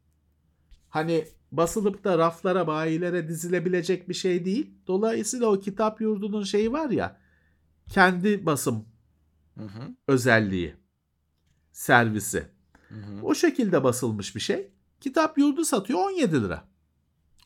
Hani 0.89 1.24
basılıp 1.53 2.05
da 2.05 2.19
raflara, 2.19 2.66
bayilere 2.66 3.28
dizilebilecek 3.28 4.09
bir 4.09 4.15
şey 4.15 4.45
değil. 4.45 4.70
Dolayısıyla 4.87 5.47
o 5.47 5.61
kitap 5.61 6.01
yurdunun 6.01 6.43
şeyi 6.43 6.73
var 6.73 6.91
ya 6.91 7.20
kendi 7.91 8.47
basım 8.47 8.89
Hı 9.59 9.65
hı. 9.65 9.95
özelliği, 10.09 10.74
servisi. 11.73 12.56
Hı 12.88 12.94
hı. 12.94 13.22
O 13.22 13.34
şekilde 13.34 13.84
basılmış 13.84 14.34
bir 14.34 14.40
şey. 14.40 14.70
Kitap 15.00 15.38
yurdu 15.38 15.64
satıyor 15.64 15.98
17 15.98 16.42
lira. 16.44 16.64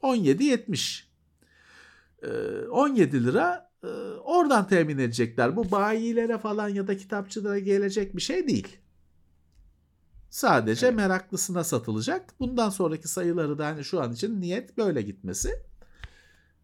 17.70. 0.02 1.02
Ee, 2.22 2.68
17 2.68 3.24
lira 3.24 3.70
e, 3.84 3.86
oradan 4.24 4.68
temin 4.68 4.98
edecekler. 4.98 5.56
Bu 5.56 5.70
bayilere 5.70 6.38
falan 6.38 6.68
ya 6.68 6.86
da 6.86 6.96
kitapçılara 6.96 7.58
gelecek 7.58 8.16
bir 8.16 8.20
şey 8.22 8.48
değil. 8.48 8.76
Sadece 10.30 10.86
Evet. 10.86 10.96
meraklısına 10.96 11.64
satılacak. 11.64 12.34
Bundan 12.40 12.70
sonraki 12.70 13.08
sayıları 13.08 13.58
da 13.58 13.66
hani 13.66 13.84
şu 13.84 14.02
an 14.02 14.12
için 14.12 14.40
niyet 14.40 14.78
böyle 14.78 15.02
gitmesi. 15.02 15.50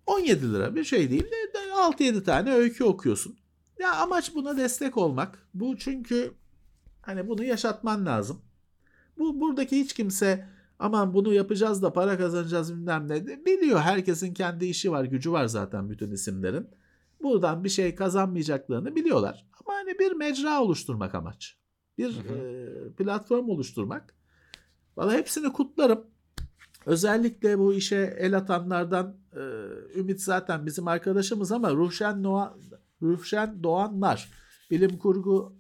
17 0.06 0.52
lira 0.52 0.74
bir 0.74 0.84
şey 0.84 1.10
değil 1.10 1.24
de 1.24 1.36
6-7 1.76 2.24
tane 2.24 2.52
öykü 2.52 2.84
okuyorsun. 2.84 3.36
Ya 3.78 3.94
amaç 3.94 4.34
buna 4.34 4.56
destek 4.56 4.96
olmak. 4.96 5.38
Bu 5.54 5.76
çünkü 5.78 6.34
hani 7.02 7.28
bunu 7.28 7.44
yaşatman 7.44 8.06
lazım. 8.06 8.42
Bu 9.18 9.40
buradaki 9.40 9.80
hiç 9.80 9.92
kimse 9.92 10.48
aman 10.78 11.14
bunu 11.14 11.32
yapacağız 11.32 11.82
da 11.82 11.92
para 11.92 12.18
kazanacağız 12.18 12.74
bilmem 12.74 13.08
ne 13.08 13.26
biliyor. 13.26 13.80
Herkesin 13.80 14.34
kendi 14.34 14.66
işi 14.66 14.92
var, 14.92 15.04
gücü 15.04 15.32
var 15.32 15.46
zaten 15.46 15.90
bütün 15.90 16.10
isimlerin. 16.10 16.66
Buradan 17.22 17.64
bir 17.64 17.68
şey 17.68 17.94
kazanmayacaklarını 17.94 18.96
biliyorlar. 18.96 19.46
Ama 19.60 19.78
hani 19.78 19.98
bir 19.98 20.12
mecra 20.12 20.62
oluşturmak 20.62 21.14
amaç. 21.14 21.56
Bir 21.98 22.16
Hı 22.16 22.32
hı. 22.32 22.38
e, 22.38 22.92
platform 22.92 23.48
oluşturmak. 23.48 24.14
Valla 24.96 25.12
hepsini 25.12 25.52
kutlarım. 25.52 26.06
Özellikle 26.86 27.58
bu 27.58 27.74
işe 27.74 28.16
el 28.18 28.36
atanlardan 28.36 29.16
e, 29.32 29.40
Ümit 30.00 30.22
zaten 30.22 30.66
bizim 30.66 30.88
arkadaşımız 30.88 31.52
ama 31.52 31.74
Ruhşen, 31.74 32.22
Noa, 32.22 32.56
Ruhşen 33.02 33.62
Doğanlar 33.62 34.30
bilim 34.70 34.98
kurgu 34.98 35.56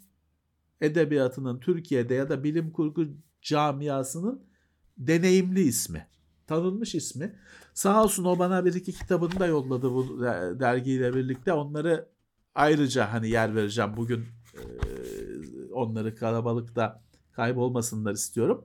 edebiyatının 0.80 1.60
Türkiye'de 1.60 2.14
ya 2.14 2.28
da 2.28 2.44
bilim 2.44 2.70
kurgu 2.70 3.04
camiasının 3.46 4.42
deneyimli 4.98 5.60
ismi. 5.60 6.06
Tanınmış 6.46 6.94
ismi. 6.94 7.36
Sağ 7.74 8.04
olsun 8.04 8.24
o 8.24 8.38
bana 8.38 8.64
bir 8.64 8.74
iki 8.74 8.92
kitabını 8.92 9.40
da 9.40 9.46
yolladı 9.46 9.90
bu 9.90 10.20
de- 10.22 10.60
dergiyle 10.60 11.14
birlikte. 11.14 11.52
Onları 11.52 12.08
ayrıca 12.54 13.12
hani 13.12 13.28
yer 13.28 13.54
vereceğim. 13.54 13.96
Bugün 13.96 14.24
onları 15.72 16.16
kalabalıkta 16.16 17.02
kaybolmasınlar 17.32 18.12
istiyorum. 18.12 18.64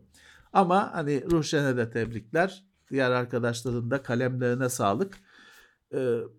Ama 0.54 0.94
hani 0.94 1.32
Ruhşen'e 1.32 1.78
de 1.78 1.90
tebrikler. 1.92 2.66
Diğer 2.92 3.12
arkadaşların 3.12 3.92
da 3.92 4.04
kalemlerine 4.04 4.70
sağlık. 4.70 5.18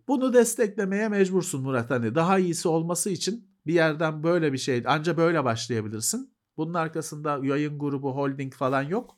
Bunu 0.09 0.33
desteklemeye 0.33 1.09
mecbursun 1.09 1.63
Murat. 1.63 1.91
Hani 1.91 2.15
daha 2.15 2.39
iyisi 2.39 2.69
olması 2.69 3.11
için 3.11 3.49
bir 3.67 3.75
yerden 3.75 4.23
böyle 4.23 4.53
bir 4.53 4.59
şey 4.59 4.83
anca 4.87 5.17
böyle 5.17 5.45
başlayabilirsin. 5.45 6.33
Bunun 6.63 6.75
arkasında 6.75 7.41
yayın 7.43 7.79
grubu, 7.79 8.17
holding 8.17 8.55
falan 8.55 8.83
yok. 8.83 9.17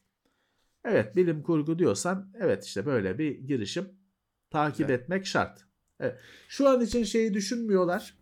Evet 0.85 1.17
bilim 1.17 1.43
kurgu 1.43 1.79
diyorsan 1.79 2.33
evet 2.41 2.65
işte 2.65 2.87
böyle 2.87 3.19
bir 3.19 3.39
girişim 3.39 3.89
takip 4.51 4.79
Güzel. 4.79 4.95
etmek 4.95 5.27
şart. 5.27 5.65
Evet. 6.01 6.19
Şu 6.49 6.69
an 6.69 6.81
için 6.81 7.05
şeyi 7.05 7.35
düşünmüyorlar. 7.35 8.15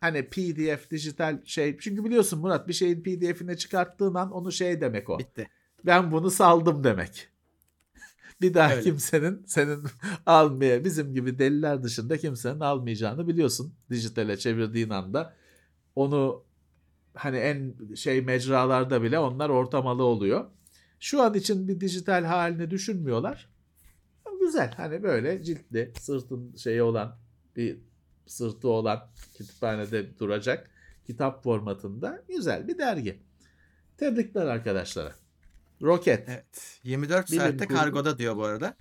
Hani 0.00 0.28
PDF, 0.28 0.90
dijital 0.90 1.44
şey. 1.44 1.78
Çünkü 1.78 2.04
biliyorsun 2.04 2.40
Murat 2.40 2.68
bir 2.68 2.72
şeyin 2.72 3.02
PDF'ine 3.02 3.56
çıkarttığın 3.56 4.14
an 4.14 4.30
onu 4.30 4.52
şey 4.52 4.80
demek 4.80 5.10
o 5.10 5.18
Bitti. 5.18 5.48
ben 5.86 6.12
bunu 6.12 6.30
saldım 6.30 6.84
demek. 6.84 7.28
Bir 8.40 8.54
daha 8.54 8.72
Öyle. 8.72 8.82
kimsenin 8.82 9.44
senin 9.46 9.84
almaya 10.26 10.84
bizim 10.84 11.14
gibi 11.14 11.38
deliler 11.38 11.82
dışında 11.82 12.18
kimsenin 12.18 12.60
almayacağını 12.60 13.28
biliyorsun. 13.28 13.74
Dijitale 13.90 14.36
çevirdiğin 14.36 14.90
anda 14.90 15.36
onu 15.96 16.45
hani 17.16 17.36
en 17.36 17.74
şey 17.94 18.20
mecralarda 18.20 19.02
bile 19.02 19.18
onlar 19.18 19.48
ortamalı 19.48 20.02
oluyor. 20.02 20.50
Şu 21.00 21.22
an 21.22 21.34
için 21.34 21.68
bir 21.68 21.80
dijital 21.80 22.24
halini 22.24 22.70
düşünmüyorlar. 22.70 23.48
Güzel 24.40 24.72
hani 24.72 25.02
böyle 25.02 25.42
ciltli 25.42 25.92
sırtın 26.00 26.56
şeyi 26.56 26.82
olan 26.82 27.18
bir 27.56 27.78
sırtı 28.26 28.68
olan 28.68 29.10
kütüphanede 29.36 30.18
duracak 30.18 30.70
kitap 31.06 31.42
formatında 31.42 32.24
güzel 32.28 32.68
bir 32.68 32.78
dergi. 32.78 33.22
Tebrikler 33.96 34.46
arkadaşlara. 34.46 35.14
Roket. 35.82 36.28
Evet. 36.28 36.80
24 36.82 37.28
Bilim 37.28 37.40
saatte 37.40 37.66
kurgu. 37.66 37.74
kargoda 37.74 38.18
diyor 38.18 38.36
bu 38.36 38.44
arada. 38.44 38.76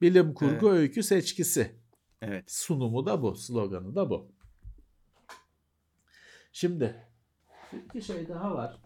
Bilim 0.00 0.34
kurgu 0.34 0.70
öykü 0.70 1.02
seçkisi. 1.02 1.76
Evet. 2.22 2.50
Sunumu 2.50 3.06
da 3.06 3.22
bu. 3.22 3.34
Sloganı 3.34 3.94
da 3.94 4.10
bu. 4.10 4.32
Şimdi 6.52 7.07
iki 7.72 8.02
şey 8.02 8.28
daha 8.28 8.54
var. 8.54 8.76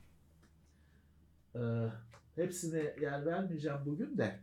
Ee, 1.54 1.60
hepsine 2.34 2.94
yer 3.00 3.26
vermeyeceğim 3.26 3.78
bugün 3.86 4.18
de. 4.18 4.38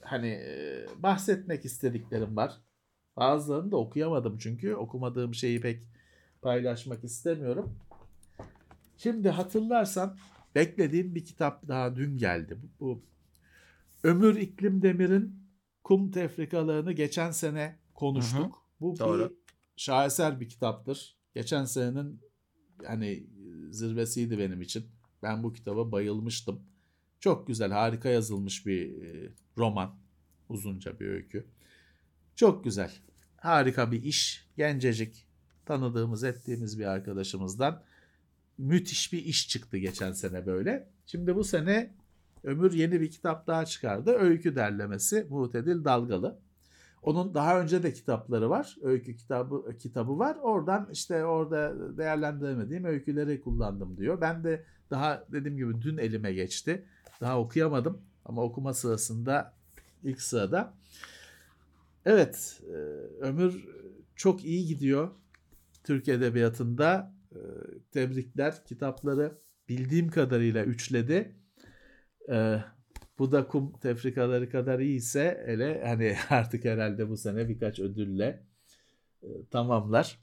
Hani 0.00 0.28
e, 0.28 0.86
bahsetmek 0.98 1.64
istediklerim 1.64 2.36
var. 2.36 2.60
Bazılarını 3.16 3.70
da 3.70 3.76
okuyamadım 3.76 4.38
çünkü 4.38 4.74
okumadığım 4.74 5.34
şeyi 5.34 5.60
pek 5.60 5.82
paylaşmak 6.42 7.04
istemiyorum. 7.04 7.78
Şimdi 8.96 9.30
hatırlarsan 9.30 10.16
beklediğim 10.54 11.14
bir 11.14 11.24
kitap 11.24 11.68
daha 11.68 11.96
dün 11.96 12.18
geldi. 12.18 12.58
Bu, 12.62 12.70
bu 12.80 13.02
Ömür 14.04 14.36
İklim 14.36 14.82
Demir'in 14.82 15.42
Kum 15.84 16.10
Tefrikalarını 16.10 16.92
geçen 16.92 17.30
sene 17.30 17.78
konuştuk. 17.94 18.62
Bu 18.80 18.98
Doğru. 18.98 19.30
bir 19.30 19.36
şaheser 19.76 20.40
bir 20.40 20.48
kitaptır. 20.48 21.18
Geçen 21.34 21.64
senenin 21.64 22.20
hani 22.86 23.26
zirvesiydi 23.72 24.38
benim 24.38 24.62
için. 24.62 24.86
Ben 25.22 25.42
bu 25.42 25.52
kitaba 25.52 25.92
bayılmıştım. 25.92 26.60
Çok 27.20 27.46
güzel, 27.46 27.70
harika 27.70 28.08
yazılmış 28.08 28.66
bir 28.66 29.02
e, 29.02 29.32
roman. 29.58 29.94
Uzunca 30.48 31.00
bir 31.00 31.06
öykü. 31.06 31.46
Çok 32.36 32.64
güzel. 32.64 32.92
Harika 33.36 33.92
bir 33.92 34.02
iş. 34.02 34.48
Gencecik 34.56 35.26
tanıdığımız, 35.66 36.24
ettiğimiz 36.24 36.78
bir 36.78 36.84
arkadaşımızdan 36.84 37.82
müthiş 38.58 39.12
bir 39.12 39.24
iş 39.24 39.48
çıktı 39.48 39.78
geçen 39.78 40.12
sene 40.12 40.46
böyle. 40.46 40.88
Şimdi 41.06 41.36
bu 41.36 41.44
sene 41.44 41.94
Ömür 42.44 42.72
yeni 42.72 43.00
bir 43.00 43.10
kitap 43.10 43.46
daha 43.46 43.64
çıkardı. 43.64 44.10
Öykü 44.10 44.56
derlemesi 44.56 45.26
Muhtedil 45.30 45.84
Dalgalı. 45.84 46.38
Onun 47.02 47.34
daha 47.34 47.60
önce 47.60 47.82
de 47.82 47.92
kitapları 47.92 48.50
var. 48.50 48.76
Öykü 48.82 49.16
kitabı 49.16 49.78
kitabı 49.78 50.18
var. 50.18 50.36
Oradan 50.42 50.88
işte 50.92 51.24
orada 51.24 51.74
değerlendiremediğim 51.98 52.84
öyküleri 52.84 53.40
kullandım 53.40 53.96
diyor. 53.96 54.20
Ben 54.20 54.44
de 54.44 54.64
daha 54.90 55.24
dediğim 55.32 55.56
gibi 55.56 55.82
dün 55.82 55.98
elime 55.98 56.32
geçti. 56.32 56.86
Daha 57.20 57.40
okuyamadım 57.40 58.02
ama 58.24 58.42
okuma 58.42 58.74
sırasında 58.74 59.54
ilk 60.02 60.20
sırada. 60.20 60.74
Evet, 62.04 62.60
e, 62.66 62.74
Ömür 63.20 63.68
çok 64.16 64.44
iyi 64.44 64.66
gidiyor 64.66 65.10
Türk 65.84 66.08
Edebiyatı'nda. 66.08 67.14
E, 67.32 67.38
Tebrikler. 67.92 68.64
Kitapları 68.64 69.38
bildiğim 69.68 70.08
kadarıyla 70.08 70.64
üçledi. 70.64 71.36
Bu 73.18 73.32
da 73.32 73.48
kum 73.48 73.72
tefrikaları 73.78 74.50
kadar 74.50 74.78
iyiyse 74.80 75.42
hele 75.46 75.84
hani 75.84 76.16
artık 76.30 76.64
herhalde 76.64 77.08
bu 77.08 77.16
sene 77.16 77.48
birkaç 77.48 77.80
ödülle 77.80 78.46
e, 79.22 79.46
tamamlar. 79.50 80.18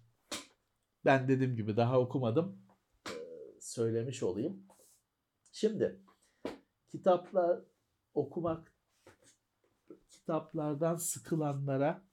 Ben 1.06 1.28
dediğim 1.28 1.56
gibi 1.56 1.78
daha 1.78 1.99
okumadım. 1.99 2.61
E, 3.07 3.14
söylemiş 3.61 4.24
olayım. 4.24 4.64
Şimdi 5.52 5.99
kitaplar 6.91 7.60
okumak 8.14 8.74
kitaplardan 10.10 10.95
sıkılanlara 10.95 12.03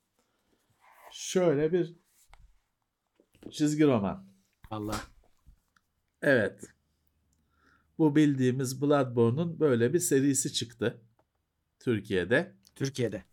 şöyle 1.13 1.73
bir 1.73 1.97
çizgi 3.51 3.85
roman. 3.85 4.27
Allah. 4.71 5.01
Evet. 6.23 6.76
Bu 7.99 8.17
bildiğimiz 8.17 8.83
Bloodborne'un 8.83 9.61
böyle 9.61 9.93
bir 9.93 9.99
serisi 9.99 10.53
çıktı. 10.53 11.01
Türkiye'de. 11.81 12.53
Türkiye'de. 12.75 13.25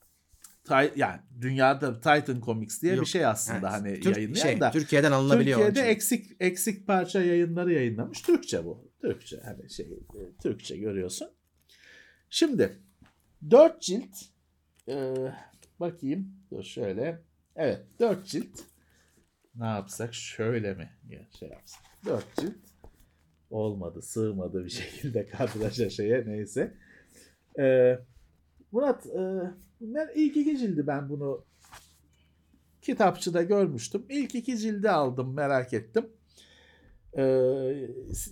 Ti- 0.63 0.93
yani 0.95 1.19
dünyada 1.41 1.95
Titan 1.95 2.41
Comics 2.41 2.81
diye 2.81 2.91
bir 2.93 2.97
Yok, 2.97 3.07
şey 3.07 3.25
aslında 3.25 3.57
Evet. 3.59 3.69
hani 3.71 3.99
Türk- 3.99 4.17
yayınlayan 4.17 4.43
şey, 4.43 4.59
da. 4.59 4.71
Türkiye'den 4.71 5.11
alınabiliyor. 5.11 5.65
Türkiye'de 5.65 5.89
eksik 5.89 6.31
eksik 6.39 6.87
parça 6.87 7.21
yayınları 7.21 7.73
yayınlamış. 7.73 8.21
Türkçe 8.21 8.65
bu. 8.65 8.91
Türkçe 9.01 9.41
hani 9.45 9.69
şey 9.69 9.85
e, 9.85 10.41
Türkçe 10.43 10.77
görüyorsun. 10.77 11.27
Şimdi 12.29 12.77
dört 13.51 13.81
cilt 13.81 14.15
e, 14.87 15.13
bakayım 15.79 16.33
dur 16.51 16.63
şöyle. 16.63 17.21
Evet 17.55 17.81
dört 17.99 18.25
cilt. 18.27 18.59
Ne 19.55 19.65
yapsak 19.65 20.13
şöyle 20.13 20.73
mi? 20.73 20.91
Ya, 21.09 21.27
şey 21.39 21.49
yapsak. 21.49 21.81
Dört 22.05 22.35
cilt. 22.41 22.55
Olmadı 23.53 24.01
sığmadı 24.01 24.65
bir 24.65 24.69
şekilde 24.81 25.27
kadraja 25.27 25.89
şeye 25.89 26.25
neyse. 26.27 26.73
E, 27.59 27.99
Murat 28.71 29.05
e, 29.05 29.51
ilk 30.15 30.37
iki 30.37 30.57
cildi 30.57 30.87
ben 30.87 31.09
bunu 31.09 31.45
kitapçıda 32.81 33.43
görmüştüm. 33.43 34.05
İlk 34.09 34.35
iki 34.35 34.57
cildi 34.57 34.89
aldım 34.89 35.33
merak 35.33 35.73
ettim. 35.73 36.05
Ee, 37.17 37.23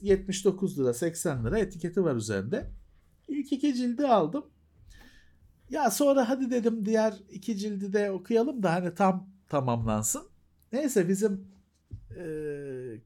79 0.01 0.79
lira 0.79 0.93
80 0.93 1.45
lira 1.45 1.59
etiketi 1.59 2.03
var 2.03 2.15
üzerinde. 2.15 2.71
İlk 3.27 3.51
iki 3.51 3.73
cildi 3.75 4.07
aldım. 4.07 4.45
Ya 5.69 5.91
sonra 5.91 6.29
hadi 6.29 6.51
dedim 6.51 6.85
diğer 6.85 7.13
iki 7.29 7.57
cildi 7.57 7.93
de 7.93 8.11
okuyalım 8.11 8.63
da 8.63 8.73
hani 8.73 8.95
tam 8.95 9.29
tamamlansın. 9.49 10.23
Neyse 10.73 11.09
bizim 11.09 11.50
e, 12.17 12.25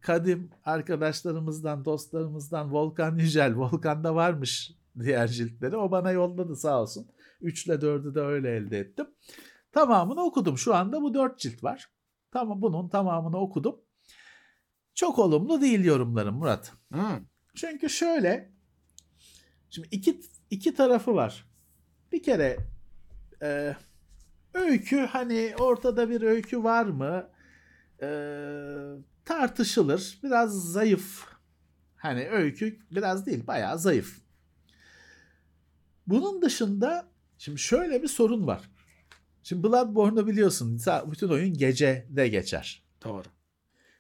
kadim 0.02 0.50
arkadaşlarımızdan, 0.66 1.86
dostlarımızdan 1.86 2.74
Volkan 2.74 3.18
Yücel, 3.18 3.56
Volkan'da 3.56 4.16
varmış 4.16 4.72
diğer 5.00 5.28
ciltleri. 5.28 5.78
O 5.78 5.92
bana 5.92 6.12
yolladı 6.12 6.56
sağ 6.56 6.82
olsun. 6.82 7.08
3 7.42 7.66
ile 7.66 7.74
4'ü 7.74 8.16
de 8.16 8.20
öyle 8.22 8.56
elde 8.56 8.80
ettim. 8.80 9.08
Tamamını 9.72 10.22
okudum. 10.22 10.58
Şu 10.58 10.76
anda 10.76 11.02
bu 11.02 11.14
4 11.14 11.40
cilt 11.40 11.64
var. 11.64 11.90
Tamam 12.32 12.62
bunun 12.62 12.90
tamamını 12.90 13.38
okudum. 13.38 13.82
Çok 14.96 15.20
olumlu 15.20 15.62
değil 15.62 15.86
yorumlarım 15.86 16.36
Murat. 16.36 16.74
Hı. 16.94 17.20
Çünkü 17.56 17.90
şöyle 17.90 18.52
şimdi 19.70 19.88
iki 19.92 20.22
iki 20.50 20.74
tarafı 20.74 21.16
var. 21.16 21.50
Bir 22.12 22.24
kere 22.24 22.58
e, 23.42 23.76
öykü 24.54 24.98
hani 24.98 25.54
ortada 25.60 26.10
bir 26.10 26.22
öykü 26.22 26.64
var 26.64 26.86
mı? 26.86 27.30
E, 28.06 28.08
tartışılır. 29.26 30.20
Biraz 30.24 30.72
zayıf. 30.72 31.26
Hani 31.96 32.30
öykü 32.30 32.80
biraz 32.92 33.26
değil 33.26 33.48
bayağı 33.48 33.80
zayıf. 33.80 34.18
Bunun 36.08 36.42
dışında 36.42 37.08
şimdi 37.38 37.60
şöyle 37.60 38.04
bir 38.04 38.08
sorun 38.08 38.48
var. 38.48 38.70
Şimdi 39.44 39.64
Bloodborne'u 39.64 40.28
biliyorsun 40.28 40.82
bütün 41.12 41.30
oyun 41.30 41.54
gecede 41.54 42.28
geçer. 42.28 42.84
Doğru. 43.04 43.28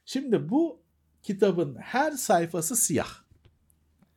Şimdi 0.06 0.50
bu 0.50 0.82
kitabın 1.24 1.76
her 1.76 2.12
sayfası 2.12 2.76
siyah. 2.76 3.10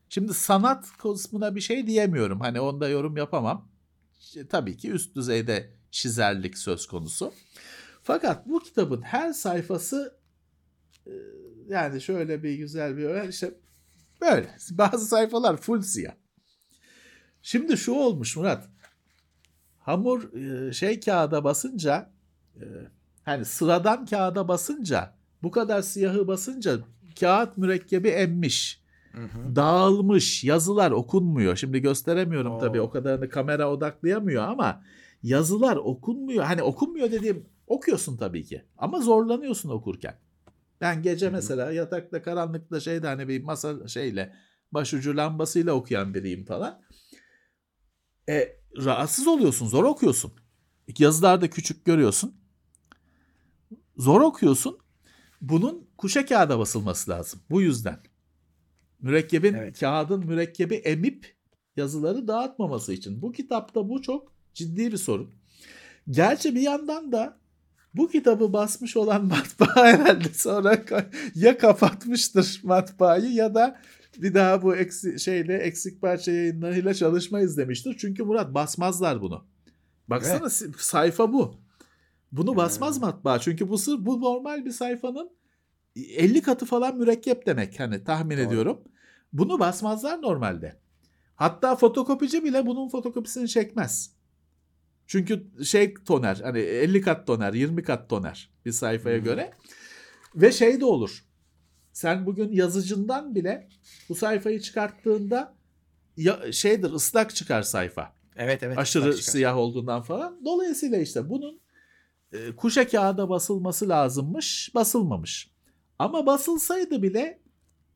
Şimdi 0.08 0.34
sanat 0.34 0.86
kısmına 0.98 1.54
bir 1.54 1.60
şey 1.60 1.86
diyemiyorum. 1.86 2.40
Hani 2.40 2.60
onda 2.60 2.88
yorum 2.88 3.16
yapamam. 3.16 3.68
Tabii 4.48 4.76
ki 4.76 4.90
üst 4.90 5.16
düzeyde 5.16 5.70
çizerlik 5.90 6.58
söz 6.58 6.86
konusu. 6.86 7.32
Fakat 8.08 8.48
bu 8.48 8.60
kitabın 8.60 9.02
her 9.02 9.32
sayfası 9.32 10.18
e, 11.06 11.12
yani 11.68 12.00
şöyle 12.00 12.42
bir 12.42 12.54
güzel 12.54 12.96
bir 12.96 13.28
işte 13.28 13.54
böyle. 14.20 14.56
Bazı 14.70 15.06
sayfalar 15.06 15.56
full 15.56 15.82
siyah. 15.82 16.12
Şimdi 17.42 17.76
şu 17.76 17.92
olmuş 17.92 18.36
Murat. 18.36 18.68
Hamur 19.78 20.34
e, 20.34 20.72
şey 20.72 21.00
kağıda 21.00 21.44
basınca 21.44 22.10
e, 22.56 22.64
hani 23.22 23.44
sıradan 23.44 24.06
kağıda 24.06 24.48
basınca 24.48 25.14
bu 25.42 25.50
kadar 25.50 25.82
siyahı 25.82 26.28
basınca 26.28 26.78
kağıt 27.20 27.56
mürekkebi 27.56 28.08
emmiş. 28.08 28.82
Hı 29.12 29.22
hı. 29.22 29.56
Dağılmış. 29.56 30.44
Yazılar 30.44 30.90
okunmuyor. 30.90 31.56
Şimdi 31.56 31.80
gösteremiyorum 31.80 32.52
Oo. 32.52 32.58
tabii 32.58 32.80
o 32.80 32.90
kadarını 32.90 33.28
kamera 33.28 33.70
odaklayamıyor 33.70 34.42
ama 34.42 34.82
yazılar 35.22 35.76
okunmuyor. 35.76 36.44
Hani 36.44 36.62
okunmuyor 36.62 37.10
dediğim 37.10 37.57
okuyorsun 37.68 38.16
tabii 38.16 38.44
ki 38.44 38.64
ama 38.78 39.00
zorlanıyorsun 39.00 39.68
okurken. 39.68 40.18
Ben 40.80 41.02
gece 41.02 41.30
mesela 41.30 41.72
yatakta 41.72 42.22
karanlıkta 42.22 42.80
şeyde 42.80 43.06
hani 43.06 43.28
bir 43.28 43.42
masa 43.42 43.88
şeyle 43.88 44.34
başucu 44.72 45.16
lambasıyla 45.16 45.72
okuyan 45.72 46.14
biriyim 46.14 46.44
falan. 46.44 46.82
E, 48.28 48.56
rahatsız 48.76 49.26
oluyorsun, 49.26 49.66
zor 49.66 49.84
okuyorsun. 49.84 50.32
Yazılar 50.98 51.40
da 51.40 51.50
küçük 51.50 51.84
görüyorsun. 51.84 52.34
Zor 53.96 54.20
okuyorsun. 54.20 54.78
Bunun 55.40 55.90
kuşa 55.96 56.26
kağıda 56.26 56.58
basılması 56.58 57.10
lazım. 57.10 57.40
Bu 57.50 57.62
yüzden. 57.62 58.00
Mürekkebin, 59.00 59.54
Evet. 59.54 59.80
kağıdın 59.80 60.26
mürekkebi 60.26 60.74
emip 60.74 61.36
yazıları 61.76 62.28
dağıtmaması 62.28 62.92
için. 62.92 63.22
Bu 63.22 63.32
kitapta 63.32 63.88
bu 63.88 64.02
çok 64.02 64.32
ciddi 64.54 64.92
bir 64.92 64.96
sorun. 64.96 65.34
Gerçi 66.10 66.54
bir 66.54 66.60
yandan 66.60 67.12
da 67.12 67.40
bu 67.94 68.08
kitabı 68.08 68.52
basmış 68.52 68.96
olan 68.96 69.24
matbaa 69.26 69.84
herhalde 69.86 70.28
sonra 70.34 70.84
ya 71.34 71.58
kapatmıştır 71.58 72.60
matbaayı 72.64 73.30
ya 73.32 73.54
da 73.54 73.80
bir 74.18 74.34
daha 74.34 74.62
bu 74.62 74.76
eksi, 74.76 75.20
şeyle 75.20 75.56
eksik 75.58 76.00
parça 76.00 76.32
yayınlarıyla 76.32 76.94
çalışmayız 76.94 77.56
demiştir. 77.56 77.96
Çünkü 77.98 78.22
Murat 78.24 78.54
basmazlar 78.54 79.20
bunu. 79.20 79.44
Baksana 80.08 80.50
si- 80.50 80.70
sayfa 80.78 81.32
bu. 81.32 81.54
Bunu 82.32 82.56
basmaz 82.56 82.94
Hmm. 82.96 83.00
matbaa. 83.02 83.38
Çünkü 83.38 83.68
bu 83.68 83.78
sır 83.78 84.06
bu 84.06 84.20
normal 84.20 84.64
bir 84.64 84.70
sayfanın 84.70 85.30
50 85.96 86.42
katı 86.42 86.66
falan 86.66 86.96
mürekkep 86.96 87.46
demek 87.46 87.80
hani 87.80 88.04
tahmin 88.04 88.36
Doğru. 88.36 88.46
ediyorum. 88.46 88.78
Bunu 89.32 89.58
basmazlar 89.58 90.22
normalde. 90.22 90.80
Hatta 91.34 91.76
fotokopici 91.76 92.44
bile 92.44 92.66
bunun 92.66 92.88
fotokopisini 92.88 93.48
çekmez. 93.48 94.10
Çünkü 95.08 95.64
şey 95.64 95.94
toner 95.94 96.40
hani 96.42 96.58
50 96.58 97.00
kat 97.00 97.26
toner 97.26 97.52
20 97.52 97.82
kat 97.82 98.08
toner 98.08 98.50
bir 98.64 98.72
sayfaya 98.72 99.18
göre. 99.18 99.50
Ve 100.34 100.52
şey 100.52 100.80
de 100.80 100.84
olur. 100.84 101.24
Sen 101.92 102.26
bugün 102.26 102.52
yazıcından 102.52 103.34
bile 103.34 103.68
bu 104.08 104.14
sayfayı 104.14 104.60
çıkarttığında 104.60 105.54
ya, 106.16 106.52
şeydir 106.52 106.90
ıslak 106.90 107.34
çıkar 107.34 107.62
sayfa. 107.62 108.12
Evet 108.36 108.62
evet. 108.62 108.78
Aşırı 108.78 109.12
siyah 109.12 109.56
olduğundan 109.56 110.02
falan. 110.02 110.40
Dolayısıyla 110.44 110.98
işte 110.98 111.28
bunun 111.28 111.60
e, 112.32 112.56
kuşa 112.56 112.88
kağıda 112.88 113.28
basılması 113.28 113.88
lazımmış, 113.88 114.70
basılmamış. 114.74 115.50
Ama 115.98 116.26
basılsaydı 116.26 117.02
bile 117.02 117.40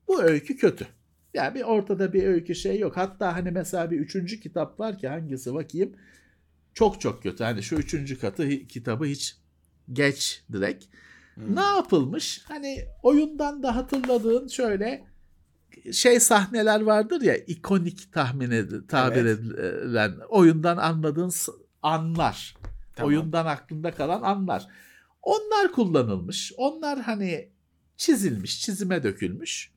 bu 0.09 0.23
öykü 0.23 0.57
kötü. 0.57 0.87
Yani 1.35 1.55
bir 1.55 1.63
ortada 1.63 2.13
bir 2.13 2.23
öykü 2.23 2.55
şey 2.55 2.79
yok. 2.79 2.97
Hatta 2.97 3.37
hani 3.37 3.51
mesela 3.51 3.91
bir 3.91 3.99
üçüncü 3.99 4.41
kitap 4.41 4.81
var 4.81 4.99
ki 4.99 5.09
hangisi 5.09 5.55
bakayım. 5.55 5.97
Çok 6.75 7.01
çok 7.01 7.23
kötü. 7.23 7.45
Hani 7.45 7.63
şu 7.63 7.77
üçüncü 7.77 8.19
katı 8.21 8.67
kitabı 8.67 9.05
hiç 9.05 9.37
geç 9.93 10.45
direkt. 10.53 10.85
Hı. 11.35 11.57
Ne 11.57 11.61
yapılmış? 11.61 12.41
Hani 12.49 12.85
oyundan 13.03 13.63
da 13.63 13.77
hatırladığın 13.77 14.49
şöyle 14.49 15.05
şey 15.93 16.21
sahneler 16.21 16.81
vardır 16.81 17.21
ya 17.21 17.37
ikonik 17.37 18.13
tahmin 18.13 18.51
ed- 18.51 18.87
tabir 18.87 19.17
Evet. 19.17 19.39
edilen 19.39 20.13
oyundan 20.29 20.77
anladığın 20.77 21.33
anlar. 21.83 22.57
Tamam. 22.97 23.09
Oyundan 23.09 23.47
aklında 23.47 23.91
kalan 23.91 24.23
anlar. 24.23 24.69
Onlar 25.23 25.73
kullanılmış. 25.73 26.53
Onlar 26.57 27.01
hani 27.01 27.49
çizilmiş, 27.97 28.61
çizime 28.61 29.03
dökülmüş. 29.03 29.73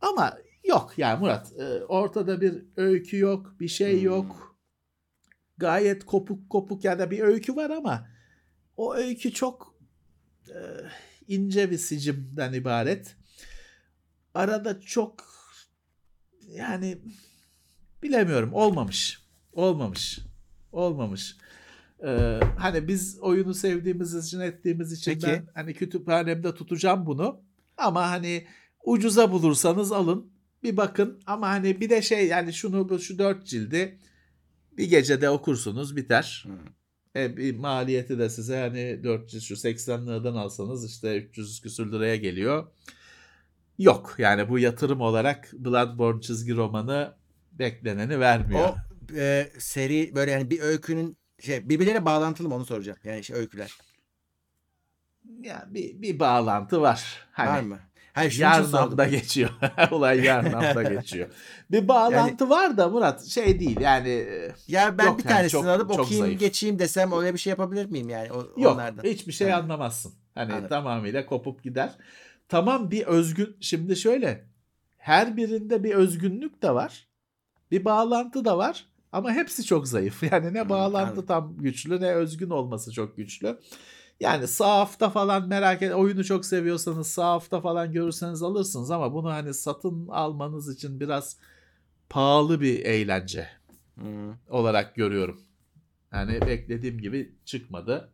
Ama 0.00 0.38
yok 0.64 0.92
yani 0.96 1.20
Murat 1.20 1.52
e, 1.58 1.84
ortada 1.84 2.40
bir 2.40 2.62
öykü 2.76 3.18
yok, 3.18 3.54
bir 3.60 3.68
şey 3.68 3.92
Hmm. 3.94 4.02
Gayet 5.58 6.04
kopuk 6.04 6.50
kopuk 6.50 6.84
ya 6.84 6.98
da 6.98 7.10
bir 7.10 7.20
öykü 7.20 7.56
var 7.56 7.70
ama 7.70 8.08
o 8.76 8.94
öykü 8.94 9.32
çok 9.32 9.78
e, 10.48 10.58
ince 11.28 11.70
bir 11.70 11.78
sicimden 11.78 12.52
ibaret. 12.52 13.16
Arada 14.34 14.80
çok 14.80 15.24
yani 16.48 16.98
bilemiyorum 18.02 18.52
olmamış. 18.52 19.22
Olmamış. 19.52 20.18
Olmamış. 20.72 21.36
Ee, 22.06 22.40
hani 22.58 22.88
biz 22.88 23.18
oyunu 23.20 23.54
sevdiğimiz 23.54 24.14
için 24.14 24.40
ettiğimiz 24.40 24.92
için 24.92 25.12
Peki. 25.12 25.26
ben 25.26 25.46
hani 25.54 25.74
kütüphanemde 25.74 26.54
tutacağım 26.54 27.06
bunu. 27.06 27.40
Ama 27.76 28.10
hani 28.10 28.46
ucuza 28.84 29.32
bulursanız 29.32 29.92
alın 29.92 30.32
bir 30.62 30.76
bakın 30.76 31.22
ama 31.26 31.48
hani 31.48 31.80
bir 31.80 31.90
de 31.90 32.02
şey 32.02 32.26
yani 32.26 32.52
şunu 32.52 33.00
şu 33.00 33.18
dört 33.18 33.46
cildi 33.46 33.98
bir 34.78 34.90
gecede 34.90 35.30
okursunuz 35.30 35.96
biter. 35.96 36.46
Hı. 36.46 37.20
E, 37.20 37.36
bir 37.36 37.56
maliyeti 37.56 38.18
de 38.18 38.30
size 38.30 38.60
hani 38.60 39.04
400 39.04 39.44
şu 39.44 39.56
80 39.56 40.06
liradan 40.06 40.34
alsanız 40.34 40.90
işte 40.90 41.16
300 41.16 41.60
küsür 41.60 41.92
liraya 41.92 42.16
geliyor. 42.16 42.66
Yok 43.78 44.14
yani 44.18 44.48
bu 44.48 44.58
yatırım 44.58 45.00
olarak 45.00 45.52
Bloodborne 45.52 46.20
çizgi 46.20 46.56
romanı 46.56 47.14
bekleneni 47.52 48.20
vermiyor. 48.20 48.68
O 48.68 48.76
e, 49.16 49.50
seri 49.58 50.14
böyle 50.14 50.30
yani 50.30 50.50
bir 50.50 50.60
öykünün 50.60 51.18
şey 51.40 51.68
birbirleriyle 51.68 52.04
bağlantılı 52.04 52.48
mı 52.48 52.54
onu 52.54 52.64
soracağım. 52.64 52.98
Yani 53.04 53.24
şey 53.24 53.36
öyküler. 53.36 53.78
Ya 55.40 55.66
bir, 55.70 56.02
bir 56.02 56.20
bağlantı 56.20 56.80
var. 56.80 57.26
Hani 57.32 57.48
Var 57.48 57.62
mı? 57.62 57.78
Hayır. 58.18 58.38
Yarnam'da 58.38 59.04
geçiyor. 59.08 59.50
Olay 59.90 60.24
Yarnam'da 60.24 60.82
geçiyor. 60.94 61.28
Bir 61.70 61.88
bağlantı 61.88 62.50
var 62.50 62.76
da 62.76 62.88
Murat 62.88 63.24
şey 63.26 63.60
değil 63.60 63.80
yani 63.80 64.08
e, 64.08 64.52
Ya 64.68 64.98
ben 64.98 65.04
Yok 65.06 65.18
bir 65.18 65.24
yani, 65.24 65.32
tanesini 65.36 65.50
çok- 65.50 65.66
alıp 65.66 65.90
çok 65.90 66.00
okuyayım 66.00 66.26
zayıf. 66.26 66.40
geçeyim 66.40 66.78
desem 66.78 67.12
öyle 67.12 67.34
bir 67.34 67.38
şey 67.38 67.50
yapabilir 67.50 67.86
miyim 67.86 68.08
yani 68.08 68.32
o, 68.32 68.36
yok 68.60 68.72
onlardan? 68.74 69.02
hiçbir 69.04 69.32
şey 69.32 69.52
anlamazsın. 69.54 70.12
Hani 70.34 70.52
Anladım. 70.52 70.68
tamamıyla 70.68 71.26
kopup 71.26 71.62
gider. 71.64 71.90
Tamam 72.48 72.90
bir 72.90 73.06
özgün 73.06 73.56
şimdi 73.60 73.96
şöyle 73.96 74.44
her 74.96 75.36
birinde 75.36 75.84
bir 75.84 75.94
özgünlük 75.94 76.62
de 76.62 76.74
var. 76.74 77.08
Bir 77.70 77.84
bağlantı 77.84 78.44
da 78.44 78.58
var 78.58 78.86
ama 79.12 79.32
hepsi 79.32 79.64
çok 79.64 79.88
zayıf. 79.88 80.22
Yani 80.32 80.54
ne 80.54 80.68
bağlantı 80.68 81.26
tam 81.26 81.56
güçlü 81.58 82.00
ne 82.00 82.14
özgün 82.14 82.50
olması 82.50 82.92
çok 82.92 83.16
güçlü. 83.16 83.58
Yani 84.20 84.48
sahafta 84.48 85.10
falan 85.10 85.48
merak 85.48 85.82
et 85.82 85.94
oyunu 85.94 86.24
çok 86.24 86.44
seviyorsanız 86.44 87.06
sahafta 87.06 87.60
falan 87.60 87.92
görürseniz 87.92 88.42
alırsınız 88.42 88.90
ama 88.90 89.14
bunu 89.14 89.30
hani 89.30 89.54
satın 89.54 90.08
almanız 90.08 90.74
için 90.74 91.00
biraz 91.00 91.36
pahalı 92.08 92.60
bir 92.60 92.84
eğlence 92.84 93.48
Hı. 93.98 94.34
olarak 94.48 94.94
görüyorum. 94.94 95.40
Yani 96.12 96.40
beklediğim 96.40 96.98
gibi 96.98 97.34
çıkmadı. 97.44 98.12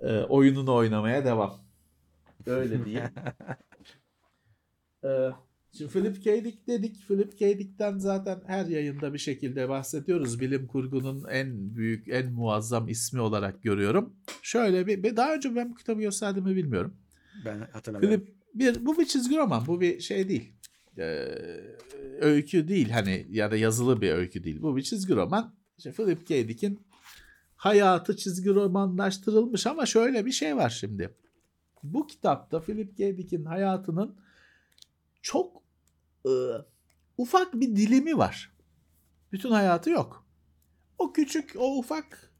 Ee, 0.00 0.20
oyununu 0.22 0.74
oynamaya 0.74 1.24
devam. 1.24 1.60
Öyle 2.46 2.84
diyeyim. 2.84 3.10
Ee, 5.04 5.30
şimdi 5.72 5.92
Philip 5.92 6.24
K. 6.24 6.44
Dick 6.44 6.66
dedik. 6.66 7.08
Philip 7.08 7.38
K. 7.38 7.58
Dick'ten 7.58 7.98
zaten 7.98 8.42
her 8.46 8.66
yayında 8.66 9.14
bir 9.14 9.18
şekilde 9.18 9.68
bahsediyoruz. 9.68 10.40
Bilim 10.40 10.66
kurgunun 10.66 11.24
en 11.30 11.76
büyük, 11.76 12.08
en 12.08 12.32
muazzam 12.32 12.88
ismi 12.88 13.20
olarak 13.20 13.62
görüyorum. 13.62 14.16
Şöyle 14.42 14.86
bir, 14.86 15.16
daha 15.16 15.34
önce 15.34 15.56
ben 15.56 15.70
bu 15.70 15.74
kitabı 15.74 16.00
gösterdim 16.00 16.44
mi 16.44 16.56
bilmiyorum. 16.56 16.96
Ben 17.44 17.68
hatırlamıyorum. 17.72 18.20
Philip 18.20 18.38
bir 18.54 18.86
bu 18.86 18.98
bir 18.98 19.04
çizgi 19.04 19.36
roman. 19.36 19.66
Bu 19.66 19.80
bir 19.80 20.00
şey 20.00 20.28
değil. 20.28 20.52
Ee, 20.98 21.28
öykü 22.20 22.68
değil 22.68 22.90
hani 22.90 23.26
ya 23.30 23.50
da 23.50 23.56
yazılı 23.56 24.00
bir 24.00 24.10
öykü 24.10 24.44
değil. 24.44 24.62
Bu 24.62 24.76
bir 24.76 24.82
çizgi 24.82 25.14
roman. 25.14 25.54
İşte 25.78 25.92
Philip 25.92 26.26
K. 26.26 26.48
Dick'in 26.48 26.80
hayatı 27.56 28.16
çizgi 28.16 28.54
romanlaştırılmış 28.54 29.66
ama 29.66 29.86
şöyle 29.86 30.26
bir 30.26 30.32
şey 30.32 30.56
var 30.56 30.70
şimdi. 30.70 31.14
Bu 31.82 32.06
kitapta 32.06 32.60
Philip 32.60 32.96
K. 32.96 33.18
Dick'in 33.18 33.44
hayatının 33.44 34.16
çok 35.22 35.57
e, 36.28 36.32
ufak 37.16 37.54
bir 37.54 37.76
dilimi 37.76 38.18
var. 38.18 38.52
Bütün 39.32 39.50
hayatı 39.50 39.90
yok. 39.90 40.26
O 40.98 41.12
küçük, 41.12 41.54
o 41.58 41.78
ufak 41.78 42.32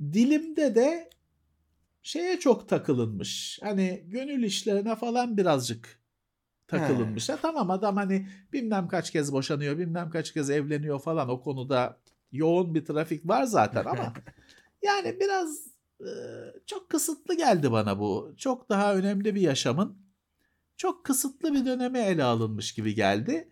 dilimde 0.00 0.74
de 0.74 1.10
şeye 2.02 2.40
çok 2.40 2.68
takılınmış. 2.68 3.58
Hani 3.62 4.04
gönül 4.06 4.42
işlerine 4.42 4.96
falan 4.96 5.36
birazcık 5.36 6.00
takılınmış. 6.68 7.28
Ha, 7.28 7.38
tamam 7.42 7.70
adam 7.70 7.96
hani 7.96 8.28
bilmem 8.52 8.88
kaç 8.88 9.10
kez 9.10 9.32
boşanıyor, 9.32 9.78
bilmem 9.78 10.10
kaç 10.10 10.32
kez 10.32 10.50
evleniyor 10.50 11.00
falan 11.00 11.28
o 11.28 11.40
konuda 11.40 12.00
yoğun 12.32 12.74
bir 12.74 12.84
trafik 12.84 13.28
var 13.28 13.42
zaten 13.42 13.84
ama 13.84 14.12
yani 14.82 15.20
biraz 15.20 15.66
e, 16.00 16.10
çok 16.66 16.90
kısıtlı 16.90 17.36
geldi 17.36 17.72
bana 17.72 17.98
bu. 17.98 18.34
Çok 18.36 18.68
daha 18.68 18.94
önemli 18.94 19.34
bir 19.34 19.40
yaşamın 19.40 20.03
çok 20.76 21.04
kısıtlı 21.04 21.54
bir 21.54 21.66
döneme 21.66 22.00
ele 22.00 22.24
alınmış 22.24 22.72
gibi 22.72 22.94
geldi. 22.94 23.48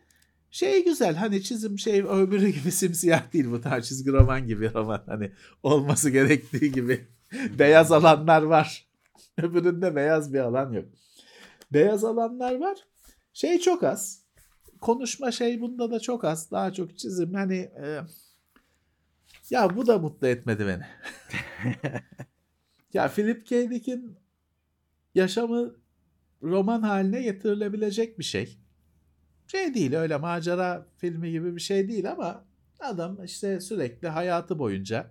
Şey 0.51 0.85
güzel 0.85 1.16
hani 1.16 1.43
çizim 1.43 1.78
şey 1.78 2.03
öbürü 2.03 2.49
gibi 2.49 2.73
simsiyah 2.73 3.32
değil 3.32 3.51
bu 3.51 3.61
tarz 3.61 3.89
çizgi 3.89 4.12
roman 4.12 4.47
gibi 4.47 4.74
roman 4.74 5.03
hani 5.07 5.32
olması 5.62 6.11
gerektiği 6.11 6.73
gibi 6.73 7.07
beyaz 7.59 7.93
alanlar 7.93 8.43
var. 8.43 8.86
Öbüründe 9.39 9.97
beyaz 9.97 10.32
bir 10.32 10.39
alan 10.39 10.73
yok. 10.73 10.85
Beyaz 11.73 12.05
alanlar 12.05 12.61
var. 12.61 12.78
Şey 13.32 13.59
çok 13.59 13.82
az. 13.82 14.23
Konuşma 14.81 15.31
şey 15.32 15.61
bunda 15.61 15.90
da 15.90 16.01
çok 16.01 16.24
az. 16.24 16.51
Daha 16.51 16.73
çok 16.73 16.99
çizim. 16.99 17.35
Hani 17.35 17.57
e, 17.57 18.01
ya 19.51 19.77
bu 19.77 19.86
da 19.86 19.99
mutlu 19.99 20.27
etmedi 20.27 20.66
beni. 20.66 20.85
ya 22.93 23.09
Philip 23.09 23.47
K. 23.47 23.70
Dick'in 23.70 24.16
yaşamı 25.15 25.81
roman 26.43 26.82
haline 26.82 27.23
getirilebilecek 27.23 28.19
bir 28.19 28.24
şey. 28.24 28.59
Şey 29.47 29.74
değil 29.74 29.94
öyle 29.94 30.16
macera 30.16 30.86
filmi 30.97 31.31
gibi 31.31 31.56
bir 31.56 31.60
şey 31.60 31.89
değil 31.89 32.10
ama 32.10 32.44
adam 32.81 33.24
işte 33.24 33.60
sürekli 33.60 34.09
hayatı 34.09 34.59
boyunca 34.59 35.10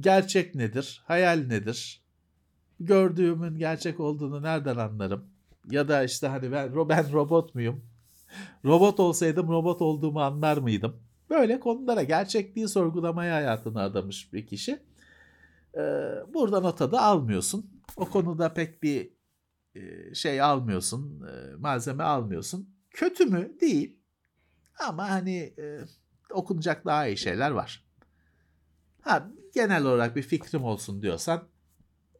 gerçek 0.00 0.54
nedir, 0.54 1.02
hayal 1.04 1.38
nedir, 1.38 2.04
gördüğümün 2.80 3.58
gerçek 3.58 4.00
olduğunu 4.00 4.42
nereden 4.42 4.76
anlarım? 4.76 5.24
Ya 5.70 5.88
da 5.88 6.04
işte 6.04 6.26
hani 6.26 6.52
ben, 6.52 6.88
ben 6.88 7.12
robot 7.12 7.54
muyum? 7.54 7.84
Robot 8.64 9.00
olsaydım 9.00 9.48
robot 9.48 9.82
olduğumu 9.82 10.20
anlar 10.20 10.56
mıydım? 10.56 11.02
Böyle 11.30 11.60
konulara 11.60 12.02
gerçekliği 12.02 12.68
sorgulamaya 12.68 13.34
hayatını 13.34 13.82
adamış 13.82 14.32
bir 14.32 14.46
kişi. 14.46 14.82
Ee, 15.74 15.80
buradan 16.34 16.64
o 16.64 16.74
tadı 16.74 16.98
almıyorsun. 16.98 17.70
O 17.96 18.04
konuda 18.04 18.54
pek 18.54 18.82
bir 18.82 19.19
şey 20.14 20.40
almıyorsun, 20.40 21.26
malzeme 21.58 22.02
almıyorsun. 22.04 22.74
Kötü 22.90 23.26
mü? 23.26 23.60
Değil. 23.60 23.96
Ama 24.88 25.10
hani 25.10 25.54
okunacak 26.30 26.84
daha 26.84 27.06
iyi 27.06 27.16
şeyler 27.16 27.50
var. 27.50 27.84
Ha, 29.00 29.30
genel 29.54 29.84
olarak 29.84 30.16
bir 30.16 30.22
fikrim 30.22 30.64
olsun 30.64 31.02
diyorsan 31.02 31.48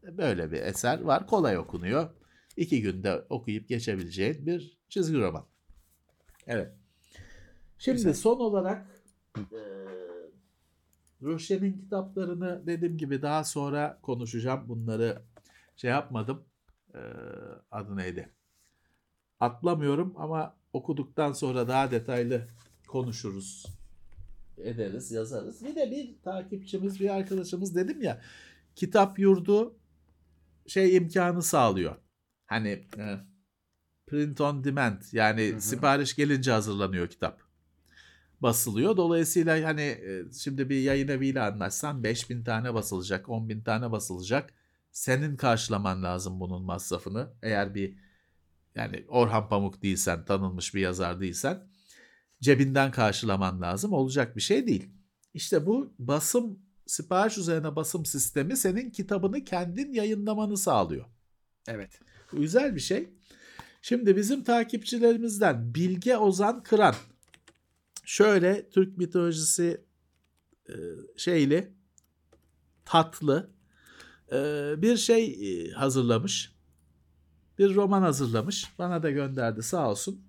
böyle 0.03 0.53
bir 0.53 0.63
eser 0.63 1.01
var. 1.01 1.27
Kolay 1.27 1.59
okunuyor. 1.59 2.11
İki 2.57 2.83
günde 2.83 3.25
okuyup 3.31 3.69
geçebileceğin 3.69 4.47
bir 4.47 4.79
çizgi 4.89 5.19
roman. 5.19 5.47
Evet. 6.47 6.73
Şimdi 7.79 7.97
Güzel. 7.97 8.15
son 8.15 8.41
olarak 8.41 8.87
Ruşen'in 11.23 11.79
kitaplarını 11.79 12.67
dediğim 12.67 12.99
gibi 12.99 13.23
daha 13.23 13.45
sonra 13.45 13.99
konuşacağım. 14.03 14.69
Bunları 14.69 15.23
şey 15.77 15.91
yapmadım. 15.91 16.45
E, 16.95 17.01
adı 17.71 17.97
neydi? 17.97 18.29
Atlamıyorum 19.41 20.15
ama 20.17 20.57
okuduktan 20.73 21.33
sonra 21.33 21.69
daha 21.69 21.91
detaylı 21.91 22.49
konuşuruz. 22.89 23.67
Ederiz, 24.59 25.13
yazarız. 25.13 25.65
Bir 25.65 25.77
de 25.77 25.91
bir 25.91 26.23
takipçimiz, 26.23 27.01
bir 27.01 27.09
arkadaşımız 27.09 27.75
dedim 27.75 28.03
ya 28.03 28.21
kitap 28.77 29.19
yurdu 29.19 29.77
şey 30.67 30.97
imkanı 30.97 31.43
sağlıyor. 31.43 31.97
Hani 32.47 32.69
e, 32.99 33.17
print 34.07 34.41
on 34.41 34.65
demand 34.65 35.03
yani 35.13 35.49
Hı 35.53 35.57
hı. 35.57 35.61
sipariş 35.61 36.17
gelince 36.17 36.51
hazırlanıyor 36.53 37.09
kitap. 37.09 37.43
Basılıyor. 38.41 38.97
Dolayısıyla 38.97 39.69
hani 39.69 39.83
e, 39.83 40.33
şimdi 40.33 40.71
bir 40.71 40.81
yayın 40.81 41.09
eviyle 41.09 41.41
anlaşsan 41.41 42.05
5000 42.05 42.45
tane 42.45 42.75
basılacak, 42.75 43.27
10.000 43.27 43.65
tane 43.65 43.93
basılacak. 43.93 44.55
Senin 44.93 45.37
karşılaman 45.37 46.03
lazım 46.03 46.41
bunun 46.41 46.63
masrafını. 46.63 47.33
Eğer 47.43 47.75
bir 47.75 47.97
yani 48.75 49.05
Orhan 49.09 49.49
Pamuk 49.49 49.83
değilsen, 49.83 50.25
tanınmış 50.25 50.75
bir 50.75 50.81
yazar 50.81 51.21
değilsen 51.21 51.69
cebinden 52.41 52.91
karşılaman 52.91 53.61
lazım. 53.61 53.93
Olacak 53.93 54.37
bir 54.37 54.41
şey 54.41 54.67
değil. 54.67 54.91
İşte 55.35 55.67
bu 55.67 55.95
basım 55.99 56.59
sipariş 56.87 57.39
üzerine 57.39 57.77
basım 57.77 58.07
sistemi 58.07 58.57
senin 58.57 58.91
kitabını 58.91 59.45
kendin 59.45 59.93
yayınlamanı 59.93 60.57
sağlıyor. 60.57 61.05
Evet. 61.69 62.01
Güzel 62.33 62.75
bir 62.75 62.81
şey. 62.81 63.09
Şimdi 63.83 64.17
bizim 64.17 64.45
takipçilerimizden 64.45 65.75
Bilge 65.75 66.17
Ozan 66.17 66.63
Kıran 66.63 66.95
şöyle 68.05 68.71
Türk 68.71 68.99
mitolojisi 68.99 69.85
e, 70.69 70.75
şeyli 71.17 71.73
tatlı 72.85 73.51
bir 74.83 74.97
şey 74.97 75.25
e, 75.27 75.71
hazırlamış. 75.71 76.53
Bir 77.59 77.75
roman 77.75 78.03
hazırlamış. 78.03 78.67
Bana 78.79 79.03
da 79.03 79.11
gönderdi 79.11 79.63
sağ 79.63 79.91
olsun. 79.91 80.21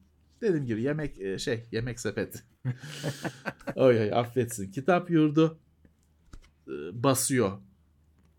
Dediğim 0.41 0.65
gibi 0.65 0.81
yemek 0.81 1.21
e, 1.21 1.37
şey 1.37 1.65
yemek 1.71 1.99
sepeti. 1.99 2.39
oy 3.75 3.99
oy 3.99 4.13
affetsin. 4.13 4.71
Kitap 4.71 5.09
yurdu 5.09 5.59
e, 6.67 6.71
basıyor. 7.03 7.51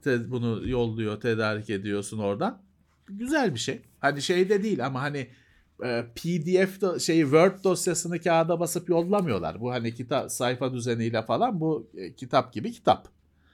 Bunu 0.06 0.68
yolluyor, 0.68 1.20
tedarik 1.20 1.70
ediyorsun 1.70 2.18
oradan. 2.18 2.62
Güzel 3.06 3.54
bir 3.54 3.58
şey. 3.58 3.82
Hani 4.00 4.22
şey 4.22 4.48
de 4.48 4.62
değil 4.62 4.86
ama 4.86 5.02
hani 5.02 5.28
PDF 6.14 6.82
do- 6.82 7.00
şey 7.00 7.20
Word 7.20 7.64
dosyasını 7.64 8.20
kağıda 8.20 8.60
basıp 8.60 8.88
yollamıyorlar. 8.88 9.60
Bu 9.60 9.72
hani 9.72 9.94
kitap 9.94 10.32
sayfa 10.32 10.72
düzeniyle 10.72 11.22
falan 11.22 11.60
bu 11.60 11.90
kitap 12.16 12.52
gibi 12.52 12.72
kitap. 12.72 13.08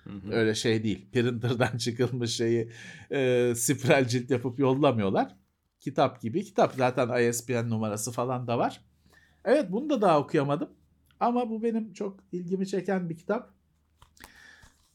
Hı 0.08 0.12
hı. 0.12 0.32
Öyle 0.32 0.54
şey 0.54 0.84
değil. 0.84 1.10
Printer'dan 1.12 1.76
çıkılmış 1.78 2.36
şeyi 2.36 2.70
e, 3.10 3.52
spiral 3.56 4.08
cilt 4.08 4.30
yapıp 4.30 4.58
yollamıyorlar. 4.58 5.36
Kitap 5.80 6.20
gibi 6.20 6.44
kitap. 6.44 6.74
Zaten 6.76 7.28
ISBN 7.28 7.70
numarası 7.70 8.12
falan 8.12 8.46
da 8.46 8.58
var. 8.58 8.80
Evet 9.44 9.66
bunu 9.72 9.90
da 9.90 10.00
daha 10.00 10.20
okuyamadım. 10.20 10.68
Ama 11.20 11.50
bu 11.50 11.62
benim 11.62 11.92
çok 11.92 12.20
ilgimi 12.32 12.66
çeken 12.66 13.10
bir 13.10 13.16
kitap. 13.16 13.54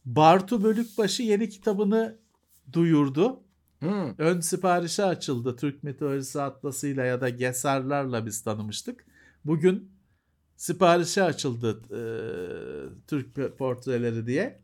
Bartu 0.06 0.64
Bölükbaşı 0.64 1.24
yeni 1.24 1.50
kitabını 1.50 2.18
duyurdu. 2.74 3.44
Hı. 3.80 4.16
Ön 4.18 4.40
siparişe 4.40 5.04
açıldı. 5.04 5.56
Türk 5.56 5.84
mitolojisi 5.84 6.42
atlasıyla 6.42 7.06
ya 7.06 7.22
da 7.22 7.30
Gesarlarla 7.30 8.26
biz 8.26 8.44
tanımıştık. 8.44 9.06
Bugün 9.46 9.92
siparişe 10.56 11.24
açıldı 11.24 11.82
e, 11.92 12.02
Türk 13.08 13.58
portreleri 13.58 14.28
diye. 14.28 14.63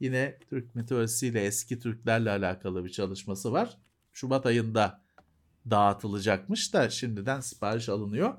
Yine 0.00 0.38
Türk 0.50 0.74
mitolojisiyle 0.74 1.44
eski 1.44 1.78
Türklerle 1.78 2.30
alakalı 2.30 2.84
bir 2.84 2.90
çalışması 2.90 3.52
var. 3.52 3.78
Şubat 4.12 4.46
ayında 4.46 5.02
dağıtılacakmış 5.70 6.74
da 6.74 6.90
şimdiden 6.90 7.40
sipariş 7.40 7.88
alınıyor. 7.88 8.34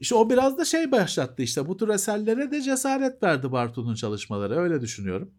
İşte 0.00 0.14
o 0.14 0.30
biraz 0.30 0.58
da 0.58 0.64
şey 0.64 0.92
başlattı 0.92 1.42
işte 1.42 1.68
bu 1.68 1.76
tür 1.76 1.88
eserlere 1.88 2.50
de 2.50 2.62
cesaret 2.62 3.22
verdi 3.22 3.52
Bartu'nun 3.52 3.94
çalışmaları 3.94 4.56
öyle 4.56 4.80
düşünüyorum. 4.80 5.30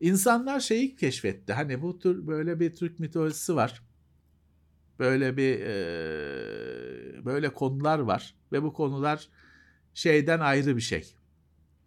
İnsanlar 0.00 0.60
şeyi 0.60 0.96
keşfetti. 0.96 1.52
Hani 1.52 1.82
bu 1.82 1.98
tür 1.98 2.26
böyle 2.26 2.60
bir 2.60 2.74
Türk 2.74 2.98
mitolojisi 2.98 3.56
var. 3.56 3.82
Böyle 4.98 5.36
bir 5.36 5.60
e, 5.60 7.24
böyle 7.24 7.52
konular 7.52 7.98
var 7.98 8.34
ve 8.52 8.62
bu 8.62 8.72
konular 8.72 9.28
şeyden 9.94 10.40
ayrı 10.40 10.76
bir 10.76 10.82
şey. 10.82 11.14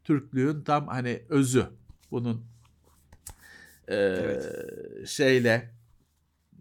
Türklüğün 0.04 0.62
tam 0.62 0.88
hani 0.88 1.22
özü. 1.30 1.66
Bunun 2.16 2.46
e, 3.88 3.96
Evet. 3.96 5.08
şeyle 5.08 5.76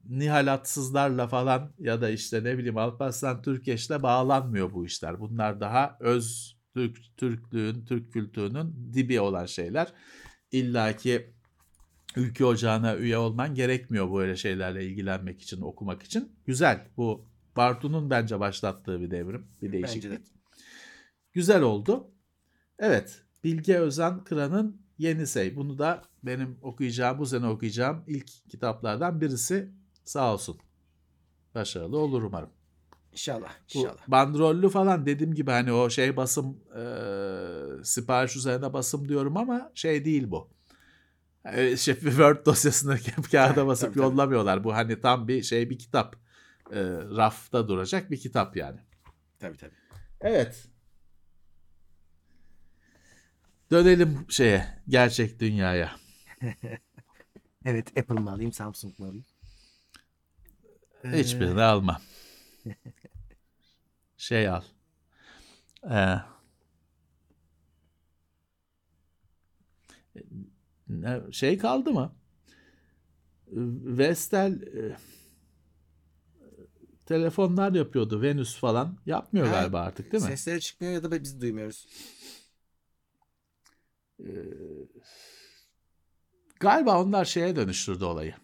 Nihalatsızlarla 0.08 1.26
falan 1.26 1.72
ya 1.78 2.00
da 2.00 2.10
işte 2.10 2.44
ne 2.44 2.58
bileyim 2.58 2.76
Alparslan 2.76 3.42
Türkeş'le 3.42 3.90
bağlanmıyor 3.90 4.72
bu 4.72 4.86
işler. 4.86 5.20
Bunlar 5.20 5.60
daha 5.60 5.96
öz 6.00 6.56
Türk, 6.74 7.16
Türklüğün, 7.16 7.84
Türk 7.84 8.12
kültürünün 8.12 8.90
dibi 8.94 9.20
olan 9.20 9.46
şeyler. 9.46 9.92
İlla 10.52 10.96
ki 10.96 11.34
ülke 12.16 12.44
ocağına 12.44 12.96
üye 12.96 13.18
olman 13.18 13.54
gerekmiyor 13.54 14.14
böyle 14.14 14.36
şeylerle 14.36 14.84
ilgilenmek 14.84 15.42
için, 15.42 15.60
okumak 15.60 16.02
için. 16.02 16.32
Güzel. 16.46 16.86
Bu 16.96 17.28
Bartu'nun 17.56 18.10
bence 18.10 18.40
başlattığı 18.40 19.00
bir 19.00 19.10
devrim, 19.10 19.46
bir 19.62 19.72
değişiklik. 19.72 20.04
Bence 20.04 20.10
de. 20.10 20.24
Güzel 21.32 21.62
oldu. 21.62 22.10
Evet, 22.78 23.22
Bilge 23.44 23.78
Özen 23.78 24.24
Kıran'ın 24.24 24.83
Yeni 24.98 25.26
Sey. 25.26 25.56
Bunu 25.56 25.78
da 25.78 26.02
benim 26.22 26.58
okuyacağım, 26.62 27.18
bu 27.18 27.26
sene 27.26 27.46
okuyacağım 27.46 28.04
ilk 28.06 28.26
kitaplardan 28.50 29.20
birisi. 29.20 29.70
Sağ 30.04 30.32
olsun. 30.32 30.58
Başarılı 31.54 31.98
olur 31.98 32.22
umarım. 32.22 32.50
İnşallah. 33.12 33.52
Bu 33.74 33.78
İnşallah. 33.78 34.08
bandrollü 34.08 34.68
falan 34.68 35.06
dediğim 35.06 35.34
gibi 35.34 35.50
hani 35.50 35.72
o 35.72 35.90
şey 35.90 36.16
basım 36.16 36.58
e, 36.76 36.84
sipariş 37.84 38.36
üzerine 38.36 38.72
basım 38.72 39.08
diyorum 39.08 39.36
ama 39.36 39.70
şey 39.74 40.04
değil 40.04 40.30
bu. 40.30 40.50
E, 41.44 41.76
şey, 41.76 41.94
Word 42.00 42.46
dosyasını 42.46 42.98
kağıda 43.30 43.66
basıp 43.66 43.86
tabii, 43.86 43.94
tabii. 43.94 44.04
yollamıyorlar. 44.04 44.64
Bu 44.64 44.74
hani 44.74 45.00
tam 45.00 45.28
bir 45.28 45.42
şey 45.42 45.70
bir 45.70 45.78
kitap. 45.78 46.16
E, 46.72 46.80
rafta 47.16 47.68
duracak 47.68 48.10
bir 48.10 48.16
kitap 48.16 48.56
yani. 48.56 48.80
Tabii 49.38 49.56
tabii. 49.56 49.74
Evet. 50.20 50.68
Dönelim 53.74 54.26
şeye 54.28 54.66
gerçek 54.88 55.40
dünyaya. 55.40 55.96
Evet 57.64 57.98
Apple 57.98 58.14
mı 58.14 58.32
alayım 58.32 58.52
Samsung 58.52 58.98
mu 58.98 59.06
alayım? 59.06 59.24
Ee, 61.04 61.18
Hiçbirini 61.18 61.62
alma. 61.62 62.00
Şey 64.16 64.48
al. 64.48 64.62
Ee, 65.90 66.14
ne- 70.88 71.32
şey 71.32 71.58
kaldı 71.58 71.92
mı? 71.92 72.12
Vestel 73.96 74.62
e, 74.62 74.96
telefonlar 77.06 77.72
yapıyordu. 77.72 78.22
Venüs 78.22 78.56
falan. 78.56 78.98
Yapmıyor 79.06 79.46
Ha, 79.46 79.52
galiba 79.52 79.80
artık 79.80 80.12
değil 80.12 80.22
mi? 80.22 80.28
Sesleri 80.28 80.60
çıkmıyor 80.60 80.92
ya 80.92 81.02
da 81.02 81.22
biz 81.22 81.40
duymuyoruz. 81.40 81.86
Ee, 84.20 84.26
galiba 86.60 87.02
onlar 87.02 87.24
şeye 87.24 87.56
dönüştürdü 87.56 88.04
olayı. 88.04 88.34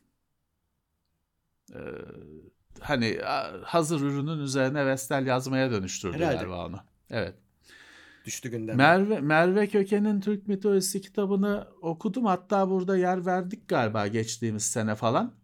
Ee, 1.74 1.78
hani 2.80 3.18
hazır 3.64 4.00
ürünün 4.00 4.38
üzerine 4.38 4.86
Vestel 4.86 5.26
yazmaya 5.26 5.70
dönüştürdü 5.70 6.16
Herhalde. 6.16 6.36
galiba 6.36 6.66
onu. 6.66 6.80
Evet. 7.10 7.34
Düştü 8.24 8.48
gündeme. 8.50 8.76
Merve, 8.76 9.20
Merve 9.20 9.68
Köken'in 9.68 10.20
Türk 10.20 10.48
mitolojisi 10.48 11.00
kitabını 11.00 11.68
okudum. 11.82 12.24
Hatta 12.24 12.70
burada 12.70 12.96
yer 12.96 13.26
verdik 13.26 13.68
galiba 13.68 14.06
geçtiğimiz 14.06 14.62
sene 14.62 14.94
falan. 14.94 15.34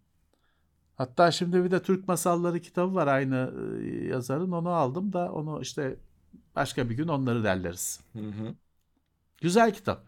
Hatta 0.96 1.30
şimdi 1.30 1.64
bir 1.64 1.70
de 1.70 1.82
Türk 1.82 2.08
Masalları 2.08 2.60
kitabı 2.60 2.94
var 2.94 3.06
aynı 3.06 3.52
e, 3.82 4.04
yazarın. 4.06 4.52
Onu 4.52 4.68
aldım 4.68 5.12
da 5.12 5.32
onu 5.32 5.62
işte 5.62 5.96
başka 6.56 6.90
bir 6.90 6.96
gün 6.96 7.08
onları 7.08 7.44
derleriz. 7.44 8.00
Hı 8.12 8.18
hı. 8.18 8.54
Güzel 9.40 9.74
kitap. 9.74 10.05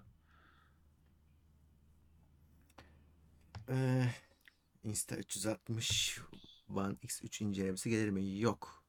Ee, 3.69 4.05
Insta 4.85 5.17
360 5.17 6.21
One 6.69 6.95
X3 6.95 7.45
incelemesi 7.45 7.91
gelir 7.91 8.11
mi? 8.11 8.39
Yok. 8.39 8.85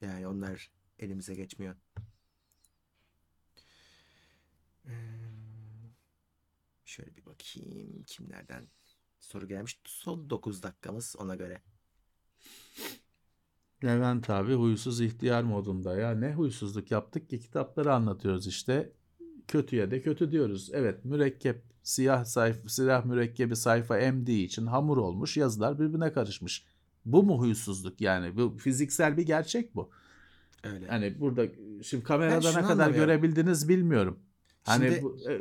Yani 0.00 0.26
onlar 0.26 0.70
elimize 0.98 1.34
geçmiyor. 1.34 1.76
Ee, 4.86 4.92
şöyle 6.84 7.16
bir 7.16 7.26
bakayım 7.26 8.02
kimlerden 8.06 8.68
soru 9.20 9.48
gelmiş. 9.48 9.80
Son 9.84 10.30
9 10.30 10.62
dakikamız 10.62 11.16
ona 11.18 11.34
göre. 11.34 11.62
Levent 13.84 14.30
abi 14.30 14.54
huysuz 14.54 15.00
ihtiyar 15.00 15.42
modunda 15.42 15.96
ya 15.96 16.10
ne 16.10 16.34
huysuzluk 16.34 16.90
yaptık 16.90 17.30
ki 17.30 17.40
kitapları 17.40 17.94
anlatıyoruz 17.94 18.46
işte 18.46 18.92
kötüye 19.48 19.90
de 19.90 20.02
kötü 20.02 20.30
diyoruz. 20.30 20.70
Evet 20.72 21.04
mürekkep 21.04 21.73
siyah 21.84 22.24
sayfa 22.24 22.68
siyah 22.68 23.04
mürekkebi 23.04 23.56
sayfa 23.56 23.98
emdiği 23.98 24.46
için 24.46 24.66
hamur 24.66 24.96
olmuş 24.96 25.36
yazılar 25.36 25.78
birbirine 25.78 26.12
karışmış. 26.12 26.64
Bu 27.04 27.22
mu 27.22 27.38
huysuzluk 27.38 28.00
yani 28.00 28.36
bu 28.36 28.56
fiziksel 28.58 29.16
bir 29.16 29.22
gerçek 29.22 29.74
bu. 29.74 29.90
Öyle. 30.64 30.86
Hani 30.86 31.20
burada 31.20 31.46
şimdi 31.82 32.04
kamerada 32.04 32.52
ne 32.52 32.62
kadar 32.62 32.90
görebildiniz 32.90 33.68
bilmiyorum. 33.68 34.18
Hani 34.62 34.84
Şimdi 34.84 35.02
bu, 35.02 35.18
e, 35.30 35.40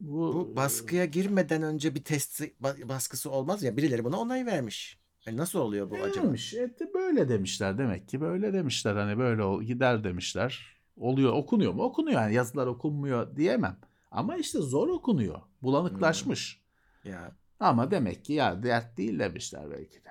bu, 0.00 0.34
Bu 0.34 0.56
baskıya 0.56 1.04
girmeden 1.04 1.62
önce 1.62 1.94
bir 1.94 2.04
test 2.04 2.40
ba- 2.40 2.88
baskısı 2.88 3.30
olmaz 3.30 3.62
ya. 3.62 3.76
Birileri 3.76 4.04
buna 4.04 4.16
onay 4.20 4.46
vermiş. 4.46 4.98
Yani 5.26 5.36
nasıl 5.36 5.58
oluyor 5.58 5.90
bu 5.90 5.94
acaba? 5.94 6.26
E, 6.26 6.78
de 6.78 6.94
böyle 6.94 7.28
demişler 7.28 7.78
demek 7.78 8.08
ki 8.08 8.20
böyle 8.20 8.52
demişler 8.52 8.96
hani 8.96 9.18
böyle 9.18 9.42
ol, 9.42 9.62
gider 9.62 10.04
demişler. 10.04 10.78
Oluyor 10.96 11.32
okunuyor 11.32 11.72
mu? 11.72 11.82
Okunuyor 11.82 12.20
yani 12.20 12.34
yazılar 12.34 12.66
okunmuyor 12.66 13.36
diyemem. 13.36 13.76
Ama 14.10 14.36
işte 14.36 14.58
zor 14.58 14.88
okunuyor. 14.88 15.40
Bulanıklaşmış. 15.62 16.62
Ya 17.04 17.32
Ama 17.60 17.90
demek 17.90 18.24
ki 18.24 18.32
ya 18.32 18.62
dert 18.62 18.96
değil 18.96 19.18
demişler 19.18 19.70
belki 19.70 20.04
de. 20.04 20.08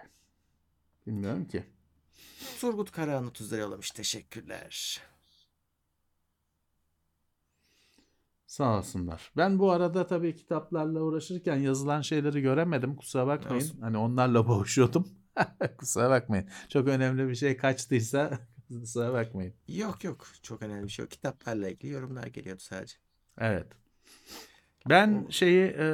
Bilmiyorum 1.07 1.47
ki. 1.47 1.63
Turgut 2.59 2.91
Karahan 2.91 3.27
30 3.27 3.53
lira 3.53 3.61
yollamış. 3.61 3.91
Teşekkürler. 3.91 5.01
Sağ 8.47 8.77
olsunlar. 8.77 9.31
Ben 9.37 9.59
bu 9.59 9.71
arada 9.71 10.07
tabii 10.07 10.35
kitaplarla 10.35 11.01
uğraşırken 11.01 11.55
yazılan 11.55 12.01
şeyleri 12.01 12.41
göremedim. 12.41 12.95
Kusura 12.95 13.27
bakmayın. 13.27 13.63
Olsun. 13.63 13.81
Hani 13.81 13.97
onlarla 13.97 14.47
boğuşuyordum. 14.47 15.07
Kusura 15.77 16.09
bakmayın. 16.09 16.49
Çok 16.69 16.87
önemli 16.87 17.29
bir 17.29 17.35
şey 17.35 17.57
kaçtıysa 17.57 18.39
kusura 18.67 19.13
bakmayın. 19.13 19.53
Yok 19.67 20.03
yok. 20.03 20.27
Çok 20.41 20.61
önemli 20.61 20.83
bir 20.83 20.89
şey 20.89 21.03
yok. 21.03 21.11
Kitaplarla 21.11 21.69
ilgili 21.69 21.91
yorumlar 21.91 22.27
geliyordu 22.27 22.61
sadece. 22.61 22.95
Evet. 23.37 23.67
Ben 24.89 25.27
şeyi 25.29 25.75
e, 25.79 25.85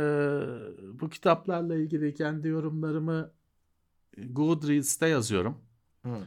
bu 1.00 1.10
kitaplarla 1.10 1.76
ilgili 1.76 2.14
kendi 2.14 2.48
yorumlarımı 2.48 3.32
Goodreads'te 4.18 5.08
yazıyorum. 5.08 5.58
Hı. 6.06 6.18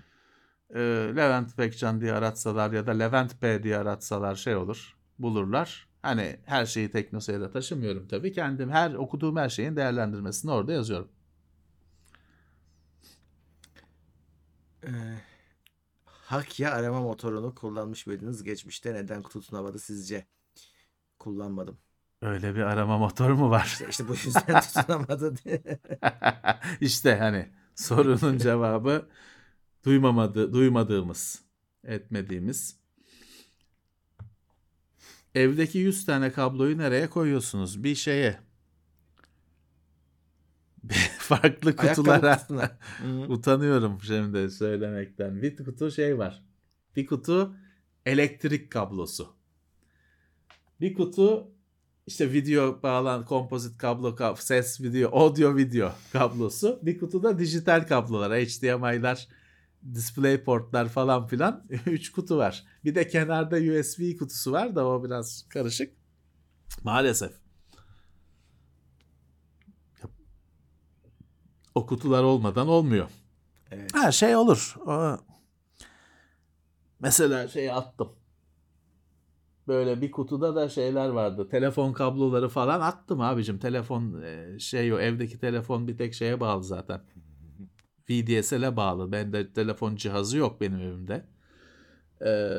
E, 0.74 0.80
Levent 1.16 1.56
Pekcan 1.56 2.00
diye 2.00 2.12
aratsalar 2.12 2.72
ya 2.72 2.86
da 2.86 2.90
Levent 2.90 3.40
P 3.40 3.62
diye 3.62 3.76
aratsalar 3.76 4.34
şey 4.34 4.56
olur, 4.56 4.96
bulurlar. 5.18 5.88
Hani 6.02 6.40
her 6.44 6.66
şeyi 6.66 6.90
teknoseyre 6.90 7.50
taşımıyorum 7.50 8.08
tabii. 8.08 8.32
Kendim 8.32 8.70
her 8.70 8.94
okuduğum 8.94 9.36
her 9.36 9.48
şeyin 9.48 9.76
değerlendirmesini 9.76 10.50
orada 10.50 10.72
yazıyorum. 10.72 11.08
Ee, 14.84 14.90
Hakya 16.04 16.72
arama 16.72 17.00
motorunu 17.00 17.54
kullanmış 17.54 18.06
mıydınız 18.06 18.42
geçmişte? 18.42 18.94
Neden 18.94 19.22
tutunamadı 19.22 19.78
sizce? 19.78 20.26
Kullanmadım. 21.18 21.78
Öyle 22.22 22.54
bir 22.54 22.60
arama 22.60 22.98
motoru 22.98 23.36
mu 23.36 23.50
var? 23.50 23.64
İşte, 23.64 23.86
işte 23.90 24.08
bu 24.08 24.12
yüzden 24.12 24.60
tutunamadı 24.74 25.36
diye. 25.36 25.62
işte 26.80 27.16
hani 27.16 27.48
sorunun 27.74 28.38
cevabı 28.46 29.08
duymamadı, 29.84 30.52
duymadığımız, 30.52 31.42
etmediğimiz. 31.84 32.76
evdeki 35.34 35.78
100 35.78 36.06
tane 36.06 36.32
kabloyu 36.32 36.78
nereye 36.78 37.10
koyuyorsunuz? 37.10 37.84
Bir 37.84 37.94
şeye. 37.94 38.38
Farklı 41.18 41.76
kutulara. 41.76 42.40
Utanıyorum 43.28 43.98
şimdi 44.02 44.50
söylemekten. 44.50 45.42
Bir 45.42 45.56
kutu 45.56 45.90
şey 45.90 46.18
var. 46.18 46.42
Bir 46.96 47.06
kutu 47.06 47.56
elektrik 48.06 48.72
kablosu. 48.72 49.36
Bir 50.80 50.94
kutu 50.94 51.55
işte 52.06 52.32
video 52.32 52.82
bağlan 52.82 53.24
kompozit 53.24 53.78
kablo, 53.78 54.08
kab- 54.16 54.42
ses 54.42 54.80
video, 54.80 55.18
audio 55.18 55.56
video 55.56 55.92
kablosu. 56.12 56.80
Bir 56.82 56.98
kutu 56.98 57.22
da 57.22 57.38
dijital 57.38 57.86
kablolar, 57.86 58.32
HDMI'lar, 58.32 59.28
display 59.94 60.44
portlar 60.44 60.88
falan 60.88 61.26
filan. 61.26 61.66
Üç 61.86 62.12
kutu 62.12 62.36
var. 62.36 62.64
Bir 62.84 62.94
de 62.94 63.08
kenarda 63.08 63.56
USB 63.56 64.18
kutusu 64.18 64.52
var 64.52 64.76
da 64.76 64.86
o 64.86 65.04
biraz 65.04 65.46
karışık. 65.48 65.94
Maalesef. 66.84 67.32
O 71.74 71.86
kutular 71.86 72.22
olmadan 72.22 72.68
olmuyor. 72.68 73.08
Evet. 73.70 73.94
Ha 73.94 74.12
şey 74.12 74.36
olur. 74.36 74.74
O... 74.86 75.18
Mesela 77.00 77.48
şey 77.48 77.70
attım. 77.70 78.12
Böyle 79.68 80.00
bir 80.00 80.10
kutuda 80.10 80.56
da 80.56 80.68
şeyler 80.68 81.08
vardı. 81.08 81.48
Telefon 81.48 81.92
kabloları 81.92 82.48
falan 82.48 82.80
attım 82.80 83.20
abicim. 83.20 83.58
Telefon 83.58 84.22
e, 84.22 84.58
şey 84.58 84.92
o 84.92 84.98
evdeki 84.98 85.38
telefon 85.38 85.88
bir 85.88 85.96
tek 85.98 86.14
şeye 86.14 86.40
bağlı 86.40 86.64
zaten. 86.64 87.00
VDSL'e 88.10 88.76
bağlı. 88.76 89.12
Bende 89.12 89.52
telefon 89.52 89.96
cihazı 89.96 90.38
yok 90.38 90.60
benim 90.60 90.80
evimde. 90.80 91.24
Ee, 92.24 92.58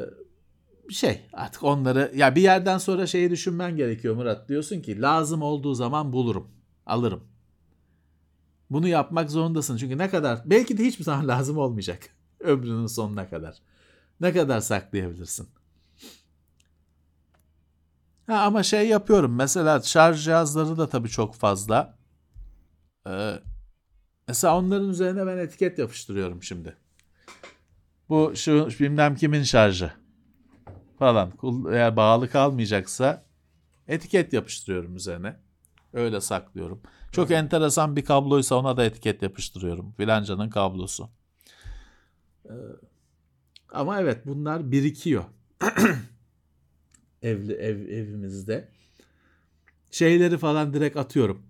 şey 0.89 1.21
artık 1.33 1.63
onları 1.63 2.11
ya 2.15 2.35
bir 2.35 2.41
yerden 2.41 2.77
sonra 2.77 3.07
şeyi 3.07 3.29
düşünmen 3.29 3.77
gerekiyor 3.77 4.15
Murat. 4.15 4.49
Diyorsun 4.49 4.81
ki 4.81 5.01
lazım 5.01 5.41
olduğu 5.41 5.73
zaman 5.73 6.13
bulurum. 6.13 6.47
Alırım. 6.85 7.23
Bunu 8.69 8.87
yapmak 8.87 9.31
zorundasın. 9.31 9.77
Çünkü 9.77 9.97
ne 9.97 10.09
kadar 10.09 10.41
belki 10.45 10.77
de 10.77 10.83
hiçbir 10.83 11.03
zaman 11.03 11.27
lazım 11.27 11.57
olmayacak. 11.57 12.09
Ömrünün 12.39 12.87
sonuna 12.87 13.29
kadar. 13.29 13.57
Ne 14.21 14.33
kadar 14.33 14.59
saklayabilirsin? 14.59 15.47
Ha, 18.27 18.41
ama 18.41 18.63
şey 18.63 18.87
yapıyorum. 18.87 19.35
Mesela 19.35 19.81
şarj 19.81 20.23
cihazları 20.23 20.77
da 20.77 20.89
tabii 20.89 21.09
çok 21.09 21.35
fazla. 21.35 21.97
Ee, 23.07 23.39
mesela 24.27 24.57
onların 24.57 24.89
üzerine 24.89 25.27
ben 25.27 25.37
etiket 25.37 25.79
yapıştırıyorum 25.79 26.43
şimdi. 26.43 26.77
Bu 28.09 28.31
şu 28.35 28.67
bilmem 28.79 29.15
kimin 29.15 29.43
şarjı 29.43 29.91
falan. 30.99 31.31
Eğer 31.71 31.95
bağlı 31.95 32.29
kalmayacaksa 32.29 33.25
etiket 33.87 34.33
yapıştırıyorum 34.33 34.95
üzerine. 34.95 35.35
Öyle 35.93 36.21
saklıyorum. 36.21 36.81
Çok 37.11 37.31
enteresan 37.31 37.95
bir 37.95 38.05
kabloysa 38.05 38.55
ona 38.55 38.77
da 38.77 38.85
etiket 38.85 39.21
yapıştırıyorum. 39.21 39.91
Filancanın 39.91 40.49
kablosu. 40.49 41.09
Ee, 42.45 42.51
ama 43.71 44.01
evet 44.01 44.25
bunlar 44.25 44.71
birikiyor. 44.71 45.23
Evli 47.27 47.53
ev 47.53 47.77
evimizde. 47.77 48.69
Şeyleri 49.91 50.37
falan 50.37 50.73
direkt 50.73 50.97
atıyorum. 50.97 51.43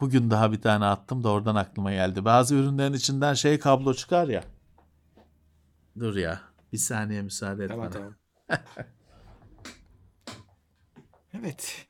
Bugün 0.00 0.30
daha 0.30 0.52
bir 0.52 0.60
tane 0.60 0.84
attım 0.84 1.24
da 1.24 1.28
oradan 1.30 1.54
aklıma 1.54 1.92
geldi. 1.92 2.24
Bazı 2.24 2.54
ürünlerin 2.54 2.92
içinden 2.92 3.34
şey 3.34 3.58
kablo 3.58 3.94
çıkar 3.94 4.28
ya. 4.28 4.44
Dur 5.98 6.16
ya. 6.16 6.40
Bir 6.72 6.78
saniye 6.78 7.22
müsaade 7.22 7.64
et 7.64 7.70
Tamam 7.70 7.84
bana. 7.84 7.92
tamam. 7.92 8.14
evet. 11.34 11.86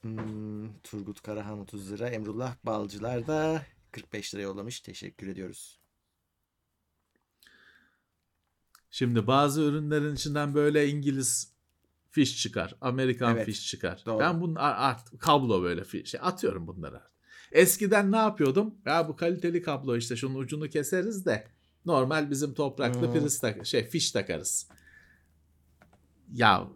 Hmm, 0.00 0.78
Turgut 0.82 1.22
Karahan 1.22 1.58
30 1.58 1.92
lira. 1.92 2.08
Emrullah 2.08 2.56
Balcılar 2.64 3.26
da 3.26 3.62
45 3.92 4.34
lira 4.34 4.42
yollamış. 4.42 4.80
Teşekkür 4.80 5.26
ediyoruz. 5.26 5.80
Şimdi 8.90 9.26
bazı 9.26 9.62
ürünlerin 9.62 10.14
içinden 10.14 10.54
böyle 10.54 10.88
İngiliz 10.88 11.59
fiş 12.10 12.42
çıkar. 12.42 12.74
Amerikan 12.80 13.36
Evet, 13.36 13.46
fiş 13.46 13.66
çıkar. 13.68 14.02
doğru. 14.06 14.20
Ben 14.20 14.40
bunu 14.40 14.54
artık 14.58 15.20
kablo 15.20 15.62
böyle 15.62 15.84
fiş, 15.84 16.10
şey, 16.10 16.20
atıyorum 16.22 16.66
bunları. 16.66 17.00
Eskiden 17.52 18.12
ne 18.12 18.16
yapıyordum? 18.16 18.74
Ya 18.86 19.08
bu 19.08 19.16
kaliteli 19.16 19.62
kablo 19.62 19.96
işte 19.96 20.16
şunun 20.16 20.34
ucunu 20.34 20.68
keseriz 20.68 21.26
de 21.26 21.48
normal 21.86 22.30
bizim 22.30 22.54
topraklı 22.54 23.06
Hmm. 23.06 23.12
priz 23.12 23.38
tak 23.40 23.66
şey 23.66 23.88
fiş 23.88 24.10
takarız. 24.10 24.68
Ya 26.32 26.68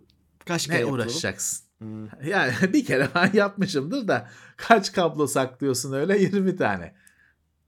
Kaç 0.47 0.67
kere 0.67 0.77
ne 0.77 0.81
yapalım? 0.81 1.01
uğraşacaksın? 1.01 1.65
Hmm, 1.79 2.07
Yani 2.29 2.53
bir 2.73 2.85
kere 2.85 3.09
ben 3.15 3.31
yapmışımdır 3.35 4.09
da 4.09 4.29
kaç 4.57 4.93
kablo 4.93 5.27
saklıyorsun 5.27 5.93
öyle 5.93 6.19
20 6.19 6.57
tane. 6.57 6.95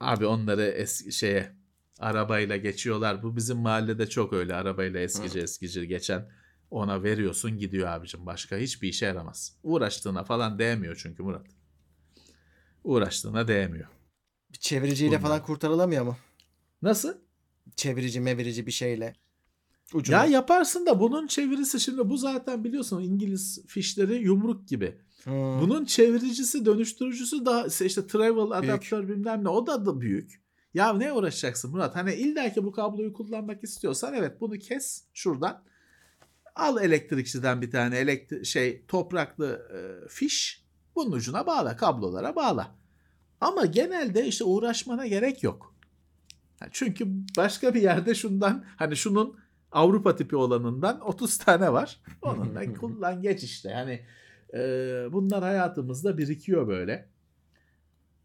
Abi 0.00 0.26
onları 0.26 0.62
eski 0.62 1.12
şeye 1.12 1.52
arabayla 1.98 2.56
geçiyorlar. 2.56 3.22
Bu 3.22 3.36
bizim 3.36 3.56
mahallede 3.58 4.06
çok 4.08 4.32
öyle 4.32 4.54
arabayla 4.54 5.00
eskici 5.00 5.38
eskici 5.40 5.88
geçen 5.88 6.28
ona 6.76 7.02
veriyorsun 7.02 7.58
gidiyor 7.58 7.88
abicim. 7.88 8.26
Başka 8.26 8.56
hiçbir 8.56 8.88
işe 8.88 9.06
yaramaz. 9.06 9.56
Uğraştığına 9.62 10.24
falan 10.24 10.58
değmiyor 10.58 11.00
çünkü 11.02 11.22
Murat. 11.22 11.46
Uğraştığına 12.84 13.48
değmiyor. 13.48 13.86
bir 14.52 14.58
çeviriciyle 14.58 15.10
Bunlar. 15.10 15.20
falan 15.20 15.42
kurtarılamıyor 15.42 16.04
mu? 16.04 16.16
Nasıl? 16.82 17.14
Çevirici 17.76 18.20
mevirici 18.20 18.66
bir 18.66 18.72
şeyle. 18.72 19.14
Ucuna. 19.94 20.16
Ya 20.16 20.24
yaparsın 20.24 20.86
da 20.86 21.00
bunun 21.00 21.26
çevirisi 21.26 21.80
şimdi 21.80 22.08
bu 22.10 22.16
zaten 22.16 22.64
biliyorsun 22.64 23.02
İngiliz 23.02 23.66
fişleri 23.66 24.14
yumruk 24.14 24.68
gibi. 24.68 24.98
Hmm, 25.24 25.60
Bunun 25.60 25.84
çeviricisi, 25.84 26.64
dönüştürücüsü 26.66 27.44
daha 27.44 27.66
işte 27.66 28.06
travel 28.06 28.58
adaptör 28.58 29.08
bilmem 29.08 29.44
ne 29.44 29.48
o 29.48 29.66
da, 29.66 29.86
da 29.86 30.00
büyük. 30.00 30.42
Ya 30.74 30.92
ne 30.92 31.12
uğraşacaksın 31.12 31.70
Murat? 31.70 31.96
Hani 31.96 32.14
illa 32.14 32.52
ki 32.52 32.64
bu 32.64 32.72
kabloyu 32.72 33.12
kullanmak 33.12 33.64
istiyorsan 33.64 34.14
evet 34.14 34.40
bunu 34.40 34.58
kes 34.58 35.04
şuradan. 35.14 35.62
Al 36.56 36.84
elektrikçiden 36.84 37.62
bir 37.62 37.70
tane 37.70 37.98
elektri 37.98 38.46
şey 38.46 38.82
topraklı 38.88 39.68
e, 39.74 40.08
fiş. 40.08 40.64
Bunun 40.94 41.12
ucuna 41.12 41.46
bağla, 41.46 41.76
kablolara 41.76 42.36
bağla. 42.36 42.74
Ama 43.40 43.66
genelde 43.66 44.26
işte 44.26 44.44
uğraşmana 44.44 45.06
gerek 45.06 45.42
yok. 45.42 45.74
Çünkü 46.70 47.06
başka 47.36 47.74
bir 47.74 47.82
yerde 47.82 48.14
şundan 48.14 48.64
hani 48.76 48.96
şunun 48.96 49.36
Avrupa 49.72 50.16
tipi 50.16 50.36
olanından 50.36 51.00
30 51.00 51.38
tane 51.38 51.72
var. 51.72 52.00
Onunla 52.22 52.74
kullan 52.80 53.22
geç 53.22 53.42
işte. 53.42 53.70
Yani 53.70 54.04
e, 54.54 54.58
bunlar 55.12 55.42
hayatımızda 55.42 56.18
birikiyor 56.18 56.68
böyle. 56.68 57.08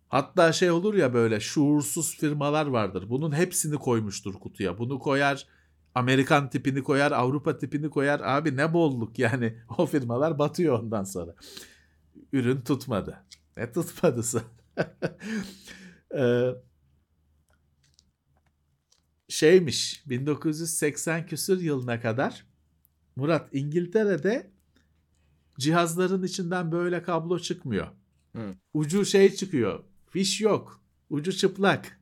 Hatta 0.09 0.53
şey 0.53 0.71
olur 0.71 0.93
ya 0.93 1.13
böyle 1.13 1.39
şuursuz 1.39 2.17
firmalar 2.17 2.65
vardır. 2.65 3.09
Bunun 3.09 3.31
hepsini 3.31 3.75
koymuştur 3.75 4.33
kutuya. 4.33 4.77
Bunu 4.77 4.99
koyar 4.99 5.47
Amerikan 5.95 6.49
tipini 6.49 6.83
koyar, 6.83 7.11
Avrupa 7.11 7.57
tipini 7.57 7.89
koyar. 7.89 8.19
Abi 8.19 8.57
ne 8.57 8.73
bolluk 8.73 9.19
yani. 9.19 9.57
O 9.77 9.85
firmalar 9.85 10.39
batıyor 10.39 10.79
ondan 10.79 11.03
sonra. 11.03 11.35
Ürün 12.33 12.61
tutmadı. 12.61 13.23
Ne 13.57 13.71
tutmadısı. 13.71 14.41
Ee, 16.17 16.49
şeymiş 19.29 20.03
1980 20.09 21.25
küsür 21.25 21.61
yılına 21.61 22.01
kadar 22.01 22.45
Murat 23.15 23.49
İngiltere'de 23.53 24.51
cihazların 25.59 26.23
içinden 26.23 26.71
böyle 26.71 27.03
kablo 27.03 27.39
çıkmıyor. 27.39 27.87
Hı. 28.35 28.55
Ucu 28.73 29.05
şey 29.05 29.35
çıkıyor. 29.35 29.83
Fiş 30.09 30.41
yok. 30.41 30.83
Ucu 31.09 31.33
çıplak. 31.33 31.99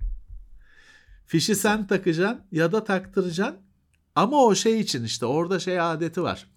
Fişi 1.25 1.55
sen 1.55 1.87
takacaksın 1.87 2.45
ya 2.51 2.71
da 2.71 2.83
taktıracaksın. 2.83 3.68
Ama 4.19 4.45
o 4.45 4.55
şey 4.55 4.79
için 4.79 5.03
işte 5.03 5.25
orada 5.25 5.59
şey 5.59 5.81
adeti 5.81 6.23
var. 6.23 6.47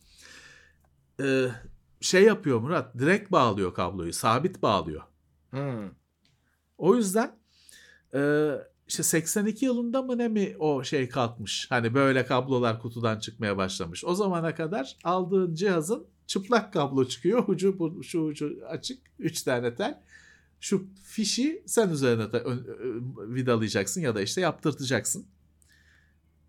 Ee, 1.20 1.46
şey 2.00 2.22
yapıyor 2.24 2.60
Murat. 2.60 2.98
Direkt 2.98 3.32
bağlıyor 3.32 3.74
kabloyu. 3.74 4.12
Sabit 4.12 4.62
bağlıyor. 4.62 5.02
hmm. 5.50 5.90
O 6.78 6.96
yüzden 6.96 7.38
e, 8.14 8.50
işte 8.88 9.02
82 9.02 9.64
yılında 9.64 10.02
mı 10.02 10.18
ne 10.18 10.28
mi 10.28 10.56
o 10.58 10.84
şey 10.84 11.08
kalkmış. 11.08 11.66
Hani 11.70 11.94
böyle 11.94 12.26
kablolar 12.26 12.80
kutudan 12.80 13.18
çıkmaya 13.18 13.56
başlamış. 13.56 14.04
O 14.04 14.14
zamana 14.14 14.54
kadar 14.54 14.96
aldığın 15.04 15.54
cihazın 15.54 16.06
çıplak 16.26 16.72
kablo 16.72 17.04
çıkıyor. 17.04 17.44
Ucu 17.48 17.78
bu, 17.78 18.02
şu 18.02 18.20
ucu 18.20 18.58
açık. 18.68 18.98
3 19.18 19.42
tane 19.42 19.74
tel. 19.74 20.00
Şu 20.60 20.86
fişi 21.04 21.62
sen 21.66 21.88
üzerine 21.90 22.22
ö- 22.22 23.34
vidalayacaksın 23.34 24.00
ya 24.00 24.14
da 24.14 24.22
işte 24.22 24.40
yaptırtacaksın. 24.40 25.26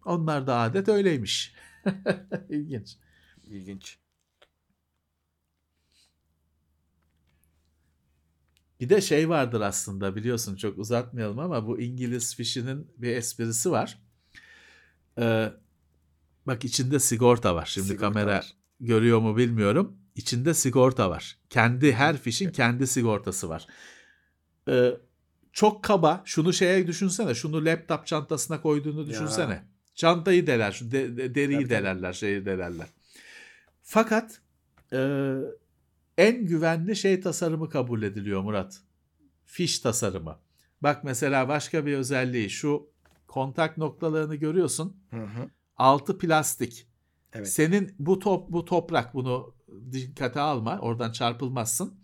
Onlar 0.06 0.48
da 0.48 0.58
adet 0.58 0.88
öyleymiş. 0.90 1.56
İlginç. 2.50 2.98
İlginç. 3.44 3.98
Bir 8.80 8.90
de 8.90 9.02
şey 9.02 9.30
vardır 9.30 9.62
aslında 9.62 10.16
biliyorsun 10.16 10.56
çok 10.56 10.78
uzatmayalım 10.78 11.40
ama 11.40 11.68
bu 11.68 11.80
İngiliz 11.82 12.36
fişinin 12.36 12.92
bir 12.98 13.16
esprisi 13.16 13.72
var. 13.72 14.00
Ee, 15.20 15.52
bak 16.48 16.66
içinde 16.66 17.00
sigorta 17.00 17.56
var. 17.56 17.66
Şimdi 17.66 17.88
Sigorta 17.88 18.08
kamera 18.14 18.38
var. 18.38 18.54
görüyor 18.80 19.20
mu 19.20 19.38
bilmiyorum. 19.38 19.98
İçinde 20.16 20.54
sigorta 20.54 21.10
var. 21.10 21.38
Kendi 21.50 21.94
her 21.94 22.18
fişin 22.18 22.52
kendi 22.52 22.88
sigortası 22.88 23.50
var. 23.50 23.68
Ee, 24.70 24.92
çok 25.54 25.84
kaba. 25.84 26.22
Şunu 26.26 26.54
şeye 26.54 26.88
düşünsene. 26.88 27.36
Şunu 27.36 27.66
laptop 27.66 28.08
çantasına 28.08 28.62
koyduğunu 28.62 29.08
düşünsene. 29.08 29.54
Ya. 29.54 29.64
Çantayı 29.96 30.48
deler, 30.48 30.72
şu 30.72 30.92
de- 30.92 31.18
de- 31.18 31.36
deriyi 31.36 31.60
Tabii, 31.60 31.70
delerler, 31.70 32.14
şeyi 32.14 32.46
delerler. 32.46 32.88
Fakat 33.84 34.42
e, 34.94 35.00
en 36.18 36.46
güvenli 36.46 36.96
şey 36.96 37.22
tasarımı 37.22 37.70
kabul 37.70 38.04
ediliyor 38.04 38.42
Murat. 38.42 38.82
Fiş 39.46 39.80
tasarımı. 39.80 40.40
Bak 40.82 41.04
mesela 41.04 41.48
başka 41.48 41.86
bir 41.86 41.94
özelliği 41.94 42.50
şu 42.50 42.90
kontak 43.28 43.78
noktalarını 43.78 44.36
görüyorsun. 44.36 44.98
Hı 45.10 45.24
hı. 45.24 45.50
Altı 45.78 46.18
plastik. 46.18 46.88
Evet. 47.34 47.50
Senin 47.50 47.96
bu 48.00 48.20
top 48.20 48.50
bu 48.52 48.66
toprak 48.66 49.14
bunu 49.14 49.56
dikkate 49.92 50.40
alma. 50.40 50.80
Oradan 50.80 51.12
çarpılmazsın. 51.12 52.00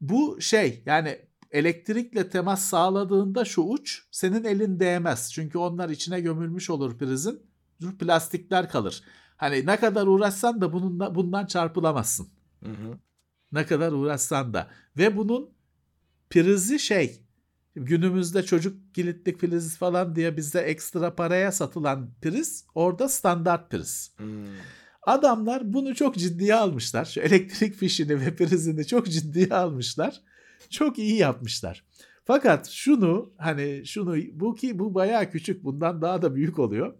Bu 0.00 0.40
şey 0.40 0.82
yani 0.86 1.18
elektrikle 1.50 2.28
temas 2.28 2.64
sağladığında 2.64 3.44
şu 3.44 3.62
uç 3.62 4.02
senin 4.10 4.44
elin 4.44 4.80
değmez. 4.80 5.32
Çünkü 5.32 5.58
onlar 5.58 5.88
içine 5.88 6.20
gömülmüş 6.20 6.70
olur 6.70 6.98
prizin. 6.98 7.40
Plastikler 7.98 8.68
kalır. 8.68 9.02
Hani 9.36 9.66
ne 9.66 9.76
kadar 9.76 10.06
uğraşsan 10.06 10.60
da 10.60 10.72
bununla, 10.72 11.14
bundan 11.14 11.46
çarpılamazsın. 11.46 12.28
Hı 12.64 12.70
hı. 12.70 12.98
Ne 13.52 13.66
kadar 13.66 13.92
uğraşsan 13.92 14.54
da. 14.54 14.70
Ve 14.98 15.16
bunun 15.16 15.50
prizi 16.30 16.78
şey 16.78 17.22
günümüzde 17.74 18.42
çocuk 18.42 18.94
kilitlik 18.94 19.40
priz 19.40 19.76
falan 19.76 20.16
diye 20.16 20.36
bizde 20.36 20.60
ekstra 20.60 21.14
paraya 21.14 21.52
satılan 21.52 22.10
priz 22.22 22.64
orada 22.74 23.08
standart 23.08 23.70
priz. 23.70 24.12
Hmm. 24.16 24.46
Adamlar 25.02 25.72
bunu 25.72 25.94
çok 25.94 26.16
ciddiye 26.16 26.54
almışlar. 26.54 27.04
Şu 27.04 27.20
elektrik 27.20 27.74
fişini 27.74 28.20
ve 28.20 28.36
prizini 28.36 28.86
çok 28.86 29.06
ciddiye 29.06 29.48
almışlar. 29.48 30.20
Çok 30.70 30.98
iyi 30.98 31.16
yapmışlar. 31.16 31.84
Fakat 32.24 32.68
şunu 32.68 33.32
hani 33.38 33.82
şunu 33.86 34.16
bu 34.32 34.54
ki 34.54 34.78
bu 34.78 34.94
bayağı 34.94 35.30
küçük 35.30 35.64
bundan 35.64 36.02
daha 36.02 36.22
da 36.22 36.34
büyük 36.34 36.58
oluyor. 36.58 36.94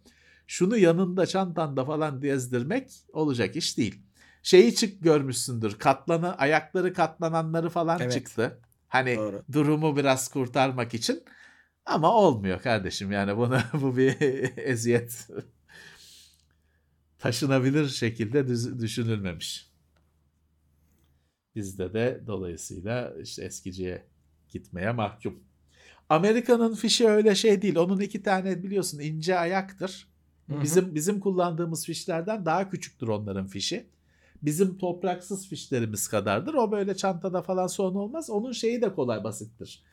Şunu 0.46 0.76
yanında 0.76 1.26
çantanda 1.26 1.84
falan 1.84 2.20
gezdirmek 2.20 2.90
olacak 3.12 3.56
iş 3.56 3.78
değil. 3.78 4.02
Şeyi 4.42 4.74
çık 4.74 5.02
görmüşsündür. 5.02 5.78
Katlana 5.78 6.34
ayakları 6.34 6.92
katlananları 6.92 7.68
falan 7.68 8.00
Evet. 8.00 8.12
çıktı. 8.12 8.60
Hani 8.88 9.16
Doğru. 9.16 9.42
durumu 9.52 9.96
biraz 9.96 10.28
kurtarmak 10.28 10.94
için. 10.94 11.22
Ama 11.86 12.14
olmuyor 12.14 12.62
kardeşim 12.62 13.12
yani 13.12 13.36
bunu 13.36 13.58
bu 13.82 13.96
bir 13.96 14.16
eziyet. 14.56 15.28
Taşınabilir 17.18 17.88
şekilde 17.88 18.48
düşünülmemiş. 18.80 19.69
Bizde 21.60 21.92
de 21.92 22.20
dolayısıyla 22.26 23.14
işte 23.22 23.44
eskiciye 23.44 24.06
gitmeye 24.48 24.92
mahkum. 24.92 25.40
Amerika'nın 26.08 26.74
fişi 26.74 27.08
öyle 27.08 27.34
şey 27.34 27.62
değil. 27.62 27.76
Onun 27.76 28.00
iki 28.00 28.22
tane 28.22 28.62
biliyorsun 28.62 28.98
ince 28.98 29.38
ayaktır. 29.38 30.08
Hı 30.48 30.54
hı. 30.54 30.62
Bizim 30.62 30.94
bizim 30.94 31.20
kullandığımız 31.20 31.86
fişlerden 31.86 32.46
daha 32.46 32.70
küçüktür 32.70 33.08
onların 33.08 33.46
fişi. 33.46 33.86
Bizim 34.42 34.78
topraksız 34.78 35.48
fişlerimiz 35.48 36.08
kadardır. 36.08 36.54
O 36.54 36.72
böyle 36.72 36.96
çantada 36.96 37.42
falan 37.42 37.66
sorun 37.66 37.94
olmaz. 37.94 38.30
Onun 38.30 38.52
şeyi 38.52 38.82
de 38.82 38.94
kolay 38.94 39.24
basittir. 39.24 39.84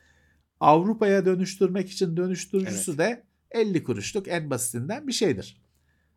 Avrupa'ya 0.60 1.24
dönüştürmek 1.26 1.90
için 1.90 2.16
dönüştürücüsü 2.16 2.98
de 2.98 3.24
50 3.50 3.84
kuruşluk 3.84 4.28
en 4.28 4.50
basitinden 4.50 5.06
bir 5.06 5.12
şeydir. 5.12 5.62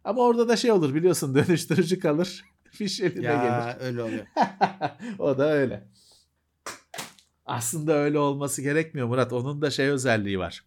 Ama 0.04 0.22
orada 0.22 0.48
da 0.48 0.56
şey 0.56 0.72
olur 0.72 0.96
biliyorsun 0.96 1.36
dönüştürücü 1.48 2.00
kalır. 2.00 2.51
Fiş 2.78 3.02
eline 3.02 3.22
gelir. 3.22 3.32
Ya 3.32 3.78
öyle 3.80 4.04
oluyor. 4.04 4.26
o 5.20 5.38
da 5.38 5.52
öyle. 5.52 5.88
Aslında 7.46 7.94
öyle 7.94 8.18
olması 8.18 8.62
gerekmiyor 8.62 9.08
Murat. 9.08 9.34
Onun 9.34 9.62
da 9.62 9.72
şey 9.72 9.88
özelliği 9.88 10.40
var. 10.40 10.66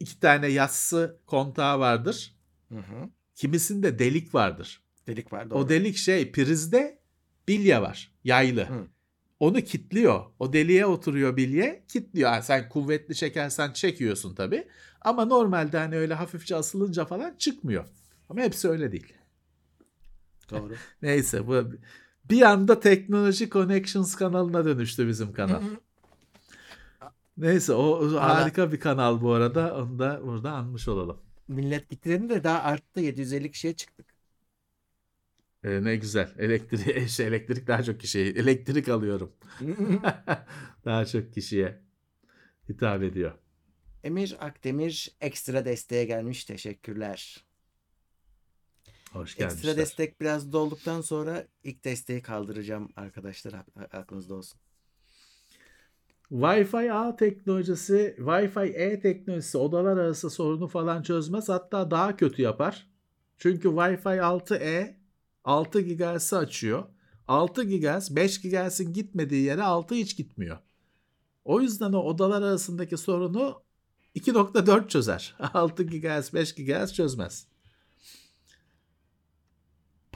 İki 0.00 0.20
tane 0.20 0.46
yassı 0.46 1.20
kontağı 1.26 1.78
vardır. 1.78 2.36
Hı 2.68 2.78
hı. 2.78 3.10
Kimisinde 3.34 3.98
delik 3.98 4.34
vardır. 4.34 4.82
Delik 5.06 5.32
var 5.32 5.50
doğru. 5.50 5.58
O 5.58 5.68
delik 5.68 5.96
şey 5.96 6.32
prizde 6.32 6.98
bilye 7.48 7.82
var. 7.82 8.12
Yaylı. 8.24 8.64
Hı. 8.64 8.86
Onu 9.40 9.60
kitliyor. 9.60 10.24
O 10.38 10.52
deliğe 10.52 10.86
oturuyor 10.86 11.36
bilye. 11.36 11.84
Kitliyor. 11.88 12.30
Ha, 12.30 12.42
sen 12.42 12.68
kuvvetli 12.68 13.14
çekersen 13.14 13.72
çekiyorsun 13.72 14.34
tabii. 14.34 14.68
Ama 15.00 15.24
normalde 15.24 15.78
hani 15.78 15.96
öyle 15.96 16.14
hafifçe 16.14 16.56
asılınca 16.56 17.04
falan 17.04 17.34
çıkmıyor. 17.38 17.84
Ama 18.28 18.40
hepsi 18.40 18.68
öyle 18.68 18.92
değil. 18.92 19.12
Doğru. 20.50 20.74
Neyse 21.02 21.46
bu 21.46 21.64
bir 22.30 22.42
anda 22.42 22.80
Teknoloji 22.80 23.50
Connections 23.50 24.14
kanalına 24.14 24.64
dönüştü 24.64 25.08
bizim 25.08 25.32
kanal. 25.32 25.62
Neyse 27.36 27.72
o 27.72 28.14
harika 28.20 28.72
bir 28.72 28.80
kanal 28.80 29.20
bu 29.20 29.32
arada. 29.32 29.76
Onu 29.76 29.98
da 29.98 30.20
burada 30.22 30.52
anmış 30.52 30.88
olalım. 30.88 31.20
Millet 31.48 31.90
bitireni 31.90 32.28
de 32.28 32.44
daha 32.44 32.62
arttı. 32.62 33.00
750 33.00 33.50
kişiye 33.50 33.76
çıktık. 33.76 34.06
Ee, 35.64 35.84
ne 35.84 35.96
güzel. 35.96 36.34
Elektrik, 36.38 37.08
şey, 37.08 37.26
elektrik 37.26 37.66
daha 37.66 37.82
çok 37.82 38.00
kişiye. 38.00 38.26
Elektrik 38.26 38.88
alıyorum. 38.88 39.32
daha 40.84 41.06
çok 41.06 41.34
kişiye 41.34 41.80
hitap 42.68 43.02
ediyor. 43.02 43.32
Emir 44.04 44.36
Akdemir 44.40 45.16
ekstra 45.20 45.64
desteğe 45.64 46.04
gelmiş. 46.04 46.44
Teşekkürler. 46.44 47.45
Hoş 49.12 49.30
Ekstra 49.30 49.48
gelmişler. 49.48 49.76
destek 49.76 50.20
biraz 50.20 50.52
dolduktan 50.52 51.00
sonra 51.00 51.46
ilk 51.64 51.84
desteği 51.84 52.22
kaldıracağım 52.22 52.88
arkadaşlar. 52.96 53.54
Aklınızda 53.92 54.34
olsun. 54.34 54.60
Wi-Fi 56.30 56.92
A 56.92 57.16
teknolojisi, 57.16 58.16
Wi-Fi 58.18 58.72
E 58.72 59.00
teknolojisi 59.00 59.58
odalar 59.58 59.96
arası 59.96 60.30
sorunu 60.30 60.68
falan 60.68 61.02
çözmez. 61.02 61.48
Hatta 61.48 61.90
daha 61.90 62.16
kötü 62.16 62.42
yapar. 62.42 62.86
Çünkü 63.38 63.68
Wi-Fi 63.68 64.18
6E 64.20 64.94
6 65.44 65.80
GHz'i 65.80 66.36
açıyor. 66.36 66.84
6 67.28 67.64
GHz 67.64 68.16
5 68.16 68.40
GHz'in 68.40 68.92
gitmediği 68.92 69.44
yere 69.44 69.62
6 69.62 69.94
hiç 69.94 70.16
gitmiyor. 70.16 70.58
O 71.44 71.60
yüzden 71.60 71.92
o 71.92 71.98
odalar 71.98 72.42
arasındaki 72.42 72.96
sorunu 72.96 73.62
2.4 74.16 74.88
çözer. 74.88 75.36
6 75.54 75.82
GHz 75.82 76.34
5 76.34 76.54
GHz 76.54 76.92
çözmez. 76.92 77.46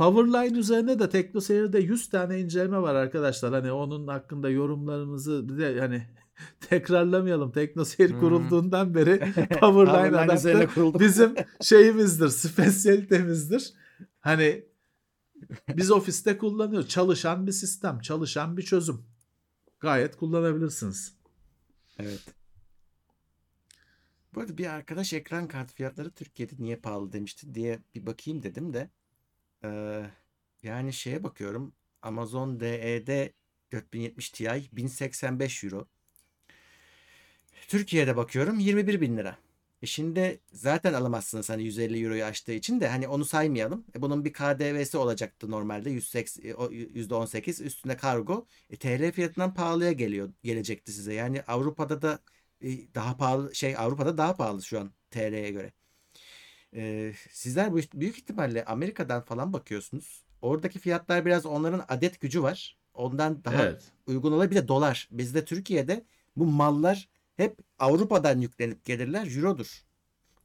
Powerline 0.01 0.59
üzerine 0.59 0.99
de 0.99 1.09
TeknoSeyir'de 1.11 1.79
100 1.79 2.09
tane 2.09 2.41
inceleme 2.41 2.83
var 2.83 2.95
arkadaşlar. 2.95 3.53
Hani 3.53 3.73
onun 3.73 4.07
hakkında 4.07 4.51
yorumlarımızı 4.51 5.49
bir 5.49 5.59
de 5.59 5.81
hani 5.81 6.07
tekrarlamayalım. 6.61 7.53
TeknoSeyir 7.53 8.11
Hmm. 8.11 8.21
kurulduğundan 8.21 8.95
beri 8.95 9.19
Powerline 9.61 10.67
kurulduk. 10.67 11.01
bizim 11.01 11.35
şeyimizdir, 11.63 12.29
spesiyalitemizdir. 12.29 13.73
Hani 14.21 14.65
biz 15.69 15.91
ofiste 15.91 16.39
kullanıyoruz. 16.39 16.89
Çalışan 16.89 17.47
bir 17.47 17.53
sistem, 17.53 18.01
çalışan 18.01 18.57
bir 18.57 18.63
çözüm. 18.63 19.05
Gayet 19.81 20.17
kullanabilirsiniz. 20.17 21.15
Evet. 21.99 22.35
Bu 24.35 24.41
arada 24.41 24.59
bir 24.59 24.67
arkadaş 24.67 25.13
ekran 25.13 25.49
kart 25.49 25.73
fiyatları 25.73 26.11
Türkiye'de 26.11 26.55
niye 26.59 26.77
pahalı 26.77 27.13
demişti 27.13 27.55
diye 27.55 27.79
bir 27.95 28.07
bakayım 28.07 28.43
dedim 28.43 28.73
de. 28.73 28.91
Eee, 29.65 30.11
yani 30.63 30.93
şeye 30.93 31.23
bakıyorum. 31.25 31.75
Amazon 32.03 32.61
DE'de 32.61 33.33
4070 33.73 34.31
Ti 34.31 34.69
1085 34.73 35.65
euro. 35.65 35.89
Türkiye'de 37.69 38.17
bakıyorum 38.17 38.59
21 38.59 39.01
bin 39.01 39.17
lira. 39.17 39.37
E 39.83 39.87
şimdi 39.87 40.41
zaten 40.53 40.93
alamazsınız 40.93 41.51
hani 41.51 41.63
150 41.65 42.05
euroyu 42.05 42.25
aştığı 42.25 42.53
için 42.53 42.81
de 42.81 42.89
hani 42.89 43.09
onu 43.09 43.25
saymayalım. 43.25 43.85
E 43.97 44.03
bunun 44.03 44.25
bir 44.25 44.33
KDV'si 44.33 44.99
olacaktı 44.99 45.51
normalde 45.51 45.91
180, 45.91 46.49
e, 46.49 46.55
o 46.55 46.71
%18 46.73 47.61
üstüne 47.61 47.97
kargo. 47.97 48.47
E, 48.71 48.77
TL 48.77 49.13
fiyatından 49.13 49.55
pahalıya 49.55 49.93
geliyor 49.93 50.33
gelecekti 50.43 50.93
size. 50.93 51.15
Yani 51.15 51.43
Avrupa'da 51.43 52.03
da 52.03 52.19
e, 52.63 52.95
daha 52.95 53.17
pahalı 53.17 53.55
şey 53.55 53.77
Avrupa'da 53.77 54.19
daha 54.19 54.35
pahalı 54.37 54.63
şu 54.63 54.81
an 54.81 54.93
TL'ye 55.11 55.51
göre. 55.51 55.73
E, 56.75 57.13
sizler 57.31 57.73
bu 57.73 57.79
büyük 57.95 58.19
ihtimalle 58.19 58.65
Amerika'dan 58.65 59.23
falan 59.23 59.53
bakıyorsunuz. 59.53 60.25
Oradaki 60.43 60.79
fiyatlar 60.79 61.27
biraz 61.27 61.47
onların 61.47 61.85
adet 61.89 62.21
gücü 62.21 62.43
var. 62.43 62.77
Ondan 62.95 63.45
daha 63.45 63.63
Evet. 63.63 63.83
uygun 64.07 64.33
olabilir. 64.33 64.51
Bir 64.51 64.65
de 64.65 64.69
dolar. 64.69 65.09
Bizde 65.11 65.45
Türkiye'de 65.45 66.05
bu 66.37 66.45
mallar 66.47 67.09
hep 67.37 67.59
Avrupa'dan 67.79 68.41
yüklenip 68.41 68.85
gelirler. 68.85 69.37
Euro'dur. 69.37 69.83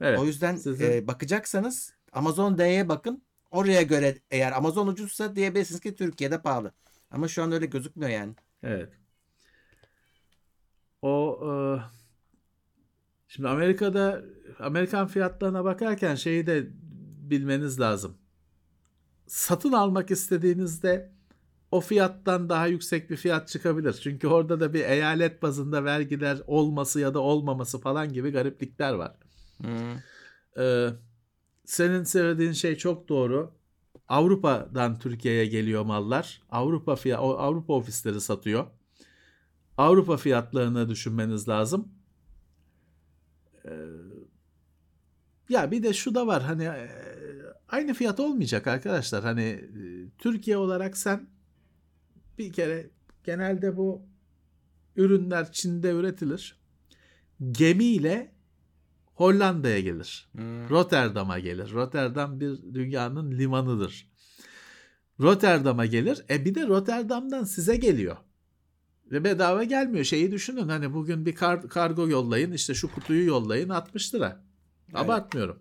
Evet. 0.01 0.19
O 0.19 0.25
yüzden 0.25 0.55
Sizin- 0.55 0.91
e, 0.91 1.07
bakacaksanız 1.07 1.93
Amazon 2.11 2.57
D'ye 2.57 2.89
bakın. 2.89 3.23
Oraya 3.51 3.81
göre 3.81 4.17
eğer 4.31 4.51
Amazon 4.51 4.87
ucuzsa 4.87 5.35
diyebilirsiniz 5.35 5.81
ki 5.81 5.95
Türkiye'de 5.95 6.41
pahalı. 6.41 6.71
Ama 7.11 7.27
şu 7.27 7.43
an 7.43 7.51
öyle 7.51 7.65
gözükmüyor 7.65 8.11
yani. 8.11 8.33
Evet. 8.63 8.89
O 11.01 11.39
e, 11.43 11.49
şimdi 13.35 13.47
Amerika'da 13.47 14.21
Amerikan 14.59 15.07
fiyatlarına 15.07 15.63
bakarken 15.63 16.15
şeyi 16.15 16.47
de 16.47 16.67
bilmeniz 17.29 17.79
lazım. 17.79 18.17
satın 19.27 19.71
almak 19.71 20.11
istediğinizde 20.11 21.11
o 21.71 21.81
fiyattan 21.81 22.49
daha 22.49 22.67
yüksek 22.67 23.09
bir 23.09 23.15
fiyat 23.15 23.47
çıkabilir. 23.47 23.93
Çünkü 23.93 24.27
orada 24.27 24.59
da 24.59 24.73
bir 24.73 24.85
eyalet 24.85 25.41
bazında 25.41 25.83
vergiler 25.83 26.41
olması 26.47 26.99
ya 26.99 27.13
da 27.13 27.19
olmaması 27.19 27.79
falan 27.79 28.13
gibi 28.13 28.31
gariplikler 28.31 28.93
var. 28.93 29.15
Hı. 29.61 29.67
Ee, 30.61 30.89
senin 31.65 32.03
söylediğin 32.03 32.51
şey 32.51 32.75
çok 32.75 33.09
doğru. 33.09 33.51
Avrupa'dan 34.07 34.99
Türkiye'ye 34.99 35.45
geliyor 35.45 35.85
mallar. 35.85 36.41
Avrupa 36.49 36.95
fiyat 36.95 37.19
Avrupa 37.19 37.73
ofisleri 37.73 38.21
satıyor. 38.21 38.65
Avrupa 39.77 40.17
fiyatlarını 40.17 40.89
düşünmeniz 40.89 41.47
lazım. 41.47 41.94
Ee, 43.65 43.71
ya 45.49 45.71
bir 45.71 45.83
de 45.83 45.93
şu 45.93 46.15
da 46.15 46.27
var 46.27 46.43
hani 46.43 46.63
e, 46.63 46.89
aynı 47.69 47.93
fiyat 47.93 48.19
olmayacak 48.19 48.67
arkadaşlar. 48.67 49.23
Hani 49.23 49.41
e, 49.41 50.09
Türkiye 50.17 50.57
olarak 50.57 50.97
sen 50.97 51.27
bir 52.37 52.53
kere 52.53 52.89
genelde 53.23 53.77
bu 53.77 54.01
ürünler 54.95 55.51
Çin'de 55.51 55.91
üretilir. 55.91 56.59
Gemiyle 57.51 58.35
Hollanda'ya 59.13 59.79
gelir. 59.79 60.29
Hı. 60.35 60.69
Rotterdam'a 60.69 61.39
gelir. 61.39 61.71
Rotterdam 61.71 62.39
bir 62.39 62.73
dünyanın 62.73 63.31
limanıdır. 63.31 64.09
Rotterdam'a 65.19 65.85
gelir. 65.85 66.25
E 66.29 66.45
bir 66.45 66.55
de 66.55 66.67
Rotterdam'dan 66.67 67.43
size 67.43 67.75
geliyor. 67.75 68.17
Ve 69.11 69.23
bedava 69.23 69.63
gelmiyor. 69.63 70.05
Şeyi 70.05 70.31
düşünün 70.31 70.69
hani 70.69 70.93
bugün 70.93 71.25
bir 71.25 71.35
kar- 71.35 71.69
kargo 71.69 72.09
yollayın 72.09 72.51
işte 72.51 72.73
şu 72.73 72.91
kutuyu 72.91 73.25
yollayın 73.25 73.69
60 73.69 74.15
lira. 74.15 74.43
Evet. 74.89 74.99
Abartmıyorum. 75.05 75.59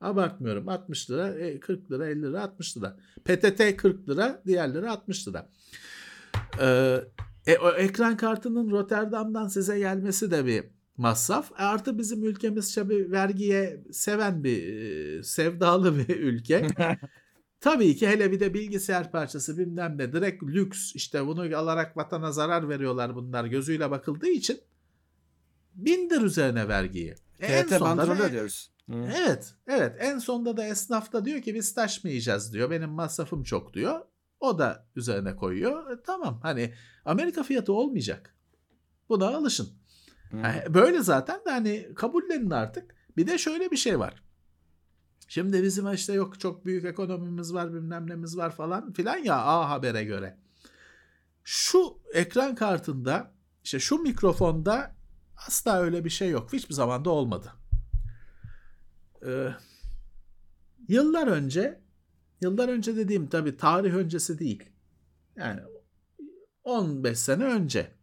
Abartmıyorum. 0.00 0.68
60 0.68 1.10
lira, 1.10 1.28
e, 1.34 1.60
40 1.60 1.90
lira, 1.92 2.08
50 2.08 2.22
lira, 2.22 2.42
60 2.42 2.76
lira. 2.76 2.96
PTT 3.24 3.76
40 3.76 4.08
lira, 4.08 4.42
diğerleri 4.46 4.90
60 4.90 5.28
lira. 5.28 5.48
Ee, 6.60 7.00
e, 7.46 7.58
o 7.58 7.70
ekran 7.70 8.16
kartının 8.16 8.70
Rotterdam'dan 8.70 9.48
size 9.48 9.78
gelmesi 9.78 10.30
de 10.30 10.46
bir 10.46 10.64
masraf. 10.96 11.52
E, 11.52 11.54
artı 11.54 11.98
bizim 11.98 12.24
ülkemiz 12.24 12.74
tabii 12.74 13.10
vergiye 13.12 13.84
seven 13.92 14.44
bir, 14.44 14.74
e, 15.18 15.22
sevdalı 15.22 15.98
bir 15.98 16.16
ülke. 16.20 16.66
Tabii 17.62 17.96
ki 17.96 18.08
hele 18.08 18.32
bir 18.32 18.40
de 18.40 18.54
bilgisayar 18.54 19.10
parçası 19.10 19.58
bilmem 19.58 19.98
ne 19.98 20.12
direkt 20.12 20.42
lüks 20.42 20.94
işte 20.94 21.26
bunu 21.26 21.56
alarak 21.56 21.96
vatana 21.96 22.32
zarar 22.32 22.68
veriyorlar 22.68 23.14
bunlar 23.14 23.44
gözüyle 23.44 23.90
bakıldığı 23.90 24.28
için 24.28 24.60
bindir 25.74 26.20
üzerine 26.20 26.68
vergiyi. 26.68 27.14
E, 27.40 27.46
en 27.46 27.66
TRT 27.66 27.78
sonunda 27.78 27.96
bandrolü 28.02 28.18
da- 28.18 28.26
ödüyoruz. 28.26 28.72
Hı. 28.90 29.08
Evet, 29.16 29.54
evet. 29.66 29.96
En 29.98 30.18
sonunda 30.18 30.56
da 30.56 30.66
esnaf 30.66 31.12
da 31.12 31.24
diyor 31.24 31.42
ki 31.42 31.54
biz 31.54 31.74
taşmayacağız 31.74 32.52
diyor. 32.52 32.70
Benim 32.70 32.90
masrafım 32.90 33.42
çok 33.42 33.74
diyor. 33.74 34.00
O 34.40 34.58
da 34.58 34.86
üzerine 34.96 35.36
koyuyor. 35.36 35.90
E, 35.90 36.02
tamam 36.02 36.40
hani 36.42 36.74
Amerika 37.04 37.42
fiyatı 37.42 37.72
olmayacak. 37.72 38.34
Buna 39.08 39.26
alışın. 39.28 39.68
Hı. 40.30 40.36
Yani 40.36 40.74
Böyle 40.74 41.02
zaten 41.02 41.40
de 41.46 41.50
hani 41.50 41.88
kabullenin 41.96 42.50
artık. 42.50 42.94
Bir 43.16 43.26
de 43.26 43.38
şöyle 43.38 43.70
bir 43.70 43.76
şey 43.76 43.98
var. 43.98 44.22
Şimdi 45.32 45.62
bizim 45.62 45.92
işte 45.92 46.12
yok 46.12 46.40
çok 46.40 46.66
büyük 46.66 46.84
ekonomimiz 46.84 47.54
var 47.54 47.74
bilmem 47.74 48.10
nemiz 48.10 48.36
var 48.36 48.50
falan 48.50 48.92
filan 48.92 49.16
ya 49.16 49.36
A 49.36 49.70
Haber'e 49.70 50.04
göre. 50.04 50.38
Şu 51.44 51.98
ekran 52.14 52.54
kartında 52.54 53.32
işte 53.64 53.80
şu 53.80 53.98
mikrofonda 53.98 54.96
asla 55.46 55.80
öyle 55.80 56.04
bir 56.04 56.10
şey 56.10 56.30
yok. 56.30 56.52
Hiçbir 56.52 56.74
zaman 56.74 57.04
da 57.04 57.10
olmadı. 57.10 57.52
Ee, 59.26 59.48
yıllar 60.88 61.26
önce 61.26 61.80
yıllar 62.40 62.68
önce 62.68 62.96
dediğim 62.96 63.26
tabii 63.26 63.56
tarih 63.56 63.94
öncesi 63.94 64.38
değil. 64.38 64.70
Yani 65.36 65.60
15 66.64 67.18
sene 67.18 67.44
önce 67.44 67.94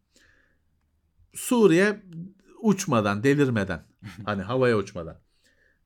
Suriye 1.33 2.03
uçmadan, 2.61 3.23
delirmeden 3.23 3.83
hani 4.25 4.41
havaya 4.41 4.77
uçmadan. 4.77 5.28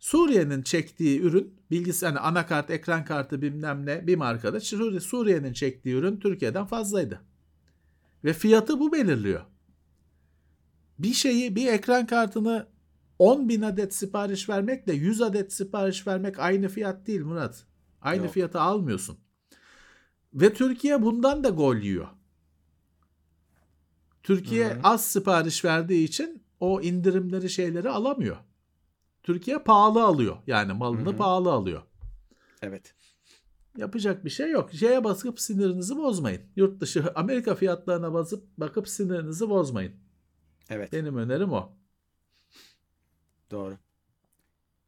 Suriye'nin 0.04 0.62
çektiği 0.62 1.22
ürün 1.22 1.54
bilgisi 1.72 2.06
hani 2.06 2.20
anakart, 2.20 2.70
ekran 2.70 3.06
kartı 3.06 3.42
bilmem 3.42 3.86
ne 3.86 4.08
bir 4.08 4.16
markada 4.16 4.58
Suriye- 4.60 5.00
Suriye'nin 5.00 5.54
çektiği 5.54 5.96
ürün 5.96 6.20
Türkiye'den 6.20 6.66
fazlaydı. 6.66 7.22
Ve 8.24 8.34
fiyatı 8.34 8.80
bu 8.80 8.92
belirliyor. 8.92 9.42
Bir 11.00 11.14
şeyi 11.14 11.56
bir 11.56 11.68
ekran 11.68 12.06
kartını 12.06 12.68
10 13.20 13.50
bin 13.50 13.62
adet 13.62 13.96
sipariş 13.96 14.50
vermekle 14.50 14.94
100 14.94 15.22
adet 15.22 15.54
sipariş 15.54 16.08
vermek 16.08 16.40
aynı 16.40 16.68
fiyat 16.70 17.08
değil 17.08 17.22
Murat. 17.22 17.66
Aynı 18.02 18.24
Yok. 18.24 18.34
fiyatı 18.34 18.62
almıyorsun. 18.62 19.18
Ve 20.34 20.54
Türkiye 20.54 21.02
bundan 21.02 21.44
da 21.44 21.50
gol 21.50 21.76
yiyor. 21.76 22.08
Türkiye 24.24 24.70
Hı 24.70 24.74
hı. 24.74 24.80
az 24.84 25.06
sipariş 25.06 25.66
verdiği 25.66 26.04
için 26.04 26.44
o 26.60 26.82
indirimleri 26.82 27.50
şeyleri 27.50 27.90
alamıyor. 27.90 28.38
Türkiye 29.24 29.60
pahalı 29.60 30.04
alıyor. 30.04 30.38
Yani 30.48 30.74
malını 30.74 31.10
Hı 31.10 31.14
hı. 31.14 31.18
pahalı 31.18 31.52
alıyor. 31.52 31.82
Evet. 32.62 32.96
Yapacak 33.78 34.26
bir 34.26 34.30
şey 34.30 34.52
yok. 34.52 34.74
Şeye 34.74 35.04
basıp 35.04 35.40
sinirinizi 35.40 35.98
bozmayın. 35.98 36.42
Yurt 36.56 36.82
dışı 36.82 37.12
Amerika 37.16 37.56
fiyatlarına 37.56 38.14
basıp 38.14 38.58
bakıp 38.58 38.90
sinirinizi 38.90 39.50
bozmayın. 39.50 39.94
Evet. 40.70 40.94
Benim 40.94 41.18
önerim 41.18 41.52
o. 41.52 41.74
Doğru. 43.52 43.78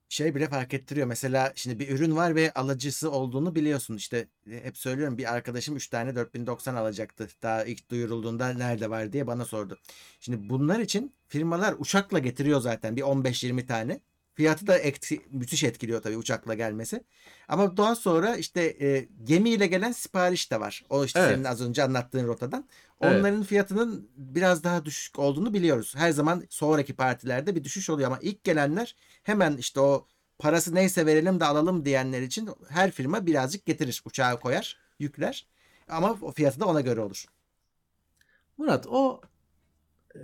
Şey 0.09 0.35
bile 0.35 0.49
fark 0.49 0.73
ettiriyor. 0.73 1.07
Mesela 1.07 1.53
şimdi 1.55 1.79
bir 1.79 1.89
ürün 1.89 2.15
var 2.15 2.35
ve 2.35 2.53
alıcısı 2.53 3.11
olduğunu 3.11 3.55
biliyorsun. 3.55 3.95
İşte 3.95 4.27
e, 4.51 4.63
hep 4.63 4.77
söylüyorum 4.77 5.17
bir 5.17 5.33
arkadaşım 5.33 5.75
3 5.75 5.87
tane 5.87 6.15
4090 6.15 6.75
alacaktı. 6.75 7.27
Daha 7.43 7.63
ilk 7.65 7.89
duyurulduğunda 7.89 8.49
nerede 8.49 8.89
var 8.89 9.13
diye 9.13 9.27
bana 9.27 9.45
sordu. 9.45 9.77
Şimdi 10.19 10.49
bunlar 10.49 10.79
için 10.79 11.13
firmalar 11.27 11.75
uçakla 11.79 12.19
getiriyor 12.19 12.59
zaten 12.59 12.95
bir 12.95 13.01
15-20 13.01 13.65
tane. 13.65 14.01
Fiyatı 14.35 14.67
da 14.67 14.77
ekti, 14.77 15.21
müthiş 15.31 15.63
etkiliyor 15.63 16.01
tabii 16.01 16.17
uçakla 16.17 16.53
gelmesi. 16.53 17.03
Ama 17.47 17.77
daha 17.77 17.95
sonra 17.95 18.35
işte 18.35 18.61
e, 18.81 19.07
gemiyle 19.23 19.67
gelen 19.67 19.91
sipariş 19.91 20.51
de 20.51 20.59
var. 20.59 20.85
O 20.89 21.05
işte 21.05 21.19
Evet. 21.19 21.31
senin 21.31 21.43
az 21.43 21.61
önce 21.61 21.83
anlattığın 21.83 22.27
rotadan. 22.27 22.65
Evet. 23.01 23.19
Onların 23.19 23.43
fiyatının 23.43 24.09
biraz 24.17 24.63
daha 24.63 24.85
düşük 24.85 25.19
olduğunu 25.19 25.53
biliyoruz. 25.53 25.93
Her 25.97 26.11
zaman 26.11 26.43
sonraki 26.49 26.95
partilerde 26.95 27.55
bir 27.55 27.63
düşüş 27.63 27.89
oluyor 27.89 28.07
ama 28.07 28.19
ilk 28.21 28.43
gelenler 28.43 28.95
hemen 29.23 29.57
işte 29.57 29.79
o 29.79 30.07
parası 30.39 30.75
neyse 30.75 31.05
verelim 31.05 31.39
de 31.39 31.45
alalım 31.45 31.85
diyenler 31.85 32.21
için 32.21 32.49
her 32.69 32.91
firma 32.91 33.25
birazcık 33.25 33.65
getirir. 33.65 34.01
Uçağa 34.05 34.39
koyar, 34.39 34.77
yükler. 34.99 35.47
Ama 35.89 36.17
o 36.21 36.31
fiyatı 36.31 36.59
da 36.59 36.65
ona 36.65 36.81
göre 36.81 37.01
olur. 37.01 37.25
Murat 38.57 38.87
o 38.87 39.21
e, 40.15 40.19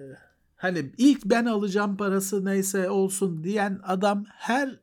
hani 0.62 0.92
ilk 0.98 1.26
ben 1.26 1.46
alacağım 1.46 1.98
parası 1.98 2.46
neyse 2.46 2.90
olsun 2.90 3.44
diyen 3.44 3.80
adam 3.84 4.26
her 4.30 4.80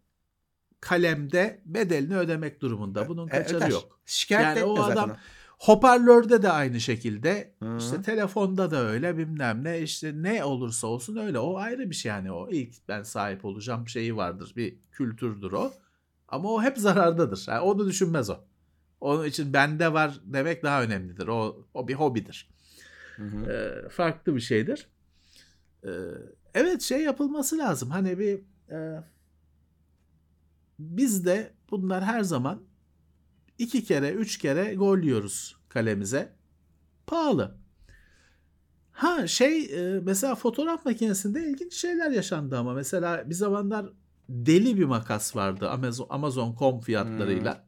kalemde 0.81 1.63
bedelini 1.67 2.17
ödemek 2.17 2.61
durumunda. 2.63 3.09
Bunun 3.09 3.27
E, 3.29 3.31
kaçarı 3.31 3.57
öder. 3.57 3.69
yok. 3.71 4.01
Şikayet 4.07 4.57
Yani 4.57 4.65
o 4.65 4.77
zaten 4.77 4.93
adam 4.93 5.11
o. 5.11 5.15
hoparlörde 5.59 6.43
de 6.43 6.51
aynı 6.51 6.81
şekilde 6.81 7.55
Hı. 7.63 7.77
işte 7.79 8.03
telefonda 8.03 8.71
da 8.71 8.77
öyle 8.77 9.19
bilmem 9.19 9.65
ne 9.65 9.81
işte 9.81 10.13
ne 10.17 10.45
olursa 10.45 10.87
olsun 10.87 11.17
öyle 11.17 11.39
o 11.39 11.57
ayrı 11.57 11.91
bir 11.91 11.95
şey 11.95 12.09
yani 12.11 12.33
o 12.33 12.49
ilk 12.51 12.89
ben 12.89 13.03
sahip 13.03 13.45
olacağım 13.45 13.89
şeyi 13.89 14.17
vardır 14.17 14.53
bir 14.57 14.79
kültürdür 14.93 15.53
o 15.53 15.73
ama 16.29 16.53
o 16.53 16.63
hep 16.63 16.79
zarardadır 16.79 17.45
yani 17.49 17.61
onu 17.61 17.87
düşünmez 17.87 18.31
o 18.31 18.37
onun 19.01 19.25
için 19.25 19.53
bende 19.53 19.93
var 19.93 20.21
demek 20.25 20.63
daha 20.63 20.83
önemlidir 20.83 21.27
o, 21.29 21.67
o 21.75 21.89
bir 21.89 21.95
hobidir 21.95 22.49
Hı 23.17 23.23
hı. 23.23 23.51
Ee, 23.53 23.89
farklı 23.89 24.35
bir 24.37 24.41
şeydir 24.41 24.89
Ee, 25.85 25.91
evet 26.55 26.83
şey 26.83 27.03
yapılması 27.03 27.59
lazım 27.59 27.91
hani 27.91 28.19
bir 28.19 28.41
e, 28.71 29.05
biz 30.79 31.27
de 31.27 31.53
bunlar 31.71 32.05
her 32.05 32.23
zaman 32.23 32.63
iki 33.59 33.85
kere 33.85 34.11
üç 34.11 34.39
kere 34.39 34.75
gol 34.75 34.99
yiyoruz 34.99 35.57
kalemize. 35.69 36.33
Pahalı. 37.07 37.59
Ha 38.93 39.27
şey 39.27 39.65
e, 39.65 40.01
mesela 40.01 40.35
fotoğraf 40.35 40.85
makinesinde 40.85 41.45
ilginç 41.51 41.75
şeyler 41.75 42.11
yaşandı 42.11 42.59
ama 42.59 42.75
mesela 42.75 43.31
bir 43.31 43.35
zamanlar 43.35 43.93
deli 44.29 44.79
bir 44.79 44.85
makas 44.85 45.37
vardı 45.37 45.71
Amazon 45.71 46.07
Amazon.com 46.11 46.81
fiyatlarıyla. 46.81 47.67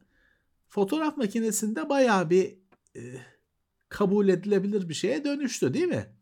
Fotoğraf 0.67 1.17
makinesinde 1.17 1.89
bayağı 1.89 2.29
bir 2.29 2.57
e, 2.95 3.01
kabul 3.89 4.27
edilebilir 4.27 4.89
bir 4.89 4.93
şeye 4.93 5.23
dönüştü 5.23 5.73
değil 5.73 5.87
mi? 5.87 6.20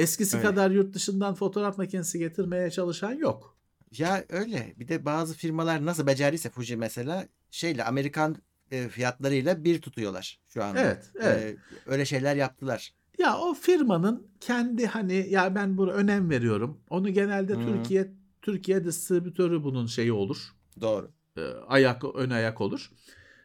Eskisi 0.00 0.36
Öyle. 0.36 0.48
kadar 0.48 0.70
yurt 0.70 0.94
dışından 0.94 1.34
fotoğraf 1.34 1.78
makinesi 1.78 2.18
getirmeye 2.18 2.70
çalışan 2.70 3.12
yok. 3.12 3.56
Ya 3.98 4.24
öyle. 4.28 4.74
Bir 4.78 4.88
de 4.88 5.04
bazı 5.04 5.34
firmalar 5.34 5.86
nasıl 5.86 6.06
becerdiyse 6.06 6.50
Fuji 6.50 6.76
mesela 6.76 7.28
şeyle 7.50 7.84
Amerikan 7.84 8.36
e, 8.70 8.88
fiyatlarıyla 8.88 9.64
bir 9.64 9.80
tutuyorlar 9.80 10.40
şu 10.48 10.64
anda. 10.64 10.80
Evet, 10.80 11.10
evet. 11.20 11.56
E, 11.56 11.56
öyle 11.86 12.04
şeyler 12.04 12.36
yaptılar. 12.36 12.94
Ya 13.18 13.38
o 13.38 13.54
firmanın 13.54 14.26
kendi 14.40 14.86
hani 14.86 15.26
ya 15.30 15.54
ben 15.54 15.76
buna 15.76 15.90
önem 15.90 16.30
veriyorum. 16.30 16.80
Onu 16.90 17.10
genelde 17.10 17.52
Hı. 17.52 17.60
Türkiye 17.60 18.12
Türkiye 18.42 18.84
distribütörü 18.84 19.64
bunun 19.64 19.86
şeyi 19.86 20.12
olur. 20.12 20.54
Doğru. 20.80 21.10
E, 21.36 21.42
ayak 21.66 22.04
ön 22.14 22.30
ayak 22.30 22.60
olur. 22.60 22.90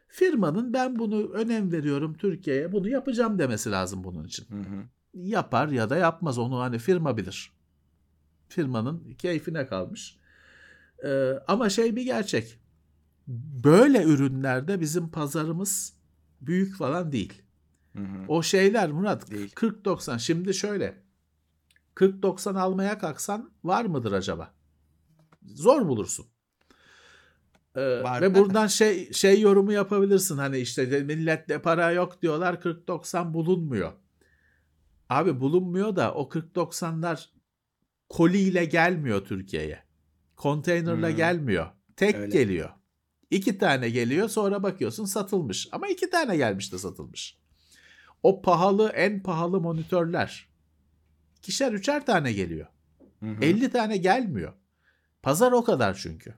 Firmanın 0.08 0.74
ben 0.74 1.00
bunu 1.00 1.30
önem 1.30 1.72
veriyorum 1.72 2.14
Türkiye'ye 2.14 2.72
bunu 2.72 2.90
yapacağım 2.90 3.40
demesi 3.40 3.72
lazım 3.72 4.04
bunun 4.04 4.24
için. 4.24 4.46
Hı 4.50 4.60
hı. 4.60 4.84
Yapar 5.16 5.68
ya 5.68 5.90
da 5.90 5.98
yapmaz 5.98 6.38
onu 6.38 6.60
hani 6.60 6.80
firma 6.80 7.18
bilir. 7.18 7.52
Firmanın 8.50 9.12
keyfine 9.18 9.68
kalmış. 9.68 10.18
Ee, 11.06 11.32
ama 11.48 11.70
şey 11.70 11.96
bir 11.96 12.04
gerçek. 12.04 12.60
Böyle 13.64 14.04
ürünlerde 14.04 14.82
bizim 14.82 15.12
pazarımız 15.12 15.94
büyük 16.42 16.78
falan 16.78 17.12
değil. 17.12 17.42
Hı 17.94 18.04
hı. 18.04 18.26
O 18.28 18.44
şeyler 18.44 18.92
Murat 18.92 19.32
Değil. 19.32 19.52
40-90 19.56 20.20
şimdi 20.20 20.54
şöyle 20.54 21.04
40-90 21.96 22.60
almaya 22.60 22.98
kalksan 23.00 23.52
var 23.64 23.86
mıdır 23.86 24.12
acaba? 24.12 24.54
Zor 25.46 25.88
bulursun. 25.88 26.26
Ee, 27.76 28.04
Var 28.04 28.22
ve 28.22 28.36
da- 28.36 28.40
buradan 28.40 28.68
şey 28.68 29.14
şey 29.14 29.42
yorumu 29.42 29.72
yapabilirsin 29.72 30.38
hani 30.38 30.58
işte 30.58 30.92
de 30.92 31.04
millette 31.04 31.62
para 31.62 31.92
yok 31.92 32.22
diyorlar 32.22 32.62
40-90 32.62 33.34
bulunmuyor. 33.34 33.92
Abi 35.10 35.40
bulunmuyor 35.40 35.96
da 35.96 36.14
o 36.14 36.30
40-90'lar 36.30 37.30
koliyle 38.10 38.66
gelmiyor 38.66 39.26
Türkiye'ye. 39.26 39.84
Konteynerla 40.36 41.10
Hmm. 41.10 41.16
gelmiyor. 41.16 41.68
Tek 41.96 42.16
Öyle. 42.16 42.32
geliyor. 42.34 42.70
İki 43.32 43.58
tane 43.58 43.90
geliyor 43.90 44.30
sonra 44.30 44.64
bakıyorsun 44.64 45.06
satılmış. 45.06 45.68
Ama 45.72 45.88
iki 45.88 46.10
tane 46.10 46.38
gelmiş 46.38 46.74
de 46.74 46.78
satılmış. 46.78 47.38
O 48.24 48.42
pahalı 48.42 48.90
en 48.90 49.24
pahalı 49.24 49.62
monitörler. 49.62 50.50
İkişer 51.38 51.74
üçer 51.74 52.06
tane 52.06 52.34
geliyor. 52.34 52.68
Hı 53.20 53.26
hı. 53.26 53.46
50 53.46 53.70
tane 53.72 53.98
gelmiyor. 53.98 54.54
Pazar 55.24 55.52
o 55.52 55.64
kadar 55.64 55.94
çünkü. 55.94 56.34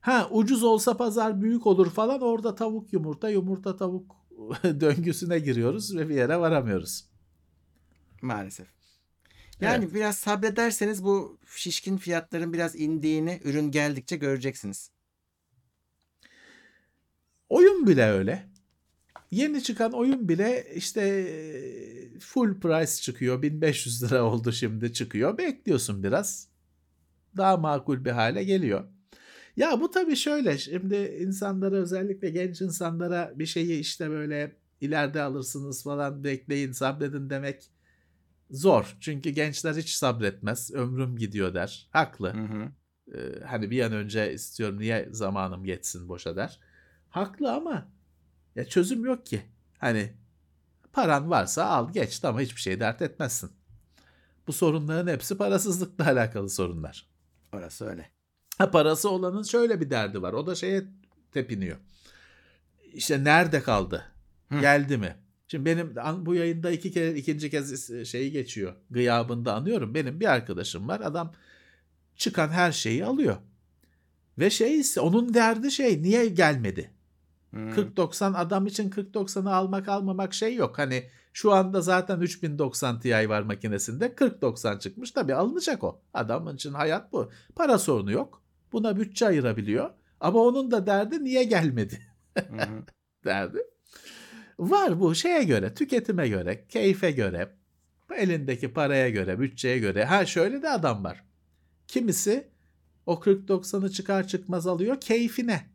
Ha 0.00 0.28
ucuz 0.30 0.62
olsa 0.62 0.96
pazar 0.96 1.42
büyük 1.42 1.66
olur 1.66 1.90
falan 1.90 2.20
orada 2.20 2.54
tavuk 2.54 2.92
yumurta 2.92 3.28
yumurta 3.30 3.76
tavuk 3.76 4.16
döngüsüne 4.64 5.38
giriyoruz 5.38 5.96
ve 5.96 6.08
bir 6.08 6.14
yere 6.14 6.40
varamıyoruz. 6.40 7.11
Maalesef. 8.22 8.66
Yani 9.60 9.94
biraz 9.94 10.16
sabrederseniz 10.16 11.04
bu 11.04 11.38
şişkin 11.56 11.96
fiyatların 11.96 12.52
biraz 12.52 12.76
indiğini 12.76 13.40
ürün 13.44 13.70
geldikçe 13.70 14.16
göreceksiniz. 14.16 14.90
Oyun 17.48 17.86
bile 17.86 18.10
öyle. 18.10 18.48
Yeni 19.30 19.62
çıkan 19.62 19.92
oyun 19.92 20.28
bile 20.28 20.74
işte 20.74 21.24
full 22.20 22.60
price 22.60 23.02
çıkıyor. 23.02 23.42
1500 23.42 24.02
lira 24.02 24.24
oldu 24.24 24.52
şimdi 24.52 24.92
çıkıyor. 24.92 25.38
Bekliyorsun 25.38 26.02
biraz. 26.02 26.48
Daha 27.36 27.56
makul 27.56 28.04
bir 28.04 28.10
hale 28.10 28.44
geliyor. 28.44 28.84
Ya 29.56 29.80
bu 29.80 29.90
tabii 29.90 30.16
şöyle 30.16 30.58
şimdi 30.58 31.16
insanlara 31.20 31.76
özellikle 31.76 32.30
genç 32.30 32.60
insanlara 32.60 33.32
bir 33.34 33.46
şeyi 33.46 33.80
işte 33.80 34.10
böyle 34.10 34.56
ileride 34.80 35.22
alırsınız 35.22 35.82
falan 35.82 36.24
bekleyin 36.24 36.72
sabredin 36.72 37.30
demek 37.30 37.70
zor. 38.52 38.96
Çünkü 39.00 39.30
gençler 39.30 39.74
hiç 39.74 39.90
sabretmez. 39.90 40.70
Ömrüm 40.74 41.16
gidiyor 41.16 41.54
der. 41.54 41.88
Haklı. 41.90 42.32
Hı 42.32 42.42
hı. 42.42 42.72
Ee, 43.14 43.44
hani 43.46 43.70
bir 43.70 43.82
an 43.82 43.92
önce 43.92 44.32
istiyorum 44.32 44.78
niye 44.78 45.08
zamanım 45.10 45.64
geçsin 45.64 46.08
boşa 46.08 46.36
der. 46.36 46.60
Haklı 47.08 47.52
ama 47.52 47.88
ya 48.54 48.64
çözüm 48.64 49.04
yok 49.04 49.26
ki. 49.26 49.42
Hani 49.78 50.12
paran 50.92 51.30
varsa 51.30 51.64
al 51.64 51.92
geç 51.92 52.24
ama 52.24 52.40
hiçbir 52.40 52.60
şey 52.60 52.80
dert 52.80 53.02
etmezsin. 53.02 53.50
Bu 54.46 54.52
sorunların 54.52 55.12
hepsi 55.12 55.36
parasızlıkla 55.36 56.06
alakalı 56.12 56.50
sorunlar. 56.50 57.06
Orası 57.52 57.86
öyle. 57.86 58.10
Ha 58.58 58.70
parası 58.70 59.10
olanın 59.10 59.42
şöyle 59.42 59.80
bir 59.80 59.90
derdi 59.90 60.22
var. 60.22 60.32
O 60.32 60.46
da 60.46 60.54
şeye 60.54 60.84
tepiniyor. 61.32 61.76
İşte 62.92 63.24
nerede 63.24 63.62
kaldı? 63.62 64.04
Hı. 64.48 64.60
Geldi 64.60 64.96
mi? 64.96 65.16
Şimdi 65.52 65.64
benim 65.64 65.94
bu 66.26 66.34
yayında 66.34 66.70
iki 66.70 66.92
kere 66.92 67.14
ikinci 67.14 67.50
kez 67.50 67.90
şeyi 68.08 68.32
geçiyor. 68.32 68.74
Gıyabında 68.90 69.54
anıyorum. 69.54 69.94
Benim 69.94 70.20
bir 70.20 70.32
arkadaşım 70.32 70.88
var. 70.88 71.00
Adam 71.00 71.32
çıkan 72.16 72.48
her 72.48 72.72
şeyi 72.72 73.04
alıyor. 73.04 73.36
Ve 74.38 74.50
şey 74.50 74.80
ise 74.80 75.00
onun 75.00 75.34
derdi 75.34 75.70
şey 75.70 76.02
niye 76.02 76.26
gelmedi? 76.26 76.90
Hı. 77.50 77.56
40-90 77.56 78.36
adam 78.36 78.66
için 78.66 78.90
40-90'ı 78.90 79.54
almak 79.54 79.88
almamak 79.88 80.34
şey 80.34 80.54
yok. 80.54 80.78
Hani 80.78 81.08
şu 81.32 81.52
anda 81.52 81.80
zaten 81.80 82.20
3090 82.20 83.00
Ti 83.00 83.28
var 83.28 83.42
makinesinde 83.42 84.06
40-90 84.06 84.78
çıkmış. 84.78 85.10
Tabii 85.10 85.34
alınacak 85.34 85.84
o. 85.84 86.00
Adamın 86.14 86.54
için 86.54 86.72
hayat 86.72 87.12
bu. 87.12 87.30
Para 87.56 87.78
sorunu 87.78 88.12
yok. 88.12 88.42
Buna 88.72 88.96
bütçe 88.96 89.26
ayırabiliyor. 89.26 89.90
Ama 90.20 90.38
onun 90.38 90.70
da 90.70 90.86
derdi 90.86 91.24
niye 91.24 91.44
gelmedi 91.44 92.02
derdi. 93.24 93.72
Var 94.70 95.00
bu 95.00 95.14
şeye 95.14 95.42
göre, 95.42 95.74
tüketime 95.74 96.28
göre, 96.28 96.66
keyfe 96.68 97.10
göre, 97.10 97.54
elindeki 98.16 98.72
paraya 98.72 99.10
göre, 99.10 99.40
bütçeye 99.40 99.78
göre. 99.78 100.04
Ha 100.04 100.26
şöyle 100.26 100.62
de 100.62 100.70
adam 100.70 101.04
var. 101.04 101.24
Kimisi 101.88 102.48
o 103.06 103.14
40-90'ı 103.14 103.90
çıkar 103.90 104.26
çıkmaz 104.26 104.66
alıyor 104.66 105.00
keyfine. 105.00 105.70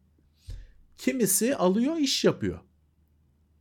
Kimisi 0.98 1.56
alıyor 1.56 1.98
iş 1.98 2.26
yapıyor. 2.26 2.60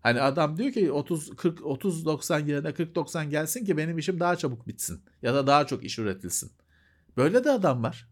Hani 0.01 0.21
adam 0.21 0.59
diyor 0.59 0.73
ki 0.73 0.93
30 0.93 1.37
40 1.37 1.67
30 1.67 2.05
90 2.05 2.47
yerine 2.47 2.75
40 2.75 2.95
90 2.95 3.31
gelsin 3.31 3.65
ki 3.65 3.77
benim 3.77 3.99
işim 3.99 4.21
daha 4.21 4.37
çabuk 4.37 4.69
bitsin 4.69 5.01
ya 5.23 5.35
da 5.35 5.47
daha 5.47 5.67
çok 5.67 5.85
iş 5.85 5.99
üretilsin. 5.99 6.53
Böyle 7.17 7.45
de 7.45 7.51
adam 7.51 7.83
var. 7.83 8.09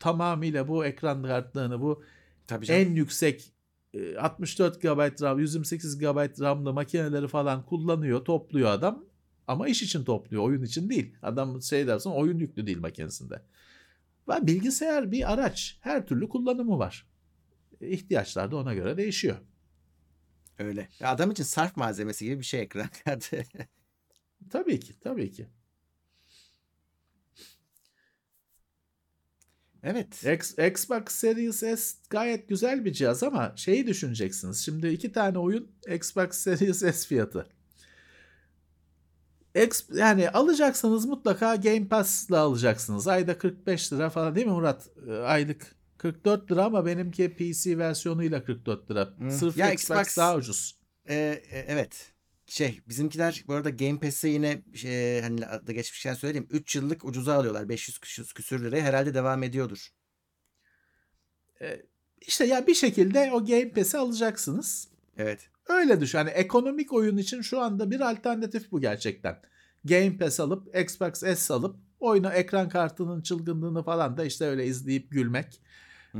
Tamamıyla 0.00 0.68
bu 0.68 0.84
ekran 0.84 1.22
kartlarını 1.22 1.80
bu 1.80 2.04
Tabii 2.46 2.66
canım. 2.66 2.80
en 2.80 2.94
yüksek 2.94 3.51
64 4.18 4.82
GB 4.82 5.22
RAM, 5.22 5.38
128 5.38 5.98
GB 5.98 6.40
RAM'lı 6.40 6.72
makineleri 6.72 7.28
falan 7.28 7.66
kullanıyor, 7.66 8.24
topluyor 8.24 8.70
adam. 8.70 9.04
Ama 9.46 9.68
iş 9.68 9.82
için 9.82 10.04
topluyor, 10.04 10.42
oyun 10.42 10.62
için 10.62 10.90
değil. 10.90 11.16
Adam 11.22 11.62
şey 11.62 11.86
dersen 11.86 12.10
oyun 12.10 12.38
yüklü 12.38 12.66
değil 12.66 12.78
makinesinde. 12.78 13.42
Ve 14.28 14.46
bilgisayar 14.46 15.12
bir 15.12 15.32
araç. 15.32 15.78
Her 15.80 16.06
türlü 16.06 16.28
kullanımı 16.28 16.78
var. 16.78 17.06
İhtiyaçlar 17.80 18.50
da 18.50 18.56
ona 18.56 18.74
göre 18.74 18.96
değişiyor. 18.96 19.36
Öyle. 20.58 20.88
Adam 21.04 21.30
için 21.30 21.44
sarf 21.44 21.76
malzemesi 21.76 22.24
gibi 22.24 22.38
bir 22.38 22.44
şey 22.44 22.60
ekran 22.60 22.88
kartı. 23.04 23.44
Tabii 24.50 24.80
ki, 24.80 25.00
tabii 25.00 25.32
ki. 25.32 25.46
Evet. 29.82 30.24
X, 30.24 30.58
Xbox 30.58 31.02
Series 31.08 31.56
S 31.56 31.96
gayet 32.10 32.48
güzel 32.48 32.84
bir 32.84 32.92
cihaz 32.92 33.22
ama 33.22 33.52
şeyi 33.56 33.86
düşüneceksiniz. 33.86 34.64
Şimdi 34.64 34.88
iki 34.88 35.12
tane 35.12 35.38
oyun 35.38 35.70
Xbox 35.88 36.28
Series 36.36 36.78
S 36.78 37.08
fiyatı. 37.08 37.46
X, 39.54 39.82
yani 39.94 40.30
alacaksanız 40.30 41.04
mutlaka 41.06 41.56
Game 41.56 41.88
Pass'la 41.88 42.38
alacaksınız. 42.38 43.08
Ayda 43.08 43.38
45 43.38 43.92
lira 43.92 44.10
falan 44.10 44.34
değil 44.34 44.46
mi 44.46 44.52
Murat? 44.52 44.88
Ee, 45.08 45.12
Aylık 45.12 45.74
44 45.98 46.50
lira 46.52 46.64
ama 46.64 46.86
benimki 46.86 47.34
PC 47.34 47.78
versiyonuyla 47.78 48.44
44 48.44 48.90
lira. 48.90 49.08
Hı. 49.18 49.30
Sırf 49.30 49.56
Ya 49.56 49.72
Xbox, 49.72 49.98
Xbox- 49.98 50.16
daha 50.16 50.36
ucuz. 50.36 50.78
Ee, 51.08 51.42
e, 51.50 51.58
evet. 51.68 52.11
Şey 52.46 52.80
bizimkiler 52.88 53.44
bu 53.46 53.54
arada 53.54 53.70
Game 53.70 54.00
Pass'e 54.00 54.28
yine 54.28 54.62
şey, 54.74 55.20
hani 55.20 55.46
adı 55.46 55.72
geçmişken 55.72 56.14
söyleyeyim 56.14 56.48
3 56.50 56.76
yıllık 56.76 57.04
ucuza 57.04 57.34
alıyorlar 57.34 57.68
500 57.68 57.98
küsür, 57.98 58.34
küsür 58.34 58.64
liraya 58.64 58.82
herhalde 58.82 59.14
devam 59.14 59.42
ediyordur. 59.42 59.88
Ee, 61.60 61.82
işte 62.20 62.44
ya 62.44 62.66
bir 62.66 62.74
şekilde 62.74 63.30
o 63.32 63.44
Game 63.44 63.70
Pass'i 63.70 63.98
alacaksınız. 63.98 64.88
Evet. 65.16 65.50
Öyle 65.68 66.00
düşün. 66.00 66.18
Hani 66.18 66.30
ekonomik 66.30 66.92
oyun 66.92 67.16
için 67.16 67.40
şu 67.40 67.60
anda 67.60 67.90
bir 67.90 68.00
alternatif 68.00 68.72
bu 68.72 68.80
gerçekten. 68.80 69.40
Game 69.84 70.16
Pass 70.16 70.40
alıp 70.40 70.76
Xbox 70.76 71.38
S 71.38 71.54
alıp 71.54 71.76
oyunu 72.00 72.28
ekran 72.32 72.68
kartının 72.68 73.22
çılgınlığını 73.22 73.84
falan 73.84 74.16
da 74.16 74.24
işte 74.24 74.44
öyle 74.44 74.66
izleyip 74.66 75.10
gülmek. 75.10 75.60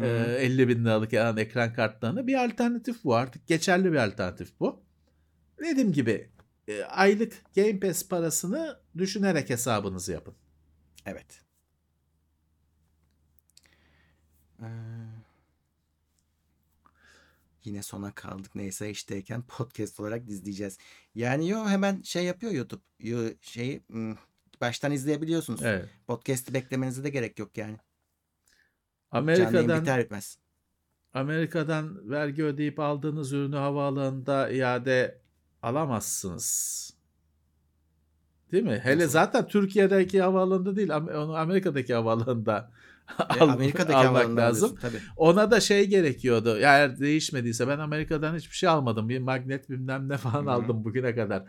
Ee, 0.02 0.36
50 0.38 0.68
bin 0.68 0.84
liralık 0.84 1.12
yani 1.12 1.40
ekran 1.40 1.72
kartlarını 1.72 2.26
bir 2.26 2.44
alternatif 2.44 3.04
bu 3.04 3.14
artık 3.14 3.46
geçerli 3.46 3.92
bir 3.92 3.96
alternatif 3.96 4.60
bu. 4.60 4.82
Dediğim 5.58 5.92
gibi 5.92 6.30
e, 6.68 6.82
aylık 6.82 7.54
Game 7.56 7.80
Pass 7.80 8.08
parasını 8.08 8.80
düşünerek 8.98 9.50
hesabınızı 9.50 10.12
yapın. 10.12 10.34
Evet. 11.06 11.42
Ee, 14.60 14.66
yine 17.64 17.82
sona 17.82 18.14
kaldık. 18.14 18.54
Neyse 18.54 18.90
işteyken 18.90 19.42
podcast 19.42 20.00
olarak 20.00 20.28
izleyeceğiz. 20.28 20.78
Yani 21.14 21.48
yo 21.48 21.68
hemen 21.68 22.02
şey 22.02 22.24
yapıyor 22.24 22.52
YouTube. 22.52 22.82
Yo, 23.00 23.28
şeyi 23.40 23.82
hmm, 23.86 24.16
baştan 24.60 24.92
izleyebiliyorsunuz. 24.92 25.62
Evet. 25.62 25.88
Podcast'i 26.06 26.54
beklemenize 26.54 27.04
de 27.04 27.10
gerek 27.10 27.38
yok 27.38 27.58
yani. 27.58 27.76
Amerika'dan 29.10 29.82
biter 29.82 30.00
bitmez. 30.04 30.38
Amerika'dan 31.14 32.10
vergi 32.10 32.44
ödeyip 32.44 32.80
aldığınız 32.80 33.32
ürünü 33.32 33.56
havaalanında 33.56 34.50
iade 34.50 35.21
alamazsınız. 35.62 36.82
Değil 38.52 38.64
mi? 38.64 38.80
Hele 38.82 39.06
zaten 39.06 39.46
Türkiye'deki 39.46 40.22
havaalanında 40.22 40.76
değil, 40.76 40.94
Amerika'daki 41.42 41.94
havaalanında 41.94 42.70
E, 43.36 43.40
al- 43.40 43.48
Amerika'daki 43.48 43.94
almak 43.94 44.36
lazım. 44.36 44.76
Tabii. 44.80 44.96
Ona 45.16 45.50
da 45.50 45.60
şey 45.60 45.86
gerekiyordu. 45.88 46.56
Eğer 46.58 46.98
değişmediyse 47.00 47.68
ben 47.68 47.78
Amerika'dan 47.78 48.36
hiçbir 48.36 48.56
şey 48.56 48.68
almadım. 48.68 49.08
Bir 49.08 49.18
magnet 49.18 49.70
bilmem 49.70 50.08
ne 50.08 50.16
falan 50.16 50.42
Hı 50.42 50.46
hı. 50.46 50.50
aldım 50.50 50.84
bugüne 50.84 51.14
kadar. 51.14 51.44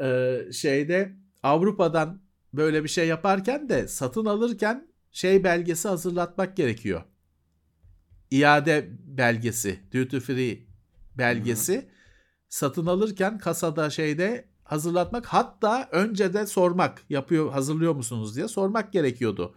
Ee, 0.00 0.52
şeyde 0.52 1.16
Avrupa'dan 1.42 2.20
böyle 2.54 2.84
bir 2.84 2.88
şey 2.88 3.08
yaparken 3.08 3.68
de 3.68 3.88
satın 3.88 4.24
alırken 4.24 4.88
şey 5.12 5.44
belgesi 5.44 5.88
hazırlatmak 5.88 6.56
gerekiyor. 6.56 7.02
İade 8.30 8.88
belgesi, 9.04 9.80
duty 9.92 10.18
free 10.18 10.58
belgesi 11.18 11.88
satın 12.50 12.86
alırken 12.86 13.38
kasada 13.38 13.90
şeyde 13.90 14.44
hazırlatmak 14.64 15.26
hatta 15.26 15.88
önce 15.92 16.34
de 16.34 16.46
sormak 16.46 17.02
yapıyor 17.10 17.50
hazırlıyor 17.52 17.94
musunuz 17.94 18.36
diye 18.36 18.48
sormak 18.48 18.92
gerekiyordu. 18.92 19.54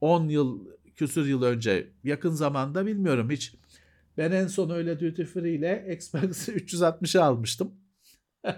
10 0.00 0.28
yıl 0.28 0.66
küsür 0.94 1.26
yıl 1.26 1.42
önce 1.42 1.92
yakın 2.04 2.30
zamanda 2.30 2.86
bilmiyorum 2.86 3.30
hiç. 3.30 3.54
Ben 4.18 4.32
en 4.32 4.46
son 4.46 4.70
öyle 4.70 5.00
duty 5.00 5.24
free 5.24 5.52
ile 5.54 5.86
Xbox 5.96 6.48
360'ı 6.48 7.24
almıştım. 7.24 7.74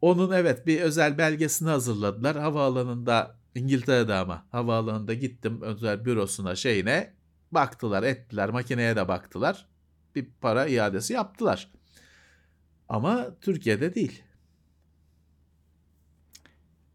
Onun 0.00 0.30
evet 0.32 0.66
bir 0.66 0.80
özel 0.80 1.18
belgesini 1.18 1.68
hazırladılar. 1.68 2.36
Havaalanında 2.36 3.36
İngiltere'de 3.54 4.14
ama 4.14 4.46
havaalanında 4.50 5.14
gittim 5.14 5.62
özel 5.62 6.04
bürosuna 6.04 6.54
şeyine 6.56 7.14
baktılar 7.52 8.02
ettiler 8.02 8.50
makineye 8.50 8.96
de 8.96 9.08
baktılar. 9.08 9.68
Bir 10.14 10.28
para 10.40 10.66
iadesi 10.66 11.12
yaptılar. 11.12 11.70
Ama 12.90 13.36
Türkiye'de 13.40 13.94
değil. 13.94 14.22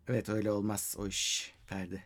Evet 0.07 0.29
öyle 0.29 0.51
olmaz 0.51 0.95
o 0.99 1.07
iş 1.07 1.53
Ferdi. 1.65 2.03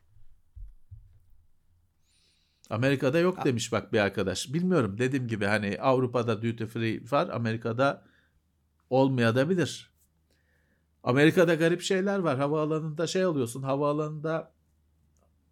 Amerika'da 2.70 3.20
yok 3.20 3.46
demiş 3.46 3.72
bak 3.72 3.94
bir 3.94 4.00
arkadaş. 4.00 4.54
Bilmiyorum 4.54 4.98
dediğim 4.98 5.28
gibi 5.28 5.46
hani 5.46 5.78
Avrupa'da 5.82 6.42
duty 6.42 6.66
free 6.66 7.02
var 7.12 7.30
Amerika'da 7.30 8.06
olmayabilir. 8.90 9.94
Amerika'da 11.04 11.56
garip 11.56 11.82
şeyler 11.82 12.20
var. 12.20 12.38
Havaalanında 12.38 13.08
şey 13.08 13.24
alıyorsun. 13.24 13.64
Havaalanında 13.64 14.54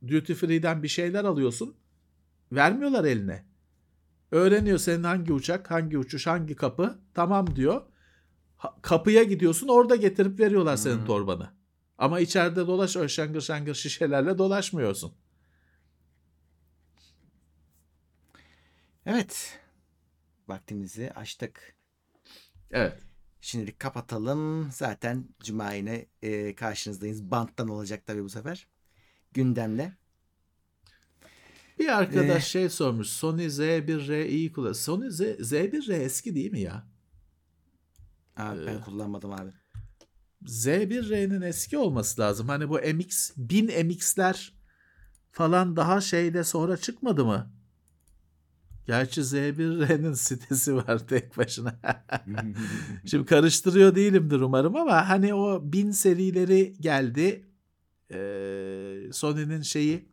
duty 0.08 0.34
free'den 0.34 0.84
bir 0.84 0.88
şeyler 0.88 1.24
alıyorsun. 1.24 1.76
Vermiyorlar 2.52 3.06
eline. 3.06 3.46
Öğreniyor 4.32 4.78
senin 4.78 5.04
hangi 5.04 5.34
uçak, 5.34 5.72
hangi 5.72 5.98
uçuş, 5.98 6.28
hangi 6.28 6.56
kapı. 6.56 7.00
Tamam 7.14 7.56
diyor. 7.56 7.82
Kapıya 8.82 9.24
gidiyorsun 9.24 9.68
orada 9.68 9.96
getirip 9.96 10.40
veriyorlar 10.40 10.78
senin 10.78 10.98
Hmm. 10.98 11.06
torbanı. 11.06 11.54
Ama 11.98 12.20
içeride 12.20 12.68
dolaş 12.68 12.96
öyle 12.96 13.08
şangır 13.10 13.42
şangır 13.42 13.74
şişelerle 13.76 14.38
dolaşmıyorsun. 14.38 15.14
Evet. 19.06 19.60
Vaktimizi 20.48 21.12
açtık. 21.12 21.76
Evet. 22.72 22.98
Şimdilik 23.42 23.80
kapatalım. 23.80 24.72
Zaten 24.72 25.30
Cuma 25.44 25.74
yine 25.74 26.06
e, 26.22 26.56
karşınızdayız. 26.56 27.32
Banttan 27.32 27.68
olacak 27.68 28.06
tabii 28.06 28.24
bu 28.24 28.30
sefer. 28.30 28.68
Gündemle. 29.34 29.94
Bir 31.80 31.98
arkadaş 31.98 32.44
Ee, 32.46 32.50
şey 32.50 32.70
sormuş. 32.70 33.08
Sony 33.08 33.46
Z1R 33.46 34.28
iyi 34.28 34.52
kullan. 34.52 34.74
Sony 34.74 35.10
Z, 35.10 35.22
Z1R 35.22 35.94
eski 35.94 36.36
değil 36.36 36.52
mi 36.52 36.60
ya? 36.62 36.88
Abi 38.38 38.66
ben 38.66 38.76
Ee, 38.76 38.82
kullanmadım 38.82 39.32
abi. 39.32 39.52
Z1R'nin 40.46 41.42
eski 41.42 41.78
olması 41.78 42.22
lazım. 42.22 42.48
Hani 42.48 42.70
bu 42.70 42.74
MX, 42.74 43.32
1000 43.38 43.86
MX'ler 43.86 44.54
falan 45.32 45.76
daha 45.76 46.02
şeyde 46.02 46.44
sonra 46.44 46.78
çıkmadı 46.78 47.26
mı? 47.26 47.52
Gerçi 48.86 49.22
Z1R'nin 49.22 50.14
sitesi 50.28 50.76
var 50.76 51.08
tek 51.08 51.38
başına. 51.38 51.80
Şimdi 53.06 53.26
karıştırıyor 53.26 53.96
değilimdir 53.96 54.40
umarım 54.40 54.76
ama 54.76 55.10
hani 55.10 55.34
o 55.34 55.74
1000 55.74 55.92
serileri 55.92 56.74
geldi. 56.80 57.46
Ee, 58.12 59.10
Sony'nin 59.12 59.62
şeyi 59.62 60.10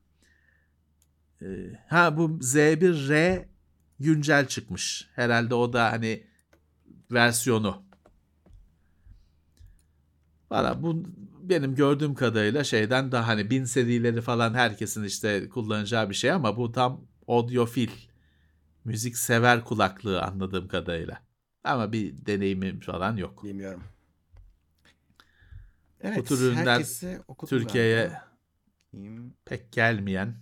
ee, 1.43 1.47
ha 1.89 2.17
bu 2.17 2.39
Z1R 2.41 3.45
güncel 4.01 4.47
çıkmış. 4.47 5.09
Herhalde 5.15 5.55
o 5.55 5.73
da 5.73 5.93
hani 5.93 6.27
versiyonu. 7.13 7.84
Valla 10.55 10.83
bu 10.83 11.05
benim 11.43 11.75
gördüğüm 11.75 12.15
kadarıyla 12.15 12.65
şeyden 12.65 13.13
daha 13.13 13.29
hani 13.29 13.51
1000 13.51 13.65
serileri 13.65 14.21
falan 14.21 14.55
herkesin 14.55 15.05
işte 15.05 15.49
kullanacağı 15.49 16.11
bir 16.11 16.15
şey 16.15 16.31
ama 16.31 16.57
bu 16.57 16.73
tam 16.73 17.07
audiofil 17.29 17.91
müzik 18.85 19.17
sever 19.17 19.65
kulaklığı 19.65 20.23
anladığım 20.23 20.69
kadarıyla. 20.69 21.23
Ama 21.65 21.93
bir 21.93 22.27
deneyimim 22.27 22.81
falan 22.81 23.17
yok. 23.17 23.45
Bilmiyorum. 23.45 23.83
Evet. 26.01 26.29
tür 26.29 26.41
ürünler 26.41 26.67
herkese 26.67 27.23
okudum 27.29 27.59
Türkiye'ye 27.59 28.13
pek 29.45 29.73
gelmeyen 29.73 30.35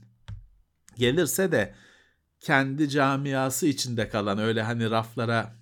gelirse 0.96 1.52
de 1.52 1.74
kendi 2.40 2.88
camiası 2.88 3.66
içinde 3.66 4.08
kalan 4.08 4.38
öyle 4.38 4.62
hani 4.62 4.90
raflara 4.90 5.56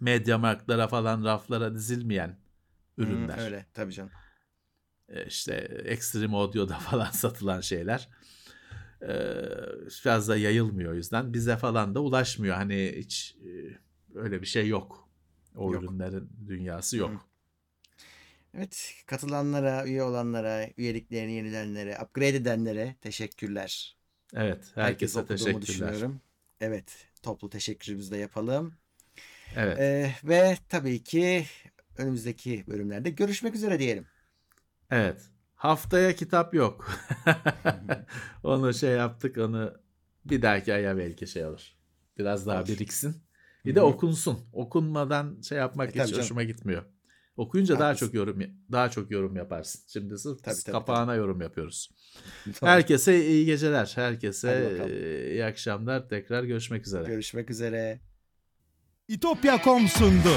medyamarklara 0.00 0.88
falan 0.88 1.24
raflara 1.24 1.74
dizilmeyen 1.74 2.45
ürünler. 2.98 3.38
Hı, 3.38 3.40
öyle 3.40 3.66
tabii 3.74 3.92
canım. 3.92 4.12
E, 5.08 5.26
işte 5.26 5.52
Extreme 5.84 6.36
Audio'da 6.36 6.78
falan 6.78 7.10
satılan 7.10 7.60
şeyler. 7.60 8.08
E, 9.02 9.08
biraz 10.04 10.28
da 10.28 10.36
yayılmıyor 10.36 10.92
o 10.92 10.94
yüzden. 10.94 11.32
Bize 11.34 11.56
falan 11.56 11.94
da 11.94 12.00
ulaşmıyor. 12.00 12.56
Hani 12.56 12.94
hiç 12.96 13.36
e, 13.44 13.78
öyle 14.18 14.40
bir 14.42 14.46
şey 14.46 14.68
yok. 14.68 15.08
O 15.56 15.74
Yok. 15.74 15.74
ürünlerin 15.74 16.30
dünyası 16.48 16.96
yok. 16.96 17.12
Hı. 17.12 17.20
Evet, 18.54 18.94
katılanlara, 19.06 19.86
üye 19.86 20.02
olanlara, 20.02 20.66
üyeliklerini 20.76 21.32
yenilenlere, 21.32 21.98
upgrade 22.02 22.28
edenlere 22.36 22.96
teşekkürler. 23.00 23.96
Evet, 24.34 24.72
Herkes 24.78 25.16
herkese 25.16 25.20
okuduğumu 25.20 25.60
teşekkürler. 25.60 26.08
Evet, 26.60 27.08
toplu 27.22 27.50
teşekkürümüzü 27.50 28.10
de 28.10 28.16
yapalım. 28.18 28.74
Evet. 29.56 29.78
Ee, 29.78 30.10
ve 30.24 30.56
tabii 30.68 31.02
ki 31.04 31.46
önümüzdeki 31.98 32.64
bölümlerde 32.68 33.10
görüşmek 33.10 33.54
üzere 33.54 33.78
diyelim. 33.78 34.06
Evet. 34.90 35.22
Haftaya 35.54 36.12
kitap 36.16 36.54
yok. 36.54 36.90
onu 38.42 38.74
şey 38.74 38.90
yaptık 38.90 39.38
onu 39.38 39.74
bir 40.24 40.42
dahaki 40.42 40.74
aya 40.74 40.96
belki 40.96 41.26
şey 41.26 41.44
olur. 41.46 41.72
Biraz 42.18 42.46
daha 42.46 42.66
biriksin. 42.66 43.16
Bir 43.64 43.74
de 43.74 43.82
okunsun. 43.82 44.38
Okunmadan 44.52 45.40
şey 45.40 45.58
yapmak 45.58 45.88
E, 45.88 45.92
tabii 45.92 46.02
hiç 46.02 46.10
canım. 46.10 46.22
hoşuma 46.22 46.42
gitmiyor. 46.42 46.82
Okuyunca 47.36 47.78
daha 47.78 47.88
Haklısın. 47.88 48.06
çok 48.06 48.14
yorum 48.14 48.42
daha 48.72 48.90
çok 48.90 49.10
yorum 49.10 49.36
yaparsın. 49.36 49.82
Şimdi 49.86 50.18
sırf 50.18 50.42
Tabii, 50.44 50.54
tabii, 50.64 50.72
kapağına 50.72 51.14
yorum 51.14 51.40
yapıyoruz. 51.40 51.90
Doğru. 52.46 52.70
Herkese 52.70 53.26
iyi 53.26 53.46
geceler. 53.46 53.92
Herkese 53.94 54.86
iyi 55.32 55.44
akşamlar. 55.44 56.08
Tekrar 56.08 56.44
görüşmek 56.44 56.86
üzere. 56.86 57.04
Görüşmek 57.04 57.50
üzere. 57.50 58.00
İtopya.com 59.08 59.88
sundu. 59.88 60.32